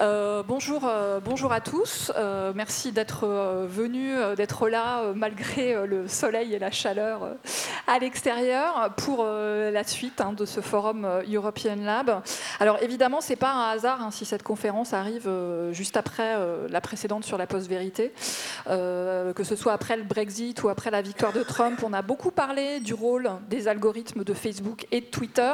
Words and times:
Euh, 0.00 0.42
bonjour, 0.46 0.86
euh, 0.86 1.20
bonjour 1.22 1.52
à 1.52 1.60
tous. 1.60 2.10
Euh, 2.16 2.52
merci 2.54 2.90
d'être 2.90 3.26
venus, 3.68 4.16
d'être 4.34 4.68
là 4.68 5.12
malgré 5.14 5.86
le 5.86 6.08
soleil 6.08 6.54
et 6.54 6.58
la 6.58 6.70
chaleur 6.70 7.36
à 7.90 7.98
l'extérieur 7.98 8.92
pour 8.96 9.24
la 9.24 9.84
suite 9.84 10.20
hein, 10.20 10.32
de 10.32 10.44
ce 10.44 10.60
forum 10.60 11.06
European 11.28 11.76
Lab. 11.82 12.22
Alors 12.60 12.78
évidemment, 12.82 13.20
c'est 13.20 13.34
pas 13.36 13.50
un 13.50 13.70
hasard 13.70 14.00
hein, 14.00 14.10
si 14.12 14.24
cette 14.24 14.44
conférence 14.44 14.92
arrive 14.92 15.28
juste 15.72 15.96
après 15.96 16.36
la 16.68 16.80
précédente 16.80 17.24
sur 17.24 17.36
la 17.36 17.48
post-vérité, 17.48 18.12
que 18.66 19.42
ce 19.42 19.56
soit 19.56 19.72
après 19.72 19.96
le 19.96 20.04
Brexit 20.04 20.62
ou 20.62 20.68
après 20.68 20.92
la 20.92 21.02
victoire 21.02 21.32
de 21.32 21.42
Trump. 21.42 21.82
On 21.82 21.92
a 21.92 22.02
beaucoup 22.02 22.30
parlé 22.30 22.78
du 22.78 22.94
rôle 22.94 23.28
des 23.48 23.66
algorithmes 23.66 24.22
de 24.22 24.34
Facebook 24.34 24.86
et 24.92 25.00
de 25.00 25.06
Twitter 25.06 25.52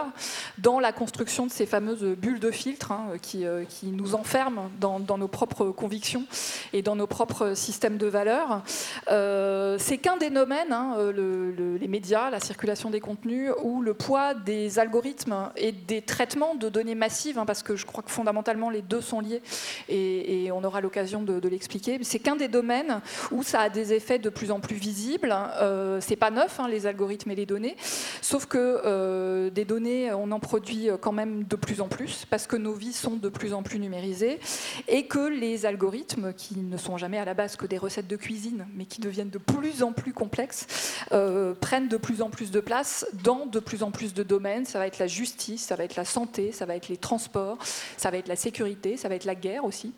dans 0.58 0.78
la 0.78 0.92
construction 0.92 1.46
de 1.46 1.50
ces 1.50 1.66
fameuses 1.66 2.04
bulles 2.04 2.40
de 2.40 2.50
filtre 2.50 2.92
hein, 2.92 3.12
qui, 3.20 3.46
nous 3.84 4.14
enferment 4.14 4.70
dans, 4.78 5.00
nos 5.18 5.28
propres 5.28 5.70
convictions 5.70 6.24
et 6.72 6.82
dans 6.82 6.96
nos 6.96 7.06
propres 7.06 7.54
systèmes 7.54 7.96
de 7.96 8.06
valeurs. 8.06 8.62
Euh, 9.10 9.76
c'est 9.78 9.98
qu'un 9.98 10.16
des 10.16 10.30
domaines, 10.30 10.74
euh, 10.98 11.78
les 11.78 11.88
médias, 11.88 12.25
la 12.30 12.40
circulation 12.40 12.90
des 12.90 13.00
contenus, 13.00 13.50
où 13.62 13.82
le 13.82 13.94
poids 13.94 14.34
des 14.34 14.78
algorithmes 14.78 15.50
et 15.56 15.72
des 15.72 16.02
traitements 16.02 16.54
de 16.54 16.68
données 16.68 16.94
massives, 16.94 17.38
hein, 17.38 17.46
parce 17.46 17.62
que 17.62 17.76
je 17.76 17.86
crois 17.86 18.02
que 18.02 18.10
fondamentalement 18.10 18.70
les 18.70 18.82
deux 18.82 19.00
sont 19.00 19.20
liés 19.20 19.42
et, 19.88 20.50
on 20.52 20.64
aura 20.64 20.80
l'occasion 20.80 21.22
de, 21.22 21.48
l'expliquer, 21.48 21.98
c'est 22.02 22.18
qu'un 22.18 22.36
des 22.36 22.48
domaines 22.48 23.00
où 23.30 23.42
ça 23.42 23.60
a 23.60 23.68
des 23.68 23.92
effets 23.92 24.18
de 24.18 24.30
plus 24.30 24.50
en 24.50 24.60
plus 24.60 24.76
visibles. 24.76 25.34
Euh, 25.60 26.00
c'est 26.00 26.16
pas 26.16 26.30
neuf, 26.30 26.60
hein, 26.60 26.68
les 26.68 26.86
algorithmes 26.86 27.30
et 27.30 27.34
les 27.34 27.46
données, 27.46 27.76
sauf 28.22 28.46
que 28.46 28.80
euh, 28.84 29.50
des 29.50 29.64
données, 29.64 30.12
on 30.12 30.30
en 30.30 30.40
produit 30.40 30.88
quand 31.00 31.12
même 31.12 31.44
de 31.44 31.56
plus 31.56 31.80
en 31.80 31.88
plus, 31.88 32.24
parce 32.30 32.46
que 32.46 32.56
nos 32.56 32.72
vies 32.72 32.92
sont 32.92 33.16
de 33.16 33.28
plus 33.28 33.52
en 33.52 33.62
plus 33.62 33.78
numérisées 33.78 34.40
et 34.88 35.06
que 35.06 35.28
les 35.28 35.66
algorithmes, 35.66 36.32
qui 36.32 36.58
ne 36.58 36.76
sont 36.76 36.96
jamais 36.96 37.18
à 37.18 37.24
la 37.24 37.34
base 37.34 37.56
que 37.56 37.66
des 37.66 37.78
recettes 37.78 38.06
de 38.06 38.16
cuisine, 38.16 38.66
mais 38.74 38.84
qui 38.84 39.00
deviennent 39.00 39.30
de 39.30 39.38
plus 39.38 39.82
en 39.82 39.92
plus 39.92 40.12
complexes, 40.12 40.66
euh, 41.12 41.54
prennent 41.54 41.88
de 41.88 41.96
plus 41.96 42.15
en 42.22 42.30
plus 42.30 42.50
de 42.50 42.60
place 42.60 43.06
dans 43.24 43.46
de 43.46 43.60
plus 43.60 43.82
en 43.82 43.90
plus 43.90 44.14
de 44.14 44.22
domaines. 44.22 44.64
Ça 44.64 44.78
va 44.78 44.86
être 44.86 44.98
la 44.98 45.06
justice, 45.06 45.64
ça 45.64 45.76
va 45.76 45.84
être 45.84 45.96
la 45.96 46.04
santé, 46.04 46.52
ça 46.52 46.66
va 46.66 46.76
être 46.76 46.88
les 46.88 46.96
transports, 46.96 47.58
ça 47.96 48.10
va 48.10 48.18
être 48.18 48.28
la 48.28 48.36
sécurité, 48.36 48.96
ça 48.96 49.08
va 49.08 49.14
être 49.14 49.24
la 49.24 49.34
guerre 49.34 49.64
aussi. 49.64 49.92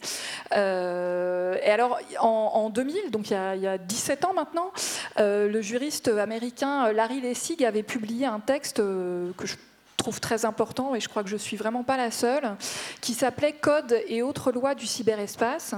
Euh, 0.55 1.57
et 1.63 1.71
alors, 1.71 1.99
en, 2.21 2.71
2000, 2.71 3.11
donc 3.11 3.31
il 3.31 3.35
y, 3.35 3.67
a, 3.67 3.79
17 3.79 4.25
ans 4.25 4.35
maintenant, 4.35 4.73
euh, 5.19 5.49
le 5.49 5.63
juriste 5.63 6.09
américain 6.09 6.93
Larry 6.93 7.21
Lessig 7.21 7.65
avait 7.65 7.83
publié 7.83 8.27
un 8.27 8.41
texte 8.41 8.77
que 8.77 9.47
je 9.47 9.55
trouve 9.99 10.21
très 10.21 10.47
important, 10.47 10.95
et 10.95 11.01
je 11.01 11.09
crois 11.09 11.23
que 11.23 11.29
je 11.29 11.37
suis 11.37 11.57
vraiment 11.57 11.83
pas 11.83 11.97
la 11.97 12.11
seule, 12.11 12.57
qui 13.03 13.13
s'appelait 13.13 13.53
Code 13.53 14.01
et 14.07 14.23
autres 14.23 14.53
lois 14.53 14.75
du 14.75 14.87
cyberespace. 14.87 15.75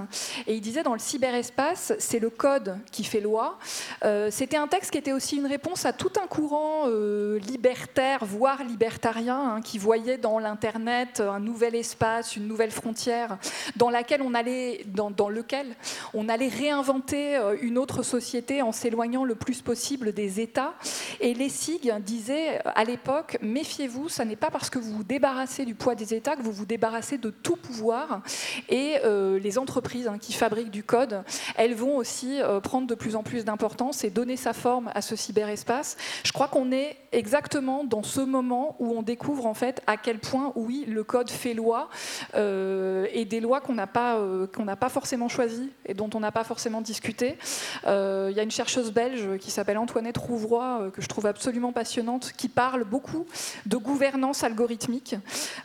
Et 0.46 0.54
il 0.54 0.60
disait 0.60 0.82
dans 0.82 0.92
le 0.92 1.00
cyberespace, 1.00 1.94
c'est 1.98 2.18
le 2.18 2.30
code 2.30 2.78
qui 2.92 3.02
fait 3.02 3.20
loi. 3.20 3.58
Euh, 4.04 4.28
c'était 4.30 4.58
un 4.58 4.68
texte 4.68 4.90
qui 4.90 4.98
était 4.98 5.12
aussi 5.12 5.36
une 5.36 5.46
réponse 5.46 5.86
à 5.86 5.92
tout 5.92 6.12
un 6.22 6.26
courant 6.26 6.84
euh, 6.86 7.38
libertaire, 7.38 8.24
voire 8.24 8.62
libertarien, 8.62 9.56
hein, 9.56 9.62
qui 9.62 9.78
voyait 9.78 10.18
dans 10.18 10.38
l'Internet 10.38 11.20
un 11.20 11.40
nouvel 11.40 11.74
espace, 11.74 12.36
une 12.36 12.46
nouvelle 12.46 12.70
frontière, 12.70 13.38
dans 13.76 13.90
laquelle 13.90 14.20
on 14.20 14.34
allait, 14.34 14.84
dans, 14.86 15.10
dans 15.10 15.30
lequel 15.30 15.74
on 16.12 16.28
allait 16.28 16.48
réinventer 16.48 17.36
euh, 17.36 17.56
une 17.62 17.78
autre 17.78 18.02
société 18.02 18.60
en 18.60 18.72
s'éloignant 18.72 19.24
le 19.24 19.34
plus 19.34 19.62
possible 19.62 20.12
des 20.12 20.40
États. 20.40 20.74
Et 21.20 21.32
Lessig 21.32 21.90
disait 22.00 22.60
à 22.66 22.84
l'époque, 22.84 23.38
méfiez-vous 23.40 24.09
ce 24.10 24.22
n'est 24.22 24.36
pas 24.36 24.50
parce 24.50 24.70
que 24.70 24.78
vous 24.78 24.92
vous 24.92 25.04
débarrassez 25.04 25.64
du 25.64 25.74
poids 25.74 25.94
des 25.94 26.14
États 26.14 26.36
que 26.36 26.42
vous 26.42 26.52
vous 26.52 26.66
débarrassez 26.66 27.16
de 27.16 27.30
tout 27.30 27.56
pouvoir. 27.56 28.22
Et 28.68 28.96
euh, 29.04 29.38
les 29.38 29.58
entreprises 29.58 30.08
hein, 30.08 30.18
qui 30.18 30.32
fabriquent 30.32 30.70
du 30.70 30.82
code, 30.82 31.22
elles 31.56 31.74
vont 31.74 31.96
aussi 31.96 32.42
euh, 32.42 32.60
prendre 32.60 32.86
de 32.86 32.94
plus 32.94 33.16
en 33.16 33.22
plus 33.22 33.44
d'importance 33.44 34.04
et 34.04 34.10
donner 34.10 34.36
sa 34.36 34.52
forme 34.52 34.90
à 34.94 35.02
ce 35.02 35.16
cyberespace. 35.16 35.96
Je 36.24 36.32
crois 36.32 36.48
qu'on 36.48 36.72
est 36.72 36.96
exactement 37.12 37.84
dans 37.84 38.02
ce 38.02 38.20
moment 38.20 38.76
où 38.78 38.96
on 38.96 39.02
découvre 39.02 39.46
en 39.46 39.54
fait 39.54 39.82
à 39.86 39.96
quel 39.96 40.18
point, 40.18 40.52
oui, 40.56 40.84
le 40.88 41.04
code 41.04 41.30
fait 41.30 41.54
loi 41.54 41.88
euh, 42.34 43.06
et 43.12 43.24
des 43.24 43.40
lois 43.40 43.60
qu'on 43.60 43.74
n'a 43.74 43.86
pas, 43.86 44.18
qu'on 44.54 44.64
n'a 44.64 44.76
pas 44.76 44.88
forcément 44.88 45.28
choisies 45.28 45.70
et 45.86 45.94
dont 45.94 46.10
on 46.14 46.20
n'a 46.20 46.32
pas 46.32 46.44
forcément 46.44 46.80
discuté. 46.80 47.36
Il 47.84 48.36
y 48.36 48.40
a 48.40 48.42
une 48.42 48.50
chercheuse 48.50 48.92
belge 48.92 49.38
qui 49.38 49.50
s'appelle 49.50 49.78
Antoinette 49.78 50.18
Rouvroy, 50.18 50.90
que 50.92 51.02
je 51.02 51.08
trouve 51.08 51.26
absolument 51.26 51.72
passionnante, 51.72 52.32
qui 52.36 52.48
parle 52.48 52.84
beaucoup 52.84 53.26
de 53.66 53.76
gouvernement 53.76 53.99
gouvernance 54.00 54.44
algorithmique, 54.44 55.14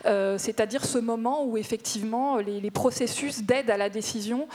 euh, 0.04 0.36
c'est-à-dire 0.36 0.84
ce 0.84 0.98
moment 0.98 1.46
où 1.46 1.56
effectivement 1.56 2.36
les, 2.36 2.70
processus 2.70 3.42
d'aide 3.42 3.70
à 3.70 3.78
la 3.78 3.88
décision 3.88 4.46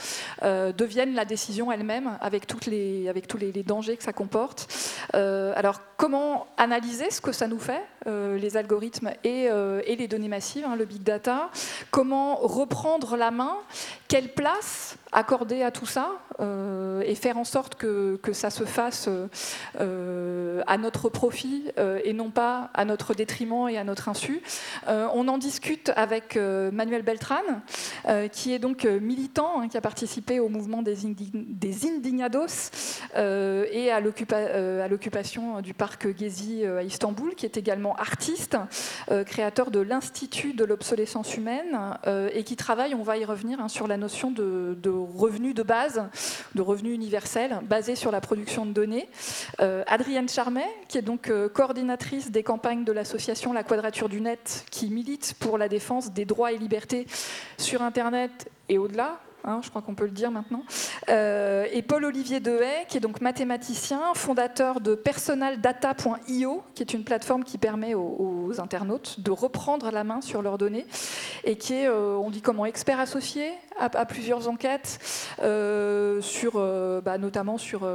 euh, 0.44 0.72
deviennent 0.72 1.16
la 1.16 1.24
décision 1.24 1.72
elle-même 1.72 2.16
avec, 2.20 2.46
tous 2.46 2.70
les, 2.70 3.62
dangers 3.66 3.96
que 3.96 4.04
ça 4.04 4.12
comporte. 4.12 4.72
Euh, 5.16 5.52
alors 5.56 5.80
comment 5.96 6.46
analyser 6.58 7.10
ce 7.10 7.20
que 7.20 7.32
ça 7.32 7.48
nous 7.48 7.58
fait, 7.58 7.82
les 8.06 8.56
algorithmes 8.56 9.10
et, 9.24 9.46
et, 9.86 9.96
les 9.96 10.06
données 10.06 10.28
massives, 10.28 10.64
hein, 10.64 10.76
le 10.76 10.84
big 10.84 11.02
data? 11.02 11.50
Comment 11.90 12.36
reprendre 12.36 13.16
la 13.16 13.32
main? 13.32 13.56
Quelle 14.06 14.32
place 14.32 14.96
accorder 15.10 15.62
à 15.62 15.72
tout 15.72 15.86
ça? 15.86 16.12
Et 16.42 17.14
faire 17.14 17.38
en 17.38 17.44
sorte 17.44 17.74
que, 17.76 18.18
ça 18.32 18.50
se 18.50 18.64
fasse 18.64 19.08
à 19.78 20.78
notre 20.78 21.08
profit 21.08 21.70
et 22.04 22.12
non 22.12 22.30
pas 22.30 22.70
à 22.74 22.84
notre 22.84 23.14
détriment 23.14 23.68
à 23.76 23.84
notre 23.84 24.08
insu. 24.08 24.42
Euh, 24.88 25.08
on 25.14 25.28
en 25.28 25.38
discute 25.38 25.92
avec 25.96 26.36
euh, 26.36 26.70
Manuel 26.70 27.02
Beltran, 27.02 27.42
euh, 28.08 28.28
qui 28.28 28.52
est 28.52 28.58
donc 28.58 28.84
militant, 28.84 29.60
hein, 29.60 29.68
qui 29.68 29.76
a 29.76 29.80
participé 29.80 30.40
au 30.40 30.48
mouvement 30.48 30.82
des, 30.82 31.06
Indignados 31.84 32.70
et 33.16 33.90
à 33.90 34.00
l'occupation 34.00 35.60
du 35.60 35.74
parc 35.74 36.06
Gezi 36.16 36.64
à 36.64 36.82
Istanbul, 36.82 37.34
qui 37.34 37.46
est 37.46 37.56
également 37.56 37.96
artiste, 37.96 38.56
créateur 39.26 39.70
de 39.70 39.80
l'Institut 39.80 40.52
de 40.52 40.64
l'obsolescence 40.64 41.36
humaine 41.36 41.78
et 42.32 42.44
qui 42.44 42.56
travaille, 42.56 42.94
on 42.94 43.02
va 43.02 43.16
y 43.16 43.24
revenir, 43.24 43.60
hein, 43.60 43.68
sur 43.68 43.88
la 43.88 43.96
notion 43.96 44.30
de 44.30 44.88
revenu 44.88 45.54
de 45.54 45.62
base, 45.62 46.04
de 46.54 46.60
revenu 46.62 46.92
universel, 46.92 47.58
basé 47.62 47.96
sur 47.96 48.10
la 48.10 48.20
production 48.20 48.66
de 48.66 48.72
données. 48.72 49.08
Adrienne 49.58 50.28
Charmet, 50.28 50.68
qui 50.88 50.98
est 50.98 51.02
donc 51.02 51.30
coordinatrice 51.52 52.30
des 52.30 52.42
campagnes 52.42 52.84
de 52.84 52.92
l'association 52.92 53.52
La 53.52 53.62
la 53.62 53.68
Quadrature 53.68 54.08
du 54.08 54.20
Net 54.20 54.66
qui 54.72 54.90
milite 54.90 55.34
pour 55.38 55.56
la 55.56 55.68
défense 55.68 56.12
des 56.12 56.24
droits 56.24 56.50
et 56.50 56.58
libertés 56.58 57.06
sur 57.58 57.80
Internet 57.80 58.50
et 58.68 58.76
au-delà, 58.76 59.20
Hein, 59.44 59.60
je 59.64 59.70
crois 59.70 59.82
qu'on 59.82 59.96
peut 59.96 60.04
le 60.04 60.12
dire 60.12 60.30
maintenant, 60.30 60.62
euh, 61.08 61.66
et 61.72 61.82
Paul-Olivier 61.82 62.38
Dehaye, 62.38 62.86
qui 62.88 62.98
est 62.98 63.00
donc 63.00 63.20
mathématicien, 63.20 64.00
fondateur 64.14 64.80
de 64.80 64.94
personaldata.io, 64.94 66.62
qui 66.76 66.82
est 66.82 66.94
une 66.94 67.02
plateforme 67.02 67.42
qui 67.42 67.58
permet 67.58 67.94
aux, 67.94 68.52
internautes 68.58 69.18
de 69.18 69.30
reprendre 69.30 69.90
la 69.90 70.04
main 70.04 70.20
sur 70.20 70.42
leurs 70.42 70.58
données, 70.58 70.86
et 71.42 71.56
qui 71.56 71.74
est, 71.74 71.88
euh, 71.88 72.14
on 72.16 72.30
dit 72.30 72.40
comment, 72.40 72.66
expert 72.66 73.00
associé 73.00 73.50
à, 73.78 74.04
plusieurs 74.04 74.48
enquêtes, 74.48 75.00
euh, 75.42 76.20
sur, 76.20 76.52
bah, 76.52 77.18
notamment 77.18 77.58
sur, 77.58 77.88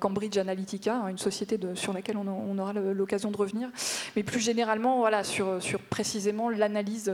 Cambridge 0.00 0.38
Analytica, 0.38 0.96
hein, 0.96 1.08
une 1.08 1.18
société 1.18 1.58
sur 1.74 1.92
laquelle 1.92 2.16
on, 2.16 2.58
aura 2.58 2.72
l'occasion 2.72 3.30
de 3.30 3.36
revenir, 3.36 3.68
mais 4.16 4.22
plus 4.24 4.40
généralement 4.40 4.98
voilà, 4.98 5.22
sur, 5.22 5.62
sur 5.62 5.78
précisément 5.80 6.48
l'analyse, 6.48 7.12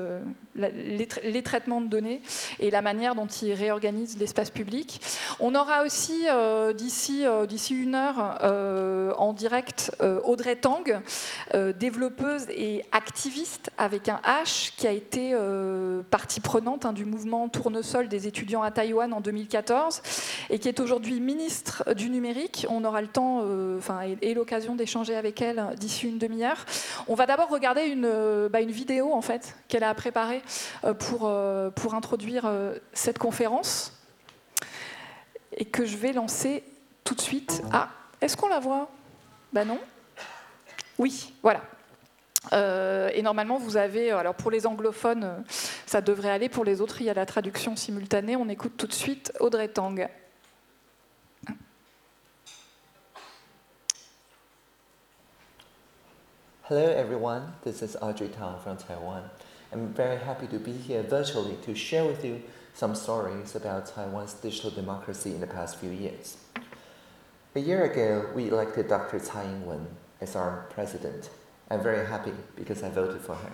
les, 0.54 1.09
les, 1.25 1.42
traitements 1.42 1.81
de 1.81 1.88
données 1.88 2.22
et 2.60 2.70
la 2.70 2.81
manière 2.81 3.15
dont 3.15 3.26
ils 3.26 3.53
réorganise 3.66 4.16
l'espace 4.19 4.50
public. 4.50 5.00
On 5.41 5.56
aura 5.56 5.82
aussi 5.82 6.27
euh, 6.28 6.72
d'ici 6.72 7.27
euh, 7.27 7.47
d'ici 7.47 7.75
une 7.75 7.97
heure 7.97 8.38
euh, 8.43 9.12
en 9.19 9.32
direct 9.32 9.91
Audrey 10.25 10.56
Tang, 10.56 11.00
développeuse 11.78 12.47
et 12.50 12.84
activiste 12.93 13.71
avec 13.78 14.09
un 14.09 14.21
H, 14.25 14.72
qui 14.77 14.87
a 14.87 14.93
été 14.93 15.34
partie 16.10 16.41
prenante 16.41 16.84
hein, 16.84 16.93
du 16.93 17.04
mouvement 17.04 17.49
Tournesol 17.49 18.09
des 18.09 18.27
étudiants 18.27 18.62
à 18.62 18.71
Taïwan 18.71 19.13
en 19.13 19.21
2014 19.21 20.03
et 20.51 20.59
qui 20.59 20.68
est 20.68 20.80
aujourd'hui 20.80 21.21
ministre 21.21 21.95
du 21.95 22.10
numérique. 22.10 22.66
On 22.68 22.84
aura 22.84 23.01
le 23.01 23.09
temps, 23.09 23.42
enfin 23.78 24.01
et, 24.22 24.34
l'occasion 24.34 24.74
d'échanger 24.74 25.16
avec 25.16 25.41
elle 25.42 25.74
d'ici 25.78 26.09
une 26.09 26.18
demi-heure. 26.18 26.65
On 27.09 27.15
va 27.15 27.27
d'abord 27.27 27.48
regarder 27.48 27.83
une, 27.83 28.48
bah, 28.48 28.60
une 28.60 28.71
vidéo 28.71 29.13
en 29.13 29.22
fait 29.22 29.57
qu'elle 29.68 29.84
a 29.84 29.95
préparée 29.95 30.42
pour 30.98 31.30
pour 31.74 31.95
introduire 31.95 32.51
cette 32.92 33.18
conférence 33.18 33.55
et 35.53 35.64
que 35.64 35.84
je 35.84 35.97
vais 35.97 36.12
lancer 36.12 36.64
tout 37.04 37.14
de 37.14 37.20
suite. 37.20 37.62
Ah, 37.72 37.91
est-ce 38.20 38.36
qu'on 38.36 38.48
la 38.48 38.60
voit? 38.60 38.91
Ben 39.53 39.64
non. 39.66 39.80
Oui, 40.98 41.32
voilà. 41.42 41.62
Euh, 42.53 43.10
et 43.12 43.22
normalement, 43.22 43.58
vous 43.58 43.76
avez, 43.76 44.10
alors 44.12 44.34
pour 44.34 44.50
les 44.50 44.66
anglophones, 44.66 45.44
ça 45.86 46.00
devrait 46.00 46.30
aller. 46.30 46.48
Pour 46.48 46.64
les 46.64 46.80
autres, 46.80 47.00
il 47.00 47.06
y 47.06 47.10
a 47.10 47.14
la 47.14 47.26
traduction 47.26 47.76
simultanée. 47.76 48.36
On 48.36 48.48
écoute 48.48 48.76
tout 48.76 48.86
de 48.86 48.92
suite 48.92 49.32
Audrey 49.41 49.68
Tang. 49.68 50.08
Hello 56.68 56.80
everyone, 56.80 57.53
this 57.62 57.80
is 57.80 57.97
Audrey 58.03 58.28
Tang 58.28 58.58
from 58.58 58.76
Taiwan. 58.76 59.22
I'm 59.72 59.94
very 59.94 60.16
happy 60.16 60.48
to 60.48 60.58
be 60.58 60.72
here 60.72 61.00
virtually 61.00 61.54
to 61.64 61.76
share 61.76 62.04
with 62.04 62.24
you 62.24 62.42
some 62.77 62.95
stories 62.95 63.55
about 63.55 63.87
Taiwan's 63.87 64.34
digital 64.34 64.71
democracy 64.71 65.31
in 65.31 65.41
the 65.41 65.47
past 65.47 65.78
few 65.78 65.89
years. 65.89 66.37
A 67.55 67.59
year 67.59 67.84
ago, 67.84 68.28
we 68.34 68.49
elected 68.49 68.87
Dr. 68.87 69.19
Tsai 69.19 69.45
Ing-wen 69.45 69.87
as 70.21 70.37
our 70.37 70.67
president. 70.69 71.31
I'm 71.71 71.83
very 71.83 72.07
happy 72.07 72.34
because 72.55 72.83
I 72.83 72.91
voted 72.91 73.23
for 73.23 73.34
her. 73.34 73.53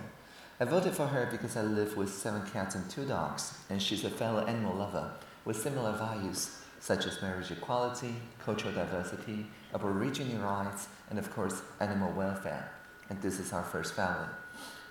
I 0.59 0.65
voted 0.65 0.93
for 0.93 1.07
her 1.07 1.29
because 1.31 1.55
I 1.55 1.61
live 1.61 1.95
with 1.95 2.13
seven 2.13 2.45
cats 2.51 2.75
and 2.75 2.89
two 2.89 3.05
dogs, 3.05 3.57
and 3.69 3.81
she's 3.81 4.03
a 4.03 4.09
fellow 4.09 4.45
animal 4.45 4.75
lover 4.75 5.13
with 5.45 5.55
similar 5.55 5.93
values 5.93 6.57
such 6.81 7.05
as 7.05 7.21
marriage 7.21 7.49
equality, 7.49 8.15
cultural 8.43 8.73
diversity, 8.73 9.45
Aboriginal 9.73 10.43
rights, 10.43 10.89
and 11.09 11.17
of 11.17 11.33
course, 11.33 11.61
animal 11.79 12.11
welfare. 12.11 12.73
And 13.09 13.21
this 13.21 13.39
is 13.39 13.53
our 13.53 13.63
first 13.63 13.93
family. 13.93 14.27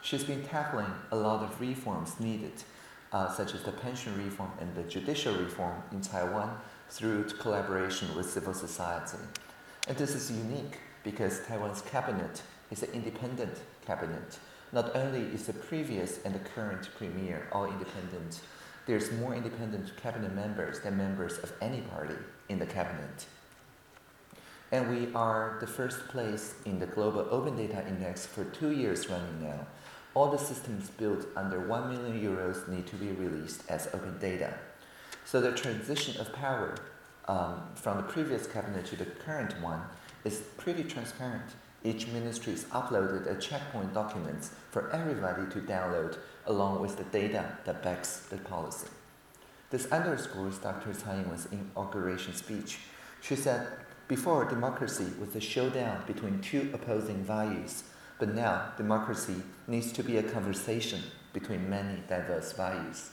She's 0.00 0.24
been 0.24 0.42
tackling 0.42 0.90
a 1.10 1.16
lot 1.16 1.42
of 1.42 1.60
reforms 1.60 2.18
needed, 2.18 2.64
uh, 3.12 3.30
such 3.30 3.54
as 3.54 3.62
the 3.62 3.72
pension 3.72 4.16
reform 4.16 4.50
and 4.60 4.74
the 4.74 4.82
judicial 4.84 5.34
reform 5.34 5.82
in 5.92 6.00
Taiwan 6.00 6.56
through 6.88 7.24
collaboration 7.24 8.14
with 8.16 8.30
civil 8.30 8.54
society. 8.54 9.18
And 9.88 9.96
this 9.96 10.14
is 10.14 10.30
unique 10.30 10.78
because 11.04 11.44
Taiwan's 11.46 11.82
cabinet 11.82 12.42
is 12.70 12.82
an 12.82 12.90
independent 12.92 13.58
cabinet. 13.84 14.38
Not 14.72 14.96
only 14.96 15.20
is 15.34 15.46
the 15.46 15.52
previous 15.52 16.22
and 16.24 16.34
the 16.34 16.38
current 16.38 16.88
premier 16.96 17.48
all 17.52 17.66
independent, 17.66 18.40
there's 18.86 19.12
more 19.12 19.34
independent 19.34 19.96
cabinet 19.96 20.34
members 20.34 20.80
than 20.80 20.96
members 20.96 21.38
of 21.38 21.52
any 21.60 21.82
party 21.82 22.16
in 22.48 22.58
the 22.58 22.66
cabinet. 22.66 23.26
And 24.72 24.88
we 24.88 25.12
are 25.14 25.58
the 25.60 25.66
first 25.66 26.08
place 26.08 26.54
in 26.64 26.78
the 26.78 26.86
Global 26.86 27.26
Open 27.30 27.56
Data 27.56 27.86
Index 27.86 28.24
for 28.24 28.44
two 28.44 28.72
years 28.72 29.10
running 29.10 29.42
now. 29.42 29.66
All 30.14 30.30
the 30.30 30.38
systems 30.38 30.90
built 30.90 31.26
under 31.36 31.66
1 31.66 31.88
million 31.88 32.20
euros 32.20 32.68
need 32.68 32.86
to 32.88 32.96
be 32.96 33.12
released 33.12 33.62
as 33.70 33.88
open 33.94 34.18
data. 34.18 34.54
So 35.24 35.40
the 35.40 35.52
transition 35.52 36.20
of 36.20 36.32
power 36.32 36.74
um, 37.28 37.62
from 37.74 37.96
the 37.96 38.02
previous 38.02 38.46
cabinet 38.46 38.84
to 38.86 38.96
the 38.96 39.06
current 39.06 39.58
one 39.62 39.80
is 40.24 40.42
pretty 40.58 40.84
transparent. 40.84 41.54
Each 41.84 42.06
ministry 42.08 42.52
has 42.52 42.64
uploaded 42.64 43.26
a 43.26 43.40
checkpoint 43.40 43.94
document 43.94 44.50
for 44.70 44.90
everybody 44.90 45.50
to 45.52 45.60
download 45.60 46.18
along 46.46 46.80
with 46.80 46.96
the 46.96 47.04
data 47.04 47.56
that 47.64 47.82
backs 47.82 48.26
the 48.30 48.36
policy. 48.36 48.88
This 49.70 49.86
underscores 49.90 50.58
Dr. 50.58 50.92
Tsai 50.92 51.20
Ing-wen's 51.20 51.48
inauguration 51.50 52.34
speech. 52.34 52.80
She 53.22 53.34
said, 53.34 53.66
before 54.06 54.44
democracy 54.44 55.06
was 55.18 55.34
a 55.34 55.40
showdown 55.40 56.04
between 56.06 56.40
two 56.40 56.70
opposing 56.74 57.24
values, 57.24 57.84
but 58.22 58.36
now 58.36 58.70
democracy 58.76 59.34
needs 59.66 59.90
to 59.90 60.04
be 60.04 60.16
a 60.16 60.22
conversation 60.22 61.02
between 61.32 61.68
many 61.68 61.98
diverse 62.08 62.52
values. 62.52 63.10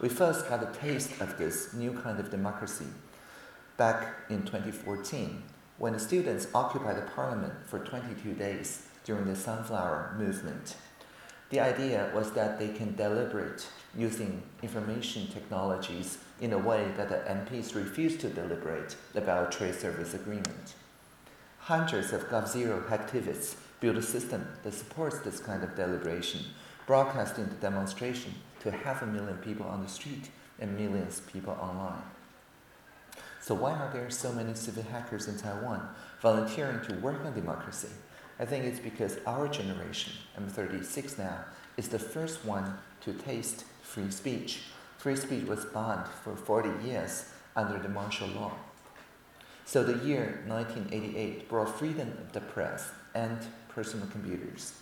We 0.00 0.08
first 0.08 0.48
got 0.48 0.62
a 0.62 0.78
taste 0.78 1.20
of 1.20 1.36
this 1.36 1.74
new 1.74 1.92
kind 1.92 2.18
of 2.18 2.30
democracy 2.30 2.86
back 3.76 4.14
in 4.30 4.44
2014 4.44 5.42
when 5.76 5.92
the 5.92 5.98
students 5.98 6.48
occupied 6.54 6.96
the 6.96 7.10
parliament 7.10 7.52
for 7.66 7.80
22 7.80 8.32
days 8.32 8.86
during 9.04 9.26
the 9.26 9.36
Sunflower 9.36 10.16
Movement. 10.16 10.76
The 11.50 11.60
idea 11.60 12.10
was 12.14 12.32
that 12.32 12.58
they 12.58 12.68
can 12.68 12.96
deliberate 12.96 13.68
using 13.94 14.42
information 14.62 15.26
technologies 15.26 16.16
in 16.40 16.54
a 16.54 16.58
way 16.58 16.92
that 16.96 17.10
the 17.10 17.30
MPs 17.30 17.74
refused 17.74 18.20
to 18.20 18.30
deliberate 18.30 18.96
about 19.14 19.54
a 19.54 19.58
trade 19.58 19.74
service 19.74 20.14
agreement. 20.14 20.72
Hundreds 21.58 22.14
of 22.14 22.22
GovZero 22.28 22.80
activists 22.86 23.56
built 23.86 23.98
a 23.98 24.02
system 24.02 24.44
that 24.64 24.74
supports 24.74 25.20
this 25.20 25.38
kind 25.38 25.62
of 25.62 25.76
deliberation, 25.76 26.40
broadcasting 26.88 27.44
the 27.44 27.54
demonstration 27.54 28.34
to 28.58 28.68
half 28.68 29.00
a 29.00 29.06
million 29.06 29.36
people 29.36 29.64
on 29.64 29.80
the 29.80 29.88
street 29.88 30.28
and 30.58 30.76
millions 30.76 31.20
of 31.20 31.32
people 31.32 31.56
online. 31.60 32.02
So 33.40 33.54
why 33.54 33.74
are 33.74 33.92
there 33.92 34.10
so 34.10 34.32
many 34.32 34.54
civil 34.54 34.82
hackers 34.82 35.28
in 35.28 35.38
Taiwan 35.38 35.88
volunteering 36.20 36.80
to 36.88 36.94
work 36.94 37.24
on 37.24 37.32
democracy? 37.32 37.90
I 38.40 38.44
think 38.44 38.64
it's 38.64 38.80
because 38.80 39.18
our 39.24 39.46
generation, 39.46 40.14
I'm 40.36 40.48
36 40.48 41.16
now, 41.16 41.44
is 41.76 41.86
the 41.86 42.00
first 42.00 42.44
one 42.44 42.78
to 43.02 43.12
taste 43.12 43.66
free 43.84 44.10
speech. 44.10 44.62
Free 44.98 45.14
speech 45.14 45.46
was 45.46 45.64
banned 45.64 46.08
for 46.24 46.34
40 46.34 46.88
years 46.88 47.26
under 47.54 47.78
the 47.78 47.88
martial 47.88 48.26
law. 48.30 48.50
So 49.64 49.84
the 49.84 50.04
year 50.04 50.42
1988 50.48 51.48
brought 51.48 51.78
freedom 51.78 52.08
of 52.20 52.32
the 52.32 52.40
press 52.40 52.88
and 53.14 53.38
personal 53.76 54.06
computers. 54.06 54.72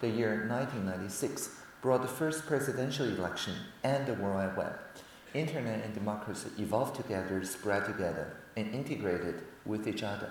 The 0.00 0.08
year 0.08 0.46
1996 0.48 1.50
brought 1.82 2.02
the 2.02 2.08
first 2.08 2.46
presidential 2.46 3.04
election 3.04 3.54
and 3.82 4.06
the 4.06 4.14
World 4.14 4.36
Wide 4.36 4.56
Web. 4.56 4.78
Internet 5.34 5.84
and 5.84 5.92
democracy 5.92 6.50
evolved 6.56 6.94
together, 6.94 7.44
spread 7.44 7.84
together, 7.86 8.36
and 8.56 8.72
integrated 8.72 9.42
with 9.64 9.88
each 9.88 10.04
other. 10.04 10.30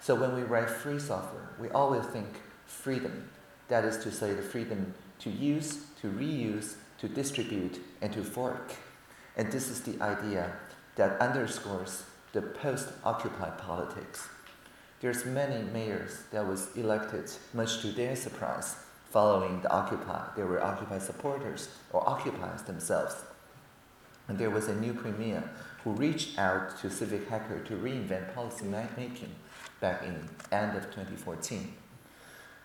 So 0.00 0.16
when 0.16 0.34
we 0.34 0.42
write 0.42 0.68
free 0.68 0.98
software, 0.98 1.48
we 1.60 1.68
always 1.70 2.04
think 2.06 2.26
freedom. 2.66 3.30
That 3.68 3.84
is 3.84 3.98
to 3.98 4.10
say, 4.10 4.34
the 4.34 4.42
freedom 4.42 4.92
to 5.20 5.30
use, 5.30 5.84
to 6.02 6.08
reuse, 6.08 6.74
to 6.98 7.08
distribute, 7.08 7.80
and 8.02 8.12
to 8.12 8.24
fork. 8.24 8.72
And 9.36 9.52
this 9.52 9.70
is 9.70 9.82
the 9.82 10.02
idea 10.02 10.52
that 10.96 11.20
underscores 11.20 12.02
the 12.32 12.42
post-Occupy 12.42 13.50
politics. 13.50 14.28
There's 15.06 15.24
many 15.24 15.62
mayors 15.72 16.24
that 16.32 16.44
was 16.44 16.76
elected, 16.76 17.30
much 17.54 17.80
to 17.82 17.92
their 17.92 18.16
surprise, 18.16 18.74
following 19.08 19.60
the 19.60 19.70
Occupy. 19.70 20.34
They 20.34 20.42
were 20.42 20.60
Occupy 20.60 20.98
supporters 20.98 21.68
or 21.92 22.02
occupiers 22.10 22.62
themselves. 22.62 23.14
And 24.26 24.36
there 24.36 24.50
was 24.50 24.66
a 24.66 24.74
new 24.74 24.92
premier 24.92 25.48
who 25.84 25.92
reached 25.92 26.36
out 26.40 26.76
to 26.80 26.90
Civic 26.90 27.28
Hacker 27.28 27.60
to 27.60 27.74
reinvent 27.74 28.34
policy 28.34 28.66
making 28.66 29.32
back 29.78 30.02
in 30.02 30.28
end 30.50 30.76
of 30.76 30.86
2014. 30.86 31.72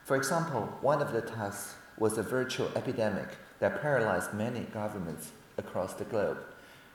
For 0.06 0.16
example, 0.16 0.62
one 0.82 1.04
of 1.04 1.14
the 1.14 1.22
tasks 1.22 1.76
was 2.00 2.18
a 2.18 2.24
virtual 2.24 2.72
epidemic 2.76 3.28
that 3.60 3.84
paralyzed 3.84 4.34
many 4.34 4.62
governments 4.62 5.30
across 5.60 5.94
the 5.94 6.06
globe. 6.06 6.40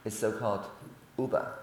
It's 0.03 0.19
so-called 0.19 0.65
Uber. 1.17 1.53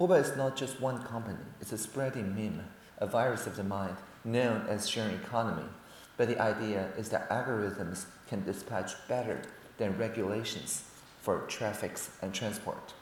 Uber 0.00 0.16
is 0.16 0.34
not 0.38 0.56
just 0.56 0.80
one 0.80 1.02
company, 1.02 1.44
it's 1.60 1.72
a 1.72 1.78
spreading 1.78 2.34
meme, 2.34 2.64
a 2.98 3.06
virus 3.06 3.46
of 3.46 3.56
the 3.56 3.64
mind 3.64 3.96
known 4.24 4.66
as 4.68 4.88
sharing 4.88 5.14
economy. 5.14 5.68
But 6.16 6.28
the 6.28 6.40
idea 6.40 6.90
is 6.96 7.08
that 7.10 7.30
algorithms 7.30 8.06
can 8.28 8.44
dispatch 8.44 8.92
better 9.08 9.40
than 9.78 9.96
regulations 9.96 10.84
for 11.20 11.40
traffics 11.46 12.10
and 12.20 12.34
transport. 12.34 12.94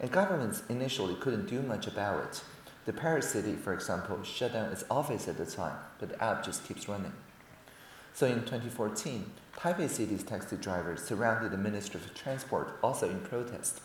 And 0.00 0.10
governments 0.10 0.62
initially 0.68 1.14
couldn't 1.14 1.48
do 1.48 1.62
much 1.62 1.86
about 1.86 2.24
it 2.24 2.42
the 2.86 2.92
Paris 2.92 3.28
city, 3.28 3.54
for 3.54 3.74
example, 3.74 4.22
shut 4.22 4.52
down 4.52 4.70
its 4.70 4.84
office 4.88 5.26
at 5.26 5.36
the 5.36 5.44
time, 5.44 5.76
but 5.98 6.08
the 6.08 6.22
app 6.22 6.44
just 6.44 6.64
keeps 6.68 6.88
running. 6.88 7.12
So 8.14 8.26
in 8.26 8.42
2014, 8.42 9.26
Taipei 9.56 9.90
City's 9.90 10.22
taxi 10.22 10.56
drivers 10.56 11.02
surrounded 11.02 11.50
the 11.50 11.58
Ministry 11.58 12.00
of 12.00 12.14
Transport, 12.14 12.78
also 12.84 13.10
in 13.10 13.18
protest. 13.22 13.80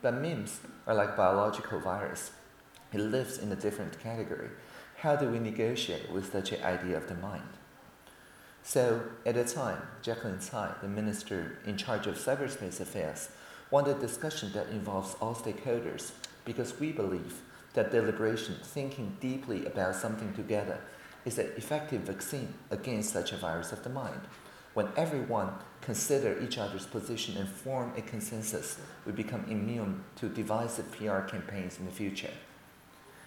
But 0.00 0.22
memes 0.22 0.60
are 0.86 0.94
like 0.94 1.18
biological 1.18 1.80
virus. 1.80 2.30
It 2.94 3.00
lives 3.00 3.36
in 3.36 3.52
a 3.52 3.56
different 3.56 4.00
category. 4.00 4.48
How 5.00 5.14
do 5.14 5.28
we 5.28 5.38
negotiate 5.38 6.10
with 6.10 6.32
such 6.32 6.52
an 6.52 6.64
idea 6.64 6.96
of 6.96 7.06
the 7.06 7.14
mind? 7.14 7.48
So 8.62 9.02
at 9.26 9.34
the 9.34 9.44
time, 9.44 9.82
Jaclyn 10.02 10.40
Tsai, 10.40 10.74
the 10.80 10.88
minister 10.88 11.58
in 11.66 11.76
charge 11.76 12.06
of 12.06 12.16
cyberspace 12.16 12.80
affairs, 12.80 13.28
wanted 13.70 13.98
a 13.98 14.00
discussion 14.00 14.52
that 14.54 14.68
involves 14.70 15.14
all 15.20 15.34
stakeholders 15.34 16.12
because 16.46 16.80
we 16.80 16.92
believe 16.92 17.42
that 17.74 17.92
deliberation, 17.92 18.56
thinking 18.62 19.16
deeply 19.20 19.66
about 19.66 19.94
something 19.94 20.32
together, 20.32 20.80
is 21.26 21.38
an 21.38 21.50
effective 21.56 22.02
vaccine 22.02 22.54
against 22.70 23.12
such 23.12 23.32
a 23.32 23.36
virus 23.36 23.72
of 23.72 23.84
the 23.84 23.90
mind. 23.90 24.20
When 24.72 24.88
everyone 24.96 25.50
consider 25.82 26.38
each 26.42 26.56
other's 26.56 26.86
position 26.86 27.36
and 27.36 27.48
form 27.48 27.92
a 27.96 28.02
consensus, 28.02 28.78
we 29.04 29.12
become 29.12 29.44
immune 29.50 30.04
to 30.16 30.28
divisive 30.30 30.90
PR 30.92 31.20
campaigns 31.20 31.78
in 31.78 31.84
the 31.84 31.92
future. 31.92 32.32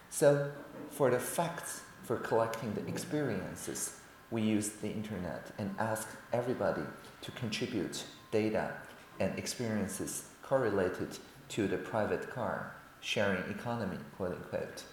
So, 0.09 0.51
for 0.91 1.09
the 1.09 1.19
facts, 1.19 1.81
for 2.03 2.17
collecting 2.17 2.73
the 2.73 2.85
experiences, 2.87 3.99
we 4.31 4.41
use 4.41 4.69
the 4.69 4.89
internet 4.89 5.51
and 5.57 5.73
ask 5.79 6.07
everybody 6.33 6.83
to 7.21 7.31
contribute 7.31 8.03
data 8.31 8.73
and 9.19 9.37
experiences 9.37 10.25
correlated 10.43 11.17
to 11.49 11.67
the 11.67 11.77
private 11.77 12.29
car 12.29 12.75
sharing 13.01 13.43
economy, 13.49 13.97
quote 14.17 14.33
unquote. 14.33 14.83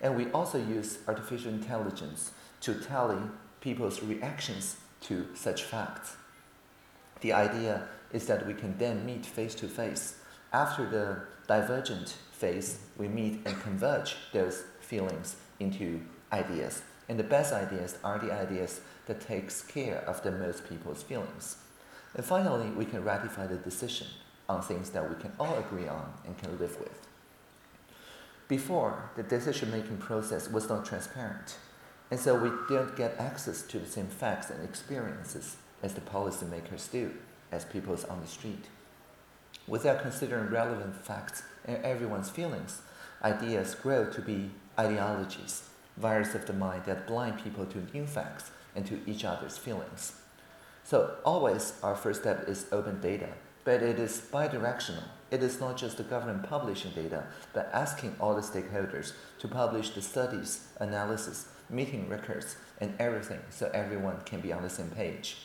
And 0.00 0.16
we 0.16 0.30
also 0.32 0.58
use 0.58 0.98
artificial 1.08 1.52
intelligence 1.52 2.32
to 2.60 2.74
tally 2.74 3.22
people's 3.60 4.02
reactions 4.02 4.76
to 5.02 5.26
such 5.34 5.62
facts. 5.62 6.16
The 7.20 7.32
idea 7.32 7.88
is 8.12 8.26
that 8.26 8.46
we 8.46 8.54
can 8.54 8.76
then 8.78 9.06
meet 9.06 9.24
face 9.24 9.54
to 9.56 9.68
face. 9.68 10.18
After 10.52 10.88
the 10.88 11.22
divergent 11.46 12.16
phase, 12.32 12.78
we 12.98 13.08
meet 13.08 13.40
and 13.46 13.60
converge 13.62 14.16
those 14.32 14.64
feelings 14.86 15.36
into 15.60 16.00
ideas. 16.32 16.82
And 17.08 17.18
the 17.18 17.24
best 17.24 17.52
ideas 17.52 17.98
are 18.02 18.18
the 18.18 18.32
ideas 18.32 18.80
that 19.06 19.20
takes 19.20 19.62
care 19.62 19.98
of 20.06 20.22
the 20.22 20.32
most 20.32 20.68
people's 20.68 21.02
feelings. 21.02 21.56
And 22.14 22.24
finally, 22.24 22.70
we 22.70 22.84
can 22.84 23.04
ratify 23.04 23.46
the 23.46 23.56
decision 23.56 24.08
on 24.48 24.62
things 24.62 24.90
that 24.90 25.08
we 25.08 25.20
can 25.20 25.32
all 25.38 25.58
agree 25.58 25.88
on 25.88 26.12
and 26.24 26.38
can 26.38 26.58
live 26.58 26.78
with. 26.78 27.06
Before, 28.48 29.10
the 29.16 29.22
decision 29.22 29.70
making 29.70 29.98
process 29.98 30.48
was 30.48 30.68
not 30.68 30.86
transparent, 30.86 31.56
and 32.10 32.20
so 32.20 32.34
we 32.36 32.50
didn't 32.68 32.96
get 32.96 33.18
access 33.18 33.62
to 33.62 33.78
the 33.78 33.86
same 33.86 34.06
facts 34.06 34.50
and 34.50 34.62
experiences 34.62 35.56
as 35.82 35.94
the 35.94 36.00
policymakers 36.00 36.90
do, 36.90 37.12
as 37.50 37.64
people 37.64 37.98
on 38.08 38.20
the 38.20 38.26
street. 38.26 38.66
Without 39.66 40.00
considering 40.00 40.48
relevant 40.48 40.94
facts 41.04 41.42
and 41.64 41.82
everyone's 41.84 42.30
feelings, 42.30 42.82
ideas 43.22 43.74
grow 43.74 44.08
to 44.10 44.22
be 44.22 44.50
ideologies, 44.78 45.62
virus 45.96 46.34
of 46.34 46.46
the 46.46 46.52
mind 46.52 46.84
that 46.84 47.06
blind 47.06 47.42
people 47.42 47.66
to 47.66 47.86
new 47.92 48.06
facts 48.06 48.50
and 48.74 48.86
to 48.86 49.00
each 49.06 49.24
other's 49.24 49.56
feelings. 49.56 50.12
So 50.84 51.16
always 51.24 51.72
our 51.82 51.96
first 51.96 52.20
step 52.20 52.48
is 52.48 52.66
open 52.70 53.00
data, 53.00 53.28
but 53.64 53.82
it 53.82 53.98
is 53.98 54.22
bidirectional. 54.32 55.02
It 55.30 55.42
is 55.42 55.58
not 55.58 55.76
just 55.76 55.96
the 55.96 56.04
government 56.04 56.48
publishing 56.48 56.92
data, 56.92 57.24
but 57.52 57.70
asking 57.72 58.14
all 58.20 58.36
the 58.36 58.42
stakeholders 58.42 59.12
to 59.40 59.48
publish 59.48 59.90
the 59.90 60.02
studies, 60.02 60.68
analysis, 60.78 61.48
meeting 61.68 62.08
records, 62.08 62.56
and 62.80 62.94
everything 63.00 63.40
so 63.50 63.70
everyone 63.74 64.20
can 64.24 64.40
be 64.40 64.52
on 64.52 64.62
the 64.62 64.70
same 64.70 64.90
page. 64.90 65.38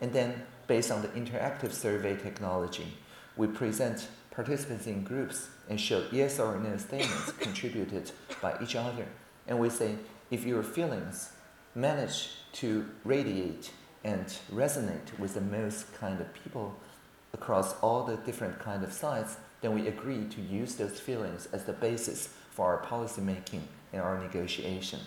And 0.00 0.12
then, 0.12 0.42
based 0.66 0.90
on 0.90 1.02
the 1.02 1.08
interactive 1.08 1.72
survey 1.72 2.16
technology, 2.16 2.96
we 3.36 3.46
present 3.46 4.08
participants 4.32 4.86
in 4.86 5.04
groups 5.04 5.48
and 5.68 5.80
show 5.80 6.04
yes 6.12 6.38
or 6.38 6.58
no 6.58 6.76
statements 6.76 7.32
contributed 7.32 8.10
by 8.40 8.56
each 8.62 8.76
other. 8.76 9.06
And 9.46 9.58
we 9.58 9.70
say, 9.70 9.96
if 10.30 10.44
your 10.44 10.62
feelings 10.62 11.30
manage 11.74 12.30
to 12.52 12.86
radiate 13.04 13.70
and 14.04 14.26
resonate 14.52 15.18
with 15.18 15.34
the 15.34 15.40
most 15.40 15.92
kind 15.94 16.20
of 16.20 16.32
people 16.34 16.74
across 17.32 17.74
all 17.80 18.04
the 18.04 18.16
different 18.18 18.58
kind 18.58 18.84
of 18.84 18.92
sides, 18.92 19.36
then 19.60 19.74
we 19.74 19.88
agree 19.88 20.24
to 20.26 20.40
use 20.40 20.74
those 20.76 21.00
feelings 21.00 21.48
as 21.52 21.64
the 21.64 21.72
basis 21.72 22.28
for 22.50 22.66
our 22.66 22.78
policy 22.78 23.20
making 23.20 23.66
and 23.92 24.02
our 24.02 24.18
negotiation. 24.18 25.00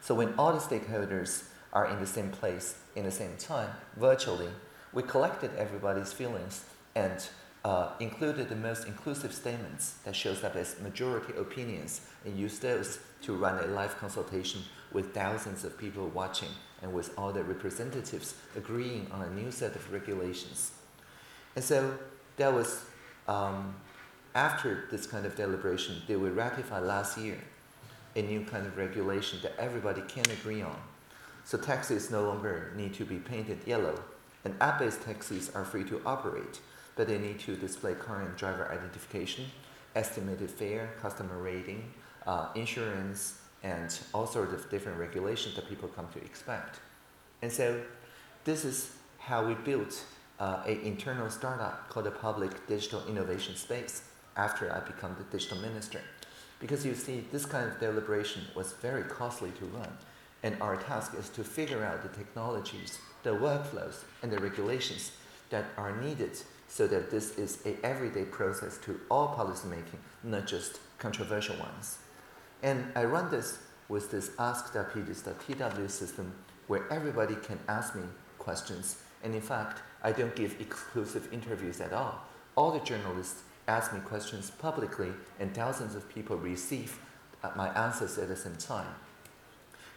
So 0.00 0.14
when 0.14 0.34
all 0.38 0.52
the 0.52 0.58
stakeholders 0.58 1.44
are 1.72 1.86
in 1.86 2.00
the 2.00 2.06
same 2.06 2.30
place 2.30 2.76
in 2.96 3.04
the 3.04 3.10
same 3.10 3.36
time, 3.38 3.70
virtually, 3.96 4.48
we 4.92 5.02
collected 5.02 5.50
everybody's 5.56 6.12
feelings 6.12 6.64
and 6.94 7.28
uh, 7.64 7.90
included 8.00 8.48
the 8.48 8.56
most 8.56 8.86
inclusive 8.86 9.32
statements 9.34 9.94
that 10.04 10.16
shows 10.16 10.42
up 10.44 10.56
as 10.56 10.80
majority 10.80 11.32
opinions 11.36 12.00
and 12.24 12.38
used 12.38 12.62
those 12.62 13.00
to 13.22 13.34
run 13.34 13.62
a 13.62 13.66
live 13.68 13.96
consultation 13.98 14.62
with 14.92 15.12
thousands 15.12 15.64
of 15.64 15.76
people 15.76 16.08
watching 16.08 16.48
and 16.82 16.92
with 16.92 17.16
all 17.18 17.32
the 17.32 17.44
representatives 17.44 18.34
agreeing 18.56 19.06
on 19.12 19.22
a 19.22 19.30
new 19.30 19.50
set 19.50 19.74
of 19.76 19.92
regulations. 19.92 20.72
And 21.54 21.64
so 21.64 21.98
that 22.36 22.52
was 22.52 22.84
um, 23.28 23.74
after 24.34 24.86
this 24.90 25.06
kind 25.06 25.26
of 25.26 25.36
deliberation, 25.36 25.96
they 26.06 26.16
were 26.16 26.30
ratified 26.30 26.84
last 26.84 27.18
year 27.18 27.38
a 28.16 28.22
new 28.22 28.44
kind 28.44 28.66
of 28.66 28.76
regulation 28.76 29.38
that 29.42 29.54
everybody 29.58 30.02
can 30.02 30.24
agree 30.32 30.62
on. 30.62 30.76
So 31.44 31.58
taxis 31.58 32.10
no 32.10 32.24
longer 32.24 32.72
need 32.76 32.94
to 32.94 33.04
be 33.04 33.16
painted 33.16 33.58
yellow, 33.66 34.02
and 34.44 34.54
app-based 34.60 35.02
taxis 35.02 35.50
are 35.54 35.64
free 35.64 35.84
to 35.84 36.00
operate, 36.04 36.60
but 36.96 37.08
they 37.08 37.18
need 37.18 37.38
to 37.40 37.56
display 37.56 37.94
current 37.94 38.36
driver 38.36 38.70
identification, 38.70 39.46
estimated 39.94 40.50
fare, 40.50 40.94
customer 41.00 41.38
rating, 41.38 41.92
uh, 42.26 42.48
insurance, 42.54 43.40
and 43.62 43.98
all 44.14 44.26
sorts 44.26 44.52
of 44.52 44.70
different 44.70 44.98
regulations 44.98 45.54
that 45.54 45.68
people 45.68 45.88
come 45.88 46.08
to 46.12 46.18
expect. 46.20 46.80
And 47.42 47.52
so 47.52 47.80
this 48.44 48.64
is 48.64 48.96
how 49.18 49.46
we 49.46 49.54
built 49.54 50.04
uh, 50.38 50.62
an 50.66 50.80
internal 50.80 51.28
startup 51.30 51.88
called 51.90 52.06
the 52.06 52.10
Public 52.10 52.66
Digital 52.66 53.02
Innovation 53.06 53.56
Space 53.56 54.02
after 54.36 54.72
I 54.72 54.80
became 54.80 55.14
the 55.18 55.24
digital 55.24 55.58
minister. 55.58 56.00
Because 56.58 56.84
you 56.84 56.94
see, 56.94 57.24
this 57.32 57.46
kind 57.46 57.70
of 57.70 57.78
deliberation 57.78 58.42
was 58.54 58.72
very 58.72 59.02
costly 59.04 59.50
to 59.58 59.64
run. 59.66 59.88
And 60.42 60.56
our 60.60 60.76
task 60.76 61.12
is 61.18 61.28
to 61.30 61.44
figure 61.44 61.84
out 61.84 62.02
the 62.02 62.08
technologies, 62.16 62.98
the 63.22 63.30
workflows, 63.30 64.04
and 64.22 64.32
the 64.32 64.38
regulations 64.38 65.12
that 65.50 65.66
are 65.76 65.94
needed 66.00 66.38
so 66.70 66.86
that 66.86 67.10
this 67.10 67.36
is 67.36 67.58
a 67.66 67.74
everyday 67.84 68.24
process 68.24 68.78
to 68.78 68.98
all 69.10 69.34
policymaking, 69.36 69.98
not 70.22 70.46
just 70.46 70.78
controversial 70.98 71.56
ones. 71.56 71.98
And 72.62 72.84
I 72.94 73.04
run 73.04 73.28
this 73.28 73.58
with 73.88 74.12
this 74.12 74.30
ask.pdis.tw 74.38 75.90
system 75.90 76.32
where 76.68 76.90
everybody 76.92 77.34
can 77.34 77.58
ask 77.68 77.96
me 77.96 78.04
questions. 78.38 78.98
And 79.24 79.34
in 79.34 79.40
fact, 79.40 79.82
I 80.04 80.12
don't 80.12 80.34
give 80.36 80.60
exclusive 80.60 81.32
interviews 81.32 81.80
at 81.80 81.92
all. 81.92 82.22
All 82.54 82.70
the 82.70 82.78
journalists 82.80 83.42
ask 83.66 83.92
me 83.92 83.98
questions 84.00 84.50
publicly, 84.50 85.12
and 85.40 85.52
thousands 85.52 85.96
of 85.96 86.08
people 86.08 86.36
receive 86.36 87.00
uh, 87.42 87.50
my 87.56 87.68
answers 87.70 88.16
at 88.16 88.28
the 88.28 88.36
same 88.36 88.56
time. 88.56 88.94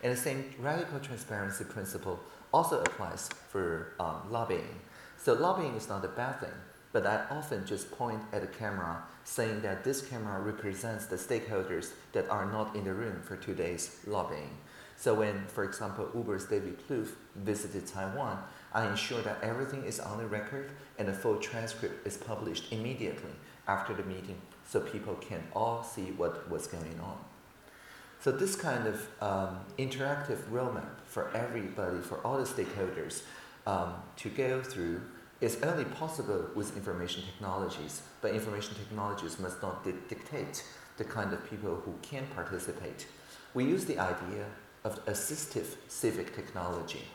And 0.01 0.11
the 0.11 0.17
same 0.17 0.55
radical 0.59 0.99
transparency 0.99 1.65
principle 1.65 2.19
also 2.51 2.81
applies 2.81 3.29
for 3.49 3.93
um, 3.99 4.21
lobbying. 4.31 4.79
So 5.23 5.31
lobbying 5.31 5.75
is 5.75 5.87
not 5.87 6.03
a 6.03 6.09
bad 6.09 6.41
thing, 6.41 6.57
but 6.91 7.07
I 7.07 7.23
often 7.31 7.65
just 7.65 7.89
point 7.91 8.19
at 8.33 8.43
a 8.43 8.47
camera 8.47 9.03
saying 9.23 9.61
that 9.61 9.85
this 9.85 10.01
camera 10.05 10.41
represents 10.41 11.05
the 11.05 11.15
stakeholders 11.15 11.91
that 12.11 12.29
are 12.29 12.45
not 12.45 12.75
in 12.75 12.83
the 12.83 12.93
room 12.93 13.21
for 13.21 13.37
today's 13.37 14.01
lobbying. 14.05 14.49
So 14.97 15.13
when, 15.13 15.45
for 15.47 15.63
example, 15.63 16.09
Uber's 16.13 16.43
David 16.47 16.77
Plouffe 16.85 17.13
visited 17.37 17.87
Taiwan, 17.87 18.37
I 18.73 18.85
ensure 18.85 19.21
that 19.21 19.41
everything 19.41 19.85
is 19.85 20.01
on 20.01 20.17
the 20.17 20.27
record 20.27 20.71
and 20.99 21.07
a 21.07 21.13
full 21.13 21.37
transcript 21.37 22.05
is 22.05 22.17
published 22.17 22.73
immediately 22.73 23.31
after 23.65 23.93
the 23.93 24.03
meeting 24.03 24.41
so 24.67 24.81
people 24.81 25.15
can 25.15 25.41
all 25.55 25.83
see 25.83 26.11
what 26.17 26.49
was 26.49 26.67
going 26.67 26.99
on. 27.01 27.17
So 28.19 28.33
this 28.33 28.57
kind 28.57 28.87
of 28.87 29.07
um, 29.21 29.59
interactive 29.77 30.39
roadmap 30.51 30.99
for 31.05 31.33
everybody, 31.33 32.01
for 32.01 32.17
all 32.25 32.37
the 32.37 32.43
stakeholders 32.43 33.21
um, 33.65 33.93
to 34.17 34.29
go 34.29 34.61
through 34.61 35.01
is 35.43 35.61
only 35.61 35.83
possible 35.83 36.47
with 36.55 36.77
information 36.77 37.21
technologies, 37.23 38.01
but 38.21 38.33
information 38.33 38.75
technologies 38.75 39.39
must 39.39 39.61
not 39.61 39.83
di 39.83 39.91
dictate 40.07 40.63
the 40.97 41.03
kind 41.03 41.33
of 41.33 41.49
people 41.49 41.75
who 41.83 41.93
can 42.01 42.25
participate. 42.33 43.07
We 43.53 43.65
use 43.65 43.85
the 43.85 43.99
idea 43.99 44.45
of 44.85 45.03
assistive 45.05 45.69
civic 45.87 46.35
technology. 46.35 47.05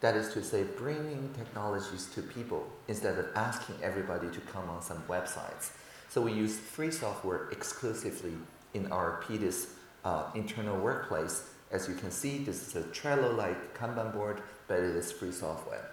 That 0.00 0.16
is 0.16 0.28
to 0.34 0.42
say, 0.44 0.62
bringing 0.62 1.30
technologies 1.34 2.06
to 2.14 2.22
people 2.22 2.62
instead 2.88 3.18
of 3.18 3.26
asking 3.34 3.76
everybody 3.82 4.28
to 4.36 4.40
come 4.52 4.68
on 4.68 4.82
some 4.82 5.02
websites. 5.08 5.70
So 6.08 6.20
we 6.20 6.32
use 6.32 6.56
free 6.58 6.90
software 6.90 7.48
exclusively 7.50 8.34
in 8.74 8.92
our 8.92 9.22
PDIS 9.24 9.58
uh, 10.04 10.24
internal 10.34 10.78
workplace. 10.78 11.36
As 11.70 11.88
you 11.88 11.94
can 11.94 12.10
see, 12.10 12.44
this 12.44 12.58
is 12.66 12.76
a 12.76 12.82
Trello-like 12.98 13.76
Kanban 13.78 14.12
board, 14.12 14.42
but 14.68 14.78
it 14.78 14.96
is 14.96 15.10
free 15.10 15.32
software. 15.32 15.90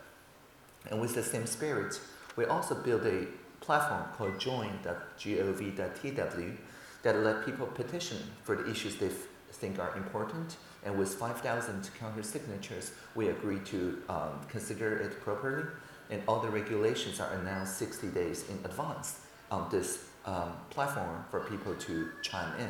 And 0.89 1.01
with 1.01 1.15
the 1.15 1.23
same 1.23 1.45
spirit, 1.45 1.99
we 2.35 2.45
also 2.45 2.75
built 2.75 3.05
a 3.05 3.27
platform 3.61 4.03
called 4.17 4.37
join.gov.tw 4.39 6.57
that 7.03 7.19
let 7.19 7.45
people 7.45 7.67
petition 7.67 8.17
for 8.43 8.55
the 8.55 8.67
issues 8.69 8.95
they 8.97 9.11
think 9.51 9.79
are 9.79 9.95
important. 9.95 10.57
And 10.83 10.99
with 10.99 11.15
5,000 11.15 11.89
counter 11.99 12.23
signatures, 12.23 12.91
we 13.15 13.29
agree 13.29 13.59
to 13.65 14.01
um, 14.09 14.41
consider 14.47 14.97
it 14.97 15.21
properly. 15.21 15.63
And 16.09 16.21
all 16.27 16.39
the 16.39 16.49
regulations 16.49 17.19
are 17.19 17.31
announced 17.33 17.77
60 17.77 18.07
days 18.09 18.47
in 18.49 18.59
advance 18.63 19.19
on 19.49 19.69
this 19.71 20.09
um, 20.25 20.53
platform 20.69 21.25
for 21.31 21.39
people 21.41 21.73
to 21.75 22.09
chime 22.21 22.59
in. 22.59 22.69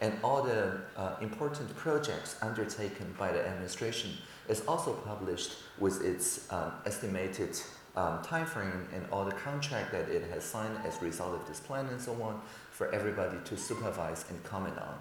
And 0.00 0.14
all 0.24 0.42
the 0.42 0.80
uh, 0.96 1.16
important 1.20 1.76
projects 1.76 2.36
undertaken 2.40 3.14
by 3.18 3.32
the 3.32 3.46
administration 3.46 4.12
is 4.50 4.62
also 4.66 4.92
published 4.92 5.52
with 5.78 6.04
its 6.04 6.52
um, 6.52 6.72
estimated 6.84 7.56
um, 7.96 8.20
time 8.22 8.46
frame 8.46 8.88
and 8.94 9.04
all 9.12 9.24
the 9.24 9.32
contract 9.32 9.92
that 9.92 10.08
it 10.08 10.28
has 10.30 10.44
signed 10.44 10.76
as 10.84 11.00
a 11.00 11.04
result 11.04 11.34
of 11.34 11.46
this 11.46 11.60
plan 11.60 11.86
and 11.86 12.00
so 12.00 12.12
on 12.22 12.40
for 12.70 12.92
everybody 12.92 13.36
to 13.44 13.56
supervise 13.56 14.24
and 14.28 14.42
comment 14.44 14.76
on. 14.78 14.94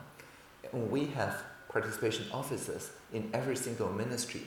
And 0.72 0.92
we 0.92 1.08
have 1.08 1.44
participation 1.68 2.26
officers 2.32 2.92
in 3.14 3.30
every 3.34 3.56
single 3.56 3.92
ministry 3.92 4.44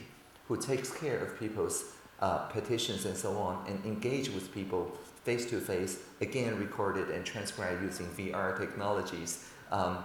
who 0.47 0.57
takes 0.57 0.91
care 0.91 1.17
of 1.19 1.39
people's 1.39 1.85
uh, 2.21 2.39
petitions 2.47 3.05
and 3.05 3.17
so 3.17 3.37
on 3.37 3.65
and 3.67 3.83
engage 3.85 4.29
with 4.29 4.53
people 4.53 4.97
face 5.23 5.49
to 5.49 5.59
face, 5.59 5.99
again 6.21 6.57
recorded 6.59 7.09
and 7.09 7.25
transcribed 7.25 7.81
using 7.81 8.07
VR 8.07 8.57
technologies 8.57 9.49
um, 9.71 9.99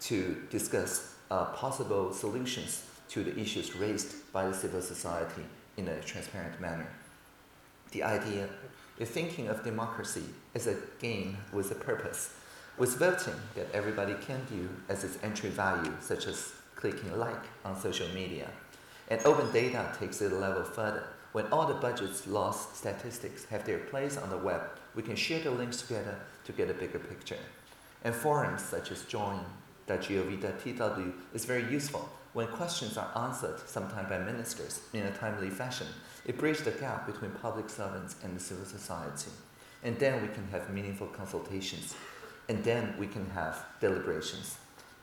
to 0.00 0.42
discuss 0.50 1.14
uh, 1.30 1.44
possible 1.46 2.12
solutions 2.12 2.84
to 3.12 3.22
the 3.22 3.38
issues 3.38 3.76
raised 3.76 4.32
by 4.32 4.46
the 4.46 4.54
civil 4.54 4.80
society 4.80 5.42
in 5.76 5.88
a 5.88 6.00
transparent 6.00 6.58
manner. 6.60 6.88
The 7.90 8.02
idea 8.02 8.48
the 8.98 9.06
thinking 9.06 9.48
of 9.48 9.64
democracy 9.64 10.24
as 10.54 10.66
a 10.66 10.76
game 11.00 11.38
with 11.52 11.70
a 11.72 11.74
purpose, 11.74 12.34
with 12.78 12.98
voting 12.98 13.34
that 13.54 13.66
everybody 13.74 14.14
can 14.26 14.44
do 14.48 14.68
as 14.88 15.02
its 15.02 15.18
entry 15.22 15.50
value, 15.50 15.92
such 16.00 16.26
as 16.26 16.52
clicking 16.76 17.18
like 17.18 17.44
on 17.64 17.80
social 17.80 18.08
media. 18.08 18.48
And 19.08 19.20
open 19.24 19.50
data 19.52 19.94
takes 19.98 20.22
it 20.22 20.32
a 20.32 20.36
level 20.36 20.62
further 20.62 21.04
when 21.32 21.46
all 21.46 21.66
the 21.66 21.74
budgets, 21.74 22.26
laws, 22.26 22.66
statistics 22.74 23.46
have 23.46 23.64
their 23.64 23.78
place 23.78 24.18
on 24.18 24.30
the 24.30 24.36
web, 24.36 24.60
we 24.94 25.02
can 25.02 25.16
share 25.16 25.40
the 25.40 25.50
links 25.50 25.80
together 25.80 26.16
to 26.44 26.52
get 26.52 26.70
a 26.70 26.74
bigger 26.74 26.98
picture. 26.98 27.38
And 28.04 28.14
forums 28.14 28.62
such 28.62 28.90
as 28.90 29.04
join.gov.tw 29.04 31.12
is 31.34 31.44
very 31.46 31.72
useful. 31.72 32.10
When 32.32 32.46
questions 32.46 32.96
are 32.96 33.10
answered, 33.14 33.60
sometimes 33.66 34.08
by 34.08 34.18
ministers, 34.18 34.80
in 34.94 35.02
a 35.02 35.10
timely 35.10 35.50
fashion, 35.50 35.86
it 36.24 36.38
bridges 36.38 36.64
the 36.64 36.70
gap 36.70 37.06
between 37.06 37.30
public 37.32 37.68
servants 37.68 38.16
and 38.24 38.34
the 38.34 38.40
civil 38.40 38.64
society. 38.64 39.30
And 39.82 39.98
then 39.98 40.22
we 40.22 40.28
can 40.28 40.48
have 40.48 40.70
meaningful 40.70 41.08
consultations. 41.08 41.94
And 42.48 42.64
then 42.64 42.94
we 42.98 43.06
can 43.06 43.28
have 43.30 43.62
deliberations. 43.80 44.56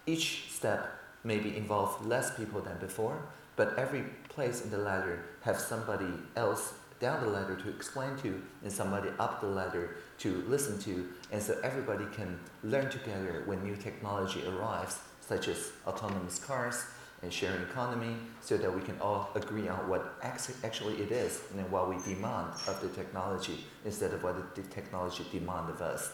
Each 0.08 0.52
step 0.52 0.90
maybe 1.24 1.56
involve 1.56 2.04
less 2.06 2.36
people 2.36 2.62
than 2.62 2.78
before, 2.80 3.22
but 3.56 3.78
every 3.78 4.06
place 4.30 4.64
in 4.64 4.72
the 4.72 4.78
ladder 4.80 5.26
have 5.42 5.60
somebody 5.60 6.12
else 6.36 6.74
down 7.00 7.24
the 7.24 7.30
ladder 7.30 7.56
to 7.56 7.70
explain 7.70 8.18
to 8.18 8.42
and 8.64 8.72
somebody 8.72 9.10
up 9.20 9.40
the 9.40 9.48
ladder 9.48 9.98
to 10.18 10.44
listen 10.48 10.78
to 10.80 11.08
and 11.32 11.42
so 11.42 11.58
everybody 11.64 12.06
can 12.14 12.38
learn 12.64 12.90
together 12.90 13.44
when 13.46 13.64
new 13.64 13.76
technology 13.76 14.46
arrives 14.48 15.00
such 15.22 15.48
as 15.48 15.72
autonomous 15.88 16.40
cars 16.40 16.86
and 17.22 17.34
sharing 17.34 17.62
economy 17.64 18.16
so 18.42 18.58
that 18.58 18.74
we 18.74 18.82
can 18.82 19.00
all 19.02 19.30
agree 19.36 19.68
on 19.68 19.90
what 19.90 20.16
actually 20.24 20.96
it 20.96 21.12
is 21.12 21.42
and 21.52 21.72
what 21.72 21.90
we 21.90 21.96
demand 22.04 22.54
of 22.68 22.80
the 22.82 22.88
technology 22.90 23.66
instead 23.86 24.14
of 24.14 24.24
what 24.24 24.56
the 24.56 24.62
technology 24.64 25.26
demand 25.32 25.70
of 25.70 25.82
us 25.82 26.14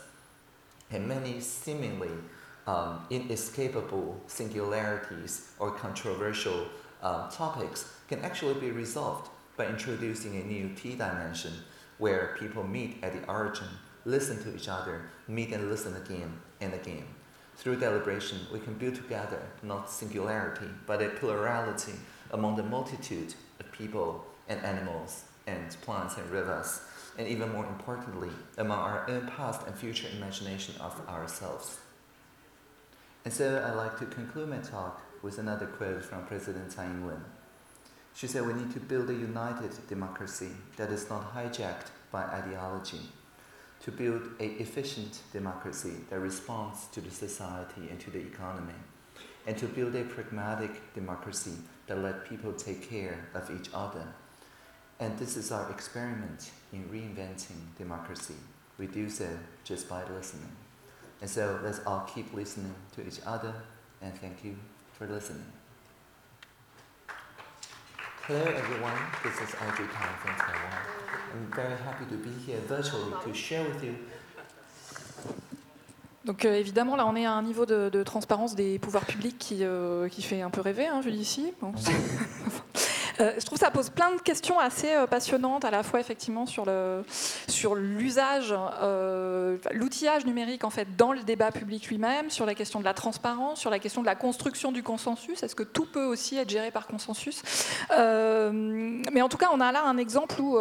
and 0.92 1.08
many 1.08 1.40
seemingly 1.40 2.12
um, 2.68 3.06
inescapable 3.10 4.20
singularities 4.28 5.52
or 5.60 5.72
controversial 5.72 6.68
um, 7.02 7.30
topics 7.30 7.92
can 8.08 8.20
actually 8.22 8.54
be 8.56 8.72
resolved 8.72 9.30
by 9.58 9.68
introducing 9.68 10.36
a 10.38 10.44
new 10.44 10.70
T 10.76 10.92
dimension 10.92 11.54
where 11.98 12.36
people 12.40 12.64
meet 12.64 12.98
at 13.04 13.14
the 13.14 13.32
origin, 13.32 13.68
listen 14.04 14.42
to 14.44 14.56
each 14.56 14.68
other, 14.68 15.10
meet 15.28 15.54
and 15.54 15.70
listen 15.70 15.96
again 15.96 16.34
and 16.60 16.74
again. 16.74 17.06
Through 17.58 17.80
deliberation, 17.80 18.40
we 18.52 18.60
can 18.60 18.74
build 18.74 18.96
together 18.96 19.42
not 19.64 19.90
singularity, 19.90 20.68
but 20.86 21.02
a 21.02 21.10
plurality 21.10 21.94
among 22.32 22.58
the 22.58 22.64
multitude 22.64 23.34
of 23.60 23.72
people 23.72 24.26
and 24.48 24.64
animals 24.64 25.24
and 25.48 25.70
plants 25.82 26.18
and 26.18 26.30
rivers, 26.30 26.82
and 27.18 27.28
even 27.28 27.52
more 27.52 27.66
importantly, 27.66 28.30
among 28.58 28.80
our 28.80 29.10
own 29.10 29.28
past 29.28 29.66
and 29.66 29.76
future 29.76 30.08
imagination 30.16 30.76
of 30.82 31.02
ourselves. 31.08 31.80
And 33.24 33.34
so 33.34 33.64
I'd 33.66 33.76
like 33.76 33.98
to 34.00 34.06
conclude 34.06 34.50
my 34.50 34.58
talk 34.58 35.02
with 35.24 35.40
another 35.40 35.66
quote 35.66 36.04
from 36.04 36.26
President 36.26 36.72
Tsai 36.72 36.86
Ing-wen. 36.86 37.24
She 38.14 38.28
said, 38.28 38.46
we 38.46 38.54
need 38.54 38.74
to 38.74 38.80
build 38.80 39.10
a 39.10 39.14
united 39.14 39.72
democracy 39.88 40.50
that 40.78 40.90
is 40.90 41.10
not 41.10 41.34
hijacked 41.34 41.88
by 42.12 42.24
ideology, 42.24 43.02
to 43.82 43.92
build 43.92 44.24
a 44.40 44.46
efficient 44.62 45.20
democracy 45.32 45.94
that 46.10 46.20
responds 46.20 46.88
to 46.88 47.02
the 47.02 47.12
society 47.12 47.90
and 47.90 48.00
to 48.00 48.10
the 48.10 48.20
economy, 48.20 48.74
and 49.46 49.58
to 49.58 49.68
build 49.68 49.96
a 49.96 50.04
pragmatic 50.04 50.94
democracy 50.94 51.54
that 51.88 52.00
let 52.00 52.28
people 52.28 52.54
take 52.54 52.90
care 52.90 53.28
of 53.34 53.50
each 53.52 53.70
other. 53.74 54.08
And 55.00 55.18
this 55.20 55.38
is 55.38 55.52
our 55.52 55.70
experiment 55.70 56.52
in 56.74 56.84
reinventing 56.86 57.76
democracy. 57.78 58.36
We 58.78 58.88
do 58.88 59.10
so 59.10 59.28
just 59.64 59.88
by 59.88 60.04
listening. 60.10 60.52
And 61.22 61.30
so 61.30 61.60
let's 61.64 61.80
all 61.86 62.10
keep 62.14 62.34
listening 62.34 62.76
to 62.96 63.06
each 63.06 63.20
other, 63.26 63.54
and 64.02 64.14
thank 64.20 64.44
you 64.44 64.58
for 64.94 65.08
listening. 65.08 65.52
Hello 68.24 68.42
everyone, 68.42 68.98
this 69.24 69.36
is 69.36 69.56
Audrey 69.62 69.86
Tang 69.94 70.18
from 70.18 70.36
Taiwan. 70.36 70.95
I'm 71.36 71.54
very 71.54 71.76
happy 71.86 72.06
to 72.06 72.16
be 72.16 72.30
here 72.48 72.60
virtually 72.68 73.12
to 73.26 73.34
share 73.34 73.64
with 73.64 73.84
you 73.84 73.94
Donc 76.24 76.46
euh, 76.46 76.56
évidemment, 76.56 76.96
là, 76.96 77.06
on 77.06 77.16
est 77.16 77.26
à 77.26 77.34
un 77.34 77.44
niveau 77.44 77.66
de, 77.66 77.90
de 77.90 78.04
transparence 78.04 78.56
des 78.56 78.80
pouvoirs 78.80 79.06
publics 79.06 79.38
qui, 79.38 79.60
euh, 79.62 80.10
qui 80.10 80.24
fait 80.24 80.42
un 80.42 80.50
peu 80.50 80.62
rêver, 80.62 80.88
hein, 80.88 81.02
je 81.04 81.10
dis 81.10 81.20
ici. 81.20 81.54
Bon. 81.62 81.72
Euh, 83.20 83.34
je 83.38 83.46
trouve 83.46 83.58
que 83.58 83.66
ça 83.66 83.72
pose 83.72 83.90
plein 83.90 84.14
de 84.14 84.22
questions 84.22 84.60
assez 84.60 84.94
euh, 84.94 85.08
passionnantes, 85.08 85.64
à 85.66 85.72
la 85.72 85.84
fois 85.84 86.00
effectivement 86.00 86.46
sur 86.46 86.66
l'usage, 87.76 88.54
euh, 88.82 89.58
l'outillage 89.72 90.26
numérique 90.26 90.64
en 90.64 90.70
fait 90.70 90.96
dans 90.98 91.14
le 91.14 91.24
débat 91.24 91.52
public 91.52 91.88
lui-même, 91.88 92.30
sur 92.30 92.46
la 92.46 92.56
question 92.56 92.80
de 92.80 92.86
la 92.86 92.94
transparence, 92.94 93.60
sur 93.60 93.70
la 93.70 93.80
question 93.80 94.02
de 94.02 94.06
la 94.06 94.16
construction 94.16 94.72
du 94.72 94.84
consensus. 94.84 95.44
Est-ce 95.44 95.56
que 95.56 95.64
tout 95.64 95.86
peut 95.86 96.06
aussi 96.06 96.38
être 96.38 96.50
géré 96.50 96.72
par 96.72 96.88
consensus? 96.88 97.42
Mais 97.92 99.22
en 99.22 99.30
tout 99.30 99.38
cas, 99.38 99.50
on 99.54 99.62
a 99.62 99.72
là 99.72 99.84
un 99.86 99.98
exemple 99.98 100.40
où 100.42 100.58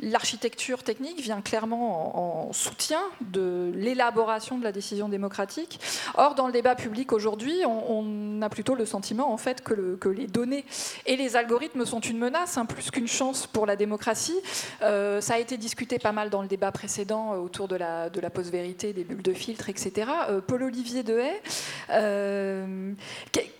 l'architecture 0.00 0.82
technique 0.82 1.20
vient 1.20 1.40
clairement 1.40 2.44
en, 2.44 2.48
en 2.48 2.52
soutien 2.52 3.00
de 3.20 3.72
l'élaboration 3.74 4.58
de 4.58 4.64
la 4.64 4.72
décision 4.72 5.08
démocratique. 5.08 5.80
Or, 6.16 6.34
dans 6.34 6.46
le 6.46 6.52
débat 6.52 6.74
public 6.74 7.12
aujourd'hui, 7.12 7.62
on, 7.66 8.42
a 8.42 8.48
plutôt 8.48 8.74
le 8.74 8.86
sentiment 8.86 9.32
en 9.32 9.36
fait 9.36 9.62
que 9.62 10.08
les 10.08 10.26
données 10.26 10.64
et 11.06 11.16
les 11.16 11.36
algorithmes 11.36 11.77
sont 11.84 12.00
une 12.00 12.18
menace, 12.18 12.58
hein, 12.58 12.66
plus 12.66 12.90
qu'une 12.90 13.08
chance 13.08 13.46
pour 13.46 13.66
la 13.66 13.76
démocratie. 13.76 14.38
Euh, 14.82 15.20
ça 15.20 15.34
a 15.34 15.38
été 15.38 15.56
discuté 15.56 15.98
pas 15.98 16.12
mal 16.12 16.30
dans 16.30 16.42
le 16.42 16.48
débat 16.48 16.72
précédent 16.72 17.34
euh, 17.34 17.36
autour 17.38 17.68
de 17.68 17.76
la, 17.76 18.10
de 18.10 18.20
la 18.20 18.30
post-vérité, 18.30 18.92
des 18.92 19.04
bulles 19.04 19.22
de 19.22 19.32
filtre, 19.32 19.68
etc. 19.68 20.10
Euh, 20.28 20.40
Paul-Olivier 20.40 21.02
Dehaye, 21.02 21.40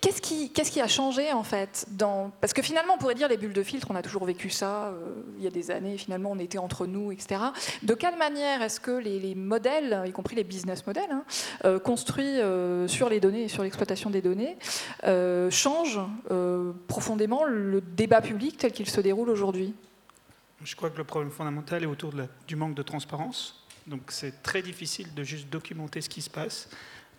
qu'est-ce 0.00 0.20
qui, 0.20 0.50
qu'est-ce 0.50 0.70
qui 0.70 0.80
a 0.80 0.88
changé 0.88 1.32
en 1.32 1.42
fait 1.42 1.86
dans... 1.90 2.30
Parce 2.40 2.52
que 2.52 2.62
finalement, 2.62 2.94
on 2.94 2.98
pourrait 2.98 3.14
dire 3.14 3.28
les 3.28 3.36
bulles 3.36 3.52
de 3.52 3.62
filtre, 3.62 3.88
on 3.90 3.96
a 3.96 4.02
toujours 4.02 4.24
vécu 4.24 4.50
ça 4.50 4.92
il 5.38 5.44
y 5.44 5.46
a 5.46 5.50
des 5.50 5.70
années, 5.70 5.96
finalement 5.98 6.30
on 6.32 6.38
était 6.38 6.58
entre 6.58 6.86
nous, 6.86 7.12
etc. 7.12 7.40
De 7.82 7.94
quelle 7.94 8.16
manière 8.16 8.62
est-ce 8.62 8.80
que 8.80 8.90
les, 8.90 9.18
les, 9.18 9.34
modèles, 9.34 10.02
y 10.06 10.12
compris 10.12 10.36
les 10.36 10.44
business 10.44 10.86
models, 10.86 11.10
hein, 11.10 11.78
construits 11.80 12.38
sur 12.86 13.08
les 13.08 13.20
données 13.20 13.44
et 13.44 13.48
sur 13.48 13.62
l'exploitation 13.62 14.10
des 14.10 14.22
données, 14.22 14.56
changent 15.50 16.00
profondément 16.88 17.44
le 17.44 17.80
débat 17.80 18.07
public 18.22 18.56
tel 18.56 18.72
qu'il 18.72 18.88
se 18.88 19.00
déroule 19.00 19.30
aujourd'hui 19.30 19.74
Je 20.64 20.74
crois 20.76 20.90
que 20.90 20.98
le 20.98 21.04
problème 21.04 21.30
fondamental 21.30 21.82
est 21.82 21.86
autour 21.86 22.12
du 22.46 22.56
manque 22.56 22.74
de 22.74 22.82
transparence. 22.82 23.66
Donc 23.86 24.02
c'est 24.08 24.42
très 24.42 24.62
difficile 24.62 25.14
de 25.14 25.22
juste 25.22 25.48
documenter 25.48 26.00
ce 26.00 26.08
qui 26.08 26.22
se 26.22 26.30
passe, 26.30 26.68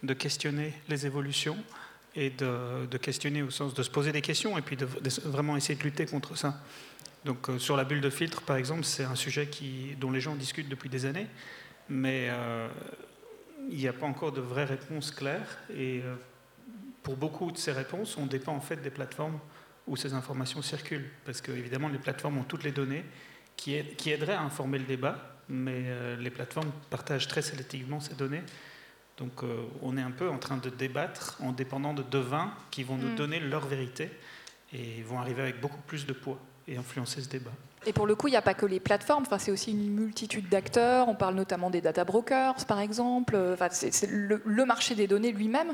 de 0.03 0.13
questionner 0.13 0.73
les 0.87 1.05
évolutions 1.05 1.57
et 2.15 2.29
de, 2.29 2.97
questionner 2.97 3.41
au 3.41 3.49
sens 3.49 3.73
de 3.73 3.83
se 3.83 3.89
poser 3.89 4.11
des 4.11 4.21
questions 4.21 4.57
et 4.57 4.61
puis 4.61 4.75
de, 4.75 4.87
vraiment 5.25 5.57
essayer 5.57 5.75
de 5.77 5.83
lutter 5.83 6.05
contre 6.05 6.37
ça. 6.37 6.59
Donc 7.25 7.49
euh, 7.49 7.59
sur 7.59 7.75
la 7.75 7.83
bulle 7.83 8.01
de 8.01 8.09
filtre, 8.09 8.41
par 8.41 8.55
exemple, 8.55 8.83
c'est 8.83 9.03
un 9.03 9.15
sujet 9.15 9.49
dont 9.99 10.11
les 10.11 10.21
gens 10.21 10.35
discutent 10.35 10.69
depuis 10.69 10.89
des 10.89 11.05
années, 11.05 11.27
mais 11.89 12.27
euh, 12.29 12.67
il 13.69 13.77
n'y 13.77 13.87
a 13.87 13.93
pas 13.93 14.05
encore 14.05 14.31
de 14.31 14.41
vraies 14.41 14.65
réponses 14.65 15.11
claires. 15.11 15.57
Et 15.71 16.01
euh, 16.03 16.15
pour 17.03 17.17
beaucoup 17.17 17.51
de 17.51 17.57
ces 17.57 17.71
réponses, 17.71 18.17
on 18.17 18.25
dépend 18.25 18.53
en 18.53 18.61
fait 18.61 18.77
des 18.77 18.89
plateformes 18.89 19.39
où 19.89 19.97
ces 19.97 20.13
informations 20.13 20.61
circulent. 20.61 21.09
Parce 21.25 21.41
que, 21.41 21.51
évidemment, 21.51 21.89
les 21.89 21.97
plateformes 21.97 22.37
ont 22.37 22.43
toutes 22.43 22.63
les 22.63 22.71
données 22.71 23.03
qui, 23.57 23.75
aid, 23.75 23.95
qui 23.97 24.11
aideraient 24.11 24.33
à 24.33 24.41
informer 24.41 24.77
le 24.77 24.85
débat, 24.85 25.35
mais 25.49 25.83
euh, 25.87 26.15
les 26.15 26.29
plateformes 26.29 26.71
partagent 26.89 27.27
très 27.27 27.41
sélectivement 27.41 27.99
ces 27.99 28.13
données. 28.13 28.43
Donc, 29.17 29.43
euh, 29.43 29.65
on 29.81 29.97
est 29.97 30.01
un 30.01 30.11
peu 30.11 30.29
en 30.29 30.37
train 30.37 30.57
de 30.57 30.69
débattre 30.69 31.37
en 31.41 31.51
dépendant 31.51 31.93
de 31.93 32.03
devins 32.03 32.53
qui 32.71 32.83
vont 32.83 32.95
nous 32.95 33.11
mm. 33.11 33.15
donner 33.15 33.39
leur 33.39 33.67
vérité 33.67 34.09
et 34.71 35.01
vont 35.01 35.19
arriver 35.19 35.41
avec 35.41 35.59
beaucoup 35.59 35.81
plus 35.81 36.05
de 36.05 36.13
poids 36.13 36.39
et 36.67 36.77
influencer 36.77 37.21
ce 37.21 37.27
débat. 37.27 37.51
Et 37.85 37.93
pour 37.93 38.05
le 38.05 38.13
coup, 38.13 38.27
il 38.27 38.31
n'y 38.31 38.37
a 38.37 38.41
pas 38.41 38.53
que 38.53 38.65
les 38.65 38.79
plateformes, 38.79 39.23
enfin, 39.25 39.39
c'est 39.39 39.51
aussi 39.51 39.71
une 39.71 39.89
multitude 39.89 40.49
d'acteurs. 40.49 41.07
On 41.07 41.15
parle 41.15 41.33
notamment 41.33 41.69
des 41.69 41.81
data 41.81 42.03
brokers, 42.03 42.65
par 42.67 42.79
exemple. 42.79 43.37
Enfin, 43.53 43.69
c'est, 43.71 44.07
le, 44.07 44.41
le, 44.45 44.65
marché 44.65 44.95
des 44.95 45.07
données 45.07 45.31
lui-même 45.31 45.73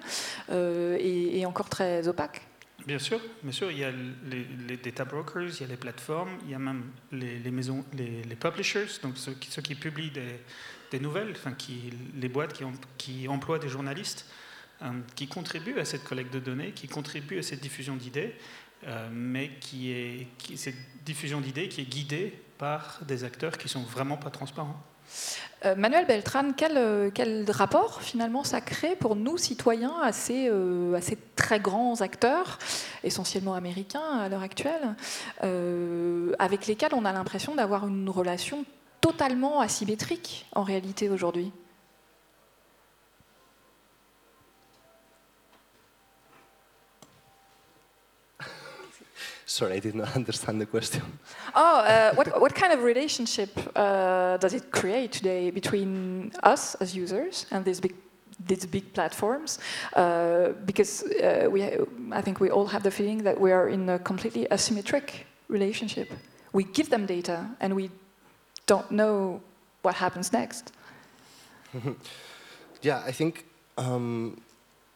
euh, 0.52 0.96
est, 1.00 1.40
est 1.40 1.46
encore 1.46 1.68
très 1.68 2.08
opaque. 2.08 2.44
Bien 2.86 3.00
sûr, 3.00 3.20
bien 3.42 3.52
sûr, 3.52 3.72
il 3.72 3.80
y 3.80 3.84
a 3.84 3.92
les, 3.92 4.78
data 4.78 5.06
brokers, 5.06 5.50
il 5.56 5.62
y 5.62 5.64
a 5.64 5.68
les 5.68 5.78
plateformes, 5.78 6.38
il 6.44 6.52
y 6.52 6.54
a 6.54 6.60
même 6.60 6.84
les, 7.12 7.40
maisons, 7.50 7.84
les, 7.94 8.36
publishers, 8.36 8.86
donc 9.02 9.18
ceux 9.18 9.34
qui, 9.34 9.50
qui 9.50 9.74
publient 9.74 10.12
des, 10.12 10.40
des, 10.92 11.00
nouvelles, 11.00 11.32
enfin 11.32 11.54
qui, 11.54 11.92
les 12.16 12.30
boîtes 12.30 12.54
qui, 12.54 12.64
ont, 12.64 12.74
qui 13.00 13.28
emploient 13.28 13.58
des 13.58 13.70
journalistes, 13.70 14.30
euh, 14.84 14.92
qui 15.16 15.28
contribuent 15.28 15.80
à 15.80 15.86
cette 15.86 16.04
collecte 16.04 16.32
de 16.32 16.40
données, 16.40 16.74
qui 16.74 16.88
contribuent 16.88 17.40
à 17.40 17.44
cette 17.44 17.62
diffusion 17.62 17.96
d'idées, 17.96 18.36
euh, 18.86 19.10
mais 19.12 19.52
qui 19.60 19.92
est 19.92 20.28
qui, 20.38 20.56
cette 20.56 20.76
diffusion 21.04 21.42
d'idées 21.42 21.70
qui 21.70 21.82
est 21.82 21.90
guidée 21.90 22.34
par 22.60 23.00
des 23.08 23.24
acteurs 23.24 23.58
qui 23.58 23.68
sont 23.68 23.82
vraiment 23.82 24.18
pas 24.18 24.30
transparents. 24.30 24.80
Euh, 25.66 25.76
Manuel 25.76 26.06
Beltran, 26.06 26.52
quel, 26.56 26.78
euh, 26.78 27.10
quel, 27.14 27.50
rapport 27.50 28.02
finalement 28.02 28.44
ça 28.44 28.62
crée 28.62 28.96
pour 28.96 29.16
nous 29.16 29.38
citoyens 29.38 29.94
à 30.04 30.12
ces, 30.12 30.48
euh, 30.50 31.00
très 31.36 31.60
grands 31.60 32.02
acteurs, 32.02 32.60
essentiellement 33.04 33.56
américains 33.56 34.20
à 34.20 34.30
l'heure 34.30 34.44
actuelle, 34.44 34.96
avec 36.40 36.68
lesquels 36.68 36.94
on 36.94 37.06
a 37.06 37.12
l'impression 37.12 37.56
d'avoir 37.56 37.88
une 37.88 38.10
relation 38.10 38.66
totalement 39.02 39.60
asymétrique 39.60 40.46
en 40.54 40.64
réalité 40.64 41.10
aujourd'hui? 41.10 41.52
Sorry, 49.46 49.74
I 49.74 49.80
did 49.80 49.96
not 49.96 50.16
understand 50.16 50.60
the 50.60 50.66
question. 50.66 51.04
Oh, 51.54 51.80
uh, 51.80 52.14
what, 52.16 52.42
what 52.42 52.56
kind 52.56 52.74
of 52.74 52.84
relationship 52.84 53.50
uh, 53.76 54.38
does 54.38 54.54
it 54.54 54.72
create 54.72 55.12
today 55.12 55.52
between 55.52 56.32
us 56.44 56.76
as 56.76 56.96
users 56.96 57.46
and 57.52 57.64
these 57.64 57.80
big, 57.80 57.96
these 58.48 58.66
big 58.66 58.92
platforms? 58.94 59.60
Uh, 59.94 60.50
because 60.66 61.04
uh, 61.04 61.48
we, 61.50 61.64
I 62.12 62.22
think 62.22 62.40
we 62.40 62.50
all 62.50 62.66
have 62.66 62.82
the 62.82 62.92
feeling 62.92 63.24
that 63.24 63.40
we 63.40 63.52
are 63.52 63.70
in 63.70 63.88
a 63.90 64.00
completely 64.00 64.48
asymmetric 64.50 65.26
relationship. 65.48 66.12
We 66.52 66.64
give 66.64 66.90
them 66.90 67.06
data 67.06 67.48
and 67.60 67.76
we 67.76 67.92
don't 68.66 68.90
know 68.90 69.42
what 69.84 69.96
happens 69.96 70.34
next. 70.34 70.72
yeah, 72.82 73.04
I 73.06 73.12
think 73.12 73.46
um, 73.78 74.42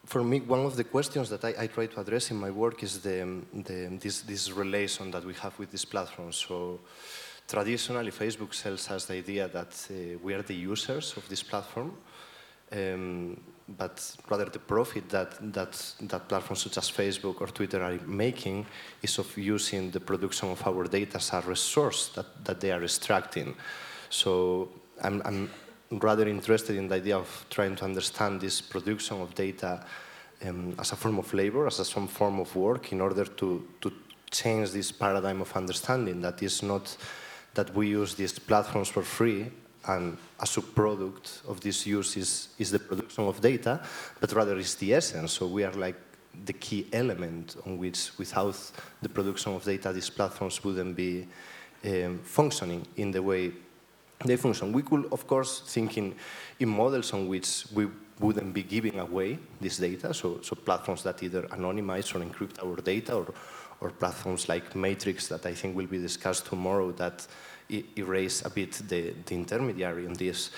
for 0.09 0.23
me, 0.23 0.39
one 0.39 0.65
of 0.65 0.75
the 0.75 0.83
questions 0.83 1.29
that 1.29 1.45
I, 1.45 1.53
I, 1.59 1.67
try 1.67 1.85
to 1.85 1.99
address 1.99 2.31
in 2.31 2.37
my 2.37 2.49
work 2.49 2.81
is 2.81 2.99
the, 2.99 3.43
the, 3.53 3.95
this, 4.01 4.21
this 4.21 4.51
relation 4.51 5.11
that 5.11 5.23
we 5.23 5.35
have 5.35 5.57
with 5.59 5.69
this 5.69 5.85
platform. 5.85 6.31
So 6.31 6.79
traditionally, 7.47 8.09
Facebook 8.09 8.55
sells 8.55 8.89
us 8.89 9.05
the 9.05 9.13
idea 9.13 9.47
that 9.49 9.87
uh, 9.91 10.17
we 10.23 10.33
are 10.33 10.41
the 10.41 10.55
users 10.55 11.15
of 11.15 11.29
this 11.29 11.43
platform, 11.43 11.93
um, 12.71 13.39
but 13.77 14.15
rather 14.27 14.45
the 14.45 14.57
profit 14.57 15.07
that, 15.09 15.37
that, 15.53 15.93
that 16.01 16.27
platforms 16.27 16.63
such 16.63 16.79
as 16.79 16.89
Facebook 16.89 17.39
or 17.39 17.47
Twitter 17.47 17.83
are 17.83 17.99
making 18.07 18.65
is 19.03 19.19
of 19.19 19.37
using 19.37 19.91
the 19.91 19.99
production 19.99 20.49
of 20.49 20.65
our 20.65 20.85
data 20.85 21.17
as 21.17 21.31
a 21.33 21.41
resource 21.41 22.07
that, 22.15 22.43
that 22.43 22.59
they 22.59 22.71
are 22.71 22.83
extracting. 22.83 23.53
So 24.09 24.69
I'm, 25.03 25.21
I'm 25.23 25.51
rather 25.91 26.27
interested 26.27 26.75
in 26.75 26.87
the 26.87 26.95
idea 26.95 27.17
of 27.17 27.45
trying 27.49 27.75
to 27.77 27.85
understand 27.85 28.41
this 28.41 28.61
production 28.61 29.21
of 29.21 29.33
data 29.33 29.83
um, 30.45 30.75
as 30.79 30.91
a 30.91 30.95
form 30.95 31.19
of 31.19 31.33
labor, 31.33 31.67
as 31.67 31.79
a 31.79 31.85
some 31.85 32.07
form 32.07 32.39
of 32.39 32.55
work, 32.55 32.91
in 32.91 33.01
order 33.01 33.25
to, 33.25 33.67
to 33.81 33.91
change 34.31 34.71
this 34.71 34.91
paradigm 34.91 35.41
of 35.41 35.51
understanding 35.55 36.21
that 36.21 36.41
is 36.43 36.61
not 36.61 36.95
that 37.55 37.73
we 37.75 37.89
use 37.89 38.15
these 38.15 38.37
platforms 38.37 38.89
for 38.89 39.01
free 39.01 39.47
and 39.87 40.17
as 40.39 40.55
a 40.57 40.61
subproduct 40.61 41.47
of 41.47 41.61
this 41.61 41.85
use 41.85 42.15
is, 42.17 42.49
is 42.59 42.69
the 42.71 42.79
production 42.79 43.25
of 43.25 43.41
data, 43.41 43.81
but 44.19 44.31
rather 44.33 44.57
is 44.57 44.75
the 44.75 44.93
essence. 44.93 45.33
So 45.33 45.47
we 45.47 45.63
are 45.63 45.73
like 45.73 45.95
the 46.45 46.53
key 46.53 46.87
element 46.93 47.55
on 47.65 47.77
which, 47.77 48.11
without 48.17 48.55
the 49.01 49.09
production 49.09 49.55
of 49.55 49.63
data, 49.63 49.91
these 49.91 50.09
platforms 50.09 50.63
wouldn't 50.63 50.95
be 50.95 51.27
um, 51.85 52.19
functioning 52.19 52.85
in 52.97 53.11
the 53.11 53.23
way 53.23 53.51
they 54.25 54.35
function. 54.35 54.73
We 54.73 54.81
could, 54.81 55.05
of 55.11 55.25
course, 55.27 55.61
think 55.61 55.97
in, 55.97 56.15
models 56.59 57.13
on 57.13 57.27
which 57.27 57.65
we 57.73 57.87
wouldn't 58.19 58.53
be 58.53 58.63
giving 58.63 58.99
away 58.99 59.39
this 59.61 59.77
data, 59.77 60.13
so, 60.13 60.39
so 60.41 60.55
platforms 60.55 61.03
that 61.03 61.23
either 61.23 61.43
anonymize 61.43 62.13
or 62.13 62.19
encrypt 62.19 62.61
our 62.61 62.75
data, 62.75 63.13
or, 63.13 63.33
or 63.79 63.91
platforms 63.91 64.49
like 64.49 64.75
Matrix 64.75 65.27
that 65.27 65.45
I 65.45 65.53
think 65.53 65.75
will 65.75 65.87
be 65.87 65.99
discussed 65.99 66.47
tomorrow 66.47 66.91
that 66.93 67.25
erase 67.97 68.43
a 68.45 68.49
bit 68.49 68.73
the, 68.89 69.13
the 69.25 69.35
intermediary 69.35 70.05
in 70.05 70.13
this. 70.13 70.51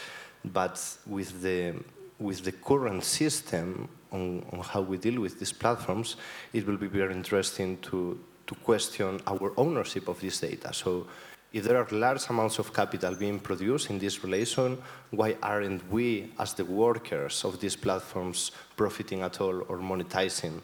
But 0.43 0.83
with 1.05 1.41
the, 1.43 1.75
with 2.17 2.43
the 2.43 2.51
current 2.51 3.03
system 3.03 3.87
on, 4.11 4.43
on 4.51 4.59
how 4.61 4.81
we 4.81 4.97
deal 4.97 5.21
with 5.21 5.37
these 5.37 5.53
platforms, 5.53 6.15
it 6.51 6.65
will 6.65 6.77
be 6.77 6.87
very 6.87 7.13
interesting 7.13 7.77
to, 7.79 8.19
to 8.47 8.55
question 8.55 9.21
our 9.27 9.53
ownership 9.57 10.07
of 10.07 10.19
this 10.19 10.39
data. 10.39 10.73
So 10.73 11.05
if 11.53 11.65
there 11.65 11.77
are 11.77 11.87
large 11.91 12.29
amounts 12.29 12.59
of 12.59 12.73
capital 12.73 13.13
being 13.13 13.39
produced 13.39 13.89
in 13.89 13.99
this 13.99 14.23
relation, 14.23 14.77
why 15.09 15.35
aren't 15.43 15.89
we, 15.91 16.31
as 16.39 16.53
the 16.53 16.63
workers 16.63 17.43
of 17.43 17.59
these 17.59 17.75
platforms, 17.75 18.51
profiting 18.77 19.21
at 19.21 19.41
all 19.41 19.61
or 19.67 19.77
monetizing 19.77 20.61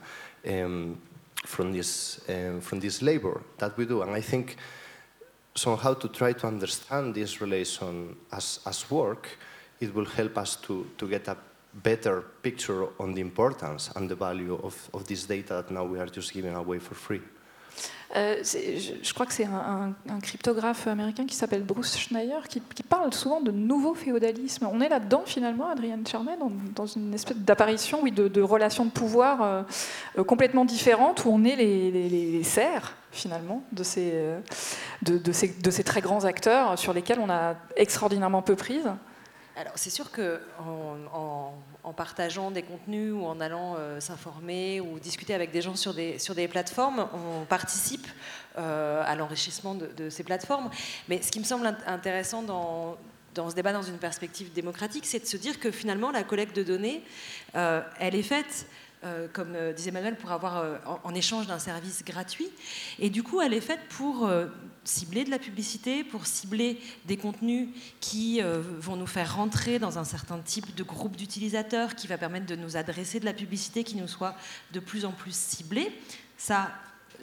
um, 0.47 0.97
from, 1.45 1.73
this, 1.73 2.21
um, 2.29 2.61
from 2.61 2.79
this 2.79 3.01
labor 3.01 3.41
that 3.57 3.77
we 3.77 3.85
do? 3.85 4.01
And 4.01 4.11
I 4.11 4.21
think 4.21 4.55
somehow 5.55 5.93
to 5.95 6.07
try 6.07 6.31
to 6.31 6.47
understand 6.47 7.15
this 7.15 7.41
relation 7.41 8.15
as, 8.31 8.61
as 8.65 8.89
work, 8.89 9.27
it 9.81 9.93
will 9.93 10.05
help 10.05 10.37
us 10.37 10.55
to, 10.55 10.89
to 10.97 11.07
get 11.07 11.27
a 11.27 11.37
better 11.73 12.21
picture 12.41 12.87
on 12.99 13.13
the 13.13 13.21
importance 13.21 13.91
and 13.95 14.09
the 14.09 14.15
value 14.15 14.55
of, 14.63 14.89
of 14.93 15.05
this 15.05 15.25
data 15.25 15.55
that 15.55 15.71
now 15.71 15.83
we 15.83 15.99
are 15.99 16.07
just 16.07 16.33
giving 16.33 16.55
away 16.55 16.79
for 16.79 16.95
free. 16.95 17.21
Euh, 18.15 18.41
je, 18.43 19.13
crois 19.13 19.25
que 19.25 19.33
c'est 19.33 19.45
un, 19.45 19.93
cryptographe 20.21 20.87
américain 20.87 21.25
qui 21.25 21.35
s'appelle 21.35 21.63
Bruce 21.63 21.97
Schneier 21.97 22.39
qui, 22.47 22.61
parle 22.87 23.13
souvent 23.13 23.41
de 23.41 23.51
nouveau 23.51 23.93
féodalisme. 23.93 24.67
On 24.71 24.79
est 24.79 24.87
là-dedans 24.87 25.23
finalement, 25.25 25.67
Adrienne 25.67 26.07
Charmet, 26.07 26.37
dans, 26.73 26.85
une 26.85 27.13
espèce 27.13 27.37
d'apparition 27.37 27.99
oui, 28.01 28.11
de, 28.11 28.41
relations 28.41 28.85
de 28.85 28.91
pouvoir 28.91 29.41
euh, 29.41 29.63
euh, 30.17 30.23
complètement 30.23 30.63
différentes 30.63 31.25
où 31.25 31.29
on 31.29 31.43
est 31.43 31.57
les, 31.57 31.91
les, 31.91 32.43
finalement 33.11 33.63
de 33.71 33.83
ces, 33.83 34.23
très 35.83 36.01
grands 36.01 36.23
acteurs 36.23 36.79
sur 36.79 36.93
lesquels 36.93 37.19
on 37.19 37.29
a 37.29 37.55
extraordinairement 37.75 38.41
peu 38.41 38.55
prise. 38.55 38.89
Alors 39.57 39.73
c'est 39.75 39.89
sûr 39.89 40.11
que 40.11 40.39
partageant 41.93 42.51
des 42.51 42.63
contenus 42.63 43.13
ou 43.13 43.25
en 43.25 43.39
allant 43.39 43.75
euh, 43.77 43.99
s'informer 43.99 44.81
ou 44.81 44.99
discuter 44.99 45.33
avec 45.33 45.51
des 45.51 45.61
gens 45.61 45.75
sur 45.75 45.93
des, 45.93 46.19
sur 46.19 46.35
plateformes, 46.49 47.07
on 47.13 47.45
participe 47.45 48.07
euh, 48.57 49.03
à 49.05 49.15
l'enrichissement 49.15 49.75
de, 49.75 50.09
ces 50.09 50.23
plateformes. 50.23 50.69
Mais 51.09 51.21
ce 51.21 51.31
qui 51.31 51.39
me 51.39 51.45
semble 51.45 51.75
intéressant 51.85 52.41
dans, 52.43 52.97
ce 53.35 53.55
débat 53.55 53.73
dans 53.73 53.83
une 53.83 53.97
perspective 53.97 54.51
démocratique, 54.53 55.05
c'est 55.05 55.19
de 55.19 55.25
se 55.25 55.37
dire 55.37 55.59
que 55.59 55.71
finalement 55.71 56.11
la 56.11 56.23
collecte 56.23 56.55
de 56.55 56.63
données, 56.63 57.03
euh, 57.55 57.81
elle 57.99 58.15
est 58.15 58.23
faite 58.23 58.67
comme 59.31 59.55
disait 59.73 59.91
Manuel, 59.91 60.17
pour 60.17 60.31
avoir 60.31 60.65
en, 61.05 61.13
échange 61.13 61.47
d'un 61.47 61.59
service 61.59 62.03
gratuit. 62.03 62.49
Et 62.99 63.09
du 63.09 63.23
coup, 63.23 63.39
elle 63.39 63.53
est 63.53 63.61
faite 63.61 63.79
pour 63.89 64.29
cibler 64.87 65.23
de 65.23 65.29
la 65.29 65.39
publicité, 65.39 66.03
pour 66.03 66.25
cibler 66.25 66.79
des 67.05 67.17
contenus 67.17 67.69
qui 67.99 68.41
vont 68.79 68.95
nous 68.95 69.07
faire 69.07 69.35
rentrer 69.35 69.79
dans 69.79 69.99
un 69.99 70.03
certain 70.03 70.39
type 70.39 70.73
de 70.75 70.83
groupe 70.83 71.15
d'utilisateurs, 71.15 71.95
qui 71.95 72.07
va 72.07 72.17
permettre 72.17 72.45
de 72.45 72.55
nous 72.55 72.77
adresser 72.77 73.19
de 73.19 73.25
la 73.25 73.33
publicité 73.33 73.83
qui 73.83 73.95
nous 73.95 74.07
soit 74.07 74.35
de 74.71 74.79
plus 74.79 75.05
en 75.05 75.11
plus 75.11 75.35
ciblée. 75.35 75.91
Ça, 76.37 76.71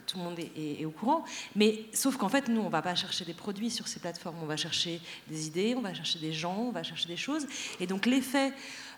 tout 0.07 0.19
le 0.19 0.25
monde 0.25 0.39
est, 0.39 0.85
au 0.85 0.91
courant. 0.91 1.25
Mais 1.55 1.87
sauf 1.93 2.17
qu'en 2.17 2.29
fait, 2.29 2.49
nous, 2.49 2.61
on 2.61 2.67
ne 2.67 2.71
va 2.71 2.83
pas 2.83 2.95
chercher 2.95 3.25
des 3.25 3.35
produits 3.35 3.71
sur 3.71 3.89
ces 3.89 4.01
plateformes. 4.01 4.37
On 4.43 4.47
va 4.47 4.57
chercher 4.57 5.01
des 5.29 5.47
idées, 5.47 5.75
on 5.77 5.81
va 5.81 5.95
chercher 5.95 6.19
des 6.19 6.33
gens, 6.33 6.57
on 6.57 6.73
va 6.73 6.83
chercher 6.83 7.09
des 7.09 7.17
choses. 7.17 7.47
Et 7.81 7.87
donc 7.87 8.07
l'effet 8.07 8.53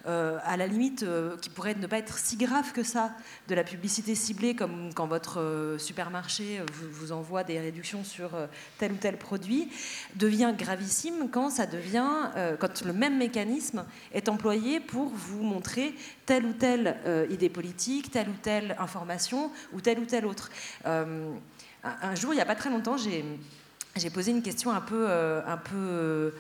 euh, 0.07 0.39
à 0.45 0.57
la 0.57 0.69
limite, 0.69 1.03
euh, 1.03 1.37
qui 1.39 1.51
pourrait 1.51 1.75
ne 1.75 1.89
pas 1.89 1.99
être 1.99 2.17
si 2.19 2.37
grave 2.37 2.71
que 2.73 2.85
ça, 2.85 3.11
de 3.49 3.57
la 3.57 3.65
publicité 3.65 4.15
ciblée, 4.15 4.55
comme 4.55 4.95
quand 4.95 5.09
votre 5.09 5.41
euh, 5.41 5.79
supermarché 5.79 6.61
vous, 6.73 7.11
envoie 7.11 7.43
des 7.43 7.59
réductions 7.59 8.05
sur 8.05 8.31
tel 8.79 8.93
ou 8.93 8.97
tel 8.97 9.17
produit, 9.17 9.69
devient 10.15 10.55
gravissime 10.57 11.29
quand 11.31 11.51
ça 11.51 11.67
devient, 11.67 12.31
quand 12.59 12.85
le 12.85 12.93
même 12.93 13.17
mécanisme 13.17 13.85
est 14.13 14.29
employé 14.29 14.81
pour 14.81 15.09
vous 15.09 15.43
montrer 15.43 15.95
telle 16.25 16.45
ou 16.45 16.53
telle 16.53 16.97
idée 17.31 17.49
politique, 17.49 18.11
telle 18.11 18.29
ou 18.29 18.35
telle 18.43 18.77
information 18.79 19.51
ou 19.73 19.81
telle 19.81 19.99
ou 19.99 20.05
telle 20.05 20.27
autre. 20.27 20.51
un 20.85 22.15
jour, 22.15 22.33
il 22.33 22.37
n'y 22.37 22.43
a 22.43 22.47
pas 22.47 22.57
très 22.57 22.71
longtemps, 22.71 22.97
j'ai 22.97 24.11
posé 24.13 24.33
une 24.33 24.43
question 24.43 24.73
un 24.73 24.81
peu, 24.81 25.09
un 25.09 25.57
peu 25.57 26.33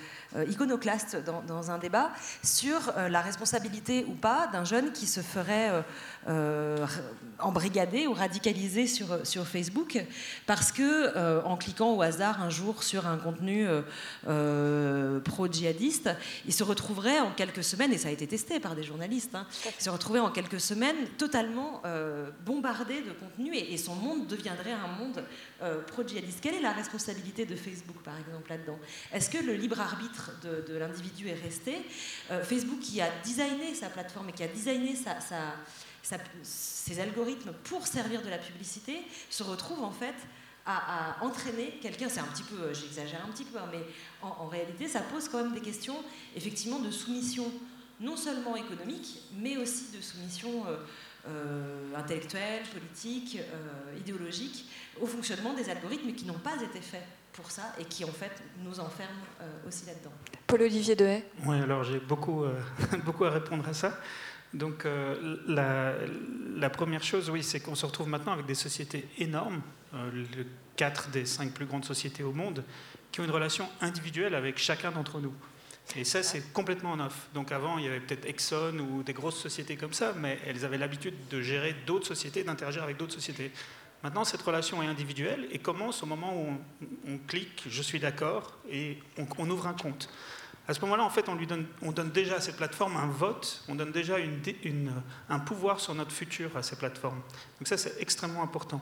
iconoclaste 0.44 1.16
dans, 1.24 1.70
un 1.70 1.78
débat 1.78 2.10
sur 2.42 2.92
euh, 2.96 3.08
la 3.08 3.20
responsabilité 3.20 4.04
ou 4.08 4.12
pas 4.12 4.48
d'un 4.52 4.64
jeune 4.64 4.92
qui 4.92 5.06
se 5.06 5.20
ferait 5.20 5.84
euh, 6.28 6.86
embrigader 7.38 8.06
ou 8.06 8.12
radicaliser 8.12 8.86
sur, 8.86 9.26
sur 9.26 9.46
Facebook 9.46 10.04
parce 10.46 10.72
que 10.72 11.42
en 11.44 11.56
cliquant 11.56 11.92
au 11.92 12.02
hasard 12.02 12.42
un 12.42 12.50
jour 12.50 12.82
sur 12.82 13.06
un 13.06 13.16
contenu 13.16 13.66
pro-djihadiste, 15.24 16.10
il 16.46 16.52
se 16.52 16.64
retrouverait 16.64 17.20
en 17.20 17.30
quelques 17.30 17.64
semaines, 17.64 17.92
et 17.92 17.98
ça 17.98 18.08
a 18.08 18.10
été 18.10 18.26
testé 18.26 18.60
par 18.60 18.74
des 18.74 18.82
journalistes, 18.82 19.34
hein, 19.34 19.46
il 19.66 19.82
se 19.82 19.90
retrouverait 19.90 20.20
en 20.20 20.30
quelques 20.30 20.60
semaines 20.60 20.96
totalement 21.18 21.82
bombardé 22.44 23.02
de 23.02 23.12
contenu 23.12 23.54
et, 23.54 23.72
et, 23.72 23.78
son 23.78 23.94
monde 23.94 24.26
deviendrait 24.26 24.72
un 24.72 24.88
monde 24.98 25.24
pro-djihadiste. 25.86 26.40
Quelle 26.40 26.54
est 26.54 26.60
la 26.60 26.72
responsabilité 26.72 27.46
de 27.46 27.56
Facebook 27.56 27.96
par 28.02 28.18
exemple 28.18 28.48
là-dedans? 28.50 28.78
Est-ce 29.12 29.30
que 29.30 29.38
le 29.38 29.54
libre 29.54 29.80
arbitre 29.80 30.25
de, 30.42 30.76
l'individu 30.76 31.28
est 31.28 31.40
resté. 31.40 31.76
Euh, 32.30 32.42
Facebook 32.42 32.80
qui 32.80 33.00
a 33.00 33.10
designé 33.24 33.74
sa 33.74 33.88
plateforme 33.88 34.28
et 34.28 34.32
qui 34.32 34.42
a 34.42 34.48
designé 34.48 34.94
ses 36.42 37.00
algorithmes 37.00 37.52
pour 37.64 37.86
servir 37.86 38.22
de 38.22 38.28
la 38.28 38.38
publicité 38.38 39.02
se 39.30 39.42
retrouve 39.42 39.82
en 39.82 39.90
fait 39.90 40.14
à, 40.64 41.16
entraîner 41.22 41.78
quelqu'un, 41.80 42.08
c'est 42.08 42.18
un 42.18 42.24
petit 42.24 42.42
peu, 42.42 42.74
j'exagère 42.74 43.24
un 43.24 43.30
petit 43.30 43.44
peu, 43.44 43.56
hein, 43.56 43.68
mais 43.70 43.82
en, 44.20 44.48
réalité, 44.48 44.88
ça 44.88 45.00
pose 45.00 45.28
quand 45.28 45.40
même 45.40 45.54
des 45.54 45.60
questions, 45.60 45.96
effectivement, 46.34 46.80
de 46.80 46.90
soumission, 46.90 47.52
non 48.00 48.16
seulement 48.16 48.56
économique, 48.56 49.22
mais 49.36 49.56
aussi 49.56 49.96
de 49.96 50.02
soumission 50.02 50.66
euh, 50.66 50.76
euh, 51.28 51.94
intellectuelle, 51.94 52.64
politique, 52.72 53.38
idéologique, 53.96 54.68
au 55.00 55.06
fonctionnement 55.06 55.54
des 55.54 55.70
algorithmes 55.70 56.12
qui 56.14 56.24
n'ont 56.24 56.34
pas 56.40 56.60
été 56.60 56.80
faits 56.80 57.06
pour 57.36 57.50
ça 57.50 57.62
et 57.78 57.84
qui 57.84 58.04
en 58.04 58.12
fait 58.12 58.32
nous 58.64 58.80
enferme 58.80 59.16
euh, 59.40 59.68
aussi 59.68 59.86
là-dedans. 59.86 60.12
Paul-Olivier 60.46 60.96
Dehaye 60.96 61.24
Oui, 61.44 61.60
alors 61.60 61.84
j'ai 61.84 62.00
beaucoup, 62.00 62.44
euh, 62.44 62.58
beaucoup 63.04 63.24
à 63.24 63.30
répondre 63.30 63.68
à 63.68 63.74
ça. 63.74 63.98
Donc 64.54 64.86
euh, 64.86 65.36
la, 65.46 65.94
la, 66.56 66.70
première 66.70 67.02
chose, 67.02 67.28
oui, 67.30 67.42
c'est 67.42 67.60
qu'on 67.60 67.74
se 67.74 67.84
retrouve 67.84 68.08
maintenant 68.08 68.32
avec 68.32 68.46
des 68.46 68.54
sociétés 68.54 69.06
énormes, 69.18 69.60
euh, 69.94 70.10
le 70.12 70.46
4 70.76 71.10
des 71.10 71.26
5 71.26 71.52
plus 71.52 71.66
grandes 71.66 71.84
sociétés 71.84 72.22
au 72.22 72.32
monde, 72.32 72.64
qui 73.12 73.20
ont 73.20 73.24
une 73.24 73.30
relation 73.30 73.68
individuelle 73.80 74.34
avec 74.34 74.58
chacun 74.58 74.92
d'entre 74.92 75.20
nous. 75.20 75.34
Et 75.94 76.04
ça, 76.04 76.22
c'est 76.22 76.52
complètement 76.52 76.92
en 76.92 77.00
off. 77.00 77.28
Donc 77.34 77.52
avant, 77.52 77.78
il 77.78 77.84
y 77.84 77.88
avait 77.88 78.00
peut-être 78.00 78.26
Exxon 78.26 78.78
ou 78.78 79.02
des 79.02 79.12
grosses 79.12 79.38
sociétés 79.40 79.76
comme 79.76 79.92
ça, 79.92 80.14
mais 80.16 80.38
elles 80.46 80.64
avaient 80.64 80.78
l'habitude 80.78 81.14
de 81.30 81.40
gérer 81.40 81.76
d'autres 81.86 82.06
sociétés, 82.06 82.42
d'interagir 82.42 82.82
avec 82.82 82.96
d'autres 82.96 83.14
sociétés. 83.14 83.52
Maintenant, 84.02 84.24
cette 84.24 84.42
relation 84.42 84.82
est 84.82 84.86
individuelle 84.86 85.48
et 85.50 85.58
commence 85.58 86.02
au 86.02 86.06
moment 86.06 86.34
où 86.34 86.48
on, 87.08 87.18
clique 87.26 87.64
«je 87.68 87.82
suis 87.82 87.98
d'accord» 87.98 88.56
et 88.70 88.98
on, 89.16 89.50
ouvre 89.50 89.66
un 89.66 89.74
compte. 89.74 90.08
À 90.68 90.74
ce 90.74 90.80
moment-là, 90.82 91.04
en 91.04 91.10
fait, 91.10 91.28
on, 91.28 91.36
donne, 91.36 91.66
on 91.82 91.92
donne 91.92 92.10
déjà 92.10 92.36
à 92.36 92.40
cette 92.40 92.56
plateforme 92.56 92.96
un 92.96 93.06
vote, 93.06 93.64
on 93.68 93.74
donne 93.74 93.92
déjà 93.92 94.16
un 95.28 95.38
pouvoir 95.38 95.80
sur 95.80 95.94
notre 95.94 96.12
futur 96.12 96.56
à 96.56 96.62
ces 96.62 96.76
plateformes. 96.76 97.20
Donc 97.58 97.68
ça, 97.68 97.76
c'est 97.76 98.00
extrêmement 98.00 98.42
important. 98.42 98.80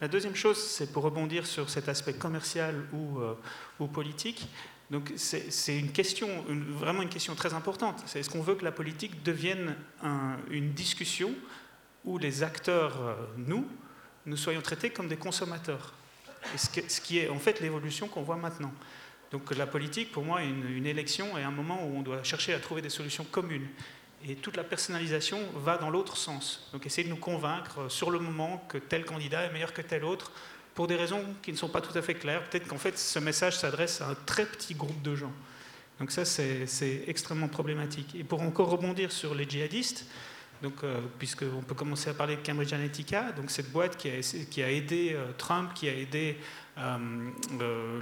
La 0.00 0.08
deuxième 0.08 0.34
chose, 0.34 0.58
c'est 0.58 0.92
pour 0.92 1.02
rebondir 1.02 1.46
sur 1.46 1.68
cet 1.70 1.88
aspect 1.88 2.14
commercial 2.14 2.86
ou, 2.92 3.20
euh, 3.20 3.86
politique. 3.92 4.48
Donc 4.90 5.12
c'est 5.16 5.78
une 5.78 5.92
question, 5.92 6.28
vraiment 6.48 7.02
une 7.02 7.10
question 7.10 7.34
très 7.34 7.52
importante. 7.52 8.02
Est-ce 8.14 8.30
qu'on 8.30 8.40
veut 8.40 8.54
que 8.54 8.64
la 8.64 8.72
politique 8.72 9.22
devienne 9.22 9.76
une 10.50 10.72
discussion 10.72 11.34
où 12.04 12.16
les 12.16 12.42
acteurs, 12.42 13.02
euh, 13.02 13.14
nous, 13.36 13.66
nous 14.28 14.36
soyons 14.36 14.60
traités 14.60 14.90
comme 14.90 15.08
des 15.08 15.16
consommateurs. 15.16 15.94
ce, 16.56 17.00
qui 17.00 17.18
est 17.18 17.28
en 17.28 17.38
fait 17.38 17.60
l'évolution 17.60 18.08
qu'on 18.08 18.22
voit 18.22 18.36
maintenant. 18.36 18.72
Donc 19.30 19.54
la 19.56 19.66
politique, 19.66 20.12
pour 20.12 20.24
moi, 20.24 20.42
est 20.42 20.48
une, 20.48 20.86
élection 20.86 21.36
et 21.36 21.42
un 21.42 21.50
moment 21.50 21.84
où 21.84 21.98
on 21.98 22.02
doit 22.02 22.22
chercher 22.22 22.54
à 22.54 22.60
trouver 22.60 22.82
des 22.82 22.90
solutions 22.90 23.24
communes. 23.24 23.66
Et 24.26 24.34
toute 24.34 24.56
la 24.56 24.64
personnalisation 24.64 25.38
va 25.56 25.78
dans 25.78 25.90
l'autre 25.90 26.16
sens. 26.16 26.68
Donc 26.72 26.86
essayer 26.86 27.04
de 27.04 27.12
nous 27.12 27.20
convaincre 27.20 27.90
sur 27.90 28.10
le 28.10 28.18
moment 28.18 28.64
que 28.68 28.78
tel 28.78 29.04
candidat 29.04 29.44
est 29.44 29.52
meilleur 29.52 29.72
que 29.72 29.82
tel 29.82 30.04
autre, 30.04 30.32
pour 30.74 30.86
des 30.86 30.96
raisons 30.96 31.24
qui 31.42 31.52
ne 31.52 31.56
sont 31.56 31.68
pas 31.68 31.80
tout 31.80 31.96
à 31.96 32.02
fait 32.02 32.14
claires. 32.14 32.42
Peut-être 32.48 32.66
qu'en 32.66 32.78
fait, 32.78 32.98
ce 32.98 33.18
message 33.18 33.56
s'adresse 33.58 34.00
à 34.00 34.08
un 34.08 34.14
très 34.14 34.46
petit 34.46 34.74
groupe 34.74 35.02
de 35.02 35.14
gens. 35.14 35.32
Donc 35.98 36.10
ça, 36.10 36.24
c'est 36.24 37.04
extrêmement 37.06 37.48
problématique. 37.48 38.14
Et 38.14 38.24
pour 38.24 38.42
encore 38.42 38.70
rebondir 38.70 39.10
sur 39.12 39.34
les 39.34 39.48
djihadistes, 39.48 40.06
donc, 40.62 40.82
euh, 40.82 41.00
puisqu'on 41.18 41.62
peut 41.62 41.74
commencer 41.74 42.10
à 42.10 42.14
parler 42.14 42.36
de 42.36 42.44
Cambridge 42.44 42.72
Analytica, 42.72 43.32
donc 43.32 43.50
cette 43.50 43.70
boîte 43.70 43.96
qui 43.96 44.08
a, 44.62 44.70
aidé 44.70 45.12
euh, 45.14 45.26
Trump, 45.36 45.72
qui 45.72 45.88
a 45.88 45.94
aidé 45.94 46.36
euh, 46.78 46.98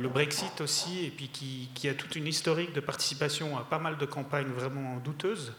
le 0.01 0.09
Brexit 0.09 0.61
aussi, 0.63 1.05
et 1.05 1.11
puis 1.11 1.29
qui, 1.29 1.69
qui, 1.75 1.89
a 1.89 1.95
toute 1.95 2.17
une 2.17 2.27
historique 2.27 2.73
de 2.73 2.81
participation 2.81 3.59
à 3.59 3.63
pas 3.63 3.79
mal 3.79 3.99
de 3.99 4.07
campagnes 4.07 4.49
vraiment 4.49 4.97
douteuses. 4.99 5.53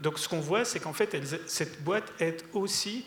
donc 0.00 0.18
ce 0.18 0.28
qu'on 0.28 0.40
voit, 0.40 0.64
c'est 0.64 0.78
qu'en 0.78 0.92
fait, 0.92 1.16
cette 1.46 1.82
boîte 1.82 2.12
aide 2.20 2.42
aussi 2.52 3.04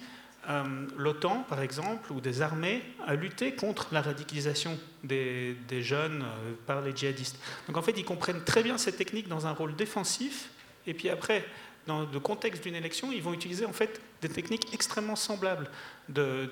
l'OTAN, 0.97 1.43
par 1.49 1.61
exemple, 1.61 2.11
ou 2.11 2.21
des 2.21 2.41
armées 2.41 2.83
à 3.07 3.15
lutter 3.15 3.55
contre 3.55 3.87
la 3.91 4.01
radicalisation 4.01 4.77
des, 5.03 5.55
des 5.67 5.81
jeunes 5.81 6.23
par 6.67 6.81
les 6.81 6.95
djihadistes. 6.95 7.39
Donc 7.67 7.77
en 7.77 7.81
fait, 7.81 7.97
ils 7.97 8.05
comprennent 8.05 8.43
très 8.43 8.61
bien 8.61 8.77
cette 8.77 8.97
technique 8.97 9.27
dans 9.27 9.47
un 9.47 9.53
rôle 9.53 9.75
défensif, 9.75 10.49
et 10.87 10.93
puis 10.93 11.09
après, 11.09 11.45
dans 11.87 12.01
le 12.01 12.19
contexte 12.19 12.63
d'une 12.63 12.75
élection, 12.75 13.11
ils 13.11 13.21
vont 13.21 13.33
utiliser 13.33 13.65
en 13.65 13.73
fait 13.73 14.01
des 14.21 14.29
techniques 14.29 14.73
extrêmement 14.73 15.15
semblables 15.15 15.69
de, 16.09 16.49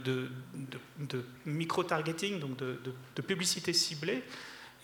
micro-targeting, 1.45 2.39
donc 2.39 2.57
de, 2.57 3.21
publicité 3.21 3.73
ciblée. 3.73 4.23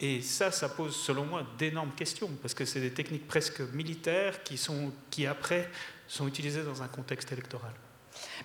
Et 0.02 0.22
ça, 0.22 0.50
ça 0.52 0.70
pose 0.70 0.96
selon 0.96 1.26
moi 1.26 1.46
d'énormes 1.58 1.92
questions, 1.92 2.30
parce 2.42 2.54
que 2.54 2.64
c'est 2.64 2.80
des 2.80 2.92
techniques 2.94 3.28
presque 3.28 3.60
militaires 3.74 4.44
qui, 4.44 4.58
sont, 4.58 4.94
qui 5.10 5.26
après 5.26 5.70
sont 6.08 6.28
utilisées 6.28 6.64
dans 6.64 6.82
un 6.82 6.88
contexte 6.88 7.32
électoral. 7.34 7.74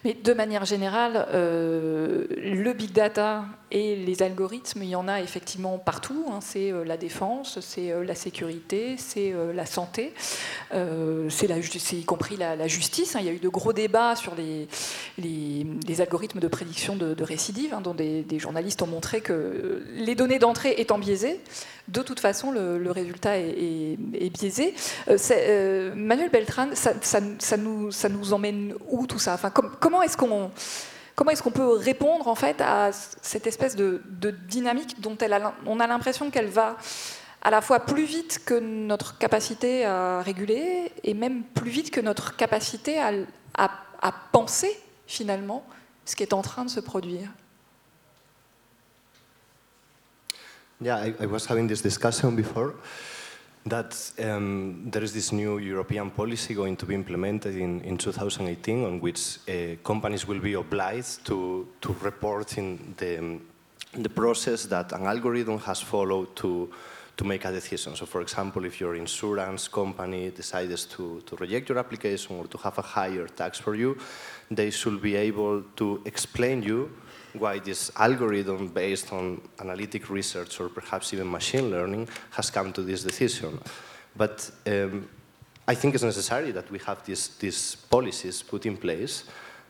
Mais 0.04 0.14
de 0.14 0.32
manière 0.32 0.64
générale, 0.64 1.26
euh, 1.32 2.26
le 2.28 2.72
big 2.72 2.92
data 2.92 3.44
et 3.74 3.96
les 3.96 4.22
algorithmes, 4.22 4.84
il 4.84 4.90
y 4.90 4.94
en 4.94 5.08
a 5.08 5.20
effectivement 5.20 5.78
partout. 5.78 6.26
Hein. 6.30 6.38
C'est 6.40 6.70
euh, 6.70 6.84
la 6.84 6.96
défense, 6.96 7.58
c'est 7.60 7.90
euh, 7.90 8.04
la 8.04 8.14
sécurité, 8.14 8.94
c'est 8.98 9.34
la 9.52 9.66
santé, 9.66 10.12
c'est 10.70 11.96
y 11.96 12.04
compris 12.04 12.36
la, 12.36 12.68
justice. 12.68 13.16
Hein. 13.16 13.18
Il 13.20 13.26
y 13.26 13.28
a 13.28 13.32
eu 13.32 13.38
de 13.38 13.48
gros 13.48 13.72
débats 13.72 14.14
sur 14.14 14.34
les, 14.36 14.68
algorithmes 16.00 16.38
de 16.38 16.46
prédiction 16.46 16.94
de, 16.94 17.22
récidive, 17.22 17.74
hein, 17.74 17.80
dont 17.80 17.94
des, 17.94 18.38
journalistes 18.38 18.80
ont 18.82 18.86
montré 18.86 19.20
que 19.20 19.82
les 19.96 20.14
données 20.14 20.38
d'entrée 20.38 20.74
étant 20.78 20.98
biaisées, 20.98 21.40
de 21.88 22.02
toute 22.02 22.20
façon, 22.20 22.52
le, 22.52 22.90
résultat 22.92 23.38
est, 23.38 24.30
biaisé. 24.30 24.74
Manuel 25.96 26.30
Beltran, 26.30 26.68
ça, 26.74 27.56
nous, 27.56 27.90
ça 27.90 28.08
nous 28.08 28.32
emmène 28.32 28.74
où 28.88 29.08
tout 29.08 29.18
ça? 29.18 29.34
Enfin, 29.34 29.50
comment 29.50 30.02
est-ce 30.02 30.16
qu'on 30.16 30.52
comment 31.14 31.30
est-ce 31.30 31.42
qu'on 31.42 31.50
peut 31.50 31.76
répondre 31.76 32.28
en 32.28 32.34
fait 32.34 32.60
à 32.60 32.90
cette 32.92 33.46
espèce 33.46 33.76
de, 33.76 34.02
dynamique 34.48 35.00
dont 35.00 35.16
on 35.66 35.80
a 35.80 35.86
l'impression 35.86 36.30
qu'elle 36.30 36.48
va 36.48 36.76
à 37.42 37.50
la 37.50 37.60
fois 37.60 37.80
plus 37.80 38.04
vite 38.04 38.42
que 38.44 38.58
notre 38.58 39.18
capacité 39.18 39.84
à 39.84 40.22
réguler 40.22 40.90
et 41.02 41.14
même 41.14 41.42
plus 41.42 41.70
vite 41.70 41.90
que 41.90 42.00
notre 42.00 42.36
capacité 42.36 42.98
à, 42.98 43.70
penser 44.32 44.78
finalement 45.06 45.64
ce 46.04 46.16
qui 46.16 46.22
est 46.22 46.34
en 46.34 46.42
train 46.42 46.64
de 46.64 46.70
se 46.70 46.80
produire? 46.80 47.28
Yeah, 50.80 51.06
I, 51.06 51.14
I 51.20 51.26
was 51.26 51.46
having 51.48 51.68
this 51.68 51.80
discussion 51.80 52.32
before. 52.32 52.72
That 53.66 54.12
um, 54.18 54.90
there 54.90 55.02
is 55.02 55.14
this 55.14 55.32
new 55.32 55.58
European 55.58 56.10
policy 56.10 56.54
going 56.54 56.76
to 56.76 56.84
be 56.84 56.94
implemented 56.94 57.56
in, 57.56 57.80
in 57.80 57.96
2018 57.96 58.84
on 58.84 59.00
which 59.00 59.38
uh, 59.48 59.76
companies 59.82 60.28
will 60.28 60.40
be 60.40 60.52
obliged 60.52 61.24
to, 61.24 61.66
to 61.80 61.96
report 62.02 62.58
in 62.58 62.94
the, 62.98 63.40
the 63.94 64.08
process 64.08 64.66
that 64.66 64.92
an 64.92 65.06
algorithm 65.06 65.58
has 65.58 65.80
followed 65.80 66.36
to, 66.36 66.70
to 67.16 67.24
make 67.24 67.46
a 67.46 67.52
decision. 67.52 67.96
So 67.96 68.04
for 68.04 68.20
example, 68.20 68.66
if 68.66 68.80
your 68.80 68.96
insurance 68.96 69.68
company 69.68 70.30
decides 70.30 70.84
to, 70.86 71.22
to 71.24 71.36
reject 71.36 71.70
your 71.70 71.78
application 71.78 72.36
or 72.36 72.46
to 72.48 72.58
have 72.58 72.76
a 72.76 72.82
higher 72.82 73.26
tax 73.28 73.58
for 73.58 73.74
you, 73.74 73.96
they 74.50 74.70
should 74.70 75.00
be 75.00 75.16
able 75.16 75.62
to 75.76 76.02
explain 76.04 76.62
you 76.62 76.90
why 77.34 77.58
this 77.58 77.90
algorithm 77.96 78.68
based 78.68 79.12
on 79.12 79.40
analytic 79.60 80.08
research 80.10 80.60
or 80.60 80.68
perhaps 80.68 81.12
even 81.12 81.30
machine 81.30 81.70
learning 81.70 82.08
has 82.30 82.50
come 82.50 82.72
to 82.72 82.82
this 82.82 83.02
decision. 83.02 83.58
But 84.16 84.50
um, 84.66 85.08
I 85.66 85.74
think 85.74 85.94
it's 85.94 86.04
necessary 86.04 86.52
that 86.52 86.70
we 86.70 86.78
have 86.80 87.04
these, 87.04 87.28
these 87.38 87.74
policies 87.74 88.42
put 88.42 88.66
in 88.66 88.76
place, 88.76 89.24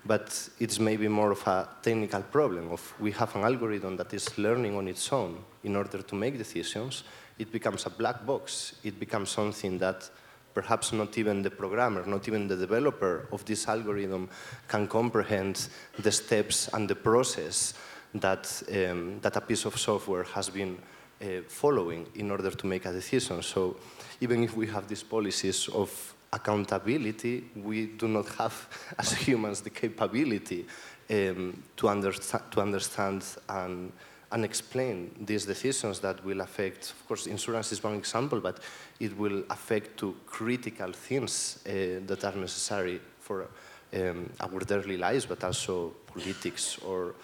but 0.04 0.48
it's 0.58 0.78
maybe 0.78 1.08
more 1.08 1.30
of 1.30 1.46
a 1.46 1.68
technical 1.82 2.22
problem 2.22 2.70
of 2.72 2.94
we 3.00 3.12
have 3.12 3.34
an 3.36 3.42
algorithm 3.42 3.96
that 3.96 4.12
is 4.12 4.36
learning 4.36 4.76
on 4.76 4.88
its 4.88 5.12
own 5.12 5.42
in 5.62 5.76
order 5.76 6.02
to 6.02 6.14
make 6.14 6.36
decisions, 6.36 7.04
it 7.38 7.50
becomes 7.50 7.86
a 7.86 7.90
black 7.90 8.24
box. 8.24 8.74
It 8.84 9.00
becomes 9.00 9.30
something 9.30 9.78
that 9.78 10.08
perhaps 10.54 10.92
not 10.92 11.18
even 11.18 11.42
the 11.42 11.50
programmer, 11.50 12.06
not 12.06 12.28
even 12.28 12.46
the 12.48 12.56
developer 12.56 13.26
of 13.32 13.44
this 13.44 13.68
algorithm 13.68 14.28
can 14.68 14.86
comprehend 14.86 15.68
the 15.98 16.12
steps 16.12 16.68
and 16.72 16.88
the 16.88 16.94
process 16.94 17.74
that, 18.14 18.62
um, 18.72 19.18
that 19.20 19.36
a 19.36 19.40
piece 19.40 19.64
of 19.64 19.76
software 19.78 20.22
has 20.22 20.48
been 20.48 20.78
uh, 21.20 21.26
following 21.48 22.06
in 22.14 22.30
order 22.30 22.50
to 22.50 22.66
make 22.66 22.86
a 22.86 22.92
decision. 22.92 23.42
So 23.42 23.76
even 24.20 24.44
if 24.44 24.56
we 24.56 24.66
have 24.68 24.86
these 24.88 25.02
policies 25.02 25.68
of 25.68 26.14
accountability, 26.32 27.44
we 27.56 27.86
do 27.86 28.08
not 28.08 28.28
have, 28.36 28.68
as 28.98 29.12
humans, 29.12 29.60
the 29.60 29.70
capability 29.70 30.66
um, 31.10 31.62
to, 31.76 31.86
understa 31.86 32.50
to 32.50 32.60
understand 32.60 33.24
and 33.48 33.92
and 34.34 34.44
explain 34.44 35.14
these 35.20 35.46
decisions 35.46 36.00
that 36.00 36.24
will 36.24 36.40
affect, 36.40 36.90
of 36.90 37.06
course, 37.06 37.28
insurance 37.28 37.70
is 37.70 37.84
one 37.84 37.94
example, 37.94 38.40
but 38.40 38.58
it 38.98 39.16
will 39.16 39.44
affect 39.48 39.96
to 39.96 40.16
critical 40.26 40.92
things 40.92 41.60
uh, 41.66 42.00
that 42.04 42.24
are 42.24 42.34
necessary 42.34 43.00
for 43.20 43.46
um, 43.94 44.28
our 44.40 44.58
daily 44.58 44.96
lives, 44.96 45.24
but 45.24 45.44
also 45.44 45.92
politics 46.06 46.78
or, 46.78 47.14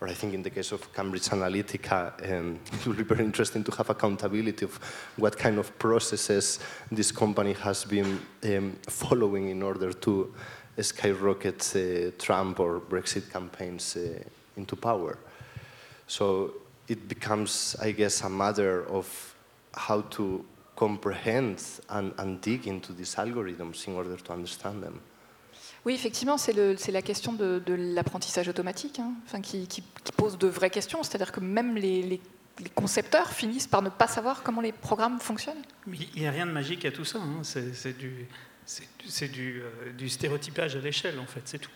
or 0.00 0.08
I 0.08 0.14
think 0.14 0.32
in 0.32 0.42
the 0.42 0.48
case 0.48 0.72
of 0.72 0.94
Cambridge 0.94 1.28
Analytica, 1.28 2.32
um, 2.32 2.58
it 2.72 2.86
will 2.86 2.94
be 2.94 3.02
very 3.02 3.24
interesting 3.24 3.62
to 3.62 3.72
have 3.72 3.90
accountability 3.90 4.64
of 4.64 4.76
what 5.16 5.36
kind 5.36 5.58
of 5.58 5.78
processes 5.78 6.58
this 6.90 7.12
company 7.12 7.52
has 7.52 7.84
been 7.84 8.18
um, 8.44 8.78
following 8.88 9.50
in 9.50 9.62
order 9.62 9.92
to 9.92 10.34
skyrocket 10.80 11.76
uh, 11.76 12.12
Trump 12.18 12.60
or 12.60 12.80
Brexit 12.80 13.30
campaigns 13.30 13.94
uh, 13.94 14.22
into 14.56 14.74
power. 14.74 15.18
So 16.06 16.52
it 16.88 17.08
becomes, 17.08 17.76
I 17.80 17.92
guess, 17.92 18.22
a 18.22 18.28
matter 18.28 18.84
of 18.88 19.34
how 19.74 20.02
to 20.16 20.44
comprehend 20.76 21.60
and, 21.88 22.12
and 22.18 22.40
dig 22.40 22.66
into 22.66 22.92
these 22.92 23.16
algorithms 23.16 23.86
in 23.88 23.94
order 23.94 24.16
to 24.16 24.32
understand 24.32 24.82
them. 24.82 25.00
Oui, 25.84 25.94
effectivement, 25.94 26.36
c'est 26.36 26.52
la 26.52 27.02
question 27.02 27.32
de, 27.32 27.62
de 27.64 27.74
l'apprentissage 27.74 28.48
automatique 28.48 28.98
hein, 28.98 29.12
enfin, 29.24 29.40
qui, 29.40 29.68
qui, 29.68 29.84
qui, 30.02 30.12
pose 30.12 30.36
de 30.36 30.48
vraies 30.48 30.70
questions. 30.70 31.04
C'est-à-dire 31.04 31.30
que 31.30 31.38
même 31.38 31.76
les, 31.76 32.02
les, 32.02 32.20
les, 32.58 32.70
concepteurs 32.70 33.30
finissent 33.30 33.68
par 33.68 33.82
ne 33.82 33.88
pas 33.88 34.08
savoir 34.08 34.42
comment 34.42 34.60
les 34.60 34.72
programmes 34.72 35.20
fonctionnent. 35.20 35.62
Mais 35.86 35.98
il 36.14 36.22
n'y 36.22 36.26
a 36.26 36.32
rien 36.32 36.44
de 36.44 36.50
magique 36.50 36.84
à 36.84 36.90
tout 36.90 37.04
ça. 37.04 37.18
Hein. 37.18 37.42
C'est 37.44 37.96
du 37.96 38.26
du, 38.66 39.62
du, 39.96 40.08
stéréotypage 40.08 40.74
à 40.74 40.80
l'échelle, 40.80 41.18
en 41.20 41.26
fait, 41.26 41.42
c'est 41.44 41.58
tout. 41.58 41.70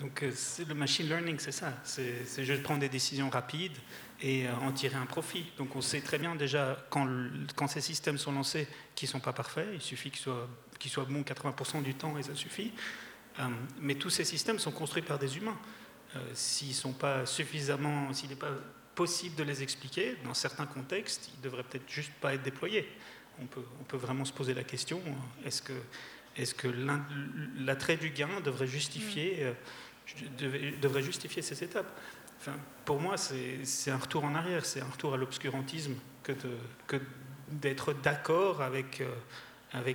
Donc 0.00 0.22
le 0.22 0.74
machine 0.74 1.08
learning, 1.08 1.38
c'est 1.38 1.52
ça. 1.52 1.72
C'est 1.84 2.44
juste 2.44 2.62
prendre 2.62 2.80
des 2.80 2.88
décisions 2.88 3.30
rapides 3.30 3.76
et 4.20 4.46
en 4.48 4.72
tirer 4.72 4.96
un 4.96 5.06
profit. 5.06 5.46
Donc 5.56 5.74
on 5.74 5.80
sait 5.80 6.00
très 6.00 6.18
bien 6.18 6.34
déjà, 6.34 6.76
quand, 6.90 7.08
quand 7.54 7.66
ces 7.66 7.80
systèmes 7.80 8.18
sont 8.18 8.32
lancés, 8.32 8.68
qu'ils 8.94 9.08
ne 9.08 9.12
sont 9.12 9.20
pas 9.20 9.32
parfaits, 9.32 9.68
il 9.72 9.80
suffit 9.80 10.10
qu'ils 10.10 10.90
soient, 10.90 11.04
bons 11.04 11.22
80% 11.22 11.82
du 11.82 11.94
temps 11.94 12.18
et 12.18 12.22
ça 12.22 12.34
suffit. 12.34 12.72
mais 13.80 13.94
tous 13.94 14.10
ces 14.10 14.24
systèmes 14.24 14.58
sont 14.58 14.72
construits 14.72 15.02
par 15.02 15.18
des 15.18 15.38
humains. 15.38 15.58
s'ils 16.34 16.74
sont 16.74 16.92
pas 16.92 17.24
suffisamment, 17.24 18.12
s'il 18.12 18.28
n'est 18.28 18.36
pas 18.36 18.52
possible 18.96 19.36
de 19.36 19.44
les 19.44 19.62
expliquer. 19.62 20.16
Dans 20.24 20.34
certains 20.34 20.66
contextes, 20.66 21.30
ils 21.32 21.38
ne 21.38 21.44
devraient 21.44 21.62
peut-être 21.62 21.88
juste 21.88 22.12
pas 22.20 22.34
être 22.34 22.42
déployés. 22.42 22.88
On 23.40 23.46
peut, 23.46 23.62
on 23.80 23.84
peut 23.84 23.98
vraiment 23.98 24.24
se 24.24 24.32
poser 24.32 24.54
la 24.54 24.64
question, 24.64 25.00
est-ce 25.44 25.60
que, 25.62 25.74
est 26.36 26.56
que 26.56 26.68
l'attrait 27.58 27.98
du 27.98 28.10
gain 28.10 28.40
devrait 28.42 28.66
justifier, 28.66 29.44
mm. 29.44 29.54
Euh, 30.42 30.72
devrait 30.80 31.02
justifier 31.02 31.42
ces 31.42 31.62
étapes 31.62 31.90
enfin, 32.40 32.54
Pour 32.84 33.00
moi, 33.00 33.16
c'est 33.16 33.90
un 33.90 33.98
retour 33.98 34.24
en 34.24 34.34
arrière, 34.34 34.64
c'est 34.64 34.80
un 34.80 34.88
retour 34.90 35.14
à 35.14 35.16
l'obscurantisme 35.16 35.94
que 36.22 36.32
d'être 37.48 37.92
d'accord 37.92 38.62
avec, 38.62 39.00
euh, 39.00 39.12
euh, 39.74 39.92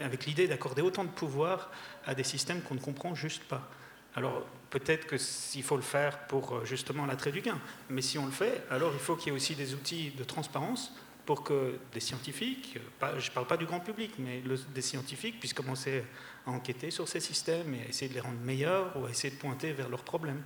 avec 0.00 0.26
l'idée 0.26 0.48
d'accorder 0.48 0.82
autant 0.82 1.04
de 1.04 1.10
pouvoir 1.10 1.70
à 2.06 2.14
des 2.14 2.24
systèmes 2.24 2.62
qu'on 2.62 2.74
ne 2.74 2.80
comprend 2.80 3.14
juste 3.14 3.44
pas. 3.44 3.68
Alors 4.14 4.46
peut-être 4.70 5.06
qu'il 5.06 5.62
faut 5.62 5.76
le 5.76 5.82
faire 5.82 6.26
pour 6.26 6.54
euh, 6.54 6.64
justement 6.64 7.06
l'attrait 7.06 7.32
du 7.32 7.42
gain, 7.42 7.58
mais 7.90 8.02
si 8.02 8.18
on 8.18 8.26
le 8.26 8.32
fait, 8.32 8.64
alors 8.70 8.92
il 8.94 8.98
faut 9.00 9.16
qu'il 9.16 9.28
y 9.28 9.30
ait 9.34 9.36
aussi 9.36 9.54
des 9.54 9.74
outils 9.74 10.12
de 10.16 10.24
transparence 10.24 10.94
pour 11.26 11.42
que 11.42 11.78
des 11.92 12.00
scientifiques, 12.00 12.78
je 13.18 13.28
ne 13.28 13.34
parle 13.34 13.46
pas 13.48 13.56
du 13.56 13.66
grand 13.66 13.80
public, 13.80 14.12
mais 14.18 14.42
des 14.72 14.80
scientifiques 14.80 15.40
puissent 15.40 15.54
commencer 15.54 16.04
à 16.46 16.50
enquêter 16.50 16.90
sur 16.90 17.08
ces 17.08 17.20
systèmes 17.20 17.74
et 17.74 17.86
à 17.86 17.88
essayer 17.88 18.08
de 18.08 18.14
les 18.14 18.20
rendre 18.20 18.38
meilleurs 18.44 18.96
ou 18.96 19.06
à 19.06 19.10
essayer 19.10 19.34
de 19.34 19.38
pointer 19.38 19.72
vers 19.72 19.88
leurs 19.88 20.04
problèmes. 20.04 20.42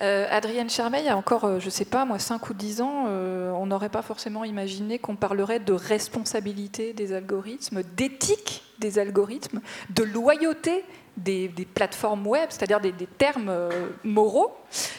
Euh, 0.00 0.26
Adrienne 0.28 0.68
Charmet, 0.68 1.02
il 1.02 1.06
y 1.06 1.08
a 1.08 1.16
encore, 1.16 1.60
je 1.60 1.66
ne 1.66 1.70
sais 1.70 1.84
pas, 1.84 2.04
moi, 2.04 2.18
5 2.18 2.50
ou 2.50 2.54
10 2.54 2.80
ans, 2.80 3.06
on 3.06 3.66
n'aurait 3.66 3.90
pas 3.90 4.02
forcément 4.02 4.42
imaginé 4.42 4.98
qu'on 4.98 5.14
parlerait 5.14 5.60
de 5.60 5.72
responsabilité 5.72 6.92
des 6.92 7.12
algorithmes, 7.12 7.82
d'éthique 7.96 8.64
des 8.80 8.98
algorithmes, 8.98 9.60
de 9.90 10.02
loyauté 10.02 10.84
des, 11.16 11.48
plateformes 11.74 12.26
web, 12.26 12.46
c'est-à-dire 12.50 12.80
des, 12.80 12.92
termes 13.18 13.48
euh, 13.48 13.88
moraux 14.04 14.52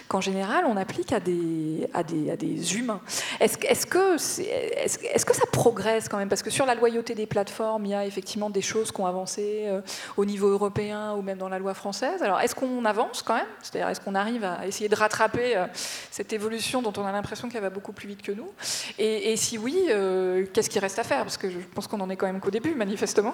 qu'en 0.08 0.22
général 0.22 0.66
on 0.68 0.78
applique 0.78 1.12
à 1.12 1.20
des, 1.20 1.88
humains. 2.76 3.02
Est-ce 3.40 3.58
est 3.66 3.90
que, 3.90 4.16
est, 4.42 5.04
est 5.04 5.26
que 5.26 5.36
ça 5.36 5.46
progresse 5.52 6.08
quand 6.08 6.18
même? 6.18 6.30
Parce 6.30 6.44
que 6.44 6.52
sur 6.52 6.66
la 6.66 6.76
loyauté 6.76 7.16
des 7.16 7.26
plateformes, 7.26 7.86
il 7.86 7.90
y 7.90 7.96
a 7.96 8.06
effectivement 8.06 8.50
des 8.50 8.62
choses 8.62 8.92
qui 8.92 9.02
ont 9.02 9.08
avancé 9.08 9.64
euh, 9.66 9.82
au 10.16 10.26
niveau 10.26 10.50
européen 10.50 11.14
ou 11.14 11.22
même 11.22 11.38
dans 11.38 11.50
la 11.50 11.60
loi 11.60 11.74
française. 11.74 12.22
Alors 12.22 12.40
est-ce 12.42 12.54
qu'on 12.54 12.86
avance 12.86 13.24
quand 13.24 13.36
même? 13.36 13.48
C'est-à-dire 13.62 13.90
est-ce 13.90 14.02
qu'on 14.02 14.16
arrive 14.16 14.44
à 14.44 14.68
essayer 14.68 14.90
de 14.90 14.96
rattraper 14.96 15.58
euh, 15.58 15.66
cette 16.12 16.32
évolution 16.32 16.82
dont 16.82 16.94
on 16.98 17.06
a 17.06 17.12
l'impression 17.12 17.50
qu'elle 17.50 17.62
va 17.62 17.72
beaucoup 17.72 17.94
plus 17.94 18.08
vite 18.08 18.22
que 18.22 18.32
nous? 18.32 18.50
Et, 19.00 19.32
et, 19.32 19.38
si 19.38 19.58
oui, 19.58 19.88
qu'est-ce 20.54 20.70
qui 20.70 20.80
reste 20.80 21.00
à 21.00 21.04
faire? 21.04 21.24
Parce 21.24 21.38
que 21.38 21.50
je 21.50 21.58
pense 21.74 21.88
qu'on 21.88 22.00
en 22.00 22.10
est 22.10 22.16
quand 22.16 22.28
même 22.28 22.40
qu'au 22.40 22.52
début, 22.52 22.76
manifestement. 22.76 23.34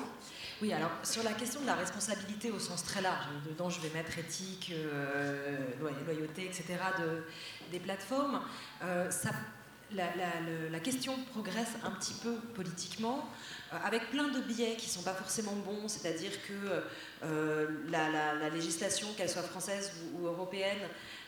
Oui, 0.62 0.74
alors 0.74 0.92
sur 1.04 1.24
la 1.24 1.32
question 1.32 1.62
de 1.62 1.66
la 1.66 1.76
responsabilité 1.76 2.52
au 2.52 2.60
sens 2.60 2.84
très 2.84 3.02
large, 3.02 3.26
dedans 3.50 3.70
je 3.70 3.80
vais 3.80 3.90
mettre 3.92 4.18
éthique, 4.20 4.74
euh, 4.74 5.58
loyauté, 6.06 6.46
etc., 6.46 6.66
de, 7.00 7.24
des 7.72 7.80
plateformes, 7.80 8.42
euh, 8.84 9.10
ça, 9.10 9.30
la, 9.94 10.80
question 10.82 11.14
progresse 11.32 11.72
un 11.84 11.92
petit 11.92 12.14
peu 12.16 12.36
politiquement, 12.56 13.30
avec 13.84 14.10
plein 14.10 14.28
de 14.30 14.40
biais 14.40 14.76
qui 14.78 14.88
ne 14.88 14.92
sont 14.92 15.04
pas 15.04 15.14
forcément 15.14 15.54
bons, 15.54 15.88
c'est-à-dire 15.88 16.32
que 16.48 16.84
la, 17.92 18.50
législation, 18.50 19.08
qu'elle 19.16 19.30
soit 19.30 19.44
française 19.44 19.92
ou 20.16 20.28
européenne, 20.28 20.80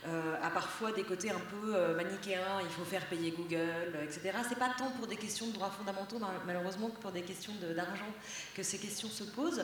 euh, 0.08 0.36
a 0.42 0.50
parfois 0.50 0.92
des 0.92 1.04
côtés 1.04 1.30
un 1.30 1.40
peu 1.40 1.76
euh, 1.76 1.96
manichéens, 1.96 2.60
il 2.64 2.70
faut 2.70 2.84
faire 2.84 3.06
payer 3.06 3.30
Google, 3.38 3.96
etc. 4.04 4.32
C'est 4.50 4.58
pas 4.58 4.72
tant 4.76 4.90
pour 4.90 5.06
des 5.06 5.16
questions 5.16 5.46
de 5.46 5.52
droits 5.52 5.70
fondamentaux, 5.70 6.18
malheureusement, 6.48 6.90
que 6.90 7.00
pour 7.00 7.12
des 7.12 7.22
questions 7.22 7.54
d'argent 7.76 8.12
que 8.56 8.64
ces 8.64 8.80
questions 8.80 9.10
se 9.10 9.24
posent. 9.24 9.64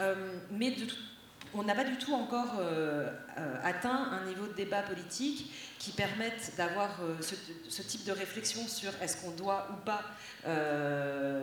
Euh, 0.00 0.34
mais 0.50 0.74
on 1.54 1.62
n'a 1.62 1.76
pas 1.76 1.84
du 1.84 1.96
tout 1.96 2.12
encore 2.12 2.60
atteint 3.62 4.10
un 4.10 4.26
niveau 4.26 4.48
de 4.48 4.52
débat 4.52 4.82
politique 4.82 5.52
qui 5.78 5.92
permette 5.92 6.52
d'avoir 6.56 7.00
ce, 7.20 7.82
type 7.82 8.04
de 8.04 8.12
réflexion 8.12 8.66
sur 8.66 8.90
est-ce 9.00 9.18
qu'on 9.18 9.30
doit 9.30 9.68
ou 9.70 9.76
pas 9.84 10.02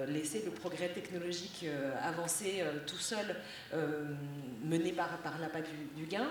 laisser 0.07 0.43
le 0.45 0.51
progrès 0.51 0.89
technologique 0.89 1.65
avancer 2.01 2.63
tout 2.85 2.97
seul, 2.97 3.35
mené 4.65 4.91
par, 4.91 5.17
par 5.19 5.39
l'appât 5.39 5.61
du, 5.95 6.05
gain. 6.05 6.27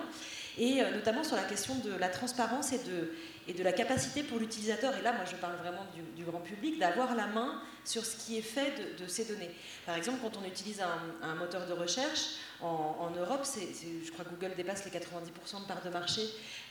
Et 0.57 0.81
euh, 0.81 0.91
notamment 0.91 1.23
sur 1.23 1.35
la 1.35 1.43
question 1.43 1.75
de 1.75 1.91
la 1.95 2.09
transparence 2.09 2.71
et 2.73 2.79
de, 2.79 3.11
et 3.47 3.53
de 3.53 3.63
la 3.63 3.71
capacité 3.71 4.23
pour 4.23 4.39
l'utilisateur, 4.39 4.95
et 4.97 5.01
là 5.01 5.13
moi 5.13 5.25
je 5.29 5.35
parle 5.35 5.55
vraiment 5.57 5.85
du, 6.15 6.23
grand 6.23 6.39
public, 6.39 6.79
d'avoir 6.79 7.15
la 7.15 7.27
main 7.27 7.61
sur 7.83 8.03
ce 8.05 8.17
qui 8.17 8.37
est 8.37 8.41
fait 8.41 8.73
de, 8.99 9.07
ces 9.07 9.25
données. 9.25 9.51
Par 9.85 9.95
exemple, 9.95 10.19
quand 10.21 10.37
on 10.37 10.45
utilise 10.45 10.81
un, 10.81 11.35
moteur 11.35 11.67
de 11.67 11.73
recherche, 11.73 12.37
en, 12.61 13.11
Europe, 13.15 13.41
c'est, 13.43 13.67
je 14.03 14.11
crois 14.11 14.25
que 14.25 14.31
Google 14.31 14.55
dépasse 14.55 14.85
les 14.85 14.91
90% 14.91 15.61
de 15.61 15.67
parts 15.67 15.83
de 15.83 15.89
marché, 15.89 16.21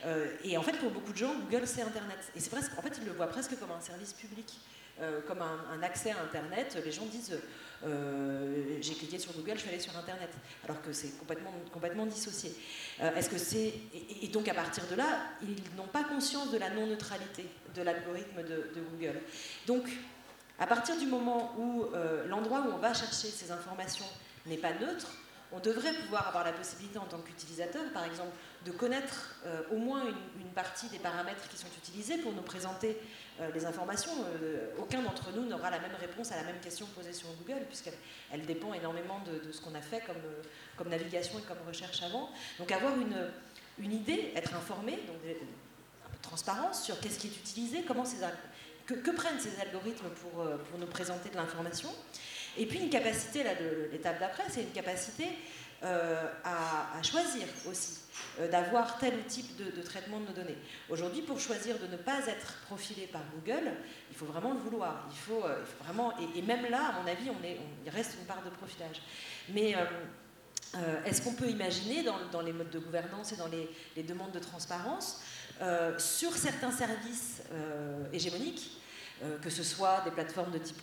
euh, 0.05 0.35
et 0.43 0.57
en 0.57 0.61
fait 0.61 0.73
pour 0.73 0.91
beaucoup 0.91 1.13
de 1.13 1.17
gens, 1.17 1.33
Google 1.49 1.65
c'est 1.65 1.81
Internet. 1.81 2.19
Et 2.35 2.39
c'est 2.39 2.49
presque, 2.49 2.71
en 2.77 2.81
fait 2.81 2.97
ils 2.99 3.05
le 3.05 3.13
voient 3.13 3.27
presque 3.27 3.57
comme 3.59 3.71
un 3.71 3.81
service 3.81 4.13
public. 4.13 4.53
Euh, 5.01 5.19
comme 5.27 5.41
un, 5.41 5.83
accès 5.83 6.11
à 6.11 6.21
Internet, 6.23 6.77
les 6.83 6.91
gens 6.91 7.05
disent 7.05 7.37
euh, 7.85 8.77
j'ai 8.79 8.93
cliqué 8.93 9.19
sur 9.19 9.33
Google, 9.33 9.55
je 9.55 9.59
suis 9.59 9.69
allé 9.69 9.79
sur 9.79 9.95
Internet, 9.97 10.29
alors 10.63 10.81
que 10.81 10.93
c'est 10.93 11.17
complètement, 11.19 11.51
complètement 11.73 12.05
dissocié. 12.05 12.55
Euh, 13.01 13.13
est-ce 13.13 13.29
que 13.29 13.37
c'est 13.37 13.73
et, 14.21 14.29
donc 14.29 14.47
à 14.47 14.53
partir 14.53 14.87
de 14.87 14.95
là, 14.95 15.19
ils 15.41 15.75
n'ont 15.75 15.87
pas 15.87 16.05
conscience 16.05 16.49
de 16.49 16.57
la 16.57 16.69
non-neutralité 16.69 17.45
de 17.75 17.81
l'algorithme 17.81 18.41
de, 18.43 18.71
Google. 18.91 19.19
Donc 19.67 19.83
à 20.59 20.65
partir 20.65 20.97
du 20.97 21.07
moment 21.07 21.53
où 21.59 21.87
l'endroit 22.29 22.61
où 22.61 22.71
on 22.73 22.77
va 22.77 22.93
chercher 22.93 23.27
ces 23.27 23.51
informations 23.51 24.05
n'est 24.45 24.55
pas 24.55 24.71
neutre, 24.71 25.11
on 25.51 25.59
devrait 25.59 25.93
pouvoir 25.93 26.29
avoir 26.29 26.45
la 26.45 26.53
possibilité 26.53 26.97
en 26.99 27.05
tant 27.05 27.19
qu'utilisateur, 27.19 27.83
par 27.93 28.05
exemple, 28.05 28.31
de 28.65 28.71
connaître 28.71 29.35
au 29.71 29.77
moins 29.77 30.03
une, 30.05 30.51
partie 30.55 30.87
des 30.87 30.99
paramètres 30.99 31.49
qui 31.49 31.57
sont 31.57 31.67
utilisés 31.77 32.17
pour 32.19 32.31
nous 32.31 32.41
présenter 32.41 32.97
les 33.53 33.65
informations. 33.65 34.11
Euh, 34.41 34.67
aucun 34.77 35.01
d'entre 35.01 35.31
nous 35.35 35.45
n'aura 35.45 35.69
la 35.69 35.79
même 35.79 35.95
réponse 35.99 36.31
à 36.31 36.37
la 36.37 36.43
même 36.43 36.59
question 36.61 36.85
posée 36.87 37.13
sur 37.13 37.27
Google, 37.39 37.61
puisqu'elle 37.67 38.45
dépend 38.45 38.73
énormément 38.73 39.21
de, 39.25 39.51
ce 39.51 39.61
qu'on 39.61 39.75
a 39.75 39.81
fait 39.81 40.01
comme, 40.05 40.15
comme, 40.77 40.89
navigation 40.89 41.39
et 41.39 41.41
comme 41.41 41.57
recherche 41.67 42.01
avant. 42.03 42.29
Donc 42.59 42.71
avoir 42.71 42.93
une, 42.97 43.91
idée, 43.91 44.31
être 44.35 44.55
informé, 44.55 44.93
donc 45.07 45.17
un 45.25 46.09
peu 46.09 46.17
de 46.17 46.21
transparence 46.21 46.83
sur 46.83 46.99
qu'est-ce 46.99 47.19
qui 47.19 47.27
est 47.27 47.37
utilisé, 47.37 47.83
comment 47.85 48.03
que, 48.85 49.11
prennent 49.11 49.39
ces 49.39 49.59
algorithmes 49.59 50.09
pour, 50.09 50.79
nous 50.79 50.87
présenter 50.87 51.29
de 51.29 51.35
l'information. 51.35 51.89
Et 52.57 52.65
puis 52.65 52.79
une 52.79 52.89
capacité, 52.89 53.43
là, 53.43 53.51
l'étape 53.91 54.19
d'après, 54.19 54.43
c'est 54.49 54.61
une 54.61 54.71
capacité 54.71 55.27
euh, 55.83 56.31
à, 56.43 57.03
choisir 57.03 57.43
aussi, 57.69 57.99
euh, 58.39 58.49
d'avoir 58.49 58.97
tel 58.97 59.13
ou 59.13 59.23
type 59.27 59.57
de, 59.57 59.81
traitement 59.81 60.19
de 60.21 60.27
nos 60.27 60.31
données. 60.31 60.57
Aujourd'hui, 60.89 61.21
pour 61.21 61.39
choisir 61.39 61.77
de 61.77 61.87
ne 61.87 61.97
pas 61.97 62.25
être 62.27 62.61
profilé 62.65 63.07
par 63.07 63.21
Google, 63.35 63.71
il 64.09 64.15
faut 64.15 64.25
vraiment 64.25 64.53
le 64.53 64.59
vouloir. 64.59 65.05
Il 65.11 65.17
faut, 65.17 65.43
euh, 65.43 65.63
vraiment, 65.83 66.13
et, 66.35 66.41
même 66.41 66.65
là, 66.69 66.87
à 66.87 67.01
mon 67.01 67.07
avis, 67.07 67.29
il 67.85 67.89
reste 67.91 68.15
une 68.19 68.25
part 68.25 68.41
de 68.43 68.49
profilage. 68.51 69.01
Mais 69.49 69.75
est-ce 71.05 71.21
qu'on 71.21 71.33
peut 71.33 71.49
imaginer, 71.49 72.03
dans, 72.31 72.41
les 72.41 72.53
modes 72.53 72.69
de 72.69 72.79
gouvernance 72.79 73.33
et 73.33 73.35
dans 73.35 73.47
les, 73.47 73.69
les 73.95 74.03
demandes 74.03 74.31
de 74.31 74.39
transparence, 74.39 75.21
sur 75.97 76.33
certains 76.33 76.71
services 76.71 77.43
hégémoniques, 78.11 78.81
que 79.41 79.49
ce 79.49 79.63
soit 79.63 80.01
des 80.01 80.11
plateformes 80.11 80.51
de 80.51 80.57
type 80.59 80.81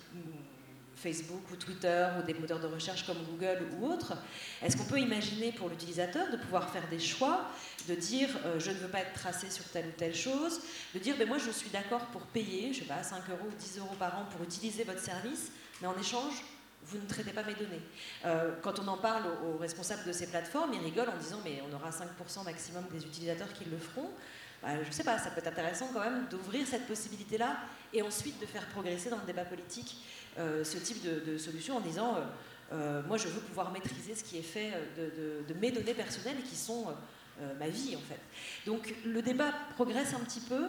Facebook 1.03 1.43
ou 1.51 1.57
Twitter 1.57 2.07
ou 2.19 2.23
des 2.23 2.35
moteurs 2.35 2.61
de 2.61 2.67
recherche 2.67 3.05
comme 3.05 3.19
Google 3.25 3.67
ou 3.77 3.87
autres, 3.87 4.15
est-ce 4.63 4.77
qu'on 4.77 4.85
peut 4.85 5.01
imaginer 5.01 5.53
pour 5.53 5.69
l'utilisateur 5.69 6.31
de 6.31 6.37
pouvoir 6.37 6.71
faire 6.71 6.89
des 6.89 7.01
choix, 7.01 7.47
de 7.89 7.95
dire 7.95 8.29
euh, 8.45 8.61
je 8.61 8.71
ne 8.71 8.77
veux 8.77 8.89
pas 8.89 9.01
être 9.01 9.13
tracé 9.13 9.51
sur 9.51 9.65
telle 9.65 9.87
ou 9.87 9.93
telle 9.97 10.15
chose, 10.15 10.61
de 10.95 10.99
dire 10.99 11.17
ben, 11.19 11.27
moi 11.27 11.39
je 11.39 11.51
suis 11.51 11.71
d'accord 11.71 12.07
pour 12.07 12.23
payer, 12.23 12.73
je 12.73 12.81
sais 12.81 12.85
pas, 12.85 13.03
5 13.03 13.29
euros 13.31 13.49
ou 13.49 13.57
10 13.59 13.79
euros 13.79 13.97
par 13.99 14.19
an 14.19 14.27
pour 14.31 14.43
utiliser 14.45 14.85
votre 14.85 15.01
service, 15.01 15.51
mais 15.81 15.89
en 15.89 15.99
échange, 15.99 16.45
vous 16.85 16.99
ne 16.99 17.07
traitez 17.07 17.33
pas 17.33 17.45
mes 17.45 17.55
données. 17.55 17.83
Euh, 18.25 18.55
quand 18.63 18.79
on 18.81 18.89
en 18.89 18.97
parle 18.97 19.25
aux, 19.45 19.57
responsables 19.59 20.05
de 20.05 20.13
ces 20.13 20.27
plateformes, 20.27 20.73
ils 20.75 20.85
rigolent 20.85 21.11
en 21.11 21.19
disant 21.19 21.39
mais 21.45 21.63
on 21.69 21.75
aura 21.75 21.91
5% 21.91 22.45
maximum 22.45 22.85
des 22.93 23.05
utilisateurs 23.05 23.53
qui 23.53 23.65
le 23.65 23.79
feront. 23.79 24.11
Bah, 24.63 24.81
je 24.81 24.89
ne 24.89 24.93
sais 24.93 25.03
pas, 25.03 25.19
ça 25.19 25.31
peut 25.31 25.41
être 25.41 25.49
intéressant 25.49 25.89
quand 25.93 26.01
même 26.01 26.27
d'ouvrir 26.31 26.67
cette 26.67 26.87
possibilité-là 26.87 27.57
et 27.93 28.01
ensuite 28.03 28.41
de 28.41 28.47
faire 28.47 28.65
progresser 28.69 29.11
dans 29.11 29.19
le 29.19 29.27
débat 29.27 29.45
politique 29.45 29.97
ce 30.37 30.79
type 30.79 31.03
de, 31.03 31.39
solution 31.39 31.77
en 31.77 31.81
disant 31.81 32.17
euh, 32.17 32.21
euh, 32.73 33.03
moi 33.07 33.17
je 33.17 33.29
veux 33.29 33.41
pouvoir 33.41 33.71
maîtriser 33.71 34.15
ce 34.15 34.25
qui 34.25 34.39
est 34.39 34.43
fait 34.43 34.73
de, 34.97 35.55
mes 35.61 35.71
données 35.71 35.95
personnelles 35.95 36.43
qui 36.49 36.57
sont 36.57 36.87
ma 37.59 37.69
vie 37.69 37.97
en 37.97 38.01
fait. 38.01 38.21
Donc 38.67 38.95
le 39.05 39.23
débat 39.23 39.53
progresse 39.75 40.15
un 40.15 40.25
petit 40.25 40.41
peu. 40.41 40.69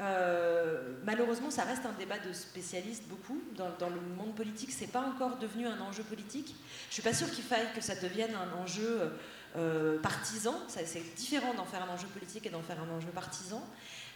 Euh, 0.00 0.94
malheureusement, 1.04 1.50
ça 1.50 1.64
reste 1.64 1.84
un 1.84 1.92
débat 1.98 2.18
de 2.18 2.32
spécialistes 2.32 3.04
beaucoup. 3.08 3.40
Dans, 3.56 3.88
le 3.88 4.00
monde 4.16 4.34
politique, 4.34 4.70
c'est 4.72 4.86
pas 4.92 5.00
encore 5.00 5.38
devenu 5.38 5.66
un 5.66 5.80
enjeu 5.80 6.02
politique. 6.02 6.54
Je 6.88 6.94
suis 6.94 7.02
pas 7.02 7.14
sûre 7.14 7.30
qu'il 7.30 7.44
faille 7.44 7.66
que 7.74 7.80
ça 7.80 7.96
devienne 7.96 8.30
un 8.34 8.56
enjeu 8.62 9.10
euh, 9.56 9.98
partisan. 10.00 10.54
C'est 10.68 11.14
différent 11.16 11.54
d'en 11.54 11.64
faire 11.64 11.82
un 11.82 11.92
enjeu 11.92 12.06
politique 12.08 12.46
et 12.46 12.50
d'en 12.50 12.62
faire 12.62 12.78
un 12.80 12.96
enjeu 12.96 13.08
partisan. 13.08 13.62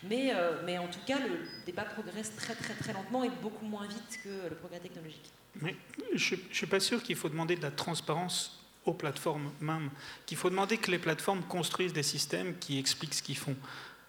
Mais, 0.09 0.33
euh, 0.35 0.63
mais, 0.65 0.79
en 0.79 0.89
tout 0.89 1.01
cas, 1.07 1.19
le 1.19 1.39
débat 1.65 1.85
progresse 1.85 2.35
très 2.37 2.55
très 2.55 2.75
très 2.75 2.93
lentement 2.93 3.25
et 3.25 3.31
beaucoup 3.43 3.65
moins 3.65 3.87
vite 3.87 4.21
que 4.25 4.49
le 4.49 4.57
progrès 4.57 4.81
technologique. 4.81 5.31
Mais 5.61 5.77
je 6.15 6.35
ne 6.35 6.41
suis 6.53 6.67
pas 6.67 6.81
sûr 6.81 7.03
qu'il 7.03 7.17
faut 7.17 7.29
demander 7.29 7.57
de 7.57 7.63
la 7.63 7.71
transparence 7.71 8.65
aux 8.85 8.95
plateformes 8.95 9.53
même, 9.61 9.91
qu'il 10.27 10.37
faut 10.37 10.51
demander 10.51 10.77
que 10.77 10.91
les 10.91 10.99
plateformes 10.99 11.43
construisent 11.43 11.93
des 11.93 12.03
systèmes 12.03 12.59
qui 12.59 12.79
expliquent 12.79 13.15
ce 13.15 13.23
qu'ils 13.23 13.37
font. 13.37 13.57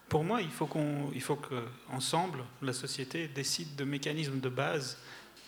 Pour 0.09 0.23
moi, 0.23 0.41
il 0.41 0.49
faut, 0.49 0.65
qu'on, 0.65 1.11
il 1.13 1.21
faut 1.21 1.35
qu'ensemble, 1.35 2.43
la 2.61 2.73
société 2.73 3.27
décide 3.27 3.75
de 3.75 3.83
mécanismes 3.83 4.39
de 4.39 4.49
base 4.49 4.97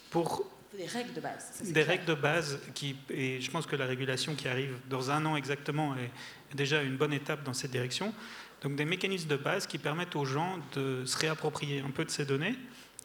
pour... 0.09 0.45
Des 0.77 0.85
règles 0.85 1.13
de 1.13 1.21
base. 1.21 1.61
Des 1.63 1.83
règles 1.83 2.05
de 2.05 2.13
base, 2.13 2.59
qui, 2.73 2.95
et 3.09 3.39
je 3.39 3.51
pense 3.51 3.65
que 3.65 3.75
la 3.75 3.85
régulation 3.85 4.35
qui 4.35 4.47
arrive 4.47 4.75
dans 4.89 5.11
un 5.11 5.25
an 5.25 5.35
exactement 5.35 5.95
est 5.95 6.55
déjà 6.55 6.81
une 6.81 6.97
bonne 6.97 7.13
étape 7.13 7.43
dans 7.43 7.53
cette 7.53 7.71
direction. 7.71 8.13
Donc 8.61 8.75
des 8.75 8.85
mécanismes 8.85 9.29
de 9.29 9.37
base 9.37 9.67
qui 9.67 9.77
permettent 9.77 10.15
aux 10.15 10.25
gens 10.25 10.59
de 10.73 11.05
se 11.05 11.17
réapproprier 11.17 11.81
un 11.81 11.91
peu 11.91 12.03
de 12.03 12.09
ces 12.09 12.25
données 12.25 12.55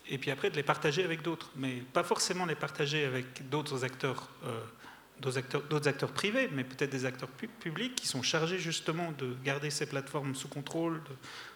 et 0.08 0.18
puis 0.18 0.30
après 0.30 0.50
de 0.50 0.56
les 0.56 0.62
partager 0.62 1.04
avec 1.04 1.22
d'autres, 1.22 1.50
mais 1.56 1.82
pas 1.92 2.02
forcément 2.02 2.44
les 2.44 2.56
partager 2.56 3.04
avec 3.04 3.48
d'autres 3.48 3.84
acteurs, 3.84 4.28
euh, 4.44 4.60
d'autres 5.20 5.38
acteurs, 5.38 5.86
acteurs, 5.86 6.12
privés, 6.12 6.48
mais 6.52 6.64
peut-être 6.64 6.90
des 6.90 7.04
acteurs 7.04 7.28
publics 7.28 7.94
qui 7.94 8.08
sont 8.08 8.22
chargés 8.22 8.58
justement 8.58 9.12
de 9.12 9.36
garder 9.44 9.70
ces 9.70 9.86
plateformes 9.86 10.34
sous 10.34 10.48
contrôle, 10.48 11.00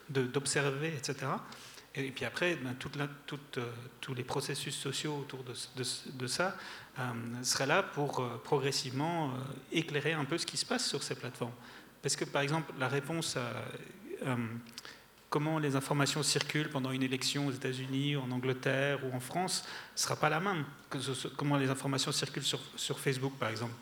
d'observer, 0.09 0.89
etc. 0.89 1.27
Et 1.97 2.11
puis 2.11 2.25
après, 2.25 2.57
ben, 2.57 2.75
euh, 2.75 3.63
tous 4.01 4.15
les 4.15 4.25
processus 4.25 4.75
sociaux 4.77 5.17
autour 5.17 5.45
de, 5.45 6.27
ça 6.27 6.57
euh, 6.99 7.03
seraient 7.43 7.67
là 7.67 7.85
pour 7.85 8.19
euh, 8.19 8.41
progressivement 8.43 9.33
éclairer 9.71 10.13
un 10.13 10.25
peu 10.25 10.37
ce 10.37 10.47
qui 10.47 10.57
se 10.57 10.67
passe 10.67 10.89
sur 10.89 11.03
ces 11.03 11.15
plateformes. 11.15 11.55
Parce 12.03 12.17
que 12.17 12.25
par 12.25 12.43
exemple, 12.43 12.73
la 12.79 12.89
réponse 12.89 13.37
à 13.37 13.51
comment 15.31 15.59
les 15.59 15.75
informations 15.75 16.23
circulent 16.23 16.71
pendant 16.71 16.91
une 16.93 17.03
élection 17.03 17.47
aux 17.47 17.51
États-Unis, 17.51 18.17
en 18.17 18.31
Angleterre 18.31 19.01
ou 19.05 19.15
en 19.15 19.21
France 19.21 19.65
ne 19.95 20.01
sera 20.01 20.17
pas 20.17 20.29
la 20.29 20.41
même 20.41 20.65
que 20.91 20.99
comment 21.37 21.57
les 21.57 21.69
informations 21.71 22.13
circulent 22.13 22.45
sur 22.45 23.01
Facebook, 23.01 23.33
par 23.39 23.51
exemple. 23.51 23.75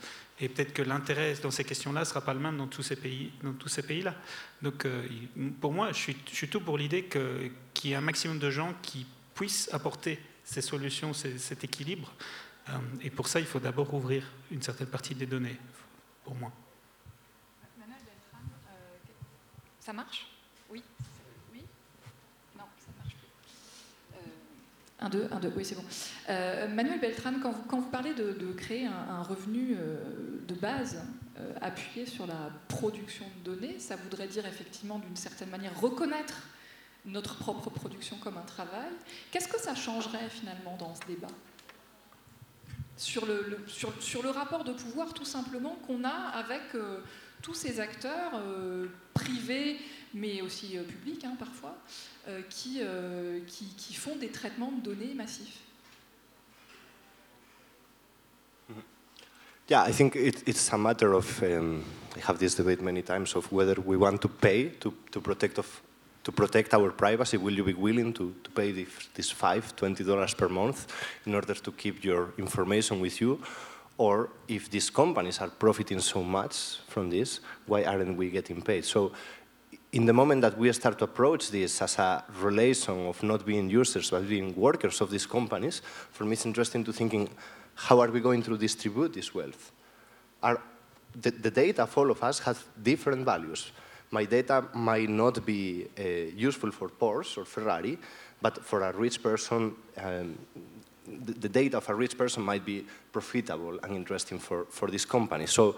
Et 0.43 0.49
peut-être 0.49 0.73
que 0.73 0.83
l'intérêt 0.83 1.35
dans 1.41 1.53
ces 1.53 1.63
questions-là 1.63 2.01
ne 2.01 2.05
sera 2.05 2.21
pas 2.21 2.35
le 2.35 2.41
même 2.41 2.57
dans 2.57 2.67
tous 2.67 2.83
ces 2.83 2.97
pays, 2.97 3.31
dans 3.45 3.53
tous 3.53 3.69
ces 3.69 3.83
pays-là. 3.83 4.13
Donc, 4.61 4.85
euh, 4.85 5.07
pour 5.61 5.73
moi, 5.73 5.93
je 5.93 5.99
suis, 5.99 6.49
tout 6.49 6.61
pour 6.61 6.77
l'idée 6.77 7.05
qu'il 7.05 7.91
y 7.91 7.93
ait 7.93 7.95
un 7.95 8.01
maximum 8.01 8.41
de 8.41 8.51
gens 8.51 8.75
qui 8.83 9.07
puissent 9.37 9.73
apporter 9.73 10.19
ces 10.43 10.61
solutions, 10.61 11.13
cet 11.13 11.63
équilibre. 11.63 12.13
Euh, 12.69 12.73
et 13.03 13.11
pour 13.11 13.29
ça, 13.29 13.39
il 13.39 13.47
faut 13.47 13.61
d'abord 13.61 13.95
ouvrir 13.95 14.27
une 14.51 14.63
certaine 14.63 14.89
partie 14.89 15.15
des 15.15 15.27
données, 15.27 15.57
pour 16.25 16.35
moi. 16.35 16.51
Euh, 17.79 17.93
ça 19.79 19.93
marche? 19.93 20.32
1, 25.03 25.09
2, 25.09 25.29
1, 25.33 25.41
2, 25.41 25.53
oui, 25.57 25.65
c'est 25.65 25.75
bon. 25.75 25.85
Euh, 26.31 26.69
Manuel 26.69 27.01
Beltran, 27.01 27.33
quand 27.43 27.81
vous, 27.81 27.91
parlez 27.91 28.15
de, 28.15 28.53
créer 28.53 28.87
un, 28.87 29.23
revenu 29.23 29.75
euh, 29.77 29.97
de 30.47 30.55
base 30.55 31.03
euh, 31.39 31.53
appuyé 31.61 32.07
sur 32.07 32.27
la 32.27 32.51
production 32.69 33.27
de 33.39 33.51
données, 33.51 33.79
ça 33.79 33.97
voudrait 33.97 34.29
dire 34.29 34.47
effectivement 34.47 34.99
d'une 34.99 35.17
certaine 35.17 35.51
manière 35.51 35.79
reconnaître 35.81 36.43
notre 37.05 37.37
propre 37.37 37.69
production 37.69 38.17
comme 38.19 38.37
un 38.39 38.43
travail. 38.43 38.91
Qu'est-ce 39.33 39.49
que 39.49 39.61
ça 39.61 39.75
changerait 39.75 40.29
finalement 40.31 40.77
dans 40.79 40.95
ce 40.95 41.05
débat? 41.07 41.29
Sur 42.97 43.27
le, 43.27 43.59
sur 43.67 44.23
le, 44.23 44.31
rapport 44.31 44.63
de 44.63 44.73
pouvoir 44.73 45.13
tout 45.13 45.25
simplement 45.25 45.77
qu'on 45.87 46.05
a 46.05 46.31
avec 46.35 46.63
tous 47.41 47.55
ces 47.55 47.81
acteurs 47.81 48.41
privés, 49.15 49.81
mais 50.15 50.43
aussi 50.43 50.77
publics 50.77 51.25
hein, 51.25 51.37
parfois, 51.39 51.77
euh, 52.29 52.41
qui, 52.49 52.79
euh, 52.81 53.41
qui, 53.47 53.67
qui, 53.77 53.95
font 53.95 54.17
des 54.17 54.29
traitements 54.29 54.71
de 54.73 54.81
données 54.81 55.15
massifs. 55.15 55.61
Mm-hmm. 58.71 58.83
Yeah, 59.69 59.83
I 59.83 59.93
think 59.93 60.17
it, 60.17 60.43
it's 60.47 60.73
a 60.73 60.79
matter 60.79 61.15
of, 61.15 61.43
um, 61.43 61.85
I 62.17 62.21
have 62.21 62.39
this 62.39 62.55
debate 62.55 62.81
many 62.81 63.03
times, 63.03 63.35
of 63.35 63.51
whether 63.51 63.81
we 63.81 63.97
want 63.97 64.21
to 64.23 64.29
pay 64.29 64.69
to, 64.81 64.93
to, 65.11 65.21
protect, 65.21 65.59
of, 65.59 65.83
to 66.25 66.33
protect 66.33 66.75
our 66.75 66.91
privacy. 66.91 67.39
Will 67.39 67.55
you 67.55 67.65
be 67.65 67.75
willing 67.75 68.13
to, 68.15 68.35
to 68.45 68.51
pay 68.51 68.73
this 68.73 69.31
five, 69.31 69.75
$20 69.77 70.37
per 70.37 70.49
month 70.49 70.87
in 71.27 71.35
order 71.35 71.55
to 71.55 71.73
keep 71.73 72.05
your 72.05 72.35
information 72.39 73.01
with 73.01 73.21
you? 73.21 73.41
Or 73.99 74.31
if 74.49 74.71
these 74.71 74.91
companies 74.91 75.41
are 75.41 75.49
profiting 75.49 76.01
so 76.01 76.23
much 76.23 76.79
from 76.89 77.11
this, 77.11 77.41
why 77.67 77.85
aren't 77.85 78.17
we 78.17 78.31
getting 78.31 78.63
paid? 78.63 78.85
So 78.85 79.13
in 79.93 80.07
the 80.07 80.13
moment 80.13 80.41
that 80.41 80.57
we 80.57 80.73
start 80.73 80.99
to 80.99 81.05
approach 81.05 81.51
this 81.51 81.83
as 81.83 81.99
a 81.99 82.25
relation 82.41 83.07
of 83.07 83.23
not 83.23 83.45
being 83.45 83.69
users 83.69 84.11
but 84.11 84.27
being 84.27 84.55
workers 84.57 85.01
of 85.03 85.11
these 85.11 85.27
companies, 85.27 85.83
for 86.11 86.25
me 86.25 86.33
it's 86.33 86.47
interesting 86.47 86.83
to 86.83 86.93
thinking 86.93 87.29
how 87.75 88.01
are 88.01 88.11
we 88.11 88.21
going 88.21 88.43
to 88.43 88.57
distribute 88.57 89.13
this 89.13 89.35
wealth? 89.35 89.71
Are, 90.43 90.61
the, 91.15 91.31
the 91.31 91.51
data 91.51 91.83
of 91.83 91.97
all 91.99 92.11
of 92.11 92.23
us 92.23 92.39
has 92.41 92.65
different 92.83 93.25
values. 93.25 93.71
My 94.11 94.25
data 94.25 94.65
might 94.75 95.09
not 95.09 95.45
be 95.45 95.87
uh, 95.99 96.03
useful 96.37 96.71
for 96.71 96.89
Porsche 96.89 97.39
or 97.39 97.45
Ferrari, 97.45 97.99
but 98.41 98.65
for 98.65 98.83
a 98.83 98.93
rich 98.93 99.23
person, 99.23 99.75
um, 99.99 100.39
the, 101.07 101.33
the, 101.33 101.49
data 101.49 101.79
of 101.79 101.89
a 101.89 101.95
rich 101.95 102.17
person 102.17 102.43
might 102.43 102.65
be 102.65 102.85
profitable 103.13 103.79
and 103.83 103.95
interesting 103.95 104.39
for, 104.39 104.65
for 104.67 104.89
this 104.89 105.05
company. 105.05 105.47
So 105.47 105.77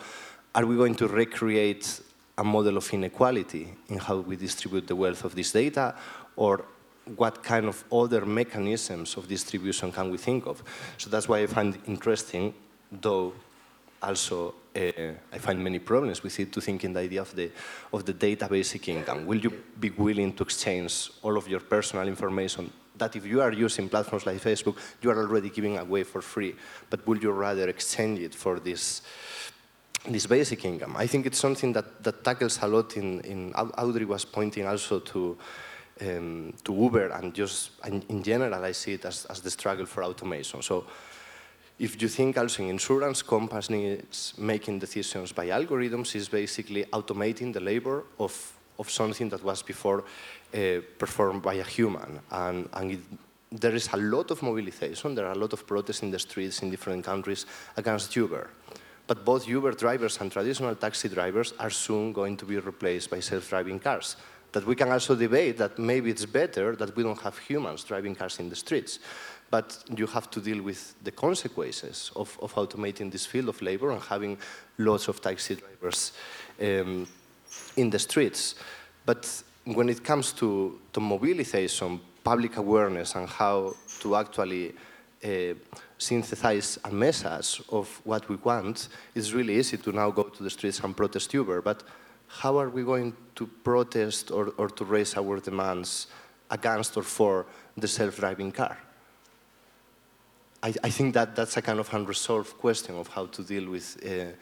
are 0.55 0.67
we 0.67 0.77
going 0.77 0.95
to 0.97 1.09
recreate 1.09 2.01
a 2.37 2.45
model 2.45 2.77
of 2.77 2.93
inequality 2.93 3.75
in 3.89 3.99
how 3.99 4.19
we 4.19 4.37
distribute 4.37 4.87
the 4.87 4.97
wealth 4.97 5.25
of 5.25 5.35
this 5.35 5.53
data, 5.53 5.95
or 6.37 6.65
what 7.17 7.43
kind 7.43 7.67
of 7.67 7.85
other 7.93 8.25
mechanisms 8.25 9.17
of 9.17 9.29
distribution 9.29 9.93
can 9.93 10.11
we 10.11 10.19
think 10.19 10.47
of? 10.47 10.63
So 10.99 11.11
that's 11.11 11.29
why 11.29 11.43
I 11.43 11.47
find 11.47 11.79
interesting, 11.87 12.55
though 12.91 13.33
also 14.03 14.55
uh, 14.77 15.13
I 15.33 15.39
find 15.39 15.63
many 15.63 15.79
problems 15.79 16.23
with 16.23 16.39
it 16.41 16.53
to 16.53 16.61
think 16.61 16.85
in 16.85 16.93
the 16.93 17.01
idea 17.01 17.21
of 17.21 17.35
the, 17.35 17.51
of 17.93 18.05
the 18.05 18.13
data 18.13 18.49
basic 18.49 18.89
income. 18.89 19.27
Will 19.27 19.39
you 19.39 19.51
be 19.79 19.91
willing 19.91 20.33
to 20.35 20.43
exchange 20.43 21.11
all 21.23 21.37
of 21.37 21.49
your 21.49 21.61
personal 21.61 22.07
information 22.09 22.71
that 22.97 23.17
if 23.17 23.27
you 23.27 23.41
are 23.41 23.53
using 23.53 23.89
platforms 23.89 24.27
like 24.27 24.41
Facebook, 24.41 24.77
you 25.03 25.11
are 25.11 25.19
already 25.19 25.51
giving 25.51 25.79
away 25.79 26.05
for 26.05 26.23
free, 26.23 26.55
but 26.91 27.07
would 27.07 27.23
you 27.23 27.31
rather 27.33 27.69
exchange 27.69 28.21
it 28.21 28.35
for 28.35 28.61
this 28.61 29.03
this 30.09 30.27
basic 30.27 30.65
income. 30.65 30.97
I 30.97 31.07
think 31.07 31.27
it's 31.27 31.39
something 31.39 31.73
that, 31.73 32.03
that 32.03 32.23
tackles 32.23 32.59
a 32.63 32.69
lot 32.69 32.97
in, 32.97 33.21
in 33.21 33.55
Audrey 33.55 34.05
was 34.05 34.25
pointing 34.25 34.67
also 34.67 35.01
to, 35.01 35.39
um, 36.03 36.53
to 36.65 36.75
Uber 36.75 37.09
and 37.09 37.33
just 37.33 37.71
in 37.87 38.23
general 38.23 38.63
I 38.65 38.73
see 38.73 38.95
it 38.95 39.05
as, 39.05 39.25
as 39.27 39.41
the 39.41 39.51
struggle 39.51 39.87
for 39.87 40.05
automation. 40.05 40.63
So 40.63 40.85
if 41.79 42.01
you 42.01 42.09
think 42.09 42.37
also 42.37 42.63
in 42.63 42.69
insurance 42.69 43.23
companies 43.23 44.35
making 44.37 44.79
decisions 44.79 45.33
by 45.33 45.49
algorithms 45.49 46.15
is 46.15 46.29
basically 46.29 46.85
automating 46.85 47.53
the 47.53 47.61
labor 47.61 48.05
of, 48.19 48.53
of 48.79 48.91
something 48.91 49.31
that 49.31 49.43
was 49.43 49.63
before 49.63 50.05
uh, 50.55 50.81
performed 50.99 51.43
by 51.43 51.55
a 51.55 51.65
human. 51.65 52.21
And, 52.31 52.69
and 52.75 52.93
it, 52.93 53.01
there 53.51 53.75
is 53.75 53.89
a 53.93 53.97
lot 53.97 54.31
of 54.31 54.43
mobilization, 54.43 55.15
there 55.15 55.27
are 55.27 55.33
a 55.33 55.39
lot 55.39 55.53
of 55.53 55.67
protests 55.67 56.03
in 56.03 56.11
the 56.11 56.19
streets 56.19 56.63
in 56.63 56.71
different 56.71 57.05
countries 57.05 57.47
against 57.77 58.15
Uber. 58.15 58.51
But 59.07 59.25
both 59.25 59.47
Uber 59.47 59.73
drivers 59.73 60.21
and 60.21 60.33
traditional 60.33 60.75
taxi 60.75 61.09
drivers 61.09 61.53
are 61.59 61.71
soon 61.71 62.13
going 62.13 62.37
to 62.39 62.47
be 62.47 62.59
replaced 62.59 63.11
by 63.11 63.21
self-driving 63.21 63.81
cars. 63.81 64.17
That 64.53 64.67
we 64.67 64.75
can 64.75 64.91
also 64.93 65.15
debate 65.15 65.59
that 65.59 65.79
maybe 65.79 66.11
it's 66.11 66.27
better 66.27 66.77
that 66.77 66.97
we 66.97 67.03
don't 67.03 67.21
have 67.21 67.37
humans 67.37 67.85
driving 67.85 68.15
cars 68.15 68.39
in 68.39 68.49
the 68.49 68.57
streets. 68.57 69.01
But 69.51 69.85
you 69.95 70.07
have 70.07 70.31
to 70.31 70.41
deal 70.41 70.63
with 70.63 70.95
the 71.05 71.11
consequences 71.11 72.11
of, 72.17 72.39
of 72.41 72.55
automating 72.55 73.13
this 73.13 73.27
field 73.27 73.49
of 73.49 73.61
labor 73.61 73.91
and 73.91 74.01
having 74.01 74.39
lots 74.79 75.09
of 75.09 75.21
taxi 75.21 75.57
drivers 75.57 76.13
um, 76.61 77.07
in 77.77 77.91
the 77.91 77.99
streets. 77.99 78.55
But 79.05 79.43
when 79.65 79.89
it 79.89 80.03
comes 80.03 80.33
to, 80.35 80.81
to 80.93 81.01
mobilization, 81.01 82.01
public 82.23 82.57
awareness, 82.57 83.15
and 83.17 83.29
how 83.29 83.75
to 84.01 84.17
actually 84.17 84.75
uh, 85.23 85.55
synthesize 86.05 86.79
a 86.85 86.91
message 86.91 87.63
of 87.71 87.87
what 88.05 88.29
we 88.29 88.37
want, 88.37 88.89
it's 89.15 89.33
really 89.33 89.57
easy 89.57 89.77
to 89.79 89.93
now 89.93 90.11
go 90.11 90.25
to 90.25 90.43
the 90.43 90.51
streets 90.51 90.81
and 90.81 90.97
protest 90.97 91.33
Uber. 91.33 91.63
But 91.63 91.83
how 92.27 92.59
are 92.59 92.71
we 92.71 92.83
going 92.83 93.15
to 93.37 93.47
protest 93.47 94.31
or, 94.31 94.53
or 94.59 94.69
to 94.69 94.85
raise 94.85 95.17
our 95.17 95.41
demands 95.41 96.09
against 96.51 96.97
or 96.97 97.03
for 97.03 97.47
the 97.77 97.89
self-driving 97.89 98.53
car? 98.53 98.77
I, 100.63 100.75
I, 100.83 100.91
think 100.91 101.15
that 101.15 101.37
that's 101.37 101.57
a 101.57 101.63
kind 101.63 101.79
of 101.79 101.93
unresolved 101.93 102.57
question 102.59 102.97
of 102.97 103.09
how 103.09 103.27
to 103.27 103.43
deal 103.43 103.71
with, 103.71 103.89
uh, 104.05 104.33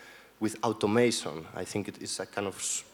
with 0.40 0.56
automation. 0.62 1.46
I 1.54 1.64
think 1.64 1.88
it 1.88 2.00
is 2.00 2.20
a 2.20 2.26
kind 2.26 2.46
of 2.46 2.84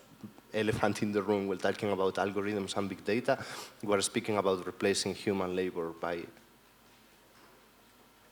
elephant 0.55 1.03
in 1.03 1.13
the 1.13 1.23
room 1.23 1.47
We're 1.47 1.57
talking 1.57 1.91
about 1.93 2.15
algorithms 2.15 2.77
and 2.77 2.89
big 2.89 3.05
data. 3.05 3.39
We're 3.83 4.01
speaking 4.01 4.39
about 4.39 4.65
replacing 4.65 5.15
human 5.15 5.55
labor 5.55 5.91
by 5.91 6.25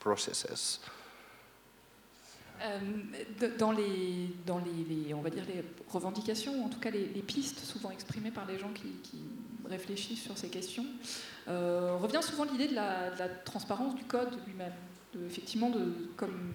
processes. 0.06 0.80
Euh, 2.62 2.78
dans, 3.58 3.72
les, 3.72 4.30
dans 4.46 4.58
les, 4.58 5.12
on 5.12 5.20
va 5.20 5.30
dire 5.30 5.44
les 5.46 5.62
revendications, 5.90 6.64
en 6.64 6.68
tout 6.68 6.78
cas 6.78 6.90
les, 6.90 7.22
pistes 7.22 7.58
souvent 7.64 7.90
exprimées 7.90 8.30
par 8.30 8.46
les 8.46 8.58
gens 8.58 8.70
qui, 8.72 9.18
réfléchissent 9.68 10.22
sur 10.22 10.38
ces 10.38 10.48
questions, 10.48 10.86
euh, 11.48 11.96
revient 12.00 12.22
souvent 12.22 12.44
l'idée 12.44 12.68
de, 12.68 12.76
la, 12.76 13.28
transparence 13.44 13.96
du 13.96 14.04
code 14.04 14.32
lui-même, 14.46 14.72
effectivement 15.28 15.70
de, 15.70 15.92
comme, 16.16 16.54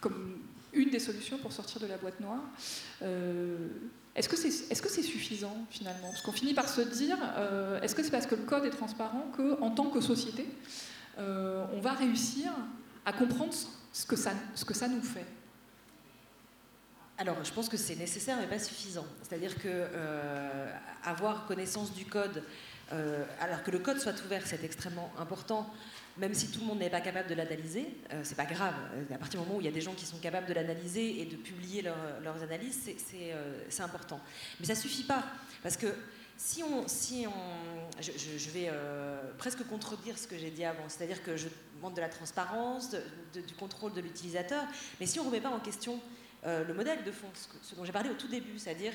comme 0.00 0.38
une 0.72 0.90
des 0.90 1.00
solutions 1.00 1.38
pour 1.38 1.52
sortir 1.52 1.80
de 1.80 1.86
la 1.86 1.96
boîte 1.96 2.20
noire. 2.20 2.44
Euh, 3.02 3.56
est-ce 4.14 4.28
que 4.28 4.36
c'est 4.36 4.70
est 4.70 4.86
-ce 4.86 5.02
suffisant 5.02 5.56
finalement? 5.68 6.10
Parce 6.12 6.22
qu'on 6.22 6.36
finit 6.42 6.54
par 6.54 6.68
se 6.68 6.82
dire, 7.00 7.18
est-ce 7.82 7.94
que 7.96 8.04
c'est 8.04 8.14
parce 8.16 8.28
que 8.30 8.36
le 8.36 8.46
code 8.52 8.64
est 8.64 8.76
transparent 8.80 9.24
qu'en 9.36 9.70
tant 9.72 9.90
que 9.90 10.00
société, 10.00 10.46
on 11.18 11.80
va 11.80 11.92
réussir 11.92 12.52
à 13.04 13.12
comprendre 13.12 13.54
ce 13.92 14.06
que 14.06 14.16
ça, 14.16 14.32
ce 14.54 14.64
que 14.64 14.74
ça 14.74 14.88
nous 14.88 15.02
fait 15.02 15.26
alors, 17.18 17.42
je 17.42 17.52
pense 17.52 17.68
que 17.68 17.78
c'est 17.78 17.96
nécessaire 17.96 18.36
mais 18.38 18.46
pas 18.46 18.58
suffisant. 18.58 19.06
C'est-à-dire 19.22 19.56
que 19.56 19.68
euh, 19.68 20.70
avoir 21.02 21.46
connaissance 21.46 21.94
du 21.94 22.04
code, 22.04 22.42
euh, 22.92 23.24
alors 23.40 23.62
que 23.62 23.70
le 23.70 23.78
code 23.78 23.98
soit 23.98 24.22
ouvert, 24.24 24.42
c'est 24.44 24.62
extrêmement 24.64 25.10
important. 25.18 25.70
Même 26.18 26.34
si 26.34 26.50
tout 26.50 26.60
le 26.60 26.66
monde 26.66 26.78
n'est 26.78 26.90
pas 26.90 27.00
capable 27.00 27.28
de 27.28 27.34
l'analyser, 27.34 27.86
euh, 28.12 28.20
c'est 28.22 28.36
pas 28.36 28.44
grave. 28.44 28.74
À 29.12 29.18
partir 29.18 29.40
du 29.40 29.46
moment 29.46 29.58
où 29.58 29.60
il 29.62 29.66
y 29.66 29.70
a 29.70 29.72
des 29.72 29.80
gens 29.80 29.94
qui 29.94 30.04
sont 30.04 30.18
capables 30.18 30.46
de 30.46 30.52
l'analyser 30.52 31.20
et 31.20 31.24
de 31.24 31.36
publier 31.36 31.82
leurs 31.82 32.42
analyses, 32.42 32.90
c'est 33.70 33.82
important. 33.82 34.20
Mais 34.60 34.66
ça 34.66 34.74
suffit 34.74 35.04
pas, 35.04 35.24
parce 35.62 35.76
que 35.76 35.86
si 36.36 36.62
on, 36.62 36.86
si 36.86 37.26
on 37.26 38.00
je, 38.00 38.50
vais 38.50 38.68
euh, 38.68 39.20
presque 39.38 39.66
contredire 39.66 40.18
ce 40.18 40.26
que 40.26 40.36
j'ai 40.36 40.50
dit 40.50 40.64
avant, 40.64 40.88
c'est-à-dire 40.88 41.22
que 41.22 41.36
je 41.36 41.48
demande 41.76 41.94
de 41.94 42.00
la 42.00 42.08
transparence, 42.08 42.94
du 43.34 43.54
contrôle 43.54 43.92
de 43.92 44.00
l'utilisateur, 44.00 44.64
mais 45.00 45.06
si 45.06 45.18
on 45.18 45.22
ne 45.22 45.28
remet 45.28 45.40
pas 45.40 45.50
en 45.50 45.60
question 45.60 46.00
euh, 46.44 46.64
le 46.64 46.74
modèle 46.74 47.02
de 47.04 47.10
fond, 47.10 47.28
ce, 47.62 47.74
dont 47.74 47.84
j'ai 47.84 47.92
parlé 47.92 48.10
au 48.10 48.14
tout 48.14 48.28
début, 48.28 48.58
c'est-à-dire 48.58 48.92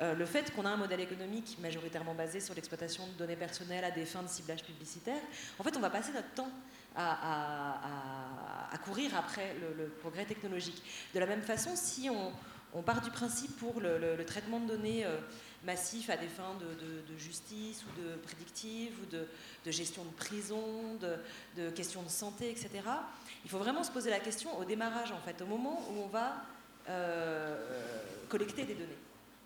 euh, 0.00 0.14
le 0.14 0.24
fait 0.24 0.54
qu'on 0.54 0.64
a 0.64 0.70
un 0.70 0.76
modèle 0.76 1.00
économique 1.00 1.58
majoritairement 1.60 2.14
basé 2.14 2.40
sur 2.40 2.54
l'exploitation 2.54 3.06
de 3.06 3.12
données 3.12 3.36
personnelles 3.36 3.84
à 3.84 3.90
des 3.90 4.06
fins 4.06 4.22
de 4.22 4.28
ciblage 4.28 4.62
publicitaire, 4.64 5.20
en 5.58 5.64
fait, 5.64 5.76
on 5.76 5.80
va 5.80 5.90
passer 5.90 6.12
notre 6.12 6.30
temps 6.30 6.50
à, 6.96 8.70
courir 8.84 9.16
après 9.16 9.56
le, 9.76 9.88
progrès 9.88 10.24
technologique. 10.24 10.82
De 11.14 11.18
la 11.18 11.26
même 11.26 11.42
façon, 11.42 11.70
si 11.74 12.08
on, 12.10 12.82
part 12.82 13.00
du 13.00 13.10
principe 13.10 13.56
pour 13.56 13.80
le, 13.80 14.22
traitement 14.24 14.60
de 14.60 14.68
données 14.68 15.04
massif 15.64 16.10
à 16.10 16.16
des 16.16 16.28
fins 16.28 16.56
de, 16.60 17.18
justice 17.18 17.84
ou 17.84 18.00
de 18.00 18.16
prédictive 18.16 18.92
ou 19.02 19.06
de, 19.06 19.70
gestion 19.70 20.04
de 20.04 20.10
prison, 20.10 20.98
de, 21.56 21.70
questions 21.70 22.02
de 22.02 22.08
santé, 22.08 22.50
etc. 22.50 22.70
Il 23.44 23.50
faut 23.50 23.58
vraiment 23.58 23.84
se 23.84 23.90
poser 23.90 24.10
la 24.10 24.20
question 24.20 24.56
au 24.58 24.64
démarrage, 24.64 25.12
en 25.12 25.20
fait, 25.20 25.40
au 25.42 25.46
moment 25.46 25.82
où 25.90 26.00
on 26.00 26.08
va 26.08 26.44
euh, 26.88 27.56
collecter 28.28 28.64
des 28.64 28.74
données. 28.74 28.98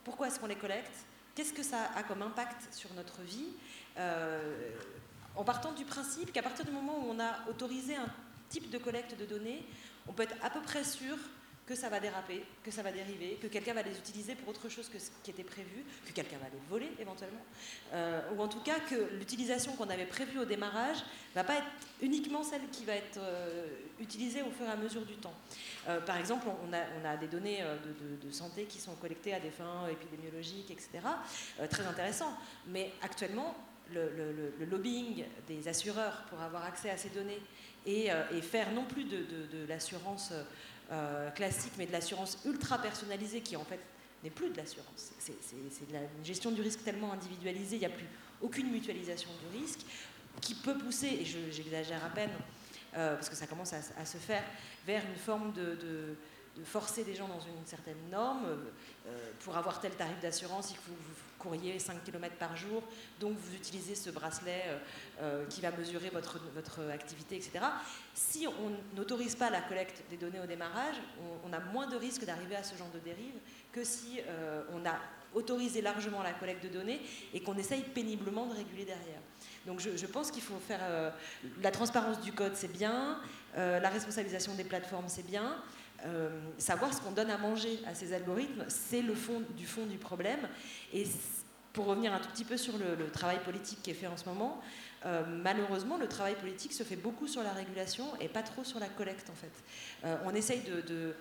Pourquoi 0.05 0.29
est-ce 0.29 0.41
qu'on 0.41 0.47
les 0.47 0.57
collecte? 0.57 0.95
Qu'est-ce 1.35 1.53
que 1.53 1.62
ça 1.62 1.91
a 1.95 2.03
comme 2.03 2.23
impact 2.23 2.73
sur 2.75 2.93
notre 2.95 3.23
vie? 3.23 3.51
Euh, 3.99 4.71
En 5.37 5.45
partant 5.45 5.73
du 5.73 5.85
principe 5.85 6.33
qu'à 6.33 6.43
partir 6.43 6.64
du 6.64 6.73
moment 6.73 6.99
où 6.99 7.11
on 7.11 7.21
a 7.21 7.49
autorisé 7.49 7.95
un 7.95 8.09
type 8.49 8.71
de 8.71 8.79
collecte 8.79 9.16
de 9.19 9.25
données, 9.25 9.64
on 10.09 10.12
peut 10.12 10.25
être 10.25 10.37
à 10.43 10.51
peu 10.51 10.61
près 10.62 10.83
sûr 10.83 11.16
que 11.69 11.75
ça 11.75 11.91
va 11.91 12.01
déraper, 12.01 12.43
que 12.64 12.71
ça 12.71 12.83
va 12.83 12.91
dériver, 12.91 13.39
que 13.43 13.47
quelqu'un 13.47 13.75
va 13.75 13.83
les 13.83 13.97
utiliser 13.99 14.35
pour 14.35 14.49
autre 14.49 14.71
chose 14.71 14.89
que 14.89 14.99
ce 14.99 15.11
qui 15.23 15.33
était 15.33 15.45
prévu, 15.45 15.85
que 16.07 16.12
quelqu'un 16.12 16.39
va 16.39 16.47
les 16.47 16.61
voler 16.71 16.91
éventuellement, 16.99 17.45
euh, 17.93 18.23
ou 18.35 18.41
en 18.41 18.49
tout 18.49 18.61
cas 18.61 18.81
que 18.81 18.95
l'utilisation 19.19 19.77
qu'on 19.77 19.91
avait 19.91 20.07
prévue 20.07 20.39
au 20.39 20.47
démarrage 20.47 20.97
va 21.35 21.45
pas 21.45 21.57
être 21.57 21.66
uniquement 22.01 22.43
celle 22.43 22.66
qui 22.73 22.87
va 22.87 22.95
être 22.95 23.19
euh, 23.19 23.66
utilisée 24.01 24.41
au 24.41 24.51
fur 24.51 24.64
et 24.66 24.71
à 24.71 24.77
mesure 24.77 25.05
du 25.05 25.16
temps. 25.16 25.35
Euh, 25.89 26.01
par 26.01 26.16
exemple, 26.16 26.47
on 26.49 26.73
a, 26.73 27.16
des 27.19 27.29
données 27.29 27.62
de, 28.23 28.31
santé 28.31 28.64
qui 28.64 28.79
sont 28.79 28.95
collectées 28.95 29.35
à 29.35 29.41
des 29.41 29.51
fins 29.51 29.89
épidémiologiques, 29.91 30.71
etc. 30.71 30.89
très 31.71 31.87
intéressant. 31.87 32.33
Mais 32.66 32.93
actuellement, 33.03 33.55
le, 33.93 34.53
lobbying 34.71 35.25
des 35.47 35.69
assureurs 35.69 36.25
pour 36.31 36.41
avoir 36.41 36.64
accès 36.64 36.91
à 36.91 36.97
ces 36.97 37.09
données 37.09 37.41
et, 37.87 38.11
faire 38.43 38.73
non 38.73 38.85
plus 38.85 39.05
de 39.05 39.66
l'assurance 39.66 40.33
euh, 40.91 41.30
classique, 41.30 41.72
mais 41.78 41.86
de 41.86 41.93
l'assurance 41.93 42.39
ultra 42.45 42.78
personnalisée 42.78 43.41
qui 43.41 43.57
en 43.57 43.64
fait 43.64 43.80
n'est 44.24 44.30
plus 44.30 44.51
de 44.51 44.57
l'assurance. 44.57 45.12
C'est 45.18 45.34
une 45.91 46.24
gestion 46.24 46.51
du 46.51 46.62
risque 46.62 46.82
tellement 46.82 47.12
individualisée, 47.12 47.76
il 47.76 47.80
n'y 47.80 47.86
a 47.86 47.91
plus 47.91 48.09
aucune 48.41 48.70
mutualisation 48.70 49.30
du 49.41 49.59
risque, 49.59 49.80
qui 50.41 50.55
peut 50.55 50.78
pousser, 50.78 51.18
et 51.20 51.24
j'exagère 51.24 52.05
à 52.05 52.11
peine, 52.11 52.30
euh, 52.97 53.14
parce 53.14 53.28
que 53.28 53.36
ça 53.36 53.47
commence 53.47 53.72
à, 53.72 54.05
se 54.05 54.16
faire, 54.16 54.43
vers 54.86 55.03
une 55.05 55.16
forme 55.16 55.53
de, 55.53 55.74
de, 55.74 56.16
forcer 56.64 57.05
des 57.05 57.14
gens 57.14 57.28
dans 57.28 57.41
une 57.41 57.66
certaine 57.66 58.11
norme. 58.11 58.45
Euh, 58.47 59.30
pour 59.45 59.57
avoir 59.57 59.80
tel 59.80 59.93
tarif 59.93 60.18
d'assurance, 60.20 60.70
il 60.72 60.76
faut 60.76 60.93
vous 61.39 61.51
courriez 61.51 61.78
5 61.78 62.03
km 62.05 62.34
par 62.36 62.57
jour, 62.57 62.82
donc 63.20 63.36
vous 63.39 63.55
utilisez 63.55 63.95
ce 63.95 64.11
bracelet 64.11 64.64
euh, 64.66 64.78
euh, 65.20 65.47
qui 65.47 65.61
va 65.61 65.70
mesurer 65.70 66.11
votre, 66.11 66.41
votre 66.55 66.80
activité, 66.91 67.36
etc. 67.36 67.61
Si 68.14 68.47
on 68.47 68.97
n'autorise 68.97 69.36
pas 69.36 69.51
la 69.51 69.61
collecte 69.61 70.03
des 70.11 70.16
données 70.16 70.41
au 70.41 70.47
démarrage, 70.47 70.97
on, 71.47 71.53
a 71.53 71.61
moins 71.61 71.86
de 71.86 71.97
risques 71.97 72.24
d'arriver 72.24 72.57
à 72.57 72.62
ce 72.62 72.76
genre 72.76 72.91
de 72.93 72.99
dérive 72.99 73.34
que 73.72 73.84
si 73.84 74.20
euh, 74.28 74.62
on 74.72 74.84
a 74.86 74.97
autorisé 75.34 75.80
largement 75.80 76.22
la 76.22 76.32
collecte 76.32 76.64
de 76.64 76.70
données 76.70 77.01
et 77.34 77.41
qu'on 77.41 77.57
essaye 77.57 77.82
péniblement 77.82 78.47
de 78.47 78.55
réguler 78.55 78.84
derrière. 78.84 79.20
Donc 79.66 79.80
je, 79.80 80.07
pense 80.07 80.30
qu'il 80.30 80.43
faut 80.43 80.59
faire 80.66 80.80
la 81.61 81.70
transparence 81.70 82.20
du 82.22 82.32
code, 82.32 82.53
c'est 82.55 82.72
bien, 82.72 83.20
la 83.55 83.89
responsabilisation 83.91 84.55
des 84.55 84.64
plateformes, 84.64 85.09
c'est 85.09 85.26
bien, 85.26 85.62
euh, 86.07 86.28
savoir 86.59 86.94
ce 86.94 87.01
qu'on 87.01 87.11
donne 87.11 87.30
à 87.30 87.38
manger 87.38 87.80
à 87.86 87.94
ces 87.94 88.12
algorithmes, 88.12 88.64
c'est 88.68 89.03
le 89.03 89.14
fond 89.14 89.42
du 89.57 89.66
fond 89.66 89.84
du 89.86 89.99
problème. 89.99 90.49
Et 90.92 91.05
pour 91.72 91.86
revenir 91.86 92.12
un 92.12 92.20
tout 92.20 92.28
petit 92.28 92.44
peu 92.44 92.57
sur 92.57 92.74
le, 92.78 93.11
travail 93.11 93.40
politique 93.42 93.82
qui 93.82 93.90
est 93.90 93.94
fait 93.94 94.07
en 94.07 94.16
ce 94.16 94.24
moment, 94.24 94.61
euh, 95.07 95.22
malheureusement, 95.26 95.96
le 95.96 96.07
travail 96.09 96.36
politique 96.36 96.72
se 96.72 96.84
fait 96.84 96.96
beaucoup 96.96 97.26
sur 97.26 97.42
la 97.42 97.53
régulation 97.53 98.07
et 98.20 98.28
pas 98.28 98.42
trop 98.42 98.62
sur 98.62 98.78
la 98.78 98.88
collecte, 98.88 99.28
en 99.30 99.34
fait. 99.34 99.51
Euh, 100.05 100.16
on 100.24 100.34
essaye 100.34 100.61
de, 100.61 101.14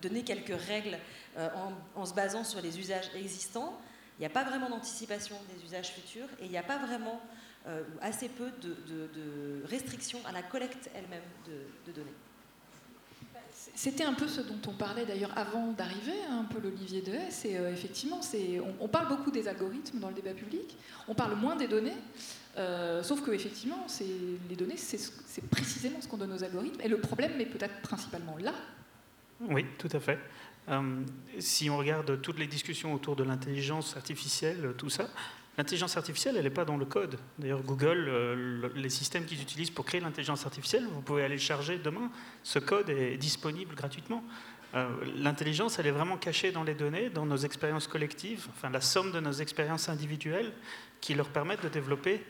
donner 0.00 0.22
quelques 0.22 0.58
règles 0.66 0.98
en, 1.36 1.72
en, 1.94 2.06
se 2.06 2.14
basant 2.14 2.44
sur 2.44 2.62
les 2.62 2.78
usages 2.78 3.10
existants. 3.14 3.78
Il 4.18 4.22
n'y 4.22 4.26
a 4.26 4.30
pas 4.30 4.44
vraiment 4.44 4.70
d'anticipation 4.70 5.36
des 5.54 5.64
usages 5.64 5.90
futurs 5.90 6.28
et 6.40 6.46
il 6.46 6.50
n'y 6.50 6.58
a 6.58 6.62
pas 6.62 6.78
vraiment 6.78 7.20
euh, 7.68 7.82
assez 8.00 8.28
peu 8.28 8.50
de, 8.60 9.64
restrictions 9.66 10.18
à 10.26 10.32
la 10.32 10.42
collecte 10.42 10.90
elle-même 10.96 11.22
de, 11.46 11.92
données. 11.92 12.10
C'était 13.76 14.02
un 14.02 14.14
peu 14.14 14.26
ce 14.26 14.40
dont 14.40 14.58
on 14.66 14.72
parlait 14.72 15.06
d'ailleurs 15.06 15.30
avant 15.38 15.70
d'arriver, 15.70 16.24
hein, 16.28 16.40
un 16.40 16.52
peu 16.52 16.60
l'Olivier 16.60 17.02
de 17.02 17.12
S. 17.12 17.44
Et 17.44 17.56
euh, 17.56 17.72
effectivement, 17.72 18.20
on, 18.34 18.84
on, 18.84 18.88
parle 18.88 19.06
beaucoup 19.06 19.30
des 19.30 19.46
algorithmes 19.46 20.00
dans 20.00 20.08
le 20.08 20.14
débat 20.14 20.34
public, 20.34 20.76
on 21.06 21.14
parle 21.14 21.36
moins 21.36 21.54
des 21.54 21.68
données, 21.68 21.94
euh, 22.58 23.04
sauf 23.04 23.22
que 23.22 23.30
effectivement, 23.30 23.86
les 24.50 24.56
données, 24.56 24.76
c'est 24.76 25.48
précisément 25.48 26.00
ce 26.00 26.08
qu'on 26.08 26.16
donne 26.16 26.32
aux 26.32 26.42
algorithmes. 26.42 26.80
Et 26.80 26.88
le 26.88 26.98
problème 26.98 27.40
est 27.40 27.46
peut-être 27.46 27.80
principalement 27.82 28.36
là. 28.38 28.54
Oui, 29.40 29.64
tout 29.78 29.88
à 29.92 30.00
fait. 30.00 30.18
si 31.38 31.70
on 31.70 31.76
regarde 31.76 32.20
toutes 32.20 32.40
les 32.40 32.48
discussions 32.48 32.92
autour 32.92 33.14
de 33.14 33.22
l'intelligence 33.22 33.96
artificielle, 33.96 34.74
tout 34.76 34.90
ça, 34.90 35.08
L'intelligence 35.58 35.98
artificielle, 35.98 36.36
elle 36.38 36.44
n'est 36.44 36.50
pas 36.50 36.64
dans 36.64 36.78
le 36.78 36.86
code. 36.86 37.18
D'ailleurs, 37.38 37.62
Google, 37.62 38.06
euh, 38.08 38.70
les 38.74 38.88
systèmes 38.88 39.26
qu'ils 39.26 39.42
utilisent 39.42 39.70
pour 39.70 39.84
créer 39.84 40.00
l'intelligence 40.00 40.46
artificielle, 40.46 40.86
vous 40.90 41.02
pouvez 41.02 41.24
aller 41.24 41.34
le 41.34 41.40
charger 41.40 41.78
demain. 41.78 42.10
Ce 42.42 42.58
code 42.58 42.88
est 42.88 43.18
disponible 43.18 43.74
gratuitement. 43.74 44.24
Euh, 44.74 44.88
l'intelligence, 45.16 45.78
elle 45.78 45.86
est 45.86 45.92
vraiment 45.92 46.16
cachée 46.16 46.52
dans 46.52 46.62
les 46.62 46.74
données, 46.74 47.10
dans 47.10 47.26
nos 47.26 47.36
expériences 47.36 47.86
collectives, 47.86 48.46
enfin 48.50 48.70
la 48.70 48.80
somme 48.80 49.12
de 49.12 49.20
nos 49.20 49.32
expériences 49.32 49.90
individuelles 49.90 50.52
qui 51.02 51.12
leur 51.12 51.28
permettent 51.28 51.62
de 51.62 51.68
développer 51.68 52.24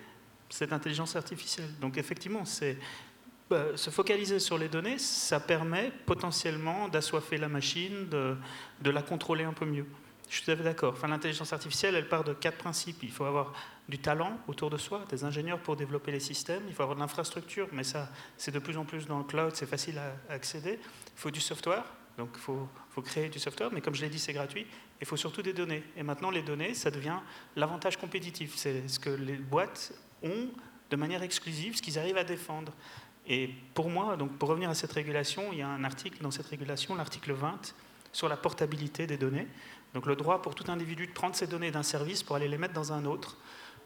cette 0.48 0.72
intelligence 0.72 1.14
artificielle. 1.14 1.70
Donc 1.80 1.98
effectivement, 1.98 2.44
c'est 2.44 2.76
bah, 3.48 3.76
se 3.76 3.90
focaliser 3.90 4.40
sur 4.40 4.58
les 4.58 4.68
données, 4.68 4.98
ça 4.98 5.38
permet 5.38 5.92
potentiellement 6.06 6.88
d'assoiffer 6.88 7.38
la 7.38 7.48
machine, 7.48 8.08
de 8.08 8.90
la 8.90 9.02
contrôler 9.02 9.44
un 9.44 9.52
peu 9.52 9.66
mieux. 9.66 9.86
Je 10.32 10.38
suis 10.38 10.46
tout 10.46 10.50
à 10.52 10.56
fait 10.56 10.62
d'accord. 10.62 10.94
Enfin, 10.94 11.08
l'intelligence 11.08 11.52
artificielle, 11.52 11.94
elle 11.94 12.08
part 12.08 12.24
de 12.24 12.32
quatre 12.32 12.56
principes. 12.56 13.02
Il 13.02 13.10
faut 13.10 13.26
avoir 13.26 13.52
du 13.86 13.98
talent 13.98 14.38
autour 14.48 14.70
de 14.70 14.78
soi, 14.78 15.04
des 15.10 15.24
ingénieurs 15.24 15.58
pour 15.58 15.76
développer 15.76 16.10
les 16.10 16.20
systèmes. 16.20 16.62
Il 16.68 16.74
faut 16.74 16.82
avoir 16.82 16.96
de 16.96 17.02
l'infrastructure, 17.02 17.68
mais 17.70 17.84
ça, 17.84 18.08
c'est 18.38 18.50
de 18.50 18.58
plus 18.58 18.78
en 18.78 18.86
plus 18.86 19.04
dans 19.04 19.18
le 19.18 19.24
cloud, 19.24 19.50
c'est 19.54 19.66
facile 19.66 19.98
à 19.98 20.32
accéder. 20.32 20.78
Il 20.80 21.20
faut 21.20 21.30
du 21.30 21.40
software, 21.40 21.84
donc 22.16 22.30
il 22.34 22.40
faut, 22.40 22.66
faut, 22.92 23.02
créer 23.02 23.28
du 23.28 23.38
software, 23.38 23.68
mais 23.74 23.82
comme 23.82 23.94
je 23.94 24.00
l'ai 24.00 24.08
dit, 24.08 24.18
c'est 24.18 24.32
gratuit. 24.32 24.66
Il 25.02 25.06
faut 25.06 25.18
surtout 25.18 25.42
des 25.42 25.52
données. 25.52 25.84
Et 25.98 26.02
maintenant, 26.02 26.30
les 26.30 26.40
données, 26.40 26.72
ça 26.72 26.90
devient 26.90 27.18
l'avantage 27.54 27.98
compétitif. 27.98 28.54
C'est 28.56 28.88
ce 28.88 28.98
que 28.98 29.10
les 29.10 29.36
boîtes 29.36 29.92
ont 30.22 30.48
de 30.88 30.96
manière 30.96 31.22
exclusive, 31.22 31.76
ce 31.76 31.82
qu'ils 31.82 31.98
arrivent 31.98 32.16
à 32.16 32.24
défendre. 32.24 32.72
Et 33.26 33.50
pour 33.74 33.90
moi, 33.90 34.16
donc 34.16 34.38
pour 34.38 34.48
revenir 34.48 34.70
à 34.70 34.74
cette 34.74 34.92
régulation, 34.92 35.52
il 35.52 35.58
y 35.58 35.62
a 35.62 35.68
un 35.68 35.84
article 35.84 36.22
dans 36.22 36.30
cette 36.30 36.46
régulation, 36.46 36.94
l'article 36.94 37.32
20, 37.32 37.74
sur 38.12 38.30
la 38.30 38.38
portabilité 38.38 39.06
des 39.06 39.18
données. 39.18 39.48
Donc 39.94 40.06
le 40.06 40.16
droit 40.16 40.40
pour 40.42 40.54
tout 40.54 40.70
individu 40.70 41.06
de 41.06 41.12
prendre 41.12 41.34
ses 41.34 41.46
données 41.46 41.70
d'un 41.70 41.82
service 41.82 42.22
pour 42.22 42.36
aller 42.36 42.48
les 42.48 42.58
mettre 42.58 42.74
dans 42.74 42.92
un 42.92 43.04
autre. 43.04 43.36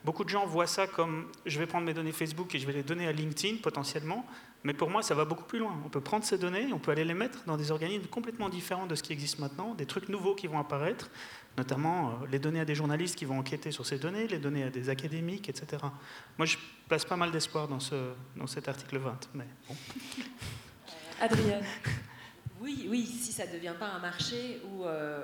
Beaucoup 0.04 0.22
de 0.22 0.28
gens 0.28 0.46
voient 0.46 0.68
ça 0.68 0.86
comme 0.86 1.26
je 1.46 1.58
vais 1.58 1.66
prendre 1.66 1.84
mes 1.84 1.94
données 1.94 2.12
Facebook 2.12 2.54
et 2.54 2.60
je 2.60 2.66
vais 2.66 2.72
les 2.72 2.84
donner 2.84 3.08
à 3.08 3.12
LinkedIn 3.12 3.56
potentiellement, 3.60 4.24
mais 4.62 4.72
pour 4.72 4.88
moi 4.88 5.02
ça 5.02 5.16
va 5.16 5.24
beaucoup 5.24 5.42
plus 5.42 5.58
loin. 5.58 5.76
On 5.84 5.88
peut 5.88 6.00
prendre 6.00 6.24
ces 6.24 6.38
données, 6.38 6.72
on 6.72 6.78
peut 6.78 6.92
aller 6.92 7.04
les 7.04 7.14
mettre 7.14 7.42
dans 7.46 7.56
des 7.56 7.72
organismes 7.72 8.06
complètement 8.06 8.48
différents 8.48 8.86
de 8.86 8.94
ce 8.94 9.02
qui 9.02 9.12
existe 9.12 9.40
maintenant, 9.40 9.74
des 9.74 9.86
trucs 9.86 10.08
nouveaux 10.08 10.36
qui 10.36 10.46
vont 10.46 10.60
apparaître, 10.60 11.10
notamment 11.58 12.10
euh, 12.10 12.26
les 12.30 12.38
données 12.38 12.60
à 12.60 12.64
des 12.64 12.76
journalistes 12.76 13.16
qui 13.16 13.24
vont 13.24 13.38
enquêter 13.38 13.72
sur 13.72 13.84
ces 13.84 13.98
données, 13.98 14.28
les 14.28 14.38
données 14.38 14.62
à 14.62 14.70
des 14.70 14.90
académiques, 14.90 15.48
etc. 15.48 15.82
Moi 16.38 16.46
je 16.46 16.56
place 16.86 17.04
pas 17.04 17.16
mal 17.16 17.32
d'espoir 17.32 17.66
dans, 17.66 17.78
dans 18.36 18.46
cet 18.46 18.68
article 18.68 18.98
20. 18.98 19.30
Mais 19.34 19.46
bon. 19.68 19.74
Adrienne 21.20 21.64
oui, 22.60 22.86
oui, 22.88 23.04
si 23.04 23.32
ça 23.32 23.46
ne 23.46 23.52
devient 23.52 23.74
pas 23.78 23.88
un 23.88 23.98
marché 23.98 24.62
où, 24.64 24.84
euh, 24.84 25.22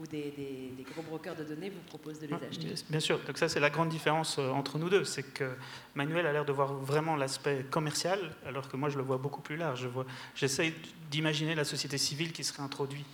où, 0.00 0.06
des, 0.06 0.32
des, 0.76 0.82
gros 0.82 1.02
brokers 1.02 1.36
de 1.36 1.44
données 1.44 1.68
vous 1.68 1.80
proposent 1.86 2.20
de 2.20 2.26
les 2.26 2.34
ah, 2.34 2.46
acheter. 2.48 2.74
Bien 2.88 3.00
sûr, 3.00 3.20
donc 3.26 3.36
ça 3.36 3.48
c'est 3.48 3.60
la 3.60 3.70
grande 3.70 3.90
différence 3.90 4.38
euh, 4.38 4.48
entre 4.48 4.78
nous 4.78 4.88
deux, 4.88 5.04
c'est 5.04 5.22
que 5.22 5.50
Manuel 5.94 6.26
a 6.26 6.32
l'air 6.32 6.44
de 6.44 6.52
voir 6.52 6.72
vraiment 6.72 7.16
l'aspect 7.16 7.66
commercial, 7.70 8.18
alors 8.46 8.68
que 8.68 8.76
moi 8.76 8.88
je 8.88 8.96
le 8.96 9.04
vois 9.04 9.18
beaucoup 9.18 9.42
plus 9.42 9.56
large. 9.56 9.88
J'essaie 10.34 10.72
d'imaginer 11.10 11.54
la 11.54 11.64
société 11.64 11.98
civile 11.98 12.32
qui 12.32 12.44
serait 12.44 12.62
introduite 12.62 13.06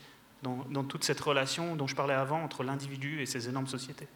dans, 0.42 0.64
dans 0.70 0.84
toute 0.84 1.02
cette 1.02 1.20
relation 1.20 1.74
dont 1.74 1.86
je 1.86 1.96
parlais 1.96 2.14
avant 2.14 2.42
entre 2.42 2.62
l'individu 2.62 3.20
et 3.20 3.26
ces 3.26 3.48
énormes 3.48 3.66
sociétés. 3.66 4.06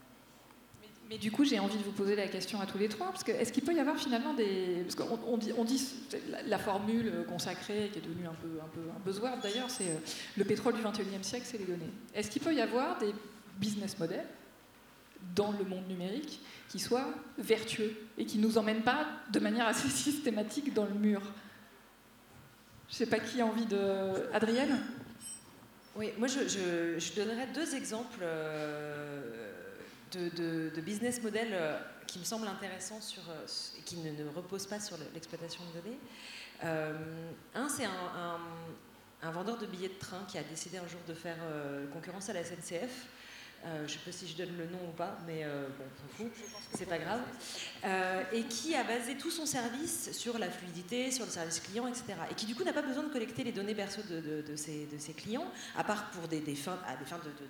Mais 1.10 1.18
du 1.18 1.32
coup, 1.32 1.44
j'ai 1.44 1.58
envie 1.58 1.76
de 1.76 1.82
vous 1.82 1.90
poser 1.90 2.14
la 2.14 2.28
question 2.28 2.60
à 2.60 2.66
tous 2.66 2.78
les 2.78 2.88
trois, 2.88 3.08
parce 3.08 3.24
que 3.24 3.32
est-ce 3.32 3.52
qu'il 3.52 3.64
peut 3.64 3.74
y 3.74 3.80
avoir 3.80 3.96
finalement 3.96 4.32
des... 4.32 4.84
Parce 4.84 4.94
qu'on 4.94 5.18
on 5.28 5.64
dit, 5.64 5.84
la, 6.46 6.56
formule 6.56 7.24
consacrée, 7.28 7.90
qui 7.92 7.98
est 7.98 8.02
devenue 8.02 8.28
un 8.28 8.34
peu 8.34 8.60
un, 8.62 8.68
peu 8.68 8.80
un 8.88 9.00
buzzword 9.04 9.40
d'ailleurs, 9.42 9.68
c'est 9.68 9.88
euh, 9.88 9.96
le 10.36 10.44
pétrole 10.44 10.74
du 10.74 10.82
21e 10.82 11.24
siècle, 11.24 11.46
c'est 11.48 11.58
les 11.58 11.64
données. 11.64 11.90
Est-ce 12.14 12.30
qu'il 12.30 12.40
peut 12.40 12.54
y 12.54 12.60
avoir 12.60 12.96
des 12.98 13.12
business 13.58 13.98
models 13.98 14.24
dans 15.34 15.50
le 15.50 15.64
monde 15.64 15.88
numérique 15.88 16.40
qui 16.68 16.78
soient 16.78 17.08
vertueux 17.38 17.92
et 18.16 18.24
qui 18.24 18.38
ne 18.38 18.46
nous 18.46 18.56
emmènent 18.56 18.82
pas 18.82 19.08
de 19.32 19.40
manière 19.40 19.66
assez 19.66 19.88
systématique 19.88 20.72
dans 20.72 20.84
le 20.84 20.94
mur? 20.94 21.22
Je 22.88 22.94
ne 22.94 22.98
sais 22.98 23.06
pas 23.06 23.18
qui 23.18 23.40
a 23.40 23.46
envie 23.46 23.66
de... 23.66 24.32
Adrienne? 24.32 24.78
Oui, 25.96 26.12
moi 26.18 26.28
je, 26.28 26.46
je, 26.46 27.14
donnerais 27.16 27.48
deux 27.52 27.74
exemples. 27.74 28.20
Euh, 28.22 29.49
de, 30.12 30.80
business 30.80 31.22
model 31.22 31.48
euh, 31.52 31.78
qui 32.06 32.18
me 32.18 32.24
semble 32.24 32.46
intéressant 32.46 33.00
sur, 33.00 33.22
euh, 33.28 33.46
et 33.78 33.82
qui 33.82 33.96
ne, 33.98 34.28
repose 34.34 34.66
pas 34.66 34.80
sur 34.80 34.96
l'exploitation 35.14 35.62
de 35.64 35.80
données. 35.80 35.98
Euh, 36.64 36.94
un, 37.54 37.68
c'est 37.68 37.84
un, 37.84 39.30
vendeur 39.30 39.58
de 39.58 39.66
billets 39.66 39.88
de 39.88 39.98
train 39.98 40.24
qui 40.28 40.38
a 40.38 40.42
décidé 40.42 40.78
un 40.78 40.86
jour 40.88 41.00
de 41.06 41.14
faire 41.14 41.36
concurrence 41.92 42.30
à 42.30 42.32
la 42.32 42.42
SNCF 42.42 43.06
euh, 43.66 43.78
je 43.78 43.82
ne 43.82 43.88
sais 43.88 43.98
pas 44.06 44.12
si 44.12 44.26
je 44.26 44.36
donne 44.36 44.56
le 44.56 44.64
nom 44.64 44.78
ou 44.88 44.92
pas, 44.92 45.18
mais 45.26 45.44
euh, 45.44 45.66
bon, 46.18 46.30
c'est 46.74 46.86
pas 46.86 46.96
grave, 46.96 47.20
euh, 47.84 48.22
et 48.32 48.44
qui 48.44 48.74
a 48.74 48.84
basé 48.84 49.16
tout 49.16 49.30
son 49.30 49.44
service 49.44 50.12
sur 50.12 50.38
la 50.38 50.50
fluidité, 50.50 51.10
sur 51.10 51.26
le 51.26 51.30
service 51.30 51.60
client, 51.60 51.86
etc. 51.86 52.04
Et 52.30 52.34
qui 52.34 52.46
du 52.46 52.54
coup 52.54 52.64
n'a 52.64 52.72
pas 52.72 52.80
besoin 52.80 53.02
de 53.02 53.12
collecter 53.12 53.44
les 53.44 53.52
données 53.52 53.74
perso 53.74 54.00
de, 54.02 54.56
ses, 54.56 55.12
clients, 55.14 55.50
à 55.76 55.84
part 55.84 56.10
pour 56.10 56.26
des, 56.26 56.40
fins, 56.54 56.78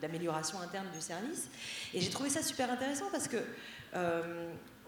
d'amélioration 0.03 0.61
interne 0.61 0.89
du 0.93 1.01
service. 1.01 1.49
Et 1.95 2.01
j'ai 2.01 2.11
trouvé 2.11 2.29
ça 2.29 2.43
super 2.43 2.71
intéressant 2.73 3.07
parce 3.13 3.29
que 3.29 3.39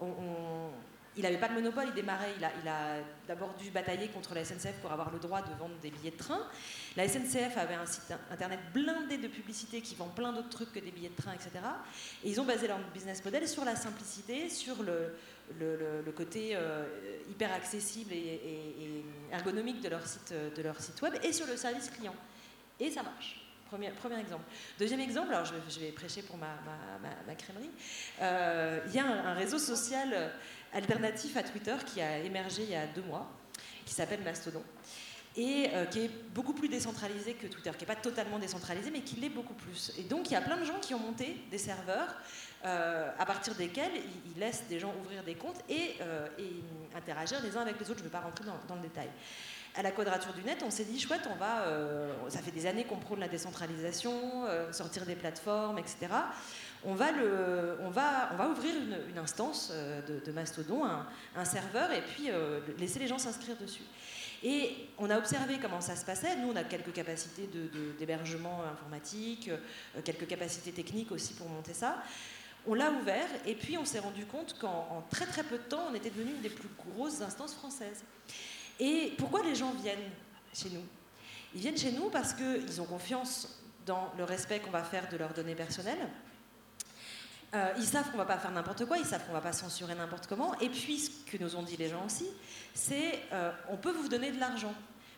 on 0.01 0.71
il 1.15 1.23
n'avait 1.23 1.37
pas 1.37 1.47
de 1.47 1.53
monopole, 1.53 1.85
il 1.89 1.93
démarrait, 1.93 2.33
il 2.37 2.67
a, 2.67 2.97
d'abord 3.27 3.53
dû 3.55 3.69
batailler 3.69 4.07
contre 4.07 4.33
la 4.33 4.43
SNCF 4.43 4.73
pour 4.81 4.91
avoir 4.91 5.11
le 5.11 5.19
droit 5.19 5.41
de 5.41 5.53
vendre 5.59 5.75
des 5.81 5.91
billets 5.91 6.11
de 6.11 6.17
train. 6.17 6.39
La 6.97 7.07
SNCF 7.07 7.57
avait 7.57 7.75
un 7.75 7.85
site 7.85 8.13
internet 8.31 8.59
blindé 8.73 9.17
de 9.17 9.27
publicité 9.27 9.81
qui 9.81 9.95
vend 9.95 10.07
plein 10.07 10.33
d'autres 10.33 10.49
trucs 10.49 10.73
que 10.73 10.79
des 10.79 10.91
billets 10.91 11.09
de 11.09 11.21
train, 11.21 11.33
etc. 11.33 11.51
Et 12.23 12.29
ils 12.29 12.41
ont 12.41 12.45
basé 12.45 12.67
leur 12.67 12.79
business 12.93 13.23
model 13.23 13.47
sur 13.47 13.63
la 13.63 13.75
simplicité, 13.75 14.49
sur 14.49 14.77
le, 14.83 16.11
côté 16.15 16.51
euh, 16.53 16.85
hyper 17.29 17.53
accessible 17.53 18.13
et, 18.13 19.03
ergonomique 19.31 19.81
de 19.81 19.89
leur, 19.89 20.07
site, 20.81 21.01
web 21.01 21.13
et 21.23 21.31
sur 21.31 21.45
le 21.45 21.57
service 21.57 21.89
client. 21.89 22.15
Et 22.79 22.89
ça 22.89 23.03
marche. 23.03 23.39
Premier, 23.69 23.89
premier, 23.89 24.19
exemple. 24.19 24.43
Deuxième 24.77 24.99
exemple, 24.99 25.33
alors 25.33 25.45
je, 25.45 25.79
vais 25.79 25.91
prêcher 25.91 26.21
pour 26.21 26.37
ma, 26.37 26.59
ma, 27.25 27.33
crèmerie. 27.33 27.71
Euh, 28.21 28.79
il 28.87 28.93
y 28.93 28.99
a 28.99 29.05
un, 29.05 29.33
réseau 29.33 29.57
social 29.57 30.31
alternatif 30.73 31.37
à 31.37 31.43
Twitter 31.43 31.75
qui 31.85 32.01
a 32.01 32.19
émergé 32.19 32.63
il 32.63 32.69
y 32.69 32.75
a 32.75 32.87
deux 32.87 33.03
mois, 33.03 33.29
qui 33.85 33.93
s'appelle 33.93 34.21
Mastodon, 34.23 34.63
et 35.35 35.69
euh, 35.73 35.85
qui 35.85 36.01
est 36.01 36.11
beaucoup 36.33 36.53
plus 36.53 36.69
décentralisé 36.69 37.33
que 37.33 37.47
Twitter, 37.47 37.71
qui 37.71 37.79
n'est 37.79 37.93
pas 37.93 37.99
totalement 37.99 38.39
décentralisé, 38.39 38.91
mais 38.91 39.01
qui 39.01 39.15
l'est 39.15 39.29
beaucoup 39.29 39.53
plus. 39.53 39.91
Et 39.97 40.03
donc 40.03 40.29
il 40.29 40.33
y 40.33 40.35
a 40.35 40.41
plein 40.41 40.57
de 40.57 40.65
gens 40.65 40.79
qui 40.79 40.93
ont 40.93 40.99
monté 40.99 41.37
des 41.49 41.57
serveurs 41.57 42.15
euh, 42.65 43.09
à 43.17 43.25
partir 43.25 43.55
desquels 43.55 43.91
ils, 44.25 44.39
laissent 44.39 44.63
des 44.69 44.79
gens 44.79 44.93
ouvrir 45.01 45.23
des 45.23 45.35
comptes 45.35 45.61
et, 45.69 45.95
euh, 46.01 46.27
interagir 46.95 47.41
les 47.41 47.57
uns 47.57 47.61
avec 47.61 47.79
les 47.79 47.89
autres. 47.89 47.99
Je 47.99 48.03
ne 48.03 48.09
vais 48.09 48.17
pas 48.17 48.21
rentrer 48.21 48.45
dans, 48.45 48.75
le 48.75 48.81
détail 48.81 49.09
à 49.75 49.81
la 49.81 49.89
quadrature 49.89 50.33
du 50.33 50.43
net, 50.43 50.61
on 50.63 50.69
s'est 50.69 50.85
dit 50.85 50.99
chouette, 50.99 51.27
on 51.31 51.35
va, 51.35 51.65
ça 52.29 52.43
fait 52.43 52.51
des 52.51 52.67
années 52.67 52.83
qu'on 52.83 52.97
prône 52.97 53.19
la 53.19 53.27
décentralisation, 53.27 54.45
sortir 54.71 55.03
des 55.03 55.15
plateformes, 55.15 55.79
etc 55.79 56.09
on 56.85 56.93
va, 56.95 58.49
ouvrir 58.49 58.75
une, 58.75 59.17
instance 59.17 59.69
euh, 59.71 60.01
de, 60.25 60.31
Mastodon, 60.31 60.83
un, 61.35 61.45
serveur, 61.45 61.91
et 61.91 62.01
puis 62.01 62.29
euh, 62.29 62.59
laisser 62.77 62.99
les 62.99 63.07
gens 63.07 63.17
s'inscrire 63.17 63.55
dessus. 63.57 63.83
Et 64.43 64.89
on 64.97 65.09
a 65.09 65.17
observé 65.17 65.57
comment 65.61 65.79
ça 65.79 65.95
se 65.95 66.03
passait. 66.03 66.35
Nous, 66.35 66.49
on 66.51 66.55
a 66.55 66.63
quelques 66.63 66.91
capacités 66.91 67.49
d'hébergement 67.97 68.61
informatique, 68.65 69.49
euh, 69.49 70.01
quelques 70.03 70.27
capacités 70.27 70.71
techniques 70.71 71.11
aussi 71.11 71.33
pour 71.33 71.47
monter 71.47 71.73
ça. 71.73 72.03
On 72.67 72.73
l'a 72.73 72.91
ouvert 72.91 73.27
et 73.45 73.55
puis 73.55 73.77
on 73.77 73.85
s'est 73.85 73.99
rendu 73.99 74.25
compte 74.25 74.57
qu'en 74.59 75.05
très 75.09 75.25
très 75.25 75.43
peu 75.43 75.57
de 75.57 75.63
temps, 75.63 75.87
on 75.91 75.95
était 75.95 76.09
devenu 76.09 76.31
une 76.31 76.41
des 76.41 76.49
plus 76.49 76.69
grosses 76.77 77.21
instances 77.21 77.53
françaises. 77.53 78.03
Et 78.79 79.13
pourquoi 79.17 79.43
les 79.43 79.55
gens 79.55 79.71
viennent 79.81 80.11
chez 80.53 80.69
nous? 80.69 80.83
Ils 81.53 81.61
viennent 81.61 81.77
chez 81.77 81.91
nous 81.91 82.09
parce 82.09 82.33
qu'ils 82.33 82.81
ont 82.81 82.85
confiance 82.85 83.61
dans 83.85 84.11
le 84.17 84.23
respect 84.23 84.59
qu'on 84.59 84.71
va 84.71 84.83
faire 84.83 85.09
de 85.09 85.17
leurs 85.17 85.33
données 85.33 85.55
personnelles, 85.55 86.07
euh, 87.53 87.73
ils 87.77 87.85
savent 87.85 88.09
qu'on 88.11 88.17
va 88.17 88.25
pas 88.25 88.37
faire 88.37 88.51
n'importe 88.51 88.85
quoi, 88.85 88.97
ils 88.97 89.05
savent 89.05 89.25
qu'on 89.25 89.33
va 89.33 89.41
pas 89.41 89.53
censurer 89.53 89.95
n'importe 89.95 90.27
comment. 90.27 90.57
Et 90.59 90.69
puis, 90.69 90.99
ce 90.99 91.09
que 91.31 91.41
nous 91.41 91.55
ont 91.55 91.63
dit 91.63 91.77
les 91.77 91.89
gens 91.89 92.05
aussi, 92.05 92.25
c'est 92.73 93.19
euh, 93.31 93.51
on 93.69 93.77
peut 93.77 93.91
vous 93.91 94.07
donner 94.07 94.31
de 94.31 94.39
l'argent. 94.39 94.73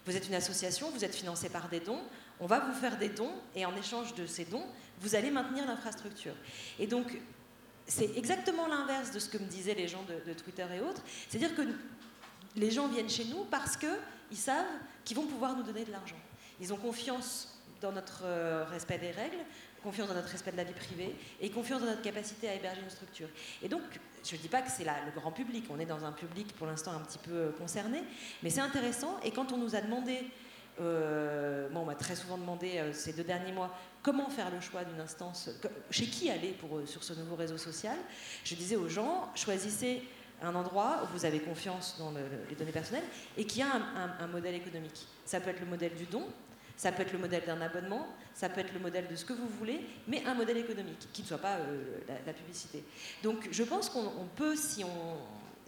Vous 0.05 0.15
êtes 0.15 0.27
une 0.27 0.35
association, 0.35 0.91
vous 0.91 1.03
êtes 1.05 1.15
financé 1.15 1.49
par 1.49 1.69
des 1.69 1.79
dons, 1.79 2.01
on 2.39 2.45
va 2.45 2.59
vous 2.59 2.73
faire 2.73 2.97
des 2.97 3.09
dons, 3.09 3.31
et 3.55 3.65
en 3.65 3.75
échange 3.75 4.13
de 4.15 4.25
ces 4.25 4.45
dons, 4.45 4.65
vous 4.99 5.15
allez 5.15 5.31
maintenir 5.31 5.65
l'infrastructure. 5.65 6.35
Et 6.77 6.87
donc, 6.87 7.17
c'est 7.87 8.15
exactement 8.17 8.67
l'inverse 8.67 9.11
de 9.11 9.19
ce 9.19 9.29
que 9.29 9.37
me 9.37 9.45
disaient 9.45 9.73
les 9.73 9.87
gens 9.87 10.03
de, 10.03 10.29
de 10.29 10.37
Twitter 10.37 10.65
et 10.75 10.79
autres. 10.81 11.01
C'est-à-dire 11.29 11.55
que 11.55 11.61
les 12.55 12.71
gens 12.71 12.87
viennent 12.87 13.09
chez 13.09 13.25
nous 13.25 13.45
parce 13.45 13.77
qu'ils 13.77 14.37
savent 14.37 14.65
qu'ils 15.03 15.17
vont 15.17 15.27
pouvoir 15.27 15.55
nous 15.55 15.63
donner 15.63 15.85
de 15.85 15.91
l'argent. 15.91 16.15
Ils 16.59 16.73
ont 16.73 16.77
confiance 16.77 17.55
dans 17.81 17.91
notre 17.91 18.21
euh, 18.23 18.65
respect 18.65 18.97
des 18.97 19.11
règles, 19.11 19.37
confiance 19.85 20.07
dans 20.07 20.15
notre 20.15 20.29
respect 20.29 20.51
de 20.51 20.57
la 20.57 20.63
vie 20.63 20.73
privée 20.73 21.15
et 21.39 21.49
confiance 21.51 21.81
dans 21.81 21.87
notre 21.87 22.01
capacité 22.01 22.49
à 22.49 22.55
héberger 22.55 22.81
une 22.81 22.89
structure. 22.89 23.29
Et 23.61 23.69
donc, 23.69 23.83
je 24.23 24.35
ne 24.35 24.41
dis 24.41 24.47
pas 24.47 24.63
que 24.63 24.71
c'est 24.71 24.83
le 24.83 25.11
grand 25.15 25.31
public, 25.31 25.65
on 25.69 25.79
est 25.79 25.85
dans 25.85 26.03
un 26.03 26.11
public 26.11 26.53
pour 26.55 26.65
l'instant 26.65 26.91
un 26.91 27.01
petit 27.01 27.19
peu 27.19 27.31
euh, 27.31 27.51
concerné, 27.51 28.01
mais 28.41 28.49
c'est 28.49 28.61
intéressant. 28.61 29.19
Et 29.23 29.29
quand 29.29 29.51
on 29.51 29.57
nous 29.57 29.75
a 29.75 29.81
demandé, 29.81 30.23
euh, 30.81 31.69
on 31.75 31.85
m'a 31.85 31.93
très 31.93 32.15
souvent 32.15 32.37
demandé 32.37 32.79
euh, 32.79 32.93
ces 32.93 33.13
deux 33.13 33.23
derniers 33.23 33.51
mois, 33.51 33.77
comment 34.01 34.29
faire 34.29 34.49
le 34.49 34.59
choix 34.59 34.83
d'une 34.83 34.99
instance, 34.99 35.49
chez 35.91 36.07
qui 36.07 36.31
aller 36.31 36.53
pour, 36.53 36.81
sur 36.87 37.03
ce 37.03 37.13
nouveau 37.13 37.35
réseau 37.35 37.59
social, 37.59 37.97
je 38.43 38.55
disais 38.55 38.75
aux 38.75 38.89
gens, 38.89 39.29
choisissez 39.35 40.01
un 40.41 40.55
endroit 40.55 41.01
où 41.03 41.17
vous 41.17 41.25
avez 41.25 41.39
confiance 41.39 41.95
dans 41.97 42.11
les 42.49 42.55
données 42.55 42.73
personnelles 42.73 43.05
et 43.37 43.45
qui 43.45 43.61
a 43.61 43.67
un 44.19 44.27
modèle 44.27 44.55
économique. 44.55 45.07
Ça 45.23 45.39
peut 45.39 45.49
être 45.49 45.61
le 45.61 45.65
modèle 45.65 45.95
du 45.95 46.03
don, 46.05 46.27
ça 46.77 46.91
peut 46.91 47.03
être 47.03 47.13
le 47.13 47.19
modèle 47.19 47.43
d'un 47.45 47.61
abonnement, 47.61 48.07
ça 48.33 48.49
peut 48.49 48.61
être 48.61 48.73
le 48.73 48.79
modèle 48.79 49.07
de 49.07 49.15
ce 49.15 49.25
que 49.25 49.33
vous 49.33 49.47
voulez, 49.47 49.81
mais 50.07 50.23
un 50.25 50.33
modèle 50.33 50.57
économique 50.57 51.07
qui 51.13 51.21
ne 51.21 51.27
soit 51.27 51.37
pas 51.37 51.55
euh, 51.55 51.99
la, 52.25 52.33
publicité. 52.33 52.83
Donc 53.23 53.47
je 53.51 53.63
pense 53.63 53.89
qu'on 53.89 54.27
peut, 54.35 54.55
si 54.55 54.83
on... 54.83 55.17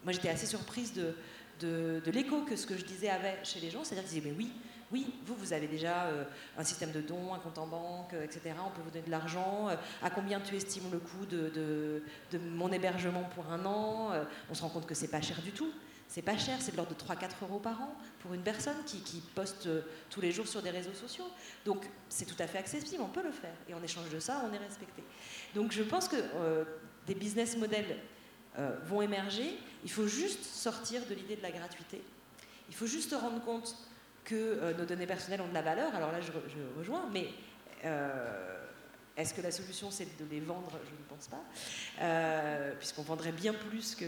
Moi 0.03 0.13
j'étais 0.13 0.29
assez 0.29 0.45
surprise 0.45 0.93
de, 0.93 2.01
l'écho 2.11 2.41
que 2.41 2.55
ce 2.55 2.67
que 2.67 2.77
je 2.77 2.85
disais 2.85 3.09
avait 3.09 3.39
chez 3.43 3.59
les 3.59 3.69
gens, 3.69 3.83
c'est-à-dire 3.83 4.07
qu'ils 4.07 4.21
disaient, 4.21 4.31
mais 4.31 4.37
oui, 4.37 4.51
oui, 4.91 5.13
vous, 5.25 5.35
vous 5.35 5.51
avez 5.51 5.67
déjà 5.67 6.05
euh, 6.05 6.23
un 6.57 6.63
système 6.63 6.91
de 6.91 7.01
dons, 7.01 7.33
un 7.33 7.39
compte 7.39 7.57
en 7.57 7.67
banque, 7.67 8.13
euh, 8.13 8.23
etc. 8.23 8.41
On 8.65 8.69
peut 8.69 8.81
vous 8.83 8.91
donner 8.91 9.05
de 9.05 9.11
l'argent. 9.11 9.67
à 10.01 10.09
combien 10.09 10.39
tu 10.39 10.55
estimes 10.55 10.89
le 10.91 10.99
coût 10.99 11.25
de, 11.29 11.49
de, 11.49 12.03
de, 12.31 12.37
mon 12.37 12.71
hébergement 12.71 13.23
pour 13.35 13.51
un 13.51 13.65
an 13.65 14.11
On 14.49 14.53
se 14.53 14.61
rend 14.61 14.69
compte 14.69 14.85
que 14.85 14.95
c'est 14.95 15.09
pas 15.09 15.21
cher 15.21 15.41
du 15.41 15.51
tout. 15.51 15.71
C'est 16.07 16.21
pas 16.21 16.37
cher, 16.37 16.57
c'est 16.61 16.71
de 16.71 16.77
l'ordre 16.77 16.95
de 16.95 16.99
3-4 16.99 17.29
euros 17.43 17.59
par 17.59 17.81
an 17.81 17.93
pour 18.19 18.33
une 18.33 18.41
personne 18.41 18.77
qui, 18.85 19.21
poste 19.35 19.67
euh, 19.67 19.81
tous 20.09 20.21
les 20.21 20.31
jours 20.31 20.47
sur 20.47 20.61
des 20.61 20.69
réseaux 20.69 20.93
sociaux. 20.93 21.25
Donc 21.65 21.85
c'est 22.09 22.25
tout 22.25 22.41
à 22.41 22.47
fait 22.47 22.57
accessible, 22.57 23.01
on 23.03 23.09
peut 23.09 23.23
le 23.23 23.31
faire. 23.31 23.53
Et 23.67 23.73
en 23.73 23.83
échange 23.83 24.09
de 24.09 24.19
ça, 24.19 24.41
on 24.49 24.53
est 24.53 24.57
respecté. 24.57 25.03
Donc 25.53 25.71
je 25.73 25.83
pense 25.83 26.07
que 26.07 26.15
euh, 26.15 26.63
des 27.05 27.15
business 27.15 27.57
models 27.57 27.97
euh, 28.57 28.77
vont 28.85 29.01
émerger. 29.01 29.57
Il 29.83 29.91
faut 29.91 30.07
juste 30.07 30.43
sortir 30.43 31.01
de 31.09 31.13
l'idée 31.13 31.35
de 31.35 31.43
la 31.43 31.51
gratuité. 31.51 32.01
Il 32.69 32.75
faut 32.75 32.87
juste 32.87 33.11
se 33.11 33.15
rendre 33.15 33.43
compte 33.43 33.75
que 34.23 34.73
nos 34.77 34.83
données 34.83 35.07
personnelles 35.07 35.39
ont 35.39 35.47
de 35.47 35.53
la 35.53 35.61
valeur. 35.61 35.95
Alors 35.95 36.11
là, 36.11 36.19
je, 36.19 36.31
rejoins, 36.77 37.09
mais 37.13 37.29
est-ce 39.17 39.33
que 39.33 39.41
la 39.41 39.51
solution 39.51 39.89
c'est 39.89 40.05
de 40.05 40.25
les 40.29 40.39
vendre? 40.39 40.71
Je 40.85 40.91
ne 40.91 41.07
pense 41.09 41.27
pas, 41.27 41.43
euh, 42.01 42.73
puisqu'on 42.77 43.01
vendrait 43.01 43.31
bien 43.31 43.53
plus 43.53 43.95
que, 43.95 44.05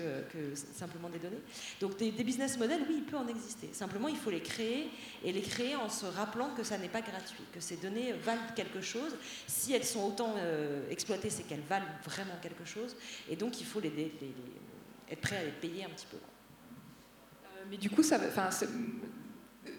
simplement 0.75 1.09
des 1.09 1.17
données. 1.17 1.41
Donc 1.81 1.97
des, 1.97 2.11
business 2.11 2.59
models, 2.59 2.81
oui, 2.87 2.97
il 2.99 3.03
peut 3.03 3.17
en 3.17 3.27
exister. 3.27 3.69
Simplement, 3.73 4.07
il 4.07 4.17
faut 4.17 4.29
les 4.29 4.41
créer 4.41 4.87
et 5.23 5.31
les 5.31 5.41
créer 5.41 5.75
en 5.75 5.89
se 5.89 6.05
rappelant 6.05 6.53
que 6.55 6.63
ça 6.63 6.77
n'est 6.77 6.89
pas 6.89 7.01
gratuit, 7.01 7.43
que 7.51 7.59
ces 7.59 7.77
données 7.77 8.13
valent 8.13 8.53
quelque 8.55 8.81
chose. 8.81 9.15
Si 9.47 9.73
elles 9.73 9.83
sont 9.83 10.03
autant 10.03 10.35
euh, 10.37 10.87
exploitées, 10.91 11.31
c'est 11.31 11.43
qu'elles 11.43 11.65
valent 11.67 11.87
vraiment 12.05 12.37
quelque 12.41 12.65
chose. 12.65 12.95
Et 13.29 13.35
donc, 13.35 13.59
il 13.59 13.65
faut 13.65 13.81
être 13.81 15.21
prêt 15.21 15.37
à 15.37 15.43
les 15.43 15.51
payer 15.51 15.85
un 15.85 15.89
petit 15.89 16.05
peu. 16.05 16.17
Euh, 16.17 17.65
mais 17.71 17.77
du 17.77 17.89
coup, 17.89 18.03
ça, 18.03 18.19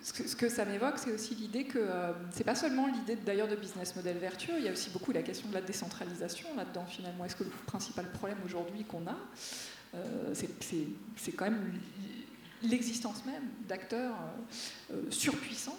ce 0.03 0.37
que, 0.37 0.49
ça 0.49 0.65
m'évoque, 0.65 0.99
c'est 0.99 1.13
aussi 1.13 1.35
l'idée 1.35 1.65
que 1.65 1.79
euh, 1.79 2.13
c'est 2.31 2.45
pas 2.45 2.55
seulement 2.55 2.87
l'idée 2.87 3.17
d'ailleurs 3.17 3.49
de 3.49 3.57
business 3.57 3.95
model 3.97 4.17
vertueux, 4.19 4.55
il 4.59 4.65
y 4.65 4.69
a 4.69 4.73
aussi 4.73 4.91
beaucoup 4.91 5.13
la 5.13 5.23
question 5.23 5.49
de 5.49 5.55
la 5.55 5.61
décentralisation 5.61 6.49
là-dedans 6.57 6.87
finalement. 6.87 7.25
Est-ce 7.25 7.37
que 7.37 7.45
le 7.45 7.51
principal 7.67 8.11
problème 8.11 8.39
aujourd'hui 8.45 8.85
qu'on 8.85 9.07
a, 9.07 9.17
euh, 9.95 10.35
c'est 10.35 11.33
quand 11.33 11.45
même 11.45 11.73
l'existence 12.63 13.25
même 13.25 13.43
d'acteurs 13.69 14.17
euh, 14.93 15.03
surpuissants 15.11 15.79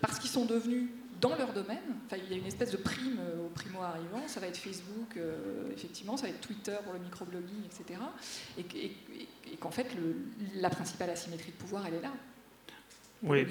parce 0.00 0.18
qu'ils 0.18 0.30
sont 0.30 0.44
devenus 0.44 0.88
dans 1.20 1.36
leur 1.36 1.52
domaine. 1.52 1.78
Enfin, 2.06 2.16
il 2.16 2.30
y 2.30 2.34
a 2.34 2.38
une 2.38 2.46
espèce 2.46 2.70
de 2.70 2.78
prime 2.78 3.18
aux 3.44 3.50
primo-arrivants. 3.50 4.26
Ça 4.26 4.40
va 4.40 4.46
être 4.46 4.56
Facebook, 4.56 5.18
effectivement, 5.70 6.16
ça 6.16 6.22
va 6.22 6.28
être 6.30 6.40
Twitter 6.40 6.76
pour 6.82 6.94
le 6.94 6.98
microblogging, 6.98 7.62
etc. 7.66 8.00
Et, 8.56 8.96
qu'en 9.58 9.70
fait, 9.70 9.86
la 10.54 10.70
principale 10.70 11.10
asymétrie 11.10 11.50
de 11.50 11.56
pouvoir, 11.56 11.86
elle 11.86 11.94
est 11.94 12.00
là. 12.00 12.12
Oui, 13.22 13.46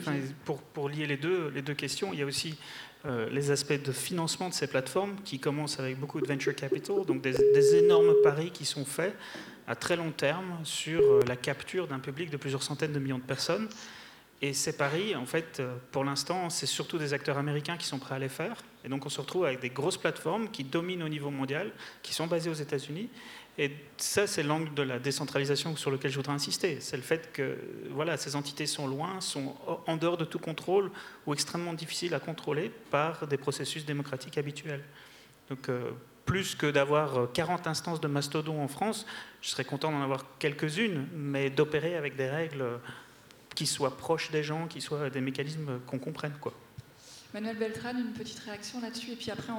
pour, 0.46 0.62
pour, 0.62 0.90
lier 0.90 1.06
les 1.06 1.18
deux, 1.18 1.52
les 1.54 1.62
deux 1.62 1.76
questions, 1.76 2.12
il 2.12 2.20
y 2.20 2.24
a 2.24 2.26
aussi 2.26 2.58
euh, 3.06 3.30
les 3.30 3.52
aspects 3.52 3.82
de 3.82 3.92
financement 3.92 4.50
de 4.50 4.54
ces 4.54 4.68
plateformes 4.68 5.16
qui 5.24 5.40
commencent 5.40 5.80
avec 5.80 6.00
beaucoup 6.00 6.20
de 6.20 6.28
venture 6.28 6.56
capital, 6.56 7.06
donc 7.06 7.22
des, 7.22 7.76
énormes 7.76 8.14
paris 8.24 8.52
qui 8.52 8.66
sont 8.66 8.84
faits 8.84 9.16
à 9.68 9.76
très 9.76 9.96
long 9.96 10.12
terme 10.12 10.60
sur 10.64 11.00
euh, 11.02 11.22
la 11.28 11.36
capture 11.36 11.88
d'un 11.88 12.00
public 12.00 12.32
de 12.32 12.38
plusieurs 12.38 12.64
centaines 12.64 12.92
de 12.92 13.00
millions 13.00 13.20
de 13.20 13.24
personnes. 13.24 13.70
Et 14.42 14.54
ces 14.54 14.76
paris, 14.76 15.16
en 15.16 15.26
fait, 15.26 15.60
euh, 15.60 15.76
pour 15.92 16.04
l'instant, 16.04 16.50
c'est 16.50 16.66
surtout 16.66 16.98
des 16.98 17.14
acteurs 17.14 17.38
américains 17.38 17.78
qui 17.78 17.86
sont 17.86 18.00
prêts 18.00 18.16
à 18.16 18.20
les 18.20 18.30
faire. 18.30 18.56
Et 18.84 18.90
donc 18.90 19.06
on 19.06 19.10
se 19.10 19.22
retrouve 19.22 19.46
avec 19.46 19.60
des 19.60 19.70
grosses 19.70 19.98
plateformes 19.98 20.50
qui 20.50 20.64
dominent 20.64 21.04
au 21.04 21.10
niveau 21.10 21.30
mondial, 21.30 21.72
qui 22.02 22.14
sont 22.14 22.28
basées 22.28 22.50
aux 22.50 22.54
États-Unis 22.54 23.10
et 23.62 23.72
ça, 23.98 24.26
c'est 24.26 24.42
l'angle 24.42 24.74
de 24.74 24.82
la 24.84 25.00
décentralisation 25.00 25.76
sur 25.76 25.92
lequel 25.92 26.10
je 26.10 26.16
voudrais 26.16 26.32
insister. 26.32 26.78
C'est 26.80 26.96
le 26.96 27.04
fait 27.04 27.34
que 27.34 27.58
voilà, 27.92 28.16
ces 28.16 28.38
entités 28.38 28.66
sont 28.66 28.88
loin, 28.88 29.20
sont 29.20 29.54
en 29.86 29.98
dehors 29.98 30.16
de 30.16 30.24
tout 30.24 30.40
contrôle 30.40 30.90
ou 31.28 31.34
extrêmement 31.34 31.74
difficiles 31.74 32.14
à 32.14 32.22
contrôler 32.22 32.72
par 32.90 33.28
des 33.28 33.36
processus 33.36 33.86
démocratiques 33.86 34.38
habituels. 34.38 34.82
Donc, 35.50 35.68
euh, 35.68 35.92
plus 36.24 36.56
que 36.56 36.68
d'avoir 36.68 37.34
40 37.34 37.68
instances 37.68 38.00
de 38.00 38.08
mastodon 38.08 38.64
en 38.64 38.70
France, 38.70 39.06
je 39.42 39.50
serais 39.50 39.66
content 39.66 39.92
d'en 39.92 40.04
avoir 40.04 40.24
quelques-unes, 40.40 41.10
mais 41.14 41.50
d'opérer 41.50 41.98
avec 41.98 42.16
des 42.16 42.30
règles 42.30 42.64
qui 43.56 43.66
soient 43.66 43.98
proches 43.98 44.32
des 44.32 44.42
gens, 44.42 44.68
qui 44.68 44.80
soient 44.80 45.10
des 45.10 45.20
mécanismes 45.20 45.82
qu'on 45.86 46.00
comprenne. 46.00 46.34
Quoi. 46.40 46.54
Manuel 47.34 47.58
Beltran, 47.58 47.92
une 47.92 48.14
petite 48.14 48.40
réaction 48.40 48.82
là-dessus, 48.82 49.12
et 49.12 49.16
puis 49.16 49.30
après 49.30 49.54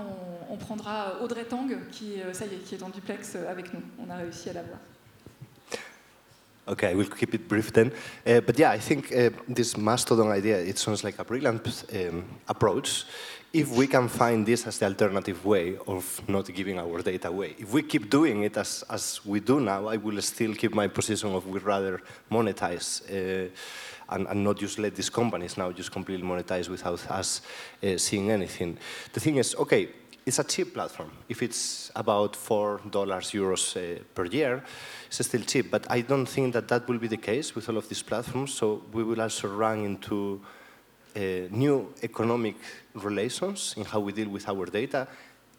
on, 0.51 0.57
prendra 0.57 1.21
Audrey 1.23 1.45
Tang, 1.45 1.71
qui, 1.93 2.21
euh, 2.21 2.33
ça 2.33 2.45
y 2.47 2.55
est, 2.55 2.59
qui 2.59 2.75
est 2.75 2.83
en 2.83 2.89
duplex 2.89 3.35
euh, 3.37 3.49
avec 3.49 3.73
nous. 3.73 3.81
On 4.05 4.11
a 4.11 4.17
réussi 4.17 4.51
à 4.51 4.55
la 4.55 4.63
voir. 4.63 4.79
Okay, 6.67 6.91
I 6.91 6.95
will 6.95 7.09
keep 7.09 7.35
it 7.35 7.49
brief 7.49 7.73
then. 7.73 7.91
Uh, 8.27 8.41
but 8.41 8.59
yeah, 8.59 8.73
I 8.75 8.79
think 8.79 9.13
uh, 9.13 9.31
this 9.49 9.77
Mastodon 9.77 10.31
idea, 10.31 10.61
it 10.61 10.79
sounds 10.79 11.03
like 11.03 11.19
a 11.19 11.25
brilliant 11.25 11.85
um, 11.93 12.25
approach 12.49 13.07
if 13.53 13.77
we 13.77 13.87
can 13.87 14.09
find 14.09 14.47
this 14.47 14.67
as 14.67 14.79
the 14.79 14.87
alternative 14.87 15.45
way 15.45 15.77
of 15.89 16.21
not 16.29 16.47
giving 16.55 16.79
our 16.79 17.03
data 17.03 17.29
away. 17.29 17.57
If 17.59 17.73
we 17.73 17.83
keep 17.83 18.09
doing 18.09 18.45
it 18.45 18.57
as, 18.57 18.85
as 18.89 19.21
we 19.25 19.41
do 19.41 19.61
now, 19.61 19.89
I 19.89 19.97
will 19.97 20.23
still 20.23 20.55
keep 20.55 20.73
my 20.73 20.87
position 20.87 21.35
of 21.35 21.47
we'd 21.49 21.63
rather 21.63 22.01
monetize 22.31 23.03
uh, 23.11 23.51
and, 24.11 24.27
and, 24.29 24.45
not 24.45 24.59
just 24.59 24.79
let 24.79 24.95
these 24.95 25.11
companies 25.11 25.57
now 25.57 25.73
just 25.73 25.91
completely 25.91 26.27
monetize 26.27 26.69
without 26.69 27.11
us 27.11 27.43
uh, 27.83 27.97
seeing 27.97 28.31
anything. 28.31 28.79
The 29.13 29.21
thing 29.21 29.37
is, 29.37 29.55
okay, 29.57 29.89
it's 30.25 30.39
a 30.39 30.45
cheap 30.45 30.75
platform. 30.75 31.11
If 31.29 31.43
it's 31.43 31.91
about 31.97 32.37
four 32.37 32.81
dollars 32.91 33.33
euros 33.33 33.77
uh, 33.77 34.03
per 34.15 34.27
year, 34.27 34.63
it's 35.07 35.27
still 35.27 35.43
cheap. 35.43 35.71
But 35.71 35.91
I 35.91 36.03
don't 36.03 36.27
think 36.27 36.53
that 36.53 36.69
that 36.69 36.89
will 36.89 36.99
be 36.99 37.09
the 37.09 37.17
case 37.17 37.55
with 37.55 37.69
all 37.69 37.77
of 37.77 37.89
these 37.89 38.03
platforms. 38.03 38.53
So 38.53 38.83
we 38.93 39.03
will 39.03 39.21
also 39.21 39.49
run 39.49 39.85
into 39.85 40.41
Uh, 41.17 41.49
new 41.51 41.93
economic 42.03 42.55
relations 42.95 43.75
in 43.77 43.85
how 43.85 43.99
we 43.99 44.13
deal 44.13 44.29
with 44.29 44.49
our 44.49 44.67
data, 44.67 45.09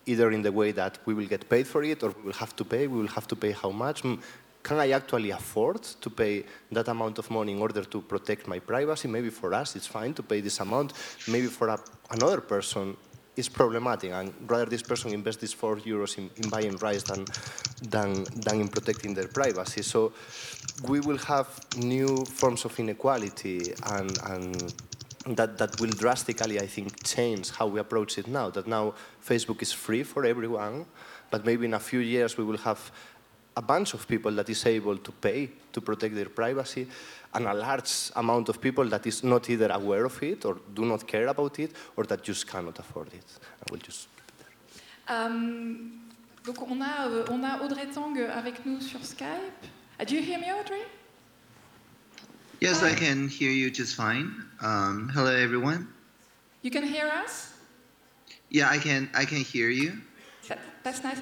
either 0.06 0.32
in 0.32 0.42
the 0.42 0.52
way 0.52 0.72
that 0.72 0.98
we 1.06 1.14
will 1.14 1.28
get 1.28 1.50
paid 1.50 1.68
for 1.68 1.84
it, 1.84 2.02
or 2.04 2.12
we 2.12 2.24
will 2.24 2.34
have 2.34 2.56
to 2.56 2.64
pay. 2.64 2.88
We 2.88 3.00
will 3.00 3.08
have 3.08 3.28
to 3.28 3.36
pay 3.36 3.52
how 3.52 3.70
much 3.70 4.04
mm, 4.04 4.18
can 4.64 4.78
I 4.80 4.92
actually 4.92 5.32
afford 5.32 5.84
to 5.84 6.10
pay 6.10 6.46
that 6.72 6.88
amount 6.88 7.18
of 7.18 7.30
money 7.30 7.52
in 7.52 7.60
order 7.60 7.84
to 7.84 8.02
protect 8.02 8.48
my 8.48 8.60
privacy? 8.60 9.08
Maybe 9.08 9.30
for 9.30 9.54
us 9.54 9.76
it's 9.76 9.88
fine 9.88 10.14
to 10.14 10.24
pay 10.24 10.40
this 10.40 10.60
amount. 10.60 10.94
Maybe 11.28 11.48
for 11.48 11.68
a, 11.68 11.80
another 12.12 12.40
person 12.42 12.96
it's 13.36 13.48
problematic, 13.48 14.12
and 14.12 14.34
rather 14.46 14.66
this 14.66 14.84
person 14.84 15.14
invest 15.14 15.40
this 15.40 15.54
four 15.54 15.78
euros 15.78 16.18
in, 16.18 16.30
in 16.36 16.50
buying 16.50 16.76
rice 16.78 17.04
than, 17.04 17.26
than, 17.82 18.26
than 18.36 18.60
in 18.60 18.68
protecting 18.68 19.14
their 19.14 19.28
privacy. 19.28 19.82
So 19.82 20.12
we 20.88 21.00
will 21.00 21.18
have 21.18 21.48
new 21.78 22.26
forms 22.26 22.66
of 22.66 22.78
inequality 22.78 23.74
and, 23.92 24.18
and 24.26 24.74
that, 25.28 25.58
that 25.58 25.80
will 25.80 25.92
drastically, 25.92 26.60
I 26.60 26.68
think, 26.68 27.04
change 27.04 27.52
how 27.52 27.68
we 27.68 27.80
approach 27.80 28.18
it 28.18 28.28
now. 28.28 28.50
That 28.50 28.68
now 28.68 28.94
Facebook 29.24 29.62
is 29.62 29.72
free 29.72 30.04
for 30.04 30.26
everyone, 30.26 30.86
but 31.30 31.46
maybe 31.46 31.66
in 31.66 31.74
a 31.74 31.80
few 31.80 32.00
years 32.00 32.38
we 32.38 32.44
will 32.44 32.58
have 32.58 32.92
a 33.56 33.62
bunch 33.62 33.94
of 33.94 34.08
people 34.08 34.32
that 34.32 34.50
is 34.50 34.66
able 34.66 34.98
to 34.98 35.12
pay 35.12 35.50
to 35.74 35.82
protect 35.82 36.16
their 36.16 36.30
privacy 36.30 36.88
and 37.34 37.46
a 37.48 37.54
large 37.54 38.12
amount 38.16 38.50
of 38.50 38.62
people 38.62 38.86
that 38.86 39.06
is 39.06 39.24
not 39.24 39.50
either 39.50 39.70
aware 39.72 40.06
of 40.06 40.24
it 40.24 40.46
or 40.46 40.58
do 40.74 40.86
not 40.86 41.06
care 41.06 41.28
about 41.28 41.60
it 41.60 41.72
or 41.98 42.06
that 42.06 42.24
just 42.24 42.48
cannot 42.48 42.80
afford 42.80 43.08
it. 43.14 43.26
I 43.60 43.72
will 43.72 43.80
just 43.80 44.08
um, 45.08 45.92
donc 46.46 46.62
on 46.62 46.82
a, 46.82 47.08
euh, 47.08 47.26
on 47.30 47.44
a 47.44 47.60
Audrey 47.62 47.88
Tang 47.94 48.18
avec 48.18 48.66
nous 48.66 48.80
sur 48.80 49.04
Skype. 49.04 49.66
Uh, 50.00 50.06
do 50.06 50.16
you 50.16 50.22
hear 50.22 50.40
me, 50.40 50.52
Audrey? 50.52 50.84
Yes. 52.62 52.84
I 52.84 52.94
can 52.94 53.28
hear 53.28 53.50
you 53.50 53.72
just 53.72 53.96
fine. 53.96 54.46
Um, 54.62 55.10
hello, 55.10 55.36
everyone. 55.36 55.88
You 56.62 56.70
can 56.70 56.84
hear 56.84 57.08
us? 57.08 57.54
Yeah, 58.50 58.70
I 58.70 58.78
can. 58.78 59.10
I 59.16 59.26
can 59.26 59.38
hear 59.40 59.70
you. 59.70 60.00
That, 60.48 60.60
that's 60.84 61.04
nice. 61.04 61.22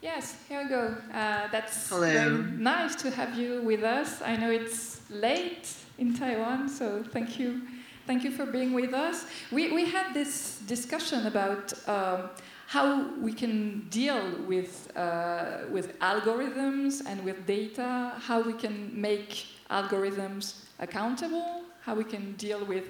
Yes, 0.00 0.36
here 0.48 0.62
we 0.62 0.68
go. 0.68 0.96
Uh, 1.14 1.46
that's 1.52 1.88
Hello. 1.88 2.36
nice 2.58 2.96
to 2.96 3.10
have 3.10 3.38
you 3.38 3.62
with 3.62 3.84
us. 3.84 4.20
I 4.20 4.36
know 4.36 4.50
it's 4.50 5.00
late 5.10 5.72
in 6.02 6.12
Taiwan, 6.12 6.68
so 6.68 7.04
thank 7.12 7.38
you. 7.38 7.62
Thank 8.08 8.24
you 8.24 8.32
for 8.32 8.44
being 8.44 8.72
with 8.72 8.92
us. 8.92 9.24
We, 9.52 9.70
we 9.70 9.84
had 9.88 10.12
this 10.12 10.58
discussion 10.66 11.26
about 11.28 11.72
um, 11.88 12.30
how 12.66 12.86
we 13.20 13.32
can 13.32 13.86
deal 13.88 14.22
with, 14.48 14.90
uh, 14.96 15.58
with 15.70 15.96
algorithms 16.00 17.02
and 17.06 17.24
with 17.24 17.46
data, 17.46 18.14
how 18.18 18.40
we 18.42 18.52
can 18.52 18.90
make 18.92 19.46
algorithms 19.70 20.64
accountable, 20.80 21.62
how 21.82 21.94
we 21.94 22.02
can 22.02 22.32
deal 22.32 22.64
with 22.64 22.86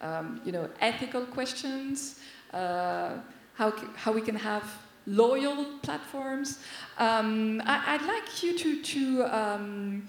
um, 0.00 0.40
you 0.44 0.52
know, 0.52 0.68
ethical 0.80 1.24
questions, 1.26 2.20
uh, 2.52 3.14
how, 3.54 3.72
how 3.96 4.12
we 4.12 4.20
can 4.20 4.36
have 4.36 4.64
loyal 5.06 5.66
platforms. 5.82 6.60
Um, 6.98 7.60
I, 7.66 7.96
would 7.96 8.06
like 8.06 8.42
you 8.44 8.56
to, 8.56 8.82
to 8.82 9.24
um, 9.24 10.04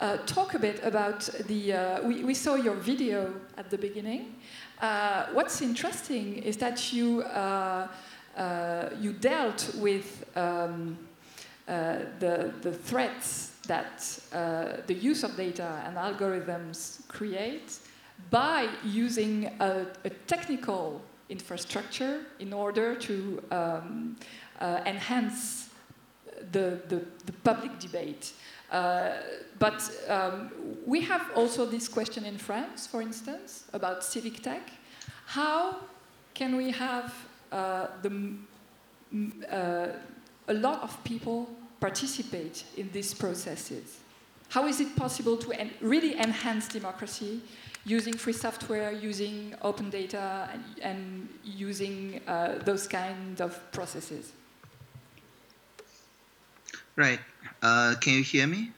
uh, 0.00 0.18
talk 0.26 0.54
a 0.54 0.58
bit 0.58 0.80
about 0.82 1.20
the. 1.46 1.72
Uh, 1.72 2.02
we, 2.02 2.24
we, 2.24 2.34
saw 2.34 2.54
your 2.54 2.74
video 2.74 3.32
at 3.56 3.70
the 3.70 3.78
beginning. 3.78 4.34
Uh, 4.80 5.26
what's 5.32 5.62
interesting 5.62 6.36
is 6.36 6.56
that 6.58 6.92
you 6.92 7.22
uh, 7.22 7.88
uh, 8.36 8.90
you 9.00 9.12
dealt 9.12 9.74
with 9.76 10.24
um, 10.36 10.98
uh, 11.66 11.98
the 12.18 12.52
the 12.62 12.72
threats 12.72 13.52
that 13.66 13.98
the 14.86 14.94
use 14.94 15.24
of 15.24 15.36
data 15.36 15.82
and 15.86 15.96
algorithms 15.96 17.06
create 17.08 17.78
by 18.30 18.68
using 18.84 19.46
a, 19.60 19.86
a 20.04 20.10
technical 20.26 21.02
infrastructure 21.28 22.20
in 22.38 22.52
order 22.52 22.94
to 22.94 23.42
um, 23.50 24.16
enhance 24.60 25.65
the, 26.52 26.80
the, 26.88 27.04
the, 27.24 27.32
public 27.44 27.78
debate. 27.78 28.32
Uh, 28.70 29.12
but 29.58 29.90
um, 30.08 30.50
we 30.84 31.00
have 31.02 31.30
also 31.34 31.64
this 31.66 31.88
question 31.88 32.24
in 32.24 32.38
France, 32.38 32.86
for 32.86 33.00
instance, 33.00 33.64
about 33.72 34.04
civic 34.04 34.42
tech. 34.42 34.70
How 35.26 35.76
can 36.34 36.56
we 36.56 36.70
have 36.72 37.14
uh, 37.52 37.86
the 38.02 38.34
uh, 39.50 39.88
a 40.48 40.54
lot 40.54 40.82
of 40.82 41.02
people 41.04 41.48
participate 41.80 42.64
in 42.76 42.90
these 42.92 43.14
processes. 43.14 43.98
How 44.48 44.66
is 44.66 44.80
it 44.80 44.94
possible 44.96 45.36
to 45.38 45.52
en- 45.52 45.70
really 45.80 46.18
enhance 46.18 46.68
democracy 46.68 47.40
using 47.84 48.14
free 48.16 48.32
software, 48.32 48.92
using 48.92 49.54
open 49.62 49.90
data, 49.90 50.48
and, 50.52 50.64
and 50.82 51.28
using 51.44 52.20
uh, 52.26 52.58
those 52.64 52.86
kind 52.86 53.40
of 53.40 53.60
processes? 53.72 54.32
Right. 56.96 57.20
Uh, 57.62 57.94
can 58.00 58.14
you 58.14 58.22
hear 58.22 58.46
me? 58.46 58.70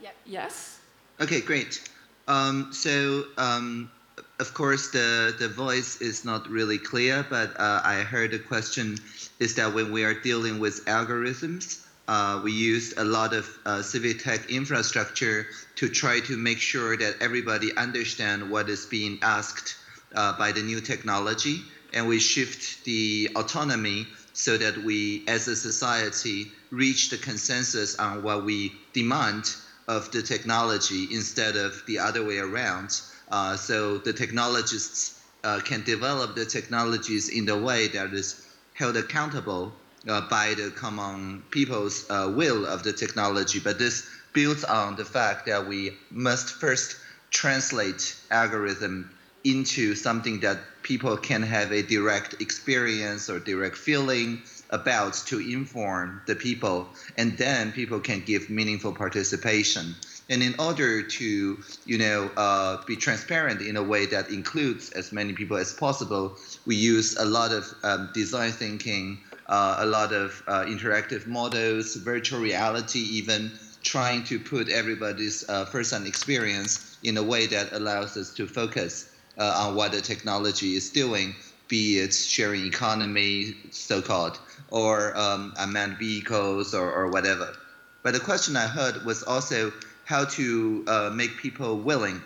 Yeah. 0.00 0.10
Yes. 0.26 0.78
Okay, 1.20 1.40
great. 1.40 1.88
Um, 2.28 2.72
so, 2.72 3.24
um, 3.38 3.90
of 4.38 4.52
course, 4.52 4.90
the, 4.90 5.34
the 5.38 5.48
voice 5.48 6.00
is 6.00 6.24
not 6.24 6.48
really 6.48 6.76
clear, 6.78 7.24
but 7.28 7.58
uh, 7.58 7.80
I 7.82 8.02
heard 8.02 8.32
the 8.32 8.38
question 8.38 8.98
is 9.38 9.54
that 9.54 9.72
when 9.72 9.92
we 9.92 10.04
are 10.04 10.14
dealing 10.14 10.58
with 10.58 10.84
algorithms, 10.84 11.86
uh, 12.06 12.40
we 12.44 12.52
use 12.52 12.92
a 12.98 13.04
lot 13.04 13.32
of 13.32 13.48
uh, 13.64 13.80
civic 13.80 14.22
tech 14.22 14.50
infrastructure 14.50 15.46
to 15.76 15.88
try 15.88 16.20
to 16.20 16.36
make 16.36 16.58
sure 16.58 16.96
that 16.96 17.16
everybody 17.20 17.74
understand 17.76 18.50
what 18.50 18.68
is 18.68 18.84
being 18.84 19.18
asked 19.22 19.76
uh, 20.14 20.36
by 20.36 20.52
the 20.52 20.62
new 20.62 20.80
technology, 20.80 21.62
and 21.94 22.06
we 22.06 22.18
shift 22.18 22.84
the 22.84 23.30
autonomy 23.36 24.06
so 24.34 24.58
that 24.58 24.76
we, 24.76 25.24
as 25.26 25.48
a 25.48 25.56
society, 25.56 26.50
reach 26.70 27.08
the 27.08 27.16
consensus 27.16 27.96
on 27.96 28.22
what 28.22 28.44
we 28.44 28.72
demand 28.92 29.54
of 29.88 30.10
the 30.10 30.22
technology 30.22 31.08
instead 31.12 31.56
of 31.56 31.82
the 31.86 31.98
other 31.98 32.24
way 32.24 32.38
around. 32.38 33.00
Uh, 33.30 33.56
so 33.56 33.98
the 33.98 34.12
technologists 34.12 35.20
uh, 35.44 35.60
can 35.60 35.82
develop 35.84 36.34
the 36.34 36.44
technologies 36.44 37.28
in 37.28 37.46
the 37.46 37.56
way 37.56 37.88
that 37.88 38.12
is 38.12 38.46
held 38.74 38.96
accountable 38.96 39.72
uh, 40.08 40.20
by 40.28 40.52
the 40.54 40.70
common 40.70 41.42
people's 41.50 42.04
uh, 42.10 42.32
will 42.34 42.66
of 42.66 42.82
the 42.82 42.92
technology. 42.92 43.60
But 43.60 43.78
this 43.78 44.06
builds 44.32 44.64
on 44.64 44.96
the 44.96 45.04
fact 45.04 45.46
that 45.46 45.66
we 45.66 45.96
must 46.10 46.50
first 46.50 46.96
translate 47.30 48.16
algorithm 48.30 49.10
into 49.44 49.94
something 49.94 50.40
that 50.40 50.58
people 50.84 51.16
can 51.16 51.42
have 51.42 51.72
a 51.72 51.82
direct 51.82 52.40
experience 52.40 53.28
or 53.28 53.40
direct 53.40 53.76
feeling 53.76 54.40
about 54.70 55.14
to 55.26 55.40
inform 55.40 56.22
the 56.26 56.36
people, 56.36 56.88
and 57.16 57.36
then 57.38 57.72
people 57.72 57.98
can 57.98 58.20
give 58.20 58.50
meaningful 58.50 58.92
participation. 58.92 59.94
And 60.30 60.42
in 60.42 60.54
order 60.58 61.02
to, 61.02 61.58
you 61.84 61.98
know, 61.98 62.30
uh, 62.36 62.82
be 62.86 62.96
transparent 62.96 63.60
in 63.60 63.76
a 63.76 63.82
way 63.82 64.06
that 64.06 64.30
includes 64.30 64.90
as 64.92 65.12
many 65.12 65.32
people 65.32 65.56
as 65.56 65.72
possible, 65.72 66.36
we 66.66 66.76
use 66.76 67.16
a 67.16 67.24
lot 67.24 67.52
of 67.52 67.66
um, 67.82 68.10
design 68.14 68.52
thinking, 68.52 69.18
uh, 69.46 69.76
a 69.80 69.86
lot 69.86 70.12
of 70.12 70.42
uh, 70.46 70.64
interactive 70.64 71.26
models, 71.26 71.96
virtual 71.96 72.40
reality, 72.40 73.00
even 73.00 73.52
trying 73.82 74.24
to 74.24 74.38
put 74.38 74.70
everybody's 74.70 75.48
uh, 75.48 75.66
first-hand 75.66 76.06
experience 76.06 76.96
in 77.02 77.18
a 77.18 77.22
way 77.22 77.46
that 77.46 77.72
allows 77.72 78.16
us 78.16 78.32
to 78.32 78.46
focus 78.46 79.13
uh, 79.38 79.66
on 79.66 79.74
what 79.74 79.92
the 79.92 80.00
technology 80.00 80.74
is 80.76 80.90
doing, 80.90 81.34
be 81.68 81.98
it 81.98 82.14
sharing 82.14 82.66
economy, 82.66 83.54
so-called, 83.70 84.38
or 84.70 85.16
um, 85.16 85.54
unmanned 85.58 85.98
vehicles 85.98 86.74
or, 86.74 86.92
or 86.92 87.10
whatever. 87.10 87.54
But 88.02 88.14
the 88.14 88.20
question 88.20 88.56
I 88.56 88.66
heard 88.66 89.04
was 89.04 89.22
also 89.22 89.72
how 90.04 90.26
to 90.26 90.84
uh, 90.86 91.10
make 91.12 91.36
people 91.38 91.78
willing 91.78 92.22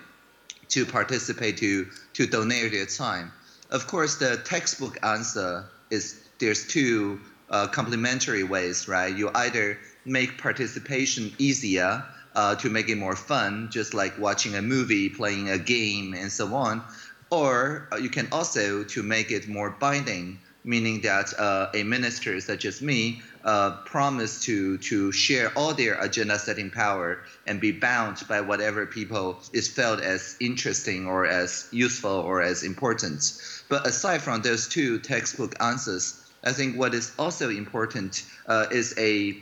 to 0.70 0.84
participate, 0.84 1.56
to, 1.58 1.86
to 2.14 2.26
donate 2.26 2.72
their 2.72 2.86
time. 2.86 3.32
Of 3.70 3.86
course, 3.86 4.16
the 4.16 4.38
textbook 4.44 4.98
answer 5.02 5.64
is 5.90 6.20
there's 6.38 6.66
two 6.66 7.20
uh, 7.50 7.68
complementary 7.68 8.44
ways, 8.44 8.88
right? 8.88 9.16
You 9.16 9.30
either 9.34 9.78
make 10.04 10.38
participation 10.38 11.32
easier 11.38 12.04
uh, 12.38 12.54
to 12.54 12.70
make 12.70 12.88
it 12.88 12.96
more 12.96 13.16
fun, 13.16 13.68
just 13.68 13.94
like 13.94 14.16
watching 14.16 14.54
a 14.54 14.62
movie, 14.62 15.08
playing 15.08 15.50
a 15.50 15.58
game, 15.58 16.14
and 16.14 16.30
so 16.30 16.54
on, 16.54 16.80
or 17.30 17.88
uh, 17.90 17.96
you 17.96 18.08
can 18.08 18.28
also 18.30 18.84
to 18.84 19.02
make 19.02 19.32
it 19.32 19.48
more 19.48 19.70
binding, 19.70 20.38
meaning 20.62 21.00
that 21.00 21.34
uh, 21.36 21.68
a 21.74 21.82
minister 21.82 22.40
such 22.40 22.64
as 22.64 22.80
me 22.80 23.20
uh, 23.42 23.72
promise 23.84 24.40
to 24.44 24.78
to 24.78 25.10
share 25.10 25.50
all 25.56 25.74
their 25.74 25.94
agenda 26.00 26.38
setting 26.38 26.70
power 26.70 27.24
and 27.48 27.60
be 27.60 27.72
bound 27.72 28.16
by 28.28 28.40
whatever 28.40 28.86
people 28.86 29.40
is 29.52 29.66
felt 29.66 29.98
as 30.00 30.36
interesting 30.38 31.08
or 31.08 31.26
as 31.26 31.66
useful 31.72 32.18
or 32.30 32.40
as 32.40 32.62
important. 32.62 33.20
But 33.68 33.84
aside 33.84 34.22
from 34.22 34.42
those 34.42 34.68
two 34.68 35.00
textbook 35.00 35.56
answers, 35.60 36.22
I 36.44 36.52
think 36.52 36.78
what 36.78 36.94
is 36.94 37.10
also 37.18 37.50
important 37.50 38.22
uh, 38.46 38.66
is 38.70 38.94
a 38.96 39.32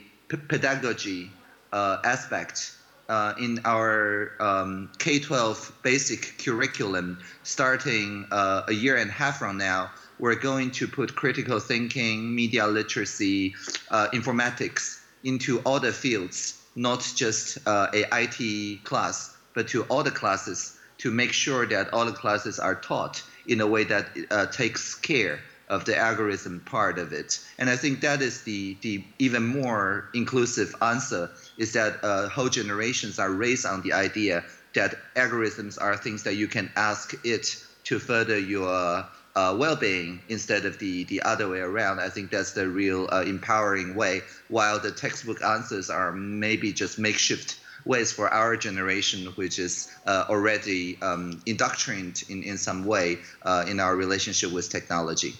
pedagogy 0.49 1.29
uh, 1.71 1.97
aspect. 2.03 2.73
Uh, 3.09 3.33
in 3.39 3.59
our 3.63 4.33
um, 4.41 4.91
K-12 4.97 5.71
basic 5.81 6.43
curriculum, 6.43 7.19
starting 7.43 8.27
uh, 8.31 8.63
a 8.67 8.73
year 8.73 8.97
and 8.97 9.09
a 9.09 9.13
half 9.13 9.39
from 9.39 9.57
now, 9.57 9.89
we're 10.19 10.35
going 10.35 10.71
to 10.71 10.87
put 10.87 11.15
critical 11.15 11.59
thinking, 11.59 12.35
media 12.35 12.67
literacy, 12.67 13.55
uh, 13.91 14.07
informatics 14.13 14.99
into 15.23 15.59
all 15.59 15.79
the 15.79 15.93
fields, 15.93 16.61
not 16.75 17.09
just 17.15 17.59
uh, 17.65 17.87
a 17.93 18.03
IT 18.11 18.83
class, 18.83 19.37
but 19.53 19.69
to 19.69 19.83
all 19.83 20.03
the 20.03 20.11
classes 20.11 20.77
to 20.97 21.09
make 21.09 21.31
sure 21.31 21.65
that 21.65 21.93
all 21.93 22.05
the 22.05 22.11
classes 22.11 22.59
are 22.59 22.75
taught 22.75 23.23
in 23.47 23.61
a 23.61 23.67
way 23.67 23.85
that 23.85 24.51
takes 24.51 24.95
care 24.95 25.39
of 25.69 25.85
the 25.85 25.97
algorithm 25.97 26.61
part 26.61 26.97
of 26.97 27.11
it. 27.11 27.39
And 27.57 27.69
I 27.69 27.75
think 27.75 28.01
that 28.01 28.21
is 28.21 28.43
the, 28.43 28.77
the 28.81 29.03
even 29.19 29.45
more 29.45 30.09
inclusive 30.13 30.75
answer 30.81 31.29
is 31.57 31.73
that 31.73 32.03
uh, 32.03 32.29
whole 32.29 32.49
generations 32.49 33.19
are 33.19 33.31
raised 33.31 33.65
on 33.65 33.81
the 33.81 33.93
idea 33.93 34.43
that 34.75 34.95
algorithms 35.15 35.81
are 35.81 35.97
things 35.97 36.23
that 36.23 36.35
you 36.35 36.47
can 36.47 36.71
ask 36.75 37.13
it 37.25 37.63
to 37.85 37.99
further 37.99 38.37
your 38.37 39.05
uh, 39.35 39.55
well-being 39.57 40.19
instead 40.29 40.65
of 40.65 40.79
the, 40.79 41.03
the 41.05 41.21
other 41.21 41.47
way 41.49 41.59
around. 41.59 41.99
I 41.99 42.09
think 42.09 42.31
that's 42.31 42.53
the 42.53 42.67
real 42.67 43.07
uh, 43.11 43.21
empowering 43.21 43.95
way, 43.95 44.21
while 44.49 44.79
the 44.79 44.91
textbook 44.91 45.43
answers 45.43 45.89
are 45.89 46.11
maybe 46.11 46.73
just 46.73 46.97
makeshift 46.97 47.59
ways 47.85 48.11
for 48.11 48.27
our 48.33 48.57
generation, 48.57 49.27
which 49.35 49.59
is 49.59 49.89
uh, 50.05 50.25
already 50.29 50.97
um, 51.01 51.41
indoctrinated 51.45 52.29
in, 52.29 52.43
in 52.43 52.57
some 52.57 52.83
way 52.83 53.19
uh, 53.43 53.65
in 53.67 53.79
our 53.79 53.95
relationship 53.95 54.51
with 54.51 54.69
technology. 54.69 55.35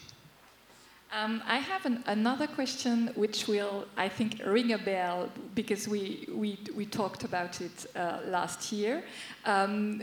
Um, 1.12 1.42
I 1.48 1.58
have 1.60 1.86
an, 1.86 2.04
another 2.08 2.48
question 2.48 3.12
which 3.16 3.48
will, 3.48 3.86
I 3.96 4.10
think, 4.10 4.42
ring 4.46 4.74
a 4.74 4.78
bell 4.78 5.30
because 5.56 5.88
we, 5.88 6.28
we, 6.34 6.60
we 6.76 6.86
talked 6.86 7.24
about 7.24 7.62
it 7.62 7.86
uh, 7.96 8.20
last 8.26 8.74
year. 8.74 9.04
Um, 9.46 10.00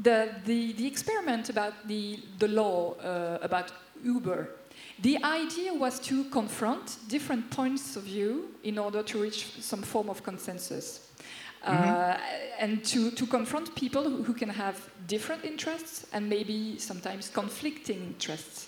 the, 0.00 0.32
the, 0.44 0.72
the 0.74 0.86
experiment 0.86 1.48
about 1.48 1.88
the, 1.88 2.20
the 2.38 2.48
law 2.48 2.94
uh, 2.94 3.38
about 3.42 3.72
Uber, 4.04 4.50
the 5.00 5.22
idea 5.24 5.74
was 5.74 5.98
to 6.00 6.24
confront 6.24 6.98
different 7.08 7.50
points 7.50 7.96
of 7.96 8.04
view 8.04 8.48
in 8.62 8.78
order 8.78 9.02
to 9.02 9.22
reach 9.22 9.46
some 9.60 9.82
form 9.82 10.08
of 10.08 10.22
consensus. 10.22 11.04
Uh, 11.64 11.72
mm-hmm. 11.72 12.22
and 12.60 12.84
to, 12.84 13.10
to 13.10 13.26
confront 13.26 13.74
people 13.74 14.04
who, 14.04 14.22
who 14.22 14.32
can 14.32 14.48
have 14.48 14.88
different 15.08 15.44
interests 15.44 16.06
and 16.12 16.28
maybe 16.28 16.78
sometimes 16.78 17.28
conflicting 17.28 17.98
interests. 17.98 18.67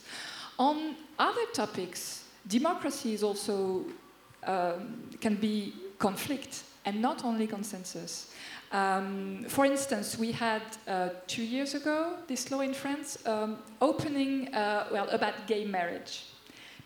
On 0.60 0.94
other 1.18 1.46
topics, 1.54 2.24
democracy 2.46 3.14
is 3.14 3.22
also 3.22 3.82
um, 4.46 5.08
can 5.18 5.36
be 5.36 5.72
conflict 5.98 6.64
and 6.84 7.00
not 7.00 7.24
only 7.24 7.46
consensus. 7.46 8.30
Um, 8.70 9.46
for 9.48 9.64
instance, 9.64 10.18
we 10.18 10.32
had 10.32 10.60
uh, 10.86 11.08
two 11.26 11.42
years 11.42 11.74
ago 11.74 12.18
this 12.28 12.50
law 12.50 12.60
in 12.60 12.74
France 12.74 13.26
um, 13.26 13.56
opening 13.80 14.54
uh, 14.54 14.86
well 14.92 15.08
about 15.08 15.46
gay 15.46 15.64
marriage. 15.64 16.26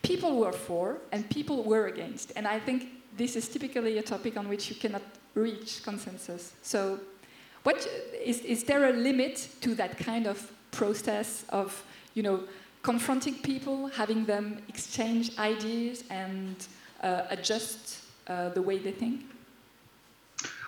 People 0.02 0.36
were 0.36 0.52
for 0.52 0.98
and 1.10 1.28
people 1.28 1.64
were 1.64 1.88
against, 1.88 2.32
and 2.36 2.46
I 2.46 2.60
think 2.60 2.86
this 3.16 3.34
is 3.34 3.48
typically 3.48 3.98
a 3.98 4.02
topic 4.02 4.36
on 4.36 4.48
which 4.48 4.70
you 4.70 4.76
cannot 4.76 5.02
reach 5.34 5.82
consensus. 5.82 6.52
So, 6.62 7.00
what 7.64 7.88
is, 8.24 8.38
is 8.42 8.62
there 8.62 8.88
a 8.88 8.92
limit 8.92 9.48
to 9.62 9.74
that 9.74 9.98
kind 9.98 10.28
of 10.28 10.52
process 10.70 11.44
of 11.48 11.82
you 12.14 12.22
know? 12.22 12.44
Confronting 12.84 13.34
people, 13.36 13.88
having 13.88 14.26
them 14.26 14.58
exchange 14.68 15.36
ideas 15.38 16.04
and 16.10 16.54
uh, 17.02 17.22
adjust 17.30 18.04
uh, 18.28 18.50
the 18.50 18.62
way 18.62 18.78
they 18.78 18.92
think? 18.92 19.22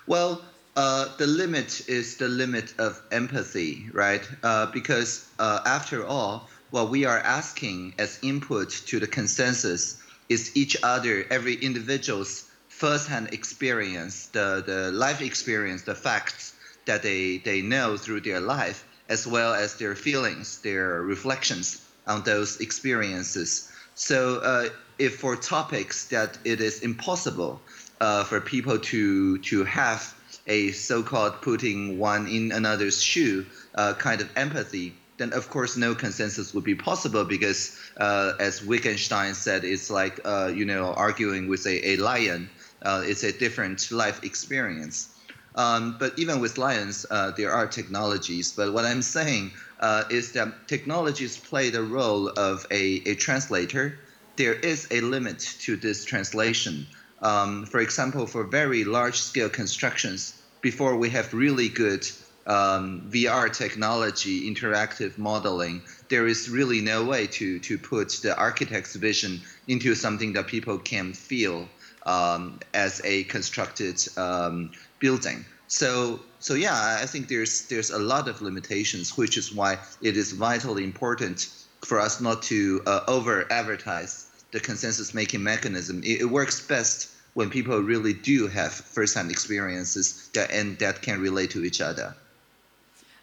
Well, 0.06 0.42
uh, 0.76 1.14
the 1.18 1.26
limit 1.26 1.88
is 1.88 2.16
the 2.16 2.28
limit 2.28 2.74
of 2.78 3.00
empathy, 3.12 3.88
right? 3.92 4.26
Uh, 4.42 4.66
because 4.66 5.28
uh, 5.38 5.60
after 5.66 6.06
all, 6.06 6.48
what 6.70 6.90
we 6.90 7.04
are 7.04 7.18
asking 7.18 7.94
as 7.98 8.18
input 8.22 8.70
to 8.86 8.98
the 8.98 9.06
consensus 9.06 10.02
is 10.28 10.56
each 10.56 10.76
other, 10.82 11.26
every 11.30 11.54
individual's 11.54 12.50
first-hand 12.68 13.28
experience, 13.32 14.26
the, 14.28 14.62
the 14.66 14.90
life 14.92 15.20
experience, 15.20 15.82
the 15.82 15.94
facts 15.94 16.54
that 16.86 17.02
they, 17.02 17.38
they 17.38 17.60
know 17.62 17.96
through 17.96 18.20
their 18.20 18.40
life, 18.40 18.86
as 19.08 19.26
well 19.26 19.54
as 19.54 19.76
their 19.76 19.94
feelings, 19.94 20.58
their 20.62 21.02
reflections 21.02 21.85
on 22.06 22.22
those 22.22 22.60
experiences. 22.60 23.70
So 23.94 24.38
uh, 24.38 24.68
if 24.98 25.16
for 25.16 25.36
topics 25.36 26.08
that 26.08 26.38
it 26.44 26.60
is 26.60 26.82
impossible 26.82 27.60
uh, 28.00 28.24
for 28.24 28.40
people 28.40 28.78
to 28.78 29.38
to 29.38 29.64
have 29.64 30.14
a 30.46 30.70
so-called 30.72 31.40
putting 31.42 31.98
one 31.98 32.28
in 32.28 32.52
another's 32.52 33.02
shoe 33.02 33.46
uh, 33.74 33.94
kind 33.94 34.20
of 34.20 34.28
empathy, 34.36 34.94
then 35.16 35.32
of 35.32 35.48
course 35.50 35.76
no 35.76 35.94
consensus 35.94 36.54
would 36.54 36.62
be 36.62 36.74
possible 36.74 37.24
because, 37.24 37.76
uh, 37.96 38.34
as 38.38 38.62
Wittgenstein 38.62 39.34
said, 39.34 39.64
it's 39.64 39.90
like 39.90 40.20
uh, 40.24 40.52
you 40.54 40.64
know 40.66 40.92
arguing 40.92 41.48
with 41.48 41.66
a, 41.66 41.90
a 41.90 41.96
lion. 41.96 42.48
Uh, 42.82 43.02
it's 43.04 43.24
a 43.24 43.32
different 43.32 43.90
life 43.90 44.22
experience. 44.22 45.08
Um, 45.56 45.96
but 45.98 46.18
even 46.18 46.40
with 46.40 46.58
lions, 46.58 47.06
there 47.36 47.50
are 47.50 47.66
technologies. 47.66 48.52
But 48.52 48.74
what 48.74 48.84
I'm 48.84 49.00
saying 49.00 49.52
uh, 49.80 50.04
is 50.10 50.32
that 50.32 50.68
technologies 50.68 51.36
play 51.36 51.70
the 51.70 51.82
role 51.82 52.28
of 52.28 52.66
a, 52.70 53.02
a 53.06 53.14
translator. 53.14 53.98
There 54.36 54.54
is 54.54 54.88
a 54.90 55.00
limit 55.00 55.40
to 55.60 55.76
this 55.76 56.04
translation. 56.04 56.86
Um, 57.22 57.66
for 57.66 57.80
example, 57.80 58.26
for 58.26 58.44
very 58.44 58.84
large 58.84 59.18
scale 59.18 59.48
constructions, 59.48 60.40
before 60.60 60.96
we 60.96 61.10
have 61.10 61.32
really 61.32 61.68
good 61.68 62.06
um, 62.46 63.08
VR 63.10 63.52
technology, 63.52 64.52
interactive 64.52 65.18
modeling, 65.18 65.82
there 66.08 66.26
is 66.26 66.48
really 66.48 66.80
no 66.80 67.04
way 67.04 67.26
to, 67.26 67.58
to 67.60 67.78
put 67.78 68.10
the 68.22 68.36
architect's 68.36 68.94
vision 68.94 69.40
into 69.66 69.94
something 69.94 70.32
that 70.34 70.46
people 70.46 70.78
can 70.78 71.12
feel 71.12 71.68
um, 72.04 72.60
as 72.72 73.00
a 73.04 73.24
constructed 73.24 74.00
um, 74.16 74.70
building. 75.00 75.44
So, 75.68 76.20
so 76.46 76.54
yeah, 76.54 76.98
I 77.02 77.06
think 77.06 77.26
there's 77.26 77.66
there's 77.66 77.90
a 77.90 77.98
lot 77.98 78.28
of 78.28 78.40
limitations, 78.40 79.16
which 79.18 79.36
is 79.36 79.52
why 79.52 79.78
it 80.00 80.16
is 80.16 80.30
vitally 80.30 80.84
important 80.84 81.38
for 81.82 81.98
us 81.98 82.20
not 82.20 82.40
to 82.44 82.82
uh, 82.86 83.00
over 83.08 83.50
advertise 83.50 84.12
the 84.52 84.60
consensus 84.60 85.12
making 85.12 85.42
mechanism. 85.42 86.04
It, 86.04 86.20
it, 86.20 86.30
works 86.38 86.64
best 86.64 87.10
when 87.34 87.50
people 87.50 87.80
really 87.80 88.12
do 88.12 88.46
have 88.46 88.72
first-hand 88.72 89.28
experiences 89.28 90.30
that 90.34 90.52
and 90.52 90.78
that 90.78 91.02
can 91.02 91.20
relate 91.20 91.50
to 91.50 91.64
each 91.64 91.80
other. 91.80 92.14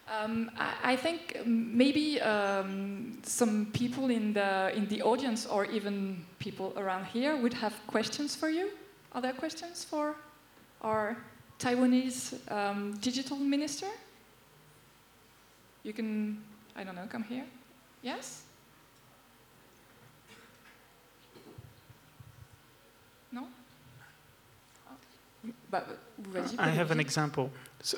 Um, 0.06 0.50
I 0.92 0.94
think 0.94 1.18
maybe 1.46 2.20
um, 2.20 3.22
some 3.22 3.68
people 3.72 4.10
in 4.10 4.34
the 4.34 4.70
in 4.76 4.86
the 4.88 5.00
audience 5.00 5.46
or 5.46 5.64
even 5.64 6.22
people 6.40 6.74
around 6.76 7.06
here 7.06 7.40
would 7.42 7.54
have 7.54 7.72
questions 7.86 8.36
for 8.36 8.50
you. 8.50 8.68
Are 9.14 9.22
there 9.22 9.32
questions 9.32 9.82
for 9.82 10.14
our 10.82 11.16
Taiwanese 11.58 12.50
um, 12.50 12.96
digital 13.00 13.36
minister? 13.36 13.86
You 15.82 15.92
can, 15.92 16.42
I 16.74 16.84
don't 16.84 16.94
know, 16.94 17.06
come 17.08 17.22
here. 17.22 17.44
Yes? 18.02 18.42
No? 23.32 23.46
But, 25.70 25.98
I 26.58 26.70
have 26.70 26.90
an 26.90 27.00
example, 27.00 27.50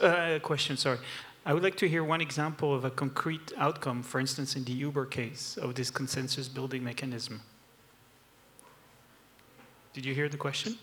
uh, 0.02 0.38
question, 0.42 0.76
sorry. 0.76 0.98
I 1.44 1.54
would 1.54 1.62
like 1.62 1.76
to 1.76 1.88
hear 1.88 2.02
one 2.02 2.20
example 2.20 2.74
of 2.74 2.84
a 2.84 2.90
concrete 2.90 3.52
outcome, 3.56 4.02
for 4.02 4.18
instance, 4.18 4.56
in 4.56 4.64
the 4.64 4.72
Uber 4.72 5.06
case 5.06 5.56
of 5.56 5.76
this 5.76 5.90
consensus 5.90 6.48
building 6.48 6.82
mechanism. 6.82 7.40
Did 9.92 10.04
you 10.04 10.12
hear 10.12 10.28
the 10.28 10.36
question? 10.36 10.76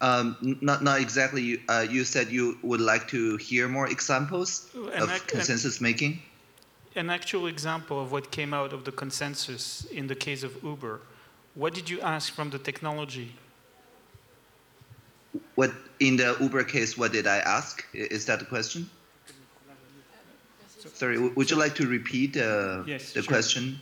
Um, 0.00 0.58
not 0.60 0.82
not 0.82 1.00
exactly. 1.00 1.60
Uh, 1.68 1.84
you 1.88 2.04
said 2.04 2.28
you 2.30 2.58
would 2.62 2.80
like 2.80 3.08
to 3.08 3.36
hear 3.36 3.68
more 3.68 3.88
examples 3.88 4.70
an 4.74 5.02
of 5.02 5.26
consensus 5.26 5.80
making. 5.80 6.22
An 6.94 7.10
actual 7.10 7.46
example 7.46 8.00
of 8.00 8.12
what 8.12 8.30
came 8.30 8.54
out 8.54 8.72
of 8.72 8.84
the 8.84 8.92
consensus 8.92 9.84
in 9.90 10.06
the 10.06 10.14
case 10.14 10.42
of 10.42 10.62
Uber. 10.62 11.00
What 11.54 11.74
did 11.74 11.90
you 11.90 12.00
ask 12.00 12.32
from 12.32 12.50
the 12.50 12.58
technology? 12.58 13.34
What 15.56 15.72
in 15.98 16.16
the 16.16 16.36
Uber 16.40 16.64
case? 16.64 16.96
What 16.96 17.12
did 17.12 17.26
I 17.26 17.38
ask? 17.38 17.84
Is 17.92 18.26
that 18.26 18.38
the 18.38 18.44
question? 18.44 18.88
Sorry, 20.94 21.18
would 21.18 21.50
you 21.50 21.56
like 21.56 21.74
to 21.76 21.86
repeat 21.86 22.36
uh, 22.36 22.82
yes, 22.86 23.12
the 23.12 23.22
sure. 23.22 23.32
question? 23.32 23.80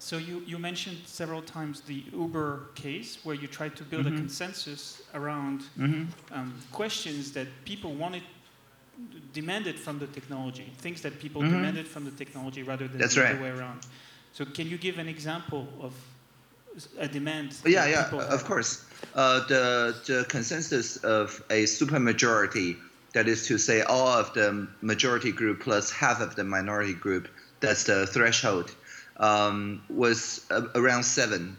So 0.00 0.16
you, 0.18 0.42
you 0.46 0.58
mentioned 0.58 0.98
several 1.04 1.42
times 1.42 1.80
the 1.80 2.04
Uber 2.12 2.68
case 2.74 3.18
where 3.24 3.34
you 3.34 3.48
tried 3.48 3.76
to 3.76 3.84
build 3.84 4.06
mm-hmm. 4.06 4.14
a 4.14 4.18
consensus 4.18 5.02
around 5.14 5.62
mm-hmm. 5.78 6.04
um, 6.32 6.54
questions 6.72 7.32
that 7.32 7.48
people 7.64 7.94
wanted 7.94 8.22
demanded 9.32 9.78
from 9.78 9.98
the 9.98 10.06
technology, 10.08 10.72
things 10.78 11.02
that 11.02 11.20
people 11.20 11.40
mm-hmm. 11.40 11.52
demanded 11.52 11.86
from 11.86 12.04
the 12.04 12.10
technology 12.12 12.62
rather 12.62 12.88
than 12.88 12.98
That's 12.98 13.14
the 13.14 13.22
right. 13.22 13.34
other 13.34 13.42
way 13.42 13.50
around. 13.50 13.80
So 14.32 14.44
can 14.44 14.68
you 14.68 14.78
give 14.78 14.98
an 14.98 15.08
example 15.08 15.68
of 15.80 15.94
a 16.98 17.08
demand? 17.08 17.56
Yeah, 17.64 17.86
yeah, 17.86 18.10
of 18.10 18.44
course. 18.44 18.84
Uh, 19.14 19.46
the 19.46 19.96
the 20.06 20.26
consensus 20.28 20.96
of 20.98 21.42
a 21.50 21.64
supermajority 21.64 22.76
that 23.12 23.26
is 23.26 23.46
to 23.46 23.58
say, 23.58 23.82
all 23.82 24.08
of 24.08 24.32
the 24.34 24.68
majority 24.82 25.32
group 25.32 25.60
plus 25.60 25.90
half 25.90 26.20
of 26.20 26.36
the 26.36 26.44
minority 26.44 26.94
group. 26.94 27.28
That's 27.60 27.84
the 27.84 28.06
threshold. 28.06 28.74
Um, 29.18 29.82
was 29.88 30.46
around 30.74 31.02
seven. 31.04 31.56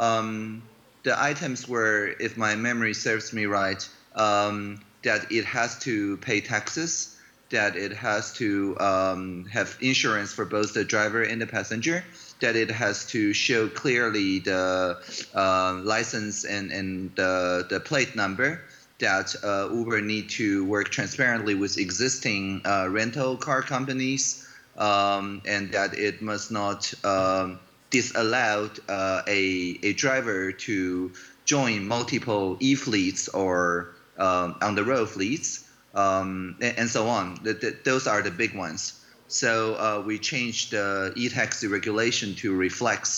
Um, 0.00 0.62
the 1.02 1.22
items 1.22 1.68
were, 1.68 2.14
if 2.18 2.36
my 2.36 2.56
memory 2.56 2.94
serves 2.94 3.32
me 3.32 3.44
right, 3.44 3.86
um, 4.14 4.80
that 5.02 5.30
it 5.30 5.44
has 5.44 5.78
to 5.80 6.16
pay 6.18 6.40
taxes, 6.40 7.16
that 7.50 7.76
it 7.76 7.92
has 7.92 8.32
to 8.34 8.76
um, 8.80 9.44
have 9.52 9.76
insurance 9.80 10.32
for 10.32 10.44
both 10.46 10.72
the 10.72 10.84
driver 10.84 11.22
and 11.22 11.40
the 11.40 11.46
passenger, 11.46 12.02
that 12.40 12.56
it 12.56 12.70
has 12.70 13.06
to 13.06 13.32
show 13.32 13.68
clearly 13.68 14.38
the 14.40 14.96
uh, 15.34 15.80
license 15.84 16.44
and, 16.44 16.72
and 16.72 17.14
the, 17.16 17.66
the 17.68 17.80
plate 17.80 18.16
number, 18.16 18.62
that 18.98 19.34
uh, 19.44 19.68
Uber 19.72 20.00
need 20.00 20.30
to 20.30 20.64
work 20.64 20.88
transparently 20.88 21.54
with 21.54 21.78
existing 21.78 22.62
uh, 22.64 22.88
rental 22.88 23.36
car 23.36 23.60
companies, 23.60 24.43
um, 24.76 25.42
and 25.46 25.72
that 25.72 25.94
it 25.98 26.22
must 26.22 26.50
not 26.50 26.92
um, 27.04 27.58
disallow 27.90 28.70
uh, 28.88 29.22
a, 29.26 29.78
a 29.82 29.92
driver 29.92 30.52
to 30.52 31.12
join 31.44 31.86
multiple 31.86 32.56
e-fleets 32.60 33.28
or 33.28 33.94
um, 34.18 34.56
on-the-road 34.60 35.08
fleets, 35.08 35.68
um, 35.94 36.56
and, 36.60 36.78
and, 36.78 36.88
so 36.88 37.06
on. 37.06 37.38
The, 37.42 37.52
the, 37.52 37.76
those 37.84 38.06
are 38.06 38.22
the 38.22 38.30
big 38.30 38.54
ones. 38.54 39.04
So 39.28 39.74
uh, 39.74 40.02
we 40.04 40.18
changed 40.18 40.72
the 40.72 41.12
e-taxi 41.16 41.66
regulation 41.66 42.34
to 42.36 42.54
reflect 42.54 43.08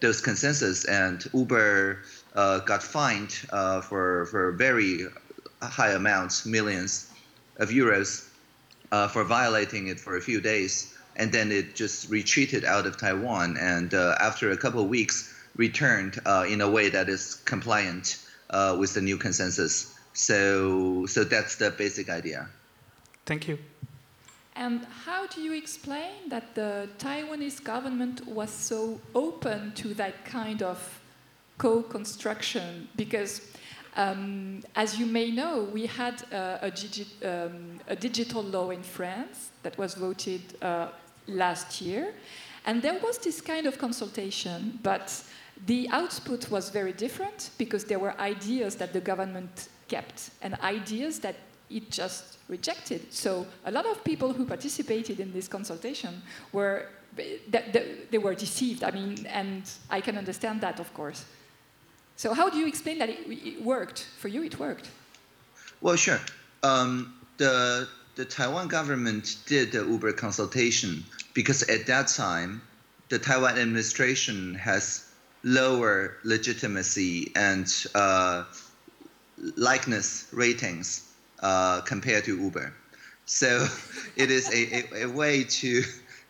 those 0.00 0.20
consensus, 0.20 0.84
and 0.84 1.24
Uber 1.34 2.02
uh, 2.34 2.60
got 2.60 2.82
fined 2.82 3.34
uh, 3.50 3.80
for 3.80 4.26
for 4.26 4.52
very 4.52 5.06
high 5.62 5.92
amounts, 5.92 6.46
millions 6.46 7.10
of 7.58 7.68
euros, 7.68 8.26
uh, 8.92 9.08
for 9.08 9.24
violating 9.24 9.88
it 9.88 10.00
for 10.00 10.16
a 10.16 10.20
few 10.20 10.40
days, 10.40 10.94
and 11.20 11.30
then 11.30 11.52
it 11.52 11.76
just 11.76 12.08
retreated 12.08 12.64
out 12.64 12.86
of 12.86 12.96
Taiwan, 12.96 13.58
and 13.60 13.92
uh, 13.92 14.16
after 14.18 14.50
a 14.52 14.56
couple 14.56 14.82
of 14.82 14.88
weeks, 14.88 15.32
returned 15.54 16.18
uh, 16.24 16.46
in 16.48 16.62
a 16.62 16.70
way 16.70 16.88
that 16.88 17.10
is 17.10 17.34
compliant 17.44 18.18
uh, 18.48 18.74
with 18.80 18.94
the 18.94 19.02
new 19.02 19.18
consensus. 19.18 19.94
So, 20.14 21.04
so 21.06 21.22
that's 21.22 21.56
the 21.56 21.70
basic 21.72 22.08
idea. 22.08 22.48
Thank 23.26 23.48
you. 23.48 23.58
And 24.56 24.86
how 25.04 25.26
do 25.26 25.42
you 25.42 25.52
explain 25.52 26.28
that 26.28 26.54
the 26.54 26.88
Taiwanese 26.98 27.62
government 27.62 28.26
was 28.26 28.50
so 28.50 28.98
open 29.14 29.72
to 29.72 29.94
that 29.94 30.24
kind 30.24 30.62
of 30.62 30.78
co-construction? 31.58 32.88
Because 32.96 33.42
um, 33.96 34.62
as 34.74 34.98
you 34.98 35.06
may 35.06 35.30
know, 35.30 35.68
we 35.72 35.86
had 35.86 36.22
uh, 36.32 36.58
a, 36.62 36.70
digi 36.70 37.06
um, 37.24 37.80
a, 37.88 37.96
digital 37.96 38.42
law 38.42 38.70
in 38.70 38.82
France 38.82 39.50
that 39.62 39.76
was 39.76 39.94
voted 39.94 40.42
uh, 40.62 40.88
last 41.30 41.80
year, 41.80 42.12
and 42.66 42.82
there 42.82 42.98
was 43.02 43.18
this 43.18 43.40
kind 43.40 43.66
of 43.66 43.78
consultation, 43.78 44.78
but 44.82 45.22
the 45.66 45.88
output 45.90 46.50
was 46.50 46.70
very 46.70 46.92
different 46.92 47.50
because 47.58 47.84
there 47.84 47.98
were 47.98 48.18
ideas 48.20 48.76
that 48.76 48.92
the 48.92 49.00
government 49.00 49.68
kept 49.88 50.30
and 50.42 50.54
ideas 50.62 51.18
that 51.20 51.36
it 51.68 51.90
just 51.90 52.38
rejected. 52.48 53.12
So 53.12 53.46
a 53.64 53.70
lot 53.70 53.86
of 53.86 54.02
people 54.04 54.32
who 54.32 54.44
participated 54.44 55.20
in 55.20 55.32
this 55.32 55.48
consultation 55.48 56.22
were 56.52 56.88
they 57.16 58.18
were 58.18 58.34
deceived. 58.34 58.84
I 58.84 58.90
mean, 58.92 59.26
and 59.26 59.62
I 59.90 60.00
can 60.00 60.16
understand 60.16 60.60
that, 60.60 60.78
of 60.78 60.92
course. 60.94 61.24
So 62.16 62.34
how 62.34 62.48
do 62.50 62.58
you 62.58 62.68
explain 62.68 62.98
that 62.98 63.08
it, 63.08 63.62
worked 63.62 64.06
for 64.18 64.28
you? 64.28 64.42
It 64.42 64.58
worked. 64.58 64.88
Well, 65.80 65.96
sure. 65.96 66.20
Um, 66.62 67.14
the 67.36 67.88
the 68.16 68.24
Taiwan 68.24 68.68
government 68.68 69.38
did 69.46 69.72
the 69.72 69.84
Uber 69.84 70.12
consultation 70.12 71.04
because 71.34 71.62
at 71.64 71.86
that 71.86 72.08
time, 72.08 72.62
the 73.08 73.18
Taiwan 73.18 73.58
administration 73.58 74.54
has 74.54 75.04
lower 75.42 76.16
legitimacy 76.24 77.32
and 77.34 77.66
uh, 77.94 78.44
likeness 79.56 80.28
ratings 80.32 81.08
uh, 81.42 81.80
compared 81.82 82.24
to 82.24 82.36
Uber. 82.38 82.72
So 83.26 83.66
it 84.16 84.30
is 84.30 84.48
a, 84.52 84.94
a, 84.94 85.04
a 85.04 85.08
way 85.10 85.44
to 85.44 85.82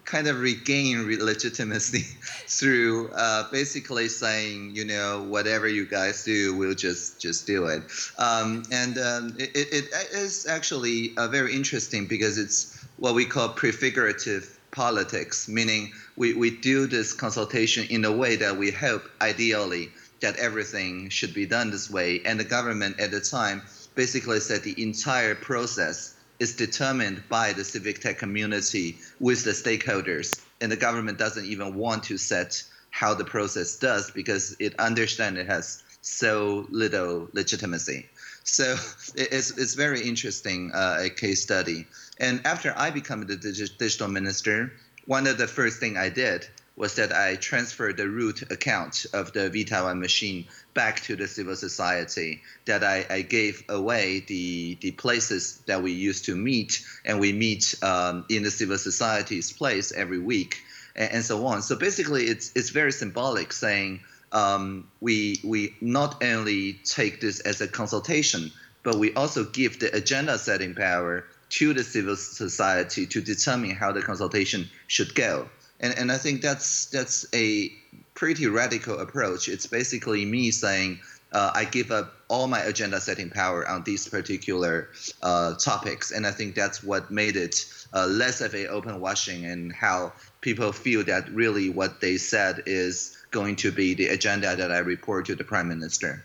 kind 0.04 0.26
of 0.26 0.40
regain 0.40 1.06
legitimacy 1.06 2.00
through 2.48 3.10
uh, 3.10 3.50
basically 3.50 4.08
saying, 4.08 4.74
you 4.74 4.84
know, 4.84 5.22
whatever 5.22 5.68
you 5.68 5.86
guys 5.86 6.24
do, 6.24 6.56
we'll 6.56 6.74
just 6.74 7.20
just 7.20 7.46
do 7.46 7.66
it. 7.66 7.82
Um, 8.18 8.64
and 8.72 8.98
um, 8.98 9.36
it, 9.38 9.50
it 9.54 9.88
is 10.12 10.46
actually 10.46 11.16
uh, 11.16 11.28
very 11.28 11.54
interesting 11.54 12.06
because 12.06 12.38
it's 12.38 12.84
what 12.96 13.14
we 13.14 13.24
call 13.24 13.50
prefigurative 13.50 14.59
politics, 14.70 15.48
meaning 15.48 15.92
we, 16.16 16.34
we 16.34 16.50
do 16.50 16.86
this 16.86 17.12
consultation 17.12 17.86
in 17.90 18.04
a 18.04 18.12
way 18.12 18.36
that 18.36 18.56
we 18.56 18.70
hope, 18.70 19.08
ideally, 19.20 19.90
that 20.20 20.36
everything 20.36 21.08
should 21.08 21.34
be 21.34 21.46
done 21.46 21.70
this 21.70 21.90
way. 21.90 22.20
And 22.24 22.38
the 22.38 22.44
government 22.44 23.00
at 23.00 23.10
the 23.10 23.20
time 23.20 23.62
basically 23.94 24.40
said 24.40 24.62
the 24.62 24.80
entire 24.82 25.34
process 25.34 26.14
is 26.38 26.56
determined 26.56 27.22
by 27.28 27.52
the 27.52 27.64
civic 27.64 28.00
tech 28.00 28.18
community 28.18 28.98
with 29.18 29.44
the 29.44 29.50
stakeholders. 29.50 30.40
And 30.60 30.70
the 30.70 30.76
government 30.76 31.18
doesn't 31.18 31.44
even 31.44 31.74
want 31.74 32.04
to 32.04 32.18
set 32.18 32.62
how 32.90 33.14
the 33.14 33.24
process 33.24 33.76
does 33.76 34.10
because 34.10 34.56
it 34.58 34.78
understands 34.78 35.38
it 35.38 35.46
has 35.46 35.82
so 36.02 36.66
little 36.70 37.28
legitimacy. 37.32 38.08
So 38.44 38.76
it's, 39.14 39.56
it's 39.56 39.74
very 39.74 40.00
interesting 40.00 40.72
uh, 40.72 40.98
a 41.00 41.10
case 41.10 41.42
study. 41.42 41.86
And 42.20 42.46
after 42.46 42.74
I 42.76 42.90
became 42.90 43.26
the 43.26 43.36
digital 43.36 44.08
minister, 44.08 44.72
one 45.06 45.26
of 45.26 45.38
the 45.38 45.46
first 45.46 45.80
thing 45.80 45.96
I 45.96 46.10
did 46.10 46.46
was 46.76 46.94
that 46.94 47.12
I 47.12 47.36
transferred 47.36 47.96
the 47.96 48.08
root 48.08 48.42
account 48.52 49.06
of 49.12 49.32
the 49.32 49.50
vTaiwan 49.50 49.98
machine 49.98 50.46
back 50.74 51.00
to 51.00 51.16
the 51.16 51.26
civil 51.26 51.56
society. 51.56 52.42
That 52.66 52.84
I, 52.84 53.06
I 53.10 53.22
gave 53.22 53.64
away 53.68 54.20
the 54.20 54.76
the 54.80 54.92
places 54.92 55.62
that 55.66 55.82
we 55.82 55.92
used 55.92 56.26
to 56.26 56.36
meet, 56.36 56.84
and 57.04 57.20
we 57.20 57.32
meet 57.32 57.74
um, 57.82 58.24
in 58.28 58.42
the 58.42 58.50
civil 58.50 58.78
society's 58.78 59.50
place 59.52 59.90
every 59.92 60.18
week, 60.18 60.62
and, 60.94 61.12
and, 61.12 61.24
so 61.24 61.46
on. 61.46 61.62
So 61.62 61.74
basically, 61.76 62.24
it's 62.26 62.52
it's 62.54 62.70
very 62.70 62.92
symbolic, 62.92 63.52
saying 63.52 64.00
um, 64.32 64.88
we 65.00 65.40
we 65.42 65.74
not 65.80 66.22
only 66.22 66.74
take 66.84 67.20
this 67.20 67.40
as 67.40 67.60
a 67.60 67.68
consultation, 67.68 68.52
but 68.82 68.96
we 68.96 69.12
also 69.14 69.44
give 69.44 69.80
the 69.80 69.94
agenda 69.94 70.38
setting 70.38 70.74
power 70.74 71.24
to 71.50 71.74
the 71.74 71.84
civil 71.84 72.16
society 72.16 73.06
to 73.06 73.20
determine 73.20 73.70
how 73.70 73.92
the 73.92 74.02
consultation 74.02 74.68
should 74.86 75.14
go 75.14 75.48
and 75.80 75.98
and 75.98 76.12
I 76.12 76.18
think 76.18 76.42
that's 76.42 76.86
that's 76.86 77.26
a 77.34 77.72
pretty 78.14 78.46
radical 78.46 79.00
approach. 79.00 79.48
It's 79.48 79.66
basically 79.66 80.24
me 80.24 80.50
saying 80.50 81.00
uh, 81.32 81.52
I 81.54 81.64
give 81.64 81.90
up 81.90 82.12
all 82.28 82.46
my 82.46 82.60
agenda 82.60 83.00
setting 83.00 83.30
power 83.30 83.66
on 83.66 83.82
these 83.84 84.06
particular 84.08 84.90
uh, 85.22 85.54
topics, 85.54 86.10
and 86.10 86.26
I 86.26 86.32
think 86.32 86.54
that's 86.54 86.82
what 86.82 87.10
made 87.10 87.36
it 87.36 87.64
uh, 87.92 88.06
less 88.06 88.40
of 88.40 88.54
a 88.54 88.68
open 88.68 89.00
washing 89.00 89.46
and 89.46 89.72
how 89.72 90.12
people 90.40 90.72
feel 90.72 91.04
that 91.04 91.30
really 91.32 91.70
what 91.70 92.00
they 92.00 92.18
said 92.18 92.62
is 92.66 93.16
going 93.30 93.56
to 93.56 93.72
be 93.72 93.94
the 93.94 94.08
agenda 94.08 94.54
that 94.56 94.70
I 94.70 94.78
report 94.78 95.26
to 95.26 95.34
the 95.34 95.44
prime 95.44 95.68
minister. 95.68 96.24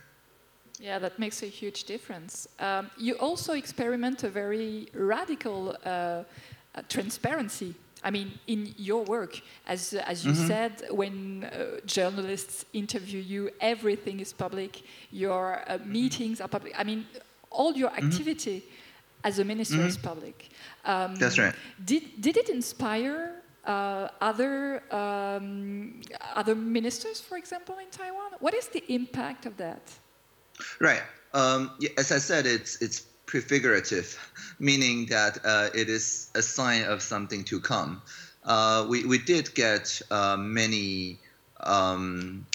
Yeah, 0.80 0.99
that 0.99 1.17
makes 1.17 1.41
a 1.41 1.47
huge 1.47 1.86
difference. 1.86 2.47
Um, 2.59 2.91
you 2.97 3.13
also 3.15 3.53
experiment 3.53 4.23
a 4.23 4.30
very 4.30 4.88
radical 4.93 5.76
uh, 5.86 5.89
uh, 5.89 6.23
transparency 6.89 7.76
I 8.05 8.11
mean, 8.11 8.38
in 8.45 8.73
your 8.78 9.03
work, 9.03 9.41
as, 9.65 9.95
as 9.95 10.23
you 10.23 10.34
mm-hmm. 10.34 10.47
said, 10.47 10.84
when 10.91 11.43
uh, 11.45 11.80
journalists 11.88 12.63
interview 12.71 13.19
you, 13.19 13.49
everything 13.59 14.19
is 14.19 14.32
public. 14.32 14.84
Your 15.11 15.63
uh, 15.67 15.80
mm-hmm. 15.80 15.91
meetings 15.91 16.39
are 16.39 16.47
public. 16.47 16.73
I 16.78 16.84
mean, 16.84 17.07
all 17.49 17.73
your 17.73 17.89
mm-hmm. 17.89 18.05
activity 18.05 18.59
mm-hmm. 18.59 19.28
as 19.28 19.39
a 19.39 19.43
minister 19.43 19.82
is 19.82 19.97
mm-hmm. 19.97 20.07
public. 20.07 20.49
Um, 20.86 21.15
That's 21.15 21.39
right. 21.39 21.55
Did, 21.84 22.21
did 22.21 22.38
it 22.38 22.49
inspire 22.49 23.41
uh, 23.65 24.09
other, 24.21 24.84
um, 24.93 26.01
other 26.36 26.53
ministers, 26.53 27.19
for 27.19 27.39
example, 27.39 27.80
in 27.80 27.89
Taiwan? 27.89 28.34
What 28.39 28.53
is 28.53 28.67
the 28.67 28.84
impact 28.93 29.47
of 29.47 29.57
that? 29.57 29.82
Right. 30.79 31.01
Um, 31.33 31.71
as 31.97 32.11
I 32.11 32.19
said, 32.19 32.45
it's, 32.45 32.81
it's 32.81 33.01
prefigurative, 33.25 34.17
meaning 34.59 35.07
that 35.07 35.39
uh, 35.43 35.69
it 35.73 35.89
is 35.89 36.29
a 36.35 36.41
sign 36.41 36.83
of 36.85 37.01
something 37.01 37.43
to 37.45 37.59
come. 37.59 38.01
Uh, 38.43 38.85
we, 38.87 39.05
we 39.05 39.17
did 39.17 39.53
get 39.55 40.01
uh, 40.11 40.37
many 40.37 41.19
um, 41.61 42.45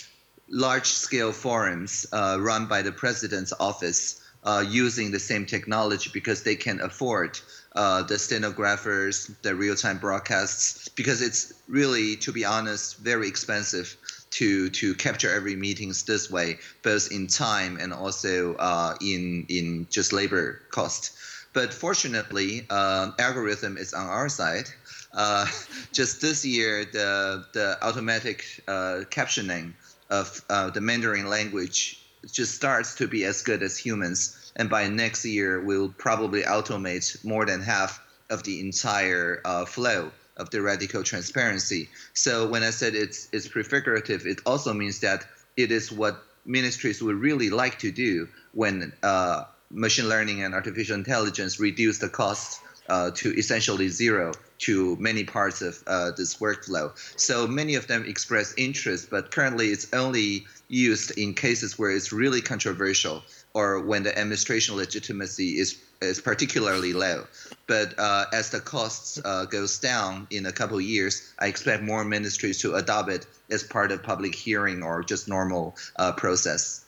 large 0.49 0.87
scale 0.87 1.33
forums 1.33 2.07
uh, 2.13 2.37
run 2.41 2.67
by 2.67 2.83
the 2.83 2.93
president's 2.93 3.53
office 3.61 4.21
uh, 4.45 4.65
using 4.67 5.11
the 5.11 5.19
same 5.19 5.45
technology 5.45 6.11
because 6.13 6.43
they 6.43 6.57
can 6.57 6.81
afford 6.81 7.39
uh, 7.77 8.03
the 8.03 8.19
stenographers, 8.19 9.31
the 9.43 9.55
real 9.55 9.75
time 9.75 9.99
broadcasts, 9.99 10.89
because 10.89 11.21
it's 11.23 11.53
really, 11.69 12.17
to 12.17 12.33
be 12.33 12.45
honest, 12.45 12.99
very 12.99 13.29
expensive 13.29 13.97
to 14.31 14.71
to 14.71 14.95
capture 14.95 15.31
every 15.33 15.57
meetings 15.57 16.05
this 16.05 16.31
way, 16.31 16.59
both 16.83 17.11
in 17.11 17.27
time 17.27 17.79
and 17.81 17.93
also 17.93 18.55
uh, 18.55 18.95
in 19.01 19.47
in 19.49 19.87
just 19.91 20.13
labor 20.13 20.61
cost. 20.71 21.13
But 21.53 21.75
fortunately, 21.75 22.67
uh, 22.71 23.11
algorithm 23.19 23.77
is 23.77 23.93
on 23.93 24.07
our 24.07 24.29
side. 24.29 24.69
Uh, 25.13 25.47
just 25.93 26.21
this 26.21 26.45
year, 26.45 26.85
the 26.85 27.45
the 27.53 27.79
automatic 27.83 28.45
uh, 28.69 29.03
captioning 29.11 29.75
of 30.11 30.45
uh, 30.49 30.71
the 30.71 30.81
Mandarin 30.81 31.29
language 31.29 32.01
just 32.31 32.55
starts 32.55 32.95
to 32.97 33.09
be 33.09 33.25
as 33.25 33.43
good 33.43 33.63
as 33.63 33.77
humans, 33.79 34.53
and 34.57 34.69
by 34.69 34.89
next 34.89 35.25
year, 35.25 35.61
we'll 35.61 35.89
probably 35.89 36.43
automate 36.43 37.25
more 37.25 37.47
than 37.47 37.63
half 37.63 38.01
of 38.29 38.45
the 38.45 38.61
entire 38.61 39.41
uh, 39.45 39.65
flow 39.65 40.13
of 40.41 40.51
the 40.51 40.61
radical 40.63 41.03
transparency. 41.03 41.89
So 42.15 42.49
when 42.49 42.63
I 42.63 42.71
said 42.71 42.95
it's 42.95 43.29
it's 43.33 43.49
prefigurative, 43.49 44.27
it 44.27 44.41
also 44.47 44.73
means 44.73 45.01
that 45.01 45.25
it 45.57 45.71
is 45.71 45.93
what 45.93 46.25
ministries 46.47 47.03
would 47.03 47.17
really 47.17 47.51
like 47.51 47.79
to 47.81 47.91
do 47.93 48.29
when 48.53 48.93
uh, 49.03 49.45
machine 49.71 50.09
learning 50.09 50.43
and 50.43 50.55
artificial 50.55 50.97
intelligence 50.97 51.61
reduce 51.61 51.99
the 51.99 52.09
cost 52.09 52.61
uh, 52.89 53.11
to 53.15 53.33
essentially 53.39 53.89
zero 53.89 54.33
to 54.59 54.97
many 54.97 55.23
parts 55.23 55.63
of 55.63 55.83
uh, 55.87 56.11
this 56.17 56.37
workflow. 56.37 56.91
So 57.19 57.47
many 57.47 57.77
of 57.77 57.87
them 57.87 58.05
express 58.05 58.53
interest, 58.57 59.11
but 59.11 59.31
currently 59.31 59.69
it's 59.69 59.87
only 59.93 60.47
used 60.69 61.17
in 61.17 61.35
cases 61.35 61.79
where 61.79 61.91
it's 61.91 62.13
really 62.13 62.41
controversial 62.41 63.23
or 63.55 63.81
when 63.81 64.03
the 64.03 64.19
administration 64.19 64.77
legitimacy 64.77 65.59
is 65.59 65.81
is 66.01 66.21
particularly 66.21 66.93
low. 66.93 67.27
But 67.67 67.99
uh, 67.99 68.25
as 68.33 68.51
the 68.51 68.61
costs 68.61 69.21
uh, 69.25 69.45
goes 69.45 69.79
down 69.79 70.27
in 70.31 70.47
a 70.47 70.53
couple 70.53 70.77
of 70.77 70.83
years, 70.83 71.33
I 71.39 71.47
expect 71.47 71.83
more 71.83 72.05
ministries 72.05 72.61
to 72.63 72.75
adopt 72.75 73.11
it 73.11 73.27
as 73.51 73.63
part 73.63 73.93
of 73.93 74.03
public 74.03 74.35
hearing 74.35 74.83
or 74.83 75.03
just 75.03 75.29
normal 75.29 75.77
uh, 75.97 76.13
process. 76.13 76.85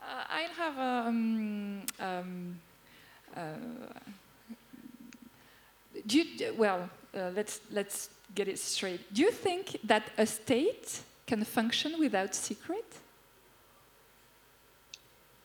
Uh, 0.00 0.24
I 0.28 0.42
have 0.56 0.78
um, 0.78 1.82
um, 2.00 2.60
uh, 3.36 3.42
do 6.06 6.18
you, 6.18 6.54
well, 6.56 6.88
uh, 7.14 7.30
let's 7.34 7.60
let's 7.70 8.10
get 8.34 8.48
it 8.48 8.58
straight. 8.58 9.12
Do 9.14 9.22
you 9.22 9.30
think 9.30 9.78
that 9.84 10.10
a 10.18 10.26
state 10.26 11.00
can 11.26 11.44
function 11.44 11.98
without 11.98 12.34
secret? 12.34 12.84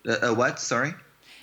Uh, 0.08 0.34
what? 0.34 0.60
Sorry. 0.60 0.94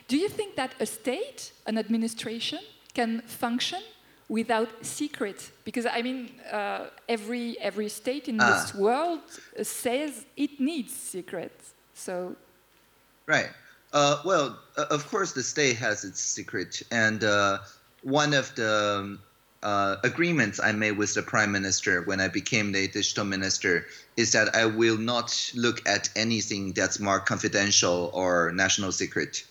Do 0.09 0.17
you 0.17 0.29
think 0.29 0.57
that 0.57 0.75
a 0.81 0.87
state, 0.87 1.53
an 1.67 1.79
administration, 1.79 2.61
can 2.95 3.23
function 3.23 3.83
without 4.29 4.69
secret? 4.83 5.51
Because 5.65 5.87
I 5.87 6.03
mean, 6.03 6.31
uh, 6.53 6.87
every 7.09 7.59
every 7.61 7.89
state 7.89 8.29
in 8.29 8.37
this 8.37 8.73
ah. 8.75 8.79
world 8.79 9.21
says 9.63 10.27
it 10.37 10.61
needs 10.61 10.93
secrets. 10.95 11.73
So. 11.95 12.37
Right. 13.27 13.51
Uh, 13.93 14.21
well, 14.25 14.59
uh, 14.77 14.87
of 14.91 15.09
course, 15.09 15.33
the 15.33 15.43
state 15.43 15.77
has 15.77 16.05
its 16.05 16.21
secret, 16.21 16.83
and 16.91 17.23
uh, 17.23 17.59
one 18.03 18.35
of 18.35 18.55
the 18.57 18.99
um, 19.01 19.21
uh, 19.63 19.97
agreements 20.05 20.61
I 20.61 20.73
made 20.73 20.99
with 20.99 21.15
the 21.15 21.23
prime 21.23 21.51
minister 21.51 22.03
when 22.03 22.21
I 22.21 22.29
became 22.29 22.73
the 22.73 22.87
digital 22.87 23.25
minister 23.25 23.87
is 24.17 24.33
that 24.33 24.55
I 24.55 24.67
will 24.67 24.99
not 24.99 25.53
look 25.55 25.89
at 25.89 26.11
anything 26.17 26.73
that's 26.73 27.01
more 27.01 27.19
confidential 27.19 28.11
or 28.13 28.53
national 28.53 28.93
secret. 28.93 29.45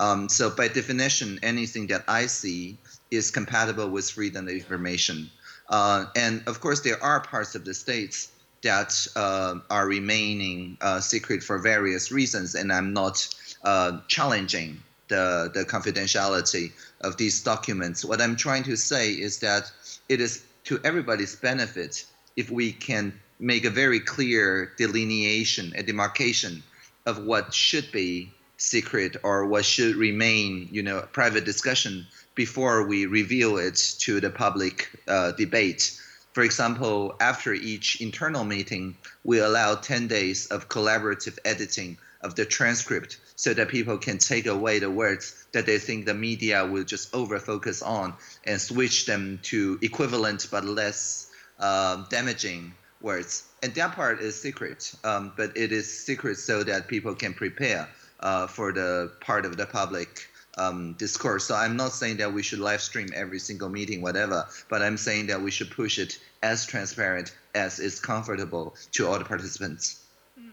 Um, 0.00 0.30
so 0.30 0.48
by 0.48 0.68
definition, 0.68 1.38
anything 1.42 1.86
that 1.88 2.04
I 2.08 2.24
see 2.24 2.78
is 3.10 3.30
compatible 3.30 3.90
with 3.90 4.10
freedom 4.10 4.48
of 4.48 4.54
information. 4.54 5.30
Uh, 5.68 6.06
and 6.16 6.42
of 6.46 6.60
course, 6.60 6.80
there 6.80 7.00
are 7.04 7.20
parts 7.20 7.54
of 7.54 7.66
the 7.66 7.74
states 7.74 8.32
that 8.62 9.06
uh, 9.14 9.56
are 9.68 9.86
remaining 9.86 10.78
uh, 10.80 11.00
secret 11.00 11.42
for 11.42 11.58
various 11.58 12.10
reasons, 12.10 12.54
and 12.54 12.72
I'm 12.72 12.94
not 12.94 13.28
uh, 13.62 14.00
challenging 14.08 14.82
the, 15.08 15.50
the 15.52 15.64
confidentiality 15.66 16.72
of 17.02 17.18
these 17.18 17.42
documents. 17.42 18.02
What 18.02 18.22
I'm 18.22 18.36
trying 18.36 18.62
to 18.64 18.76
say 18.76 19.12
is 19.12 19.38
that 19.40 19.70
it 20.08 20.20
is 20.20 20.42
to 20.64 20.80
everybody's 20.82 21.36
benefit 21.36 22.06
if 22.36 22.50
we 22.50 22.72
can 22.72 23.12
make 23.38 23.66
a 23.66 23.70
very 23.70 24.00
clear 24.00 24.72
delineation, 24.78 25.74
a 25.76 25.82
demarcation 25.82 26.62
of 27.04 27.24
what 27.24 27.52
should 27.52 27.92
be 27.92 28.30
secret 28.60 29.16
or 29.22 29.46
what 29.46 29.64
should 29.64 29.96
remain, 29.96 30.68
you 30.70 30.82
know, 30.82 31.00
private 31.12 31.44
discussion 31.44 32.06
before 32.34 32.86
we 32.86 33.06
reveal 33.06 33.56
it 33.56 33.76
to 33.98 34.20
the 34.20 34.30
public 34.30 34.90
uh, 35.08 35.32
debate. 35.32 35.98
For 36.34 36.42
example, 36.42 37.16
after 37.20 37.54
each 37.54 38.00
internal 38.00 38.44
meeting, 38.44 38.96
we 39.24 39.40
allow 39.40 39.74
10 39.74 40.08
days 40.08 40.46
of 40.48 40.68
collaborative 40.68 41.38
editing 41.44 41.96
of 42.20 42.34
the 42.34 42.44
transcript 42.44 43.18
so 43.34 43.54
that 43.54 43.68
people 43.68 43.96
can 43.96 44.18
take 44.18 44.46
away 44.46 44.78
the 44.78 44.90
words 44.90 45.46
that 45.52 45.64
they 45.64 45.78
think 45.78 46.04
the 46.04 46.14
media 46.14 46.66
will 46.66 46.84
just 46.84 47.14
over 47.14 47.38
focus 47.38 47.80
on 47.80 48.12
and 48.44 48.60
switch 48.60 49.06
them 49.06 49.40
to 49.42 49.78
equivalent 49.80 50.46
but 50.50 50.64
less 50.66 51.30
um, 51.58 52.06
damaging 52.10 52.74
words. 53.00 53.44
And 53.62 53.74
that 53.74 53.92
part 53.92 54.20
is 54.20 54.40
secret, 54.40 54.92
um, 55.02 55.32
but 55.34 55.56
it 55.56 55.72
is 55.72 56.04
secret 56.04 56.36
so 56.36 56.62
that 56.64 56.88
people 56.88 57.14
can 57.14 57.32
prepare 57.32 57.88
uh, 58.20 58.46
for 58.46 58.72
the 58.72 59.12
part 59.20 59.44
of 59.44 59.56
the 59.56 59.66
public 59.66 60.28
um, 60.58 60.94
discourse. 60.94 61.44
So 61.44 61.54
I'm 61.54 61.76
not 61.76 61.92
saying 61.92 62.16
that 62.18 62.32
we 62.32 62.42
should 62.42 62.58
live 62.58 62.82
stream 62.82 63.08
every 63.14 63.38
single 63.38 63.68
meeting, 63.68 64.02
whatever, 64.02 64.46
but 64.68 64.82
I'm 64.82 64.96
saying 64.96 65.26
that 65.28 65.40
we 65.40 65.50
should 65.50 65.70
push 65.70 65.98
it 65.98 66.18
as 66.42 66.66
transparent 66.66 67.34
as 67.54 67.78
is 67.78 68.00
comfortable 68.00 68.74
to 68.92 69.06
all 69.06 69.18
the 69.18 69.24
participants. 69.24 70.04
Mm. 70.38 70.50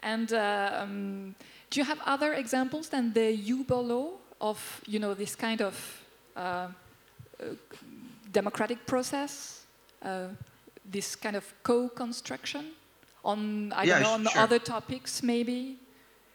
And 0.00 0.32
uh, 0.32 0.70
um, 0.82 1.34
do 1.70 1.80
you 1.80 1.84
have 1.84 2.00
other 2.04 2.34
examples 2.34 2.88
than 2.88 3.12
the 3.12 3.32
Uber 3.32 3.76
law 3.76 4.10
of 4.40 4.80
you 4.86 4.98
know 4.98 5.14
this 5.14 5.36
kind 5.36 5.60
of 5.60 6.02
uh, 6.36 6.40
uh, 6.40 6.68
democratic 8.32 8.86
process, 8.86 9.64
uh, 10.02 10.28
this 10.90 11.14
kind 11.14 11.36
of 11.36 11.44
co-construction 11.62 12.72
on 13.24 13.72
I 13.72 13.84
yeah, 13.84 13.92
don't 13.94 14.02
know 14.02 14.14
on 14.14 14.24
sure. 14.26 14.42
other 14.42 14.58
topics 14.58 15.22
maybe? 15.22 15.76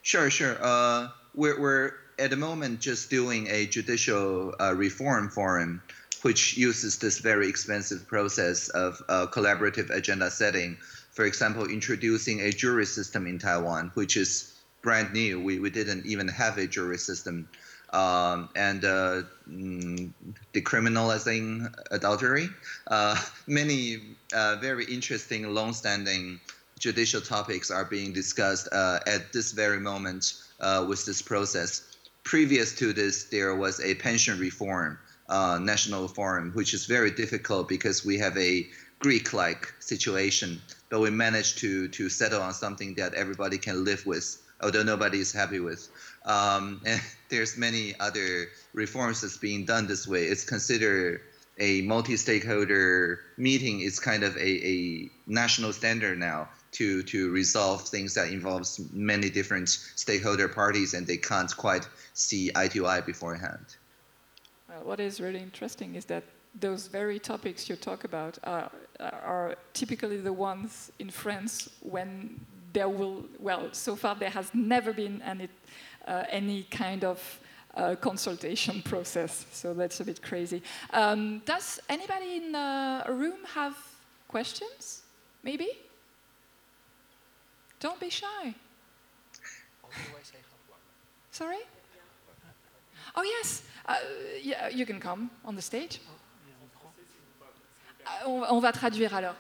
Sure, 0.06 0.30
sure. 0.30 0.56
Uh, 0.62 1.08
we're, 1.34 1.60
we're 1.60 1.92
at 2.20 2.30
the 2.30 2.36
moment 2.36 2.80
just 2.80 3.10
doing 3.10 3.48
a 3.50 3.66
judicial 3.66 4.54
uh, 4.62 4.72
reform 4.76 5.30
forum, 5.30 5.82
which 6.22 6.56
uses 6.56 7.00
this 7.00 7.18
very 7.18 7.50
expensive 7.50 8.08
process 8.08 8.70
of 8.70 9.02
uh, 9.10 9.26
collaborative 9.26 9.90
agenda 9.90 10.30
setting. 10.30 10.78
For 11.14 11.26
example, 11.26 11.66
introducing 11.66 12.42
a 12.42 12.52
jury 12.52 12.86
system 12.86 13.26
in 13.26 13.40
Taiwan, 13.40 13.90
which 13.96 14.16
is 14.16 14.54
brand 14.84 15.12
new. 15.12 15.42
We, 15.42 15.58
we 15.58 15.72
didn't 15.72 16.06
even 16.06 16.28
have 16.28 16.60
a 16.60 16.68
jury 16.68 17.00
system. 17.00 17.50
Um, 17.92 18.50
and 18.56 18.86
uh, 18.86 19.24
mm, 19.50 20.12
decriminalizing 20.54 21.74
adultery. 21.90 22.50
Uh, 22.86 23.20
many 23.48 24.02
uh, 24.36 24.58
very 24.62 24.86
interesting, 24.86 25.52
long-standing 25.52 26.42
judicial 26.80 27.22
topics 27.22 27.72
are 27.72 27.86
being 27.86 28.12
discussed 28.12 28.68
uh, 28.72 29.00
at 29.08 29.32
this 29.32 29.52
very 29.52 29.80
moment 29.80 30.34
uh, 30.60 30.86
with 30.88 31.06
this 31.06 31.22
process. 31.22 31.96
Previous 32.24 32.76
to 32.76 32.92
this, 32.92 33.26
there 33.26 33.56
was 33.56 33.80
a 33.82 33.96
pension 33.96 34.38
reform 34.40 34.98
uh, 35.30 35.58
national 35.62 36.08
forum, 36.08 36.52
which 36.54 36.74
is 36.74 36.86
very 36.86 37.12
difficult 37.12 37.70
because 37.70 38.06
we 38.06 38.18
have 38.18 38.38
a 38.38 38.68
Greek-like 39.00 39.74
situation, 39.80 40.62
but 40.90 41.00
we 41.00 41.10
managed 41.10 41.60
to 41.60 41.88
to 41.90 42.10
settle 42.10 42.42
on 42.42 42.54
something 42.54 42.94
that 42.96 43.14
everybody 43.14 43.58
can 43.58 43.84
live 43.84 44.06
with, 44.06 44.42
although 44.62 44.84
nobody 44.84 45.20
is 45.20 45.32
happy 45.32 45.60
with. 45.60 45.90
Um, 46.26 46.82
and 46.86 47.02
there's 47.30 47.58
many 47.58 47.94
other 48.00 48.48
reforms 48.74 49.22
that's 49.22 49.38
being 49.38 49.66
done 49.66 49.88
this 49.88 50.08
way. 50.08 50.26
It's 50.26 50.44
considered 50.44 51.22
a 51.58 51.82
multi-stakeholder 51.84 53.22
meeting 53.38 53.80
is 53.80 53.98
kind 54.00 54.24
of 54.24 54.36
a, 54.36 54.68
a 54.68 55.10
national 55.26 55.72
standard 55.72 56.20
now 56.20 56.50
to 56.76 57.04
to 57.04 57.32
resolve 57.32 57.82
things 57.88 58.14
that 58.14 58.28
involves 58.30 58.82
many 58.92 59.30
different 59.30 59.70
stakeholder 59.96 60.48
parties 60.48 60.94
and 60.94 61.08
they 61.08 61.18
can't 61.18 61.56
quite 61.56 61.88
see 62.14 62.52
eye 62.56 62.68
to 62.68 62.86
eye 62.86 63.02
beforehand. 63.02 63.66
Well, 64.70 64.84
what 64.84 65.00
is 65.00 65.22
really 65.22 65.40
interesting 65.40 65.96
is 65.96 66.06
that 66.06 66.24
those 66.60 66.88
very 66.88 67.20
topics 67.20 67.70
you 67.70 67.76
talk 67.76 68.04
about 68.04 68.38
are, 68.44 68.72
are 69.00 69.56
typically 69.74 70.20
the 70.22 70.34
ones 70.34 70.92
in 71.00 71.10
France 71.10 71.70
when 71.82 72.40
there 72.74 72.90
will 72.90 73.24
well 73.40 73.70
so 73.72 73.96
far 73.96 74.16
there 74.16 74.30
has 74.30 74.54
never 74.54 74.92
been 74.94 75.22
any 75.22 75.48
uh, 76.08 76.24
any 76.30 76.64
kind 76.64 77.04
of 77.04 77.40
uh, 77.76 77.96
consultation 77.96 78.82
process. 78.92 79.46
So 79.52 79.74
that's 79.74 80.00
a 80.00 80.04
bit 80.04 80.22
crazy. 80.22 80.62
Um, 80.92 81.42
does 81.46 81.80
anybody 81.90 82.38
in 82.38 82.52
the 82.52 83.04
room 83.10 83.40
have 83.54 83.76
questions? 84.28 85.02
Maybe? 85.44 85.70
Don't 87.80 88.00
be 88.00 88.10
shy. 88.10 88.54
Sorry? 91.32 91.60
Oh, 93.16 93.24
yes. 93.24 93.64
Uh, 93.86 93.96
yeah, 94.42 94.70
you 94.70 94.86
can 94.86 95.00
come 95.00 95.30
on 95.44 95.56
the 95.56 95.62
stage. 95.62 96.00
Uh, 98.06 98.30
on, 98.30 98.44
on 98.44 98.60
va 98.60 98.72
traduire 98.72 99.14
alors. 99.14 99.36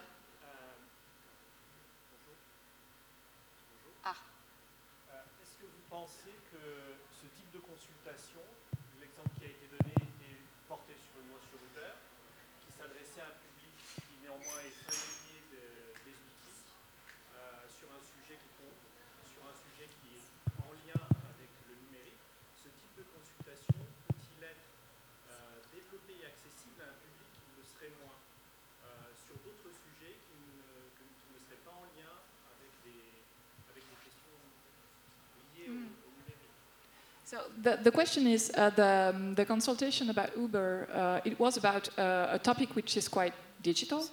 So 37.25 37.37
the, 37.63 37.79
the 37.81 37.89
question 37.89 38.27
is 38.27 38.51
uh, 38.55 38.69
the, 38.69 39.11
um, 39.15 39.33
the 39.33 39.45
consultation 39.45 40.11
about 40.11 40.37
Uber, 40.37 40.87
uh, 40.93 41.21
it 41.25 41.39
was 41.39 41.57
about 41.57 41.89
uh, 41.97 42.27
a 42.29 42.37
topic 42.37 42.75
which 42.75 42.97
is 42.97 43.07
quite 43.07 43.33
digital. 43.63 44.05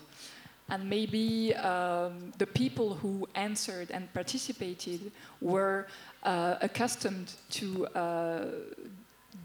And 0.70 0.89
maybe 0.89 1.55
um, 1.56 2.32
the 2.39 2.47
people 2.47 2.94
who 2.94 3.28
answered 3.34 3.90
and 3.90 4.10
participated 4.14 5.12
were 5.43 5.89
uh, 6.22 6.55
accustomed 6.62 7.34
to 7.51 7.86
uh, 7.89 8.47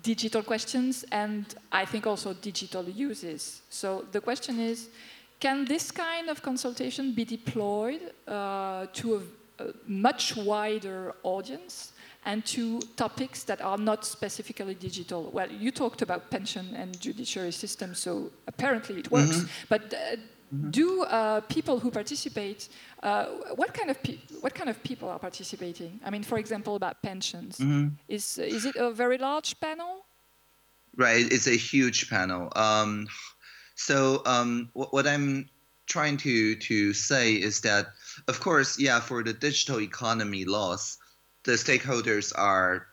digital 0.01 0.43
questions 0.43 1.03
and 1.11 1.53
I 1.69 1.83
think 1.83 2.07
also 2.07 2.33
digital 2.33 2.85
uses. 2.85 3.63
So 3.69 4.05
the 4.13 4.21
question 4.21 4.61
is 4.61 4.87
can 5.41 5.65
this 5.65 5.91
kind 5.91 6.29
of 6.29 6.41
consultation 6.41 7.13
be 7.13 7.25
deployed 7.25 8.13
uh, 8.27 8.85
to 8.93 9.15
a, 9.59 9.63
a 9.63 9.73
much 9.85 10.37
wider 10.37 11.13
audience? 11.23 11.91
And 12.27 12.45
to 12.45 12.81
topics 12.97 13.43
that 13.43 13.61
are 13.61 13.77
not 13.77 14.05
specifically 14.05 14.75
digital. 14.75 15.31
Well, 15.31 15.49
you 15.49 15.71
talked 15.71 16.01
about 16.01 16.29
pension 16.29 16.75
and 16.75 16.99
judiciary 16.99 17.53
systems, 17.53 17.99
so 17.99 18.31
apparently 18.47 18.99
it 18.99 19.09
works. 19.09 19.45
But 19.69 19.93
uh, 19.93 20.17
do 20.71 21.03
uh, 21.03 21.39
people 21.47 21.79
who 21.79 21.89
participate, 21.89 22.67
uh, 23.01 23.27
what 23.55 23.73
kind 23.73 23.89
of 23.89 24.03
pe- 24.03 24.19
what 24.41 24.53
kind 24.53 24.69
of 24.69 24.77
people 24.83 25.07
are 25.09 25.19
participating? 25.19 26.01
I 26.05 26.09
mean, 26.09 26.23
for 26.23 26.37
example, 26.37 26.75
about 26.75 27.01
pensions. 27.01 27.61
Is 28.09 28.37
is 28.37 28.65
it 28.65 28.75
a 28.75 28.91
very 28.91 29.17
large 29.17 29.57
panel? 29.61 30.05
Right, 30.97 31.31
it's 31.31 31.47
a 31.47 31.57
huge 31.71 32.09
panel. 32.09 32.51
Um, 32.55 33.07
so 33.75 34.21
um, 34.25 34.69
what, 34.73 34.91
what 34.91 35.07
I'm 35.07 35.49
trying 35.85 36.17
to 36.17 36.55
to 36.55 36.93
say 36.93 37.25
is 37.35 37.61
that, 37.61 37.85
of 38.27 38.39
course, 38.41 38.77
yeah, 38.77 38.99
for 38.99 39.23
the 39.23 39.33
digital 39.33 39.79
economy 39.79 40.43
laws, 40.43 40.97
the 41.47 41.53
stakeholders 41.53 42.33
are 42.37 42.87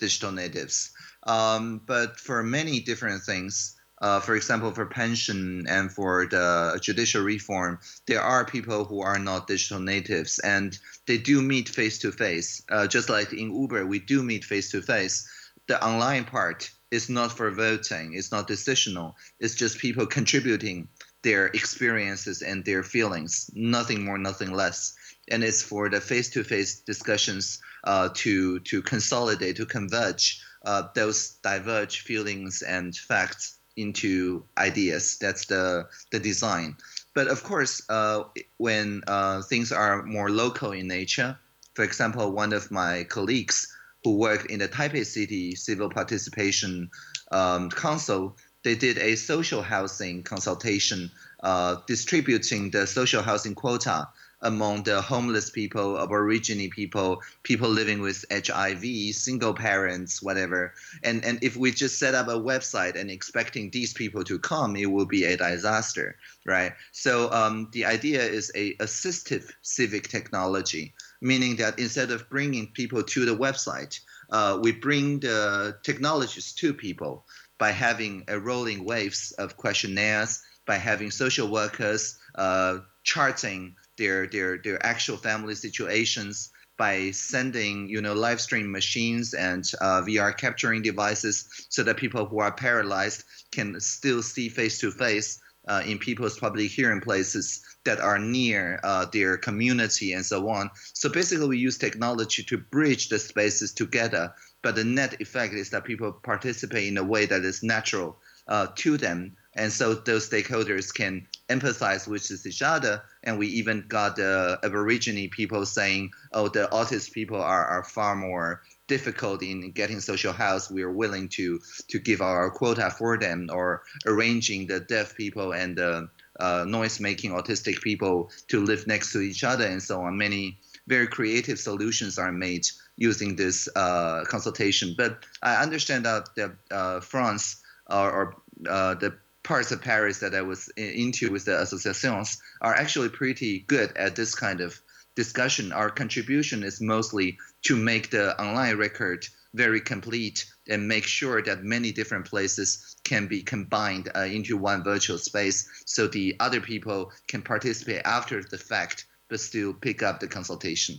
digital 0.00 0.32
natives. 0.32 0.90
Um, 1.22 1.80
but 1.86 2.18
for 2.18 2.42
many 2.42 2.80
different 2.80 3.22
things, 3.22 3.76
uh, 4.02 4.18
for 4.18 4.34
example, 4.34 4.72
for 4.72 4.86
pension 4.86 5.64
and 5.68 5.92
for 5.92 6.26
the 6.26 6.80
judicial 6.82 7.22
reform, 7.22 7.78
there 8.06 8.20
are 8.20 8.44
people 8.44 8.84
who 8.84 9.00
are 9.00 9.18
not 9.18 9.46
digital 9.46 9.78
natives, 9.78 10.40
and 10.40 10.76
they 11.06 11.18
do 11.18 11.40
meet 11.40 11.68
face 11.68 11.98
to 11.98 12.10
face. 12.10 12.62
Just 12.88 13.08
like 13.08 13.32
in 13.32 13.54
Uber, 13.54 13.86
we 13.86 14.00
do 14.00 14.22
meet 14.24 14.44
face 14.44 14.70
to 14.72 14.82
face. 14.82 15.28
The 15.68 15.78
online 15.84 16.24
part 16.24 16.68
is 16.90 17.08
not 17.08 17.36
for 17.36 17.50
voting; 17.52 18.14
it's 18.14 18.32
not 18.32 18.48
decisional. 18.48 19.14
It's 19.38 19.54
just 19.54 19.78
people 19.78 20.06
contributing 20.06 20.88
their 21.22 21.46
experiences 21.46 22.42
and 22.42 22.64
their 22.64 22.82
feelings, 22.82 23.50
nothing 23.54 24.04
more, 24.04 24.18
nothing 24.18 24.50
less. 24.50 24.94
And 25.30 25.44
it's 25.44 25.62
for 25.62 25.88
the 25.88 26.00
face-to-face 26.00 26.80
discussions 26.80 27.60
uh, 27.84 28.10
to 28.14 28.60
to 28.60 28.82
consolidate, 28.82 29.56
to 29.56 29.66
converge 29.66 30.42
uh, 30.64 30.84
those 30.94 31.36
diverge 31.42 32.00
feelings 32.00 32.62
and 32.62 32.96
facts 32.96 33.58
into 33.76 34.44
ideas. 34.58 35.18
That's 35.18 35.46
the 35.46 35.88
the 36.12 36.18
design. 36.18 36.76
But 37.14 37.28
of 37.28 37.42
course, 37.42 37.82
uh, 37.88 38.24
when 38.58 39.02
uh, 39.06 39.42
things 39.42 39.72
are 39.72 40.02
more 40.02 40.30
local 40.30 40.72
in 40.72 40.86
nature, 40.86 41.38
for 41.74 41.84
example, 41.84 42.32
one 42.32 42.52
of 42.52 42.70
my 42.70 43.04
colleagues 43.04 43.74
who 44.04 44.16
worked 44.16 44.46
in 44.46 44.60
the 44.60 44.68
Taipei 44.68 45.04
City 45.04 45.54
Civil 45.54 45.90
Participation 45.90 46.90
um, 47.32 47.70
Council, 47.70 48.36
they 48.62 48.74
did 48.74 48.98
a 48.98 49.16
social 49.16 49.62
housing 49.62 50.22
consultation 50.22 51.10
uh, 51.42 51.76
distributing 51.86 52.70
the 52.70 52.86
social 52.86 53.22
housing 53.22 53.54
quota 53.54 54.08
among 54.42 54.82
the 54.84 55.00
homeless 55.00 55.50
people, 55.50 55.98
Aborigine 55.98 56.70
people, 56.70 57.22
people 57.42 57.68
living 57.68 58.00
with 58.00 58.24
HIV, 58.30 58.84
single 59.14 59.54
parents, 59.54 60.22
whatever. 60.22 60.74
And 61.02 61.24
and 61.24 61.42
if 61.42 61.56
we 61.56 61.70
just 61.70 61.98
set 61.98 62.14
up 62.14 62.28
a 62.28 62.40
website 62.40 62.98
and 62.98 63.10
expecting 63.10 63.70
these 63.70 63.92
people 63.92 64.24
to 64.24 64.38
come, 64.38 64.76
it 64.76 64.90
will 64.90 65.06
be 65.06 65.24
a 65.24 65.36
disaster, 65.36 66.16
right? 66.44 66.72
So 66.92 67.30
um, 67.32 67.68
the 67.72 67.84
idea 67.84 68.22
is 68.22 68.50
a 68.54 68.74
assistive 68.76 69.50
civic 69.62 70.08
technology, 70.08 70.94
meaning 71.20 71.56
that 71.56 71.78
instead 71.78 72.10
of 72.10 72.28
bringing 72.30 72.68
people 72.68 73.02
to 73.02 73.24
the 73.24 73.36
website, 73.36 74.00
uh, 74.30 74.58
we 74.62 74.72
bring 74.72 75.20
the 75.20 75.76
technologies 75.82 76.52
to 76.54 76.72
people 76.72 77.24
by 77.58 77.70
having 77.72 78.24
a 78.28 78.38
rolling 78.40 78.84
waves 78.84 79.32
of 79.32 79.56
questionnaires, 79.56 80.42
by 80.66 80.76
having 80.76 81.10
social 81.10 81.48
workers 81.48 82.18
uh, 82.36 82.78
charting 83.02 83.74
their 84.00 84.26
their 84.26 84.58
their 84.58 84.84
actual 84.84 85.16
family 85.16 85.54
situations 85.54 86.50
by 86.76 87.10
sending 87.10 87.88
you 87.88 88.00
know 88.00 88.14
live 88.14 88.40
stream 88.40 88.72
machines 88.72 89.34
and 89.34 89.64
uh, 89.80 90.00
VR 90.02 90.36
capturing 90.36 90.82
devices 90.82 91.66
so 91.68 91.82
that 91.82 91.96
people 91.98 92.24
who 92.26 92.40
are 92.40 92.52
paralyzed 92.52 93.24
can 93.52 93.78
still 93.80 94.22
see 94.22 94.48
face 94.48 94.80
to 94.80 94.90
face 94.90 95.40
in 95.86 95.98
people's 95.98 96.38
public 96.38 96.70
hearing 96.70 97.00
places 97.00 97.62
that 97.84 98.00
are 98.00 98.18
near 98.18 98.80
uh, 98.82 99.04
their 99.12 99.36
community 99.36 100.14
and 100.14 100.26
so 100.26 100.48
on. 100.48 100.68
So 100.94 101.08
basically, 101.08 101.46
we 101.46 101.58
use 101.58 101.78
technology 101.78 102.42
to 102.44 102.58
bridge 102.58 103.08
the 103.08 103.18
spaces 103.18 103.72
together. 103.72 104.34
But 104.62 104.74
the 104.74 104.84
net 104.84 105.20
effect 105.20 105.54
is 105.54 105.70
that 105.70 105.84
people 105.84 106.12
participate 106.12 106.88
in 106.88 106.98
a 106.98 107.04
way 107.04 107.26
that 107.26 107.44
is 107.44 107.62
natural 107.62 108.18
uh, 108.48 108.66
to 108.76 108.96
them 108.96 109.36
and 109.54 109.72
so 109.72 109.94
those 109.94 110.28
stakeholders 110.28 110.94
can 110.94 111.26
empathize 111.48 112.06
with 112.06 112.30
each 112.46 112.62
other. 112.62 113.02
And 113.22 113.38
we 113.38 113.48
even 113.48 113.84
got 113.88 114.16
the 114.16 114.58
Aborigine 114.62 115.28
people 115.30 115.66
saying, 115.66 116.10
"Oh, 116.32 116.48
the 116.48 116.68
autistic 116.72 117.12
people 117.12 117.40
are, 117.40 117.64
are 117.66 117.84
far 117.84 118.16
more 118.16 118.62
difficult 118.86 119.42
in 119.42 119.70
getting 119.72 120.00
social 120.00 120.32
house. 120.32 120.70
We 120.70 120.82
are 120.82 120.92
willing 120.92 121.28
to 121.30 121.60
to 121.88 121.98
give 121.98 122.20
our 122.20 122.50
quota 122.50 122.90
for 122.90 123.18
them, 123.18 123.48
or 123.52 123.82
arranging 124.06 124.66
the 124.66 124.80
deaf 124.80 125.14
people 125.16 125.52
and 125.52 125.76
the 125.76 126.08
uh, 126.40 126.64
noise-making 126.66 127.32
autistic 127.32 127.82
people 127.82 128.30
to 128.48 128.64
live 128.64 128.86
next 128.86 129.12
to 129.12 129.20
each 129.20 129.44
other, 129.44 129.66
and 129.66 129.82
so 129.82 130.00
on. 130.00 130.16
Many 130.16 130.58
very 130.88 131.06
creative 131.06 131.58
solutions 131.58 132.18
are 132.18 132.32
made 132.32 132.66
using 132.96 133.36
this 133.36 133.68
uh, 133.76 134.24
consultation. 134.24 134.94
But 134.96 135.24
I 135.42 135.62
understand 135.62 136.04
that 136.04 136.28
the, 136.34 136.56
uh, 136.70 137.00
France 137.00 137.62
or, 137.88 138.10
or 138.10 138.36
uh, 138.68 138.94
the 138.94 139.14
parts 139.50 139.72
of 139.72 139.82
Paris 139.82 140.20
that 140.20 140.32
I 140.32 140.42
was 140.42 140.68
into 140.76 141.32
with 141.32 141.44
the 141.44 141.60
associations 141.60 142.40
are 142.60 142.72
actually 142.72 143.08
pretty 143.08 143.58
good 143.66 143.90
at 143.96 144.14
this 144.14 144.32
kind 144.32 144.60
of 144.60 144.80
discussion. 145.16 145.72
Our 145.72 145.90
contribution 145.90 146.62
is 146.62 146.80
mostly 146.80 147.36
to 147.62 147.74
make 147.74 148.10
the 148.10 148.40
online 148.40 148.76
record 148.76 149.26
very 149.52 149.80
complete 149.80 150.46
and 150.68 150.86
make 150.86 151.02
sure 151.02 151.42
that 151.42 151.64
many 151.64 151.90
different 151.90 152.26
places 152.26 152.94
can 153.02 153.26
be 153.26 153.42
combined 153.42 154.08
uh, 154.14 154.20
into 154.20 154.56
one 154.56 154.84
virtual 154.84 155.18
space 155.18 155.68
so 155.84 156.06
the 156.06 156.36
other 156.38 156.60
people 156.60 157.10
can 157.26 157.42
participate 157.42 158.02
after 158.04 158.44
the 158.44 158.58
fact 158.58 159.06
but 159.28 159.40
still 159.40 159.74
pick 159.74 160.00
up 160.00 160.20
the 160.20 160.28
consultation. 160.28 160.94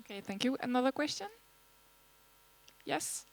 Okay, 0.00 0.20
thank 0.20 0.42
you. 0.42 0.56
Another 0.60 0.90
question? 0.90 1.28
Yes? 2.84 3.26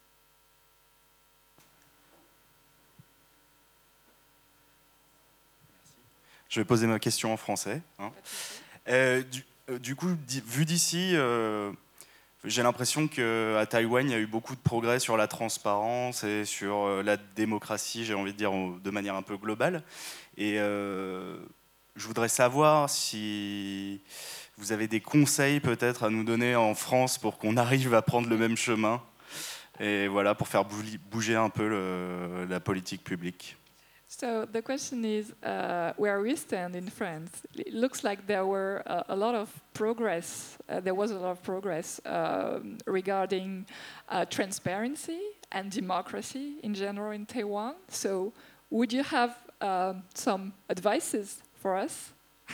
Je 6.51 6.59
vais 6.59 6.65
poser 6.65 6.85
ma 6.85 6.99
question 6.99 7.31
en 7.31 7.37
français. 7.37 7.81
Hein. 7.97 8.11
Euh, 8.89 9.23
du, 9.23 9.45
euh, 9.69 9.79
du, 9.79 9.95
coup, 9.95 10.09
vu 10.45 10.65
d'ici, 10.65 11.11
euh, 11.13 11.71
j'ai 12.43 12.61
l'impression 12.61 13.07
qu'à 13.07 13.65
Taïwan, 13.65 14.05
il 14.05 14.11
y 14.11 14.15
a 14.15 14.19
eu 14.19 14.27
beaucoup 14.27 14.55
de 14.55 14.59
progrès 14.59 14.99
sur 14.99 15.15
la 15.15 15.29
transparence 15.29 16.25
et 16.25 16.43
sur 16.43 17.03
la 17.03 17.15
démocratie, 17.15 18.03
j'ai 18.03 18.15
envie 18.15 18.33
de 18.33 18.37
dire 18.37 18.51
de 18.51 18.91
manière 18.91 19.15
un 19.15 19.21
peu 19.21 19.37
globale. 19.37 19.81
Et 20.35 20.55
euh, 20.59 21.37
je 21.95 22.05
voudrais 22.05 22.27
savoir 22.27 22.89
si 22.89 24.01
vous 24.57 24.73
avez 24.73 24.89
des 24.89 24.99
conseils 24.99 25.61
peut-être 25.61 26.03
à 26.03 26.09
nous 26.09 26.25
donner 26.25 26.57
en 26.57 26.75
France 26.75 27.17
pour 27.17 27.37
qu'on 27.37 27.55
arrive 27.55 27.93
à 27.93 28.01
prendre 28.01 28.27
le 28.27 28.35
même 28.35 28.57
chemin 28.57 29.01
et 29.79 30.09
voilà, 30.09 30.35
pour 30.35 30.49
faire 30.49 30.65
bouger 30.65 31.37
un 31.37 31.49
peu 31.49 31.67
le, 31.67 32.45
la 32.49 32.59
politique 32.59 33.05
publique. 33.05 33.55
So 34.13 34.45
the 34.45 34.61
question 34.61 35.05
is 35.05 35.31
uh, 35.41 35.93
where 35.95 36.19
we 36.19 36.35
stand 36.35 36.75
in 36.75 36.89
France. 36.89 37.43
It 37.55 37.73
looks 37.73 38.03
like 38.03 38.27
there 38.27 38.45
were 38.45 38.83
uh, 38.85 39.03
a 39.07 39.15
lot 39.15 39.35
of 39.35 39.49
progress. 39.73 40.57
Uh, 40.67 40.81
there 40.81 40.93
was 40.93 41.11
a 41.11 41.15
lot 41.15 41.31
of 41.31 41.41
progress 41.43 42.01
um, 42.05 42.77
regarding 42.85 43.65
uh, 44.09 44.25
transparency 44.25 45.21
and 45.53 45.71
democracy 45.71 46.55
in 46.61 46.73
general 46.73 47.11
in 47.11 47.25
Taiwan. 47.25 47.75
So 47.87 48.33
would 48.69 48.91
you 48.91 49.01
have 49.01 49.37
um, 49.61 50.03
some 50.13 50.53
advices 50.69 51.41
for 51.55 51.77
us? 51.77 52.11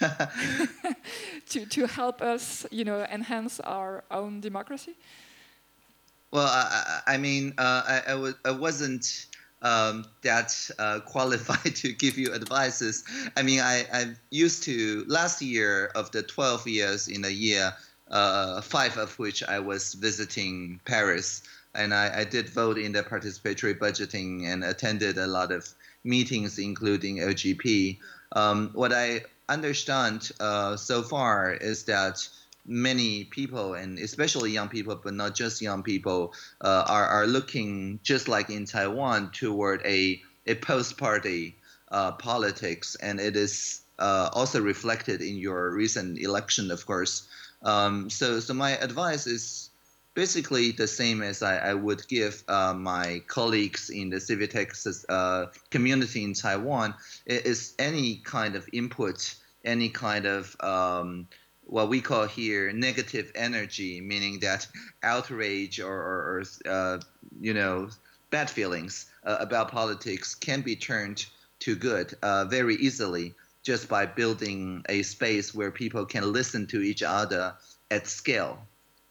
to, 1.48 1.64
to 1.64 1.86
help 1.86 2.20
us, 2.20 2.66
you 2.72 2.84
know, 2.84 3.04
enhance 3.04 3.60
our 3.60 4.02
own 4.10 4.40
democracy? 4.40 4.94
Well, 6.32 6.48
I, 6.48 7.02
I 7.06 7.16
mean, 7.18 7.54
uh, 7.56 7.82
I, 7.86 8.02
I, 8.08 8.14
w- 8.14 8.34
I 8.44 8.50
wasn't 8.50 9.26
um, 9.64 10.04
that 10.22 10.70
uh, 10.78 11.00
qualified 11.00 11.74
to 11.82 11.92
give 11.92 12.16
you 12.16 12.32
advices. 12.32 13.02
I 13.36 13.42
mean, 13.42 13.60
I, 13.60 13.86
I 13.92 14.14
used 14.30 14.62
to 14.64 15.04
last 15.08 15.42
year 15.42 15.86
of 15.96 16.12
the 16.12 16.22
12 16.22 16.68
years 16.68 17.08
in 17.08 17.24
a 17.24 17.30
year, 17.30 17.72
uh, 18.10 18.60
five 18.60 18.96
of 18.98 19.18
which 19.18 19.42
I 19.42 19.58
was 19.58 19.94
visiting 19.94 20.80
Paris, 20.84 21.42
and 21.74 21.92
I, 21.92 22.20
I, 22.20 22.24
did 22.24 22.48
vote 22.48 22.78
in 22.78 22.92
the 22.92 23.02
participatory 23.02 23.76
budgeting 23.76 24.44
and 24.44 24.62
attended 24.62 25.18
a 25.18 25.26
lot 25.26 25.50
of 25.50 25.68
meetings, 26.04 26.58
including 26.58 27.16
LGP. 27.16 27.98
Um, 28.32 28.70
what 28.74 28.92
I 28.92 29.22
understand 29.48 30.30
uh, 30.38 30.76
so 30.76 31.02
far 31.02 31.52
is 31.52 31.84
that 31.84 32.28
many 32.66 33.24
people, 33.24 33.74
and 33.74 33.98
especially 33.98 34.50
young 34.50 34.68
people, 34.68 34.98
but 35.02 35.14
not 35.14 35.34
just 35.34 35.60
young 35.60 35.82
people, 35.82 36.34
uh, 36.60 36.84
are, 36.88 37.06
are 37.06 37.26
looking 37.26 38.00
just 38.02 38.28
like 38.28 38.50
in 38.50 38.64
Taiwan 38.64 39.30
toward 39.32 39.82
a, 39.84 40.20
a 40.46 40.54
post 40.54 40.96
party 40.96 41.56
uh, 41.90 42.12
politics. 42.12 42.96
And 42.96 43.20
it 43.20 43.36
is 43.36 43.82
uh, 43.98 44.30
also 44.32 44.60
reflected 44.60 45.20
in 45.20 45.36
your 45.36 45.70
recent 45.70 46.18
election, 46.18 46.70
of 46.70 46.86
course. 46.86 47.28
Um, 47.62 48.10
so, 48.10 48.40
so 48.40 48.54
my 48.54 48.72
advice 48.72 49.26
is 49.26 49.70
basically 50.14 50.70
the 50.70 50.86
same 50.86 51.22
as 51.22 51.42
I, 51.42 51.58
I 51.58 51.74
would 51.74 52.06
give 52.08 52.42
uh, 52.48 52.72
my 52.74 53.22
colleagues 53.26 53.90
in 53.90 54.10
the 54.10 54.20
civic 54.20 54.50
tech 54.50 54.72
uh, 55.08 55.46
community 55.70 56.22
in 56.22 56.34
Taiwan. 56.34 56.94
It 57.26 57.46
is 57.46 57.74
any 57.78 58.16
kind 58.16 58.54
of 58.54 58.68
input, 58.72 59.34
any 59.64 59.88
kind 59.88 60.26
of 60.26 60.56
um, 60.60 61.26
what 61.66 61.88
we 61.88 62.00
call 62.00 62.26
here 62.26 62.72
negative 62.72 63.32
energy, 63.34 64.00
meaning 64.00 64.40
that 64.40 64.66
outrage 65.02 65.80
or, 65.80 65.94
or, 65.94 66.44
or 66.66 66.70
uh, 66.70 67.00
you 67.40 67.54
know 67.54 67.88
bad 68.30 68.50
feelings 68.50 69.06
uh, 69.24 69.36
about 69.40 69.70
politics 69.70 70.34
can 70.34 70.60
be 70.60 70.76
turned 70.76 71.26
to 71.60 71.74
good 71.74 72.14
uh, 72.22 72.44
very 72.44 72.74
easily 72.76 73.34
just 73.62 73.88
by 73.88 74.04
building 74.04 74.84
a 74.88 75.02
space 75.02 75.54
where 75.54 75.70
people 75.70 76.04
can 76.04 76.32
listen 76.32 76.66
to 76.66 76.82
each 76.82 77.02
other 77.02 77.54
at 77.90 78.06
scale. 78.06 78.58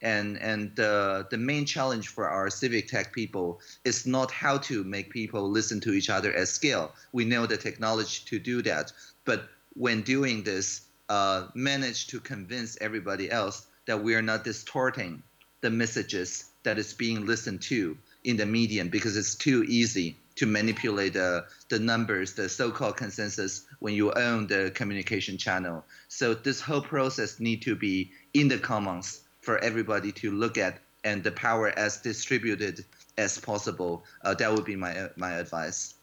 And 0.02 0.38
and 0.40 0.78
uh, 0.80 1.24
the 1.32 1.38
main 1.38 1.66
challenge 1.66 2.10
for 2.10 2.30
our 2.30 2.50
civic 2.50 2.90
tech 2.90 3.14
people 3.14 3.62
is 3.86 4.06
not 4.06 4.30
how 4.32 4.58
to 4.70 4.84
make 4.84 5.10
people 5.10 5.50
listen 5.50 5.80
to 5.82 5.94
each 5.94 6.10
other 6.10 6.34
at 6.34 6.50
scale. 6.50 6.92
We 7.14 7.24
know 7.24 7.46
the 7.46 7.58
technology 7.58 8.22
to 8.26 8.38
do 8.38 8.62
that, 8.64 8.92
but 9.24 9.48
when 9.76 10.02
doing 10.02 10.44
this, 10.44 10.82
uh, 11.10 11.48
manage 11.54 12.08
to 12.08 12.20
convince 12.20 12.78
everybody 12.82 13.30
else 13.30 13.68
that 13.86 14.02
we 14.02 14.16
are 14.16 14.22
not 14.22 14.44
distorting 14.44 15.22
the 15.62 15.70
messages 15.70 16.46
that 16.64 16.78
is 16.78 16.94
being 16.94 17.26
listened 17.26 17.62
to 17.62 17.98
in 18.24 18.38
the 18.38 18.46
medium 18.46 18.90
because 18.90 19.18
it's 19.18 19.36
too 19.36 19.64
easy 19.68 20.16
to 20.36 20.46
manipulate 20.46 21.14
the, 21.14 21.46
the 21.70 21.80
numbers, 21.80 22.34
the 22.34 22.50
so-called 22.50 22.98
consensus 22.98 23.66
when 23.80 23.94
you 23.94 24.12
own 24.14 24.48
the 24.48 24.72
communication 24.74 25.38
channel. 25.38 25.84
So 26.08 26.34
this 26.34 26.60
whole 26.60 26.82
process 26.82 27.40
need 27.40 27.62
to 27.64 27.76
be 27.76 28.12
in 28.34 28.48
the 28.48 28.58
commons 28.58 29.22
for 29.42 29.60
everybody 29.60 30.12
to 30.14 30.32
look 30.32 30.58
at 30.58 30.80
and 31.04 31.24
the 31.24 31.32
power 31.32 31.78
as 31.78 31.98
distributed 31.98 32.86
as 33.18 33.38
possible. 33.38 34.06
Uh, 34.24 34.34
that 34.36 34.52
would 34.52 34.66
be 34.66 34.76
my, 34.76 35.10
my 35.16 35.34
advice. 35.34 35.96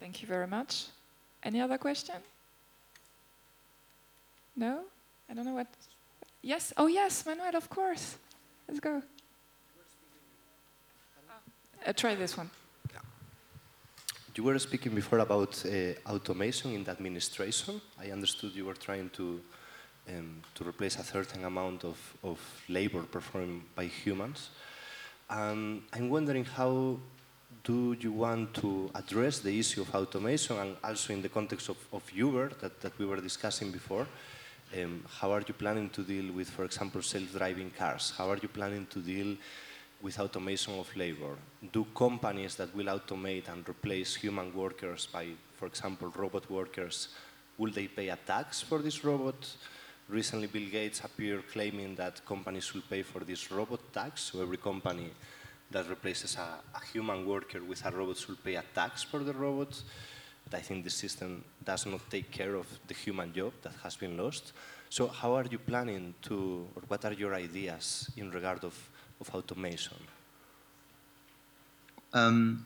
Thank 0.00 0.22
you 0.22 0.28
very 0.28 0.46
much. 0.46 0.86
Any 1.42 1.60
other 1.60 1.78
question? 1.78 2.16
No? 4.58 4.80
I 5.30 5.34
don't 5.34 5.44
know 5.44 5.54
what. 5.54 5.68
Yes? 6.42 6.72
Oh, 6.76 6.88
yes, 6.88 7.24
Manuel, 7.24 7.54
of 7.54 7.70
course. 7.70 8.16
Let's 8.66 8.80
go. 8.80 9.00
Uh, 11.86 11.92
try 11.92 12.16
this 12.16 12.36
one. 12.36 12.50
you 14.34 14.42
were 14.42 14.58
speaking 14.58 14.94
before 14.94 15.20
about 15.20 15.64
uh, 15.64 16.10
automation 16.10 16.72
in 16.74 16.82
the 16.82 16.90
administration. 16.90 17.80
I 18.00 18.10
understood 18.10 18.52
you 18.54 18.64
were 18.64 18.74
trying 18.74 19.10
to 19.10 19.40
um, 20.08 20.42
to 20.54 20.64
replace 20.64 20.98
a 20.98 21.04
certain 21.04 21.44
amount 21.44 21.84
of, 21.84 21.98
of 22.24 22.38
labor 22.68 23.02
performed 23.02 23.62
by 23.74 23.84
humans. 23.84 24.50
I'm 25.30 25.82
wondering 25.92 26.44
how 26.44 26.98
do 27.62 27.96
you 28.00 28.12
want 28.12 28.54
to 28.54 28.90
address 28.94 29.40
the 29.40 29.58
issue 29.58 29.82
of 29.82 29.94
automation 29.94 30.56
and 30.58 30.76
also 30.82 31.12
in 31.12 31.20
the 31.20 31.28
context 31.28 31.68
of, 31.68 31.76
of 31.92 32.02
Uber 32.12 32.50
that, 32.60 32.80
that 32.80 32.98
we 32.98 33.04
were 33.04 33.20
discussing 33.20 33.70
before? 33.70 34.06
Um, 34.76 35.02
how 35.20 35.32
are 35.32 35.40
you 35.40 35.54
planning 35.54 35.88
to 35.90 36.02
deal 36.02 36.30
with, 36.30 36.50
for 36.50 36.64
example, 36.64 37.00
self-driving 37.00 37.70
cars? 37.70 38.12
How 38.18 38.28
are 38.28 38.36
you 38.36 38.48
planning 38.48 38.86
to 38.90 38.98
deal 38.98 39.34
with 40.02 40.20
automation 40.20 40.78
of 40.78 40.94
labor? 40.94 41.36
Do 41.72 41.86
companies 41.94 42.54
that 42.56 42.74
will 42.76 42.84
automate 42.86 43.48
and 43.48 43.66
replace 43.66 44.14
human 44.14 44.54
workers 44.54 45.08
by, 45.10 45.28
for 45.56 45.66
example, 45.66 46.12
robot 46.14 46.50
workers, 46.50 47.08
will 47.56 47.72
they 47.72 47.86
pay 47.86 48.10
a 48.10 48.16
tax 48.16 48.60
for 48.60 48.80
this 48.80 49.02
robot? 49.04 49.56
Recently, 50.06 50.48
Bill 50.48 50.68
Gates 50.68 51.00
appeared 51.00 51.48
claiming 51.50 51.94
that 51.94 52.24
companies 52.26 52.74
will 52.74 52.84
pay 52.90 53.02
for 53.02 53.20
this 53.20 53.50
robot 53.50 53.80
tax. 53.94 54.20
So 54.20 54.42
every 54.42 54.58
company 54.58 55.10
that 55.70 55.88
replaces 55.88 56.36
a, 56.36 56.58
a 56.74 56.84
human 56.92 57.26
worker 57.26 57.62
with 57.64 57.84
a 57.86 57.90
robot 57.90 58.22
will 58.28 58.36
pay 58.44 58.56
a 58.56 58.64
tax 58.74 59.02
for 59.02 59.20
the 59.20 59.32
robot. 59.32 59.82
But 60.50 60.58
I 60.58 60.62
think 60.62 60.84
the 60.84 60.90
system 60.90 61.44
does 61.64 61.86
not 61.86 62.00
take 62.10 62.30
care 62.30 62.54
of 62.54 62.66
the 62.86 62.94
human 62.94 63.32
job 63.32 63.52
that 63.62 63.72
has 63.82 63.96
been 63.96 64.16
lost. 64.16 64.52
So 64.90 65.06
how 65.06 65.34
are 65.34 65.44
you 65.44 65.58
planning 65.58 66.14
to, 66.22 66.66
or 66.74 66.82
what 66.88 67.04
are 67.04 67.12
your 67.12 67.34
ideas 67.34 68.10
in 68.16 68.30
regard 68.30 68.64
of, 68.64 68.74
of 69.20 69.34
automation? 69.34 69.96
Um, 72.14 72.64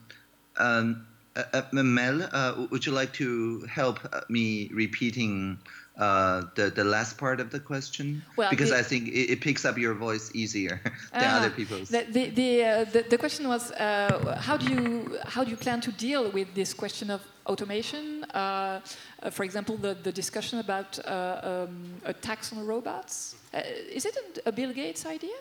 um, 0.57 1.05
uh, 1.35 1.43
uh, 1.53 1.83
Mel, 1.83 2.29
uh, 2.31 2.67
would 2.69 2.85
you 2.85 2.91
like 2.91 3.11
to 3.13 3.61
help 3.69 3.99
me 4.29 4.69
repeating 4.71 5.57
uh, 5.97 6.41
the 6.55 6.69
the 6.71 6.83
last 6.83 7.17
part 7.17 7.39
of 7.39 7.49
the 7.51 7.59
question 7.59 8.23
Well, 8.35 8.49
because 8.49 8.69
the- 8.71 8.79
I 8.79 8.83
think 8.83 9.07
it, 9.09 9.31
it 9.33 9.41
picks 9.41 9.63
up 9.65 9.77
your 9.77 9.93
voice 9.93 10.31
easier 10.33 10.81
than 11.13 11.29
Ah, 11.29 11.37
other 11.39 11.51
people's. 11.51 11.89
The, 11.89 12.03
the, 12.09 12.29
the, 12.29 12.63
uh, 12.63 12.83
the, 12.85 13.01
the 13.09 13.17
question 13.17 13.47
was 13.47 13.71
uh, 13.71 14.39
how, 14.41 14.57
do 14.57 14.65
you, 14.73 15.17
how 15.25 15.43
do 15.43 15.51
you 15.51 15.57
plan 15.57 15.81
to 15.81 15.91
deal 15.91 16.31
with 16.31 16.47
this 16.55 16.73
question 16.73 17.09
of 17.11 17.21
automation? 17.45 18.23
Uh, 18.33 18.81
uh, 19.21 19.29
for 19.29 19.43
example, 19.43 19.77
the, 19.77 19.93
the 20.01 20.11
discussion 20.11 20.59
about 20.59 20.97
uh, 21.05 21.67
um, 21.67 21.93
a 22.05 22.13
tax 22.13 22.51
on 22.53 22.65
robots. 22.65 23.35
Uh, 23.53 23.61
is 23.91 24.05
it 24.05 24.17
a, 24.17 24.49
a 24.49 24.51
Bill 24.51 24.73
Gates 24.73 25.05
idea? 25.05 25.37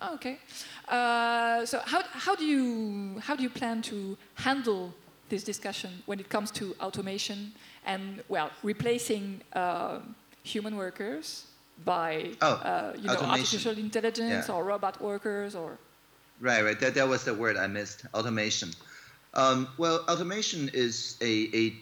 Oh, 0.00 0.14
okay. 0.14 0.38
Uh, 0.88 1.66
so 1.66 1.78
how, 1.84 2.02
how, 2.12 2.34
do 2.34 2.44
you, 2.46 3.18
how 3.20 3.36
do 3.36 3.42
you 3.42 3.50
plan 3.50 3.82
to 3.82 4.16
handle 4.36 4.94
this 5.28 5.44
discussion 5.44 5.90
when 6.06 6.18
it 6.18 6.28
comes 6.30 6.50
to 6.52 6.74
automation 6.80 7.52
and, 7.86 8.22
well, 8.28 8.50
replacing 8.62 9.40
uh, 9.52 9.98
human 10.42 10.76
workers 10.76 11.44
by, 11.84 12.30
Oh, 12.42 12.52
uh, 12.52 12.92
you 12.96 13.04
know, 13.06 13.14
automation. 13.14 13.30
artificial 13.30 13.78
intelligence 13.78 14.48
Yeah. 14.48 14.54
or 14.54 14.64
robot 14.64 15.00
workers 15.00 15.54
or... 15.54 15.78
Right, 16.40 16.62
right. 16.64 16.78
That, 16.80 16.94
that 16.94 17.08
was 17.08 17.24
the 17.24 17.34
word 17.34 17.56
I 17.56 17.66
missed. 17.66 18.04
Automation. 18.14 18.70
Um, 19.34 19.68
well, 19.78 20.04
automation 20.08 20.70
is 20.72 21.16
a, 21.20 21.48
a 21.54 21.74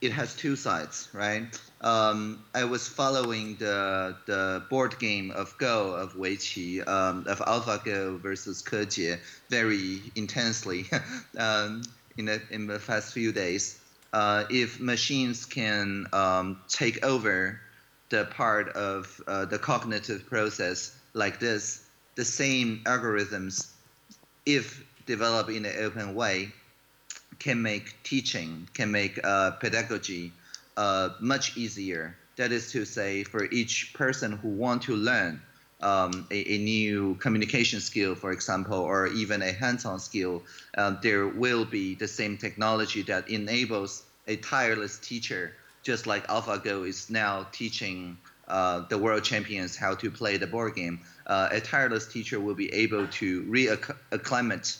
it 0.00 0.10
has 0.10 0.34
two 0.34 0.56
sides, 0.56 1.08
right? 1.12 1.46
Um, 1.80 2.42
I 2.54 2.64
was 2.64 2.88
following 2.88 3.54
the 3.56 4.16
the 4.26 4.62
board 4.68 4.98
game 4.98 5.30
of 5.30 5.56
Go 5.58 5.92
of 5.94 6.14
Weiqi 6.14 6.86
um, 6.88 7.24
of 7.28 7.38
AlphaGo 7.38 8.18
versus 8.18 8.62
Ke 8.62 8.88
Jie 8.88 9.16
very 9.48 10.02
intensely 10.16 10.86
um, 11.38 11.82
in 12.16 12.24
the 12.26 12.42
in 12.50 12.66
the 12.66 12.80
past 12.80 13.12
few 13.12 13.30
days. 13.30 13.78
Uh, 14.12 14.44
if 14.50 14.78
machines 14.78 15.46
can 15.46 16.06
um, 16.12 16.60
take 16.68 17.04
over 17.04 17.60
the 18.10 18.26
part 18.26 18.68
of 18.70 19.20
uh, 19.26 19.46
the 19.46 19.58
cognitive 19.58 20.26
process 20.26 20.94
like 21.14 21.38
this, 21.38 21.84
the 22.14 22.24
same 22.24 22.82
algorithms, 22.84 23.70
if 24.44 24.84
developed 25.06 25.50
in 25.50 25.64
an 25.64 25.76
open 25.78 26.14
way, 26.14 26.52
can 27.38 27.62
make 27.62 28.02
teaching, 28.02 28.68
can 28.74 28.90
make 28.90 29.18
uh, 29.24 29.52
pedagogy 29.52 30.32
uh, 30.76 31.10
much 31.20 31.56
easier. 31.56 32.16
That 32.36 32.52
is 32.52 32.72
to 32.72 32.84
say, 32.84 33.24
for 33.24 33.44
each 33.44 33.94
person 33.94 34.32
who 34.32 34.48
want 34.48 34.82
to 34.82 34.96
learn 34.96 35.40
um, 35.82 36.26
a, 36.30 36.54
a 36.54 36.58
new 36.58 37.14
communication 37.16 37.80
skill, 37.80 38.14
for 38.14 38.32
example, 38.32 38.78
or 38.78 39.08
even 39.08 39.42
a 39.42 39.52
hands-on 39.52 39.98
skill, 40.00 40.42
uh, 40.76 40.94
there 41.02 41.26
will 41.28 41.64
be 41.64 41.94
the 41.94 42.08
same 42.08 42.36
technology 42.36 43.02
that 43.02 43.28
enables 43.28 44.04
a 44.28 44.36
tireless 44.36 44.98
teacher, 44.98 45.54
just 45.82 46.06
like 46.06 46.26
AlphaGo 46.28 46.86
is 46.86 47.10
now 47.10 47.46
teaching 47.52 48.16
uh, 48.48 48.86
the 48.88 48.98
world 48.98 49.24
champions 49.24 49.76
how 49.76 49.94
to 49.94 50.10
play 50.10 50.36
the 50.36 50.46
board 50.46 50.74
game. 50.74 51.00
Uh, 51.26 51.48
a 51.50 51.60
tireless 51.60 52.06
teacher 52.06 52.40
will 52.40 52.54
be 52.54 52.72
able 52.72 53.06
to 53.08 53.42
re-acclimate 53.42 54.76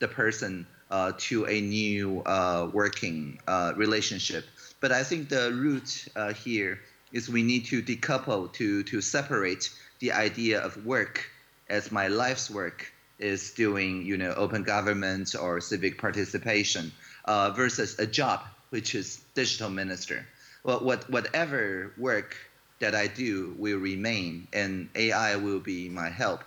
the 0.00 0.08
person 0.08 0.66
uh, 0.90 1.12
to 1.18 1.46
a 1.46 1.60
new 1.60 2.20
uh, 2.22 2.70
working 2.72 3.38
uh, 3.46 3.72
relationship. 3.76 4.44
But 4.80 4.92
I 4.92 5.02
think 5.02 5.28
the 5.28 5.52
root 5.52 6.06
uh, 6.14 6.32
here 6.32 6.80
is 7.12 7.28
we 7.28 7.42
need 7.42 7.64
to 7.66 7.82
decouple 7.82 8.52
to 8.52 8.82
to 8.84 9.00
separate 9.00 9.70
the 10.00 10.12
idea 10.12 10.60
of 10.60 10.84
work 10.84 11.30
as 11.68 11.90
my 11.90 12.08
life's 12.08 12.50
work 12.50 12.92
is 13.18 13.52
doing 13.52 14.04
you 14.04 14.16
know 14.16 14.32
open 14.34 14.62
government 14.62 15.34
or 15.34 15.60
civic 15.60 15.98
participation 15.98 16.92
uh, 17.24 17.50
versus 17.50 17.98
a 17.98 18.06
job 18.06 18.40
which 18.70 18.94
is 18.94 19.20
digital 19.34 19.70
minister. 19.70 20.26
Well, 20.64 20.80
what 20.80 21.08
whatever 21.10 21.92
work 21.96 22.36
that 22.78 22.94
I 22.94 23.06
do 23.06 23.54
will 23.58 23.78
remain, 23.78 24.48
and 24.52 24.88
AI 24.94 25.36
will 25.36 25.60
be 25.60 25.88
my 25.88 26.10
help. 26.10 26.44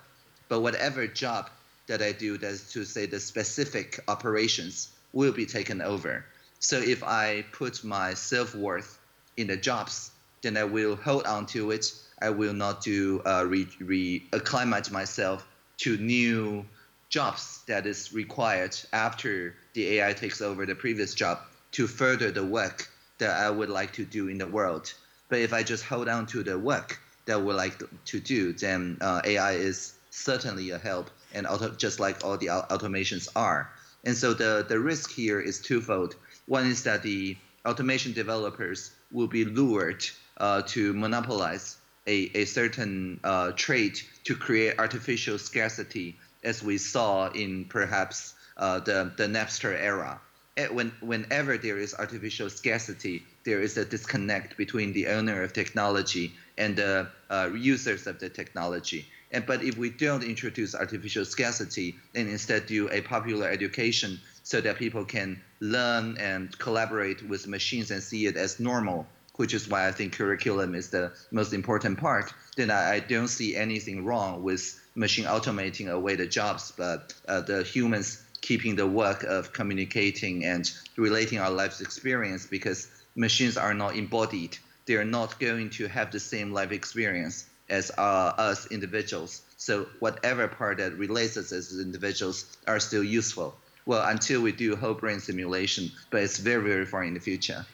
But 0.47 0.61
whatever 0.61 1.07
job 1.07 1.49
that 1.87 2.01
I 2.01 2.11
do, 2.11 2.37
that's 2.37 2.73
to 2.73 2.85
say 2.85 3.05
the 3.05 3.19
specific 3.19 3.99
operations, 4.07 4.89
will 5.13 5.31
be 5.31 5.45
taken 5.45 5.81
over. 5.81 6.25
So 6.59 6.77
if 6.77 7.03
I 7.03 7.45
put 7.51 7.83
my 7.83 8.13
self 8.13 8.53
worth 8.53 8.99
in 9.37 9.47
the 9.47 9.57
jobs, 9.57 10.11
then 10.41 10.57
I 10.57 10.65
will 10.65 10.95
hold 10.95 11.25
on 11.25 11.45
to 11.47 11.71
it. 11.71 11.91
I 12.21 12.29
will 12.29 12.53
not 12.53 12.81
do 12.83 13.21
uh, 13.25 13.45
re, 13.47 13.67
re 13.79 14.23
acclimate 14.33 14.91
myself 14.91 15.47
to 15.79 15.97
new 15.97 16.65
jobs 17.09 17.61
that 17.67 17.85
is 17.87 18.13
required 18.13 18.75
after 18.93 19.55
the 19.73 19.99
AI 19.99 20.13
takes 20.13 20.41
over 20.41 20.65
the 20.65 20.75
previous 20.75 21.13
job 21.13 21.39
to 21.71 21.87
further 21.87 22.31
the 22.31 22.45
work 22.45 22.87
that 23.17 23.41
I 23.41 23.49
would 23.49 23.69
like 23.69 23.93
to 23.93 24.05
do 24.05 24.27
in 24.27 24.37
the 24.37 24.47
world. 24.47 24.93
But 25.29 25.39
if 25.39 25.53
I 25.53 25.63
just 25.63 25.83
hold 25.83 26.07
on 26.07 26.25
to 26.27 26.43
the 26.43 26.57
work 26.57 26.99
that 27.25 27.33
I 27.33 27.37
would 27.37 27.55
like 27.55 27.81
to 28.05 28.19
do, 28.19 28.53
then 28.53 28.97
uh, 29.01 29.21
AI 29.23 29.53
is 29.53 29.93
certainly 30.09 30.71
a 30.71 30.77
help, 30.77 31.09
and 31.33 31.45
auto, 31.47 31.69
just 31.69 31.99
like 31.99 32.23
all 32.23 32.37
the 32.37 32.47
automations 32.47 33.27
are. 33.35 33.69
And 34.05 34.15
so 34.15 34.33
the, 34.33 34.65
the 34.67 34.79
risk 34.79 35.11
here 35.11 35.39
is 35.39 35.59
twofold. 35.59 36.15
One 36.47 36.65
is 36.65 36.83
that 36.83 37.03
the 37.03 37.37
automation 37.65 38.13
developers 38.13 38.91
will 39.11 39.27
be 39.27 39.45
lured 39.45 40.03
uh, 40.37 40.61
to 40.67 40.93
monopolize 40.93 41.77
a, 42.09 42.31
a 42.33 42.45
certain 42.45 43.19
uh, 43.23 43.51
trait 43.55 44.03
to 44.25 44.35
create 44.35 44.79
artificial 44.79 45.37
scarcity, 45.37 46.17
as 46.43 46.63
we 46.63 46.77
saw 46.77 47.29
in 47.31 47.65
perhaps 47.65 48.33
uh, 48.57 48.79
the, 48.79 49.13
the 49.17 49.27
Napster 49.27 49.73
era. 49.79 50.19
Eh, 50.57 50.67
When, 50.67 50.91
whenever 51.01 51.57
there 51.57 51.77
is 51.77 51.93
artificial 51.93 52.49
scarcity, 52.49 53.23
there 53.45 53.61
is 53.61 53.77
a 53.77 53.85
disconnect 53.85 54.57
between 54.57 54.91
the 54.93 55.07
owner 55.07 55.43
of 55.43 55.53
technology 55.53 56.33
and 56.57 56.75
the 56.75 57.07
uh, 57.29 57.49
users 57.55 58.07
of 58.07 58.19
the 58.19 58.29
technology. 58.29 59.05
And, 59.31 59.45
but 59.45 59.63
if 59.63 59.77
we 59.77 59.91
don't 59.91 60.23
introduce 60.23 60.73
artificial 60.73 61.25
scarcity 61.25 61.95
and 62.15 62.27
instead 62.27 62.65
do 62.65 62.89
a 62.89 63.01
popular 63.01 63.47
education 63.47 64.19
so 64.43 64.59
that 64.61 64.77
people 64.77 65.05
can 65.05 65.39
learn 65.59 66.17
and 66.17 66.57
collaborate 66.57 67.21
with 67.29 67.47
machines 67.47 67.91
and 67.91 68.01
see 68.01 68.25
it 68.25 68.35
as 68.35 68.59
normal, 68.59 69.05
which 69.39 69.53
is 69.53 69.69
why 69.69 69.87
I 69.87 69.93
think 69.93 70.17
curriculum 70.17 70.75
is 70.75 70.89
the 70.89 71.13
most 71.31 71.53
important 71.53 71.97
part, 71.97 72.33
then 72.57 72.69
I, 72.69 72.95
I 72.95 72.99
don't 72.99 73.29
see 73.29 73.55
anything 73.55 74.03
wrong 74.03 74.43
with 74.43 74.77
machine 74.95 75.23
automating 75.23 75.89
away 75.89 76.17
the 76.17 76.27
jobs, 76.27 76.73
but 76.75 77.13
uh, 77.25 77.39
the 77.39 77.63
humans 77.63 78.21
keeping 78.41 78.75
the 78.75 78.85
work 78.85 79.23
of 79.23 79.53
communicating 79.53 80.43
and 80.43 80.69
relating 80.97 81.39
our 81.39 81.51
life's 81.51 81.79
experience 81.79 82.47
because 82.47 82.89
machines 83.15 83.55
are 83.55 83.73
not 83.73 83.95
embodied. 83.95 84.57
They 84.87 84.95
are 84.95 85.05
not 85.05 85.39
going 85.39 85.69
to 85.77 85.87
have 85.87 86.11
the 86.11 86.19
same 86.19 86.51
life 86.51 86.73
experience 86.73 87.45
as 87.69 87.91
uh, 87.97 88.33
us 88.37 88.67
individuals. 88.67 89.41
So 89.55 89.87
whatever 89.99 90.49
part 90.49 90.79
that 90.79 90.97
relates 90.97 91.37
us 91.37 91.53
as 91.53 91.79
individuals 91.79 92.57
are 92.67 92.81
still 92.81 93.05
useful. 93.05 93.55
Well, 93.85 94.05
until 94.05 94.41
we 94.41 94.51
do 94.51 94.75
whole 94.75 94.95
brain 94.95 95.21
simulation, 95.21 95.91
but 96.11 96.23
it's 96.23 96.39
very, 96.39 96.67
very 96.67 96.85
far 96.85 97.05
in 97.05 97.13
the 97.13 97.21
future 97.21 97.65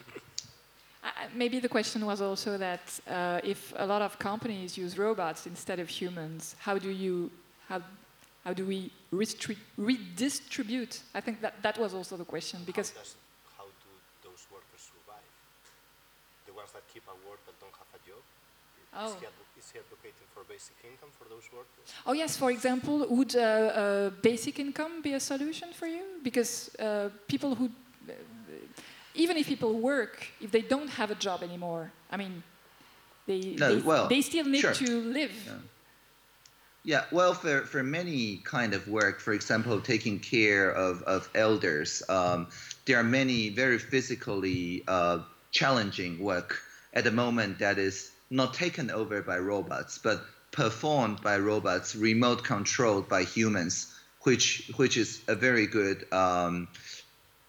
maybe 1.34 1.60
the 1.60 1.70
question 1.70 2.06
was 2.06 2.22
also 2.22 2.58
that 2.58 3.00
uh, 3.08 3.40
if 3.44 3.74
a 3.78 3.86
lot 3.86 4.02
of 4.02 4.18
companies 4.20 4.78
use 4.78 4.98
robots 4.98 5.48
instead 5.48 5.80
of 5.80 5.90
humans, 5.90 6.56
how 6.60 6.78
do 6.78 6.90
you 6.90 7.32
how 7.70 7.82
how 8.44 8.54
do 8.54 8.66
we 8.66 8.92
redistribute? 9.12 11.02
I 11.16 11.22
think 11.22 11.42
that 11.42 11.62
that 11.64 11.78
was 11.80 11.94
also 11.94 12.16
the 12.18 12.26
question 12.26 12.60
because. 12.66 12.92
How, 12.92 13.00
does, 13.00 13.16
how 13.58 13.66
do 13.66 13.90
those 14.24 14.46
workers 14.52 14.82
survive? 14.94 15.30
The 16.46 16.54
ones 16.54 16.72
that 16.74 16.84
keep 16.94 17.04
a 17.08 17.16
work 17.28 17.40
but 17.46 17.60
don't 17.60 17.74
have 17.74 17.90
a 17.96 18.00
job. 18.08 18.22
Oh. 18.94 19.08
Is, 19.08 19.16
he 19.20 19.28
is 19.60 19.72
he 19.72 19.80
advocating 19.80 20.28
for 20.34 20.44
basic 20.48 20.76
income 20.84 21.10
for 21.18 21.28
those 21.28 21.50
workers? 21.52 21.94
Oh 22.06 22.14
yes. 22.14 22.38
For 22.38 22.52
example, 22.52 23.08
would 23.10 23.36
uh, 23.36 23.42
uh, 23.42 24.10
basic 24.22 24.60
income 24.60 25.02
be 25.02 25.14
a 25.14 25.20
solution 25.20 25.74
for 25.74 25.88
you? 25.88 26.04
Because 26.22 26.70
uh, 26.76 27.10
people 27.28 27.56
who 27.56 27.70
even 29.16 29.38
if 29.38 29.48
people 29.48 29.80
work, 29.80 30.28
if 30.42 30.52
they 30.52 30.62
don't 30.62 30.90
have 30.90 31.12
a 31.12 31.16
job 31.16 31.44
anymore, 31.44 31.92
I 32.12 32.18
mean, 32.18 32.44
they 33.28 33.56
No, 33.58 33.76
they, 33.76 33.82
well, 33.82 34.08
they 34.08 34.22
still 34.22 34.46
need 34.46 34.62
sure. 34.62 34.74
to 34.74 35.02
live. 35.02 35.32
Yeah, 36.84 37.06
well, 37.12 37.34
for, 37.34 37.62
for 37.62 37.82
many 37.82 38.38
kind 38.44 38.76
of 38.76 38.88
work, 38.88 39.20
for 39.20 39.34
example, 39.34 39.82
taking 39.82 40.20
care 40.20 40.70
of, 40.70 41.02
of 41.04 41.28
elders, 41.34 42.04
um, 42.10 42.48
there 42.86 43.00
are 43.00 43.04
many 43.04 43.50
very 43.50 43.80
physically 43.80 44.84
uh, 44.88 45.20
challenging 45.52 46.20
work 46.20 46.62
at 46.94 47.04
the 47.04 47.12
moment 47.12 47.58
that 47.60 47.80
is 47.80 48.12
not 48.30 48.54
taken 48.54 48.92
over 48.92 49.24
by 49.24 49.40
robots, 49.40 49.98
but 49.98 50.26
performed 50.52 51.22
by 51.22 51.38
robots, 51.38 51.96
remote 51.96 52.44
controlled 52.44 53.10
by 53.10 53.24
humans, 53.24 53.92
which 54.22 54.72
which 54.78 54.96
is 54.96 55.22
a 55.28 55.36
very 55.36 55.68
good 55.68 56.06
um, 56.14 56.68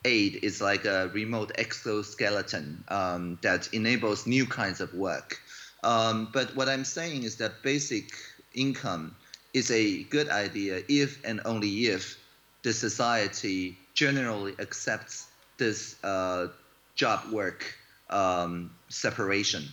aid. 0.06 0.40
It's 0.42 0.60
like 0.60 0.84
a 0.84 1.10
remote 1.12 1.52
exoskeleton 1.58 2.84
um, 2.88 3.38
that 3.42 3.68
enables 3.74 4.26
new 4.26 4.46
kinds 4.46 4.80
of 4.80 4.94
work. 4.94 5.40
Um, 5.82 6.30
but 6.32 6.56
what 6.56 6.68
I'm 6.68 6.84
saying 6.84 7.24
is 7.24 7.36
that 7.36 7.62
basic 7.62 8.10
income 8.54 9.14
is 9.52 9.70
a 9.70 10.04
good 10.04 10.28
idea 10.28 10.82
if 10.88 11.24
and 11.24 11.40
only 11.44 11.86
if 11.86 12.18
the 12.62 12.72
society 12.72 13.78
generally 13.94 14.54
accepts 14.58 15.26
this 15.58 15.96
uh, 16.04 16.48
job 16.94 17.20
work 17.32 17.74
um, 18.10 18.70
separation. 18.88 19.64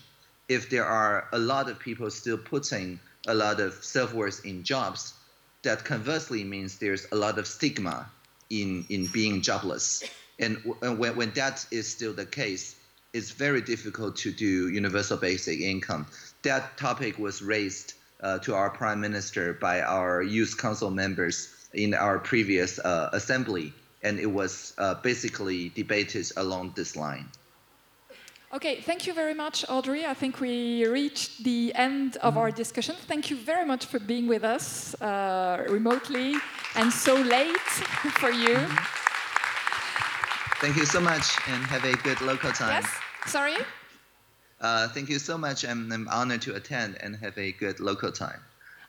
If 0.49 0.69
there 0.69 0.85
are 0.85 1.27
a 1.31 1.39
lot 1.39 1.69
of 1.69 1.79
people 1.79 2.09
still 2.11 2.37
putting 2.37 2.99
a 3.27 3.33
lot 3.33 3.59
of 3.59 3.73
self 3.83 4.13
worth 4.13 4.45
in 4.45 4.63
jobs, 4.63 5.13
that 5.63 5.85
conversely 5.85 6.43
means 6.43 6.77
there's 6.77 7.07
a 7.11 7.15
lot 7.15 7.39
of 7.39 7.47
stigma 7.47 8.09
in, 8.49 8.85
in 8.89 9.07
being 9.07 9.41
jobless. 9.41 10.03
And 10.39 10.57
and 10.81 10.97
when, 10.97 11.15
when 11.15 11.31
that 11.31 11.65
is 11.71 11.87
still 11.87 12.13
the 12.13 12.25
case, 12.25 12.75
it's 13.13 13.31
very 13.31 13.61
difficult 13.61 14.15
to 14.17 14.31
do 14.31 14.69
universal 14.69 15.17
basic 15.17 15.59
income. 15.59 16.07
That 16.41 16.77
topic 16.77 17.19
was 17.19 17.41
raised 17.41 17.93
uh, 18.21 18.39
to 18.39 18.55
our 18.55 18.69
prime 18.69 18.99
minister 18.99 19.53
by 19.53 19.81
our 19.81 20.23
youth 20.23 20.57
council 20.57 20.89
members 20.89 21.49
in 21.73 21.93
our 21.93 22.19
previous 22.19 22.79
uh, 22.79 23.09
assembly, 23.13 23.73
and 24.01 24.19
it 24.19 24.31
was 24.31 24.73
uh, 24.77 24.95
basically 24.95 25.69
debated 25.69 26.31
along 26.37 26.73
this 26.75 26.95
line. 26.95 27.27
Okay, 28.53 28.81
thank 28.81 29.07
you 29.07 29.13
very 29.13 29.33
much, 29.33 29.65
Audrey. 29.67 30.05
I 30.05 30.13
think 30.13 30.39
we 30.39 30.85
reached 30.85 31.43
the 31.43 31.73
end 31.73 32.17
of 32.17 32.37
our 32.37 32.51
discussion. 32.51 32.95
Thank 33.07 33.31
you 33.31 33.35
very 33.35 33.65
much 33.65 33.87
for 33.87 33.97
being 33.97 34.27
with 34.27 34.43
us 34.43 34.93
uh, 35.01 35.65
remotely 35.67 36.35
and 36.75 36.93
so 36.93 37.15
late 37.15 37.57
for 38.21 38.29
you. 38.29 38.59
Thank 40.63 40.77
you 40.77 40.85
so 40.85 41.01
much, 41.01 41.25
and 41.49 41.61
have 41.65 41.83
a 41.83 41.91
good 42.03 42.21
local 42.21 42.49
time. 42.53 42.69
Yes? 42.69 42.85
Sorry? 43.25 43.55
Uh, 44.61 44.87
thank 44.87 45.09
you 45.09 45.19
so 45.19 45.37
much. 45.37 45.65
I'm, 45.65 45.91
I'm 45.91 46.07
honored 46.07 46.41
to 46.43 46.55
attend, 46.55 46.95
and 47.01 47.17
have 47.17 47.37
a 47.37 47.51
good 47.51 47.81
local 47.81 48.13
time. 48.13 48.39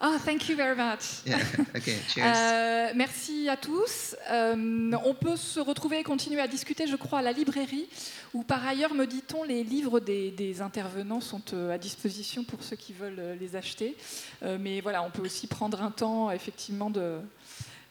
Oh, 0.01 0.17
thank 0.17 0.49
you 0.49 0.55
very 0.55 0.77
much. 0.77 1.27
Yeah. 1.27 1.43
Okay. 1.77 1.97
Cheers. 2.07 2.37
Euh, 2.37 2.93
merci 2.95 3.49
à 3.49 3.57
tous. 3.57 4.15
Euh, 4.31 4.93
on 5.05 5.15
peut 5.15 5.37
se 5.37 5.59
retrouver 5.59 5.99
et 5.99 6.05
continuer 6.05 6.41
à 6.41 6.47
discuter, 6.47 6.87
je 6.87 6.95
crois, 6.95 7.19
à 7.19 7.23
la 7.23 7.33
librairie, 7.33 7.89
où 8.35 8.45
par 8.45 8.65
ailleurs, 8.65 8.95
me 8.95 9.05
dit-on, 9.05 9.43
les 9.43 9.65
livres 9.65 9.99
des, 9.99 10.31
des 10.31 10.63
intervenants 10.63 11.21
sont 11.21 11.43
euh, 11.55 11.75
à 11.75 11.79
disposition 11.79 12.45
pour 12.45 12.63
ceux 12.63 12.77
qui 12.77 12.93
veulent 12.93 13.19
euh, 13.19 13.35
les 13.35 13.57
acheter. 13.57 13.97
Euh, 14.45 14.59
mais 14.61 14.81
voilà, 14.81 15.03
on 15.03 15.11
peut 15.11 15.23
aussi 15.23 15.49
prendre 15.49 15.83
un 15.83 15.91
temps, 15.91 16.31
effectivement, 16.31 16.91
de, 16.91 17.19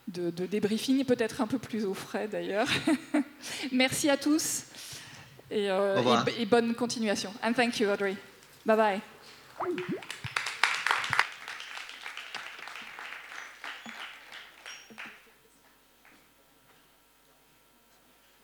de, 0.08 0.30
de 0.32 0.46
débriefing, 0.46 1.04
peut-être 1.06 1.42
un 1.42 1.48
peu 1.48 1.58
plus 1.60 1.86
au 1.86 1.94
frais 1.94 2.28
d'ailleurs. 2.28 2.68
merci 3.72 4.10
à 4.10 4.18
tous 4.18 4.64
et, 5.52 5.70
euh, 5.70 5.96
et- 6.38 6.42
et 6.42 6.46
bonne 6.46 6.74
continuation. 6.76 7.34
And 7.44 7.54
thank 7.54 7.80
you, 7.80 7.90
Audrey. 7.90 8.16
Bye 8.66 8.78
bye. 8.78 9.02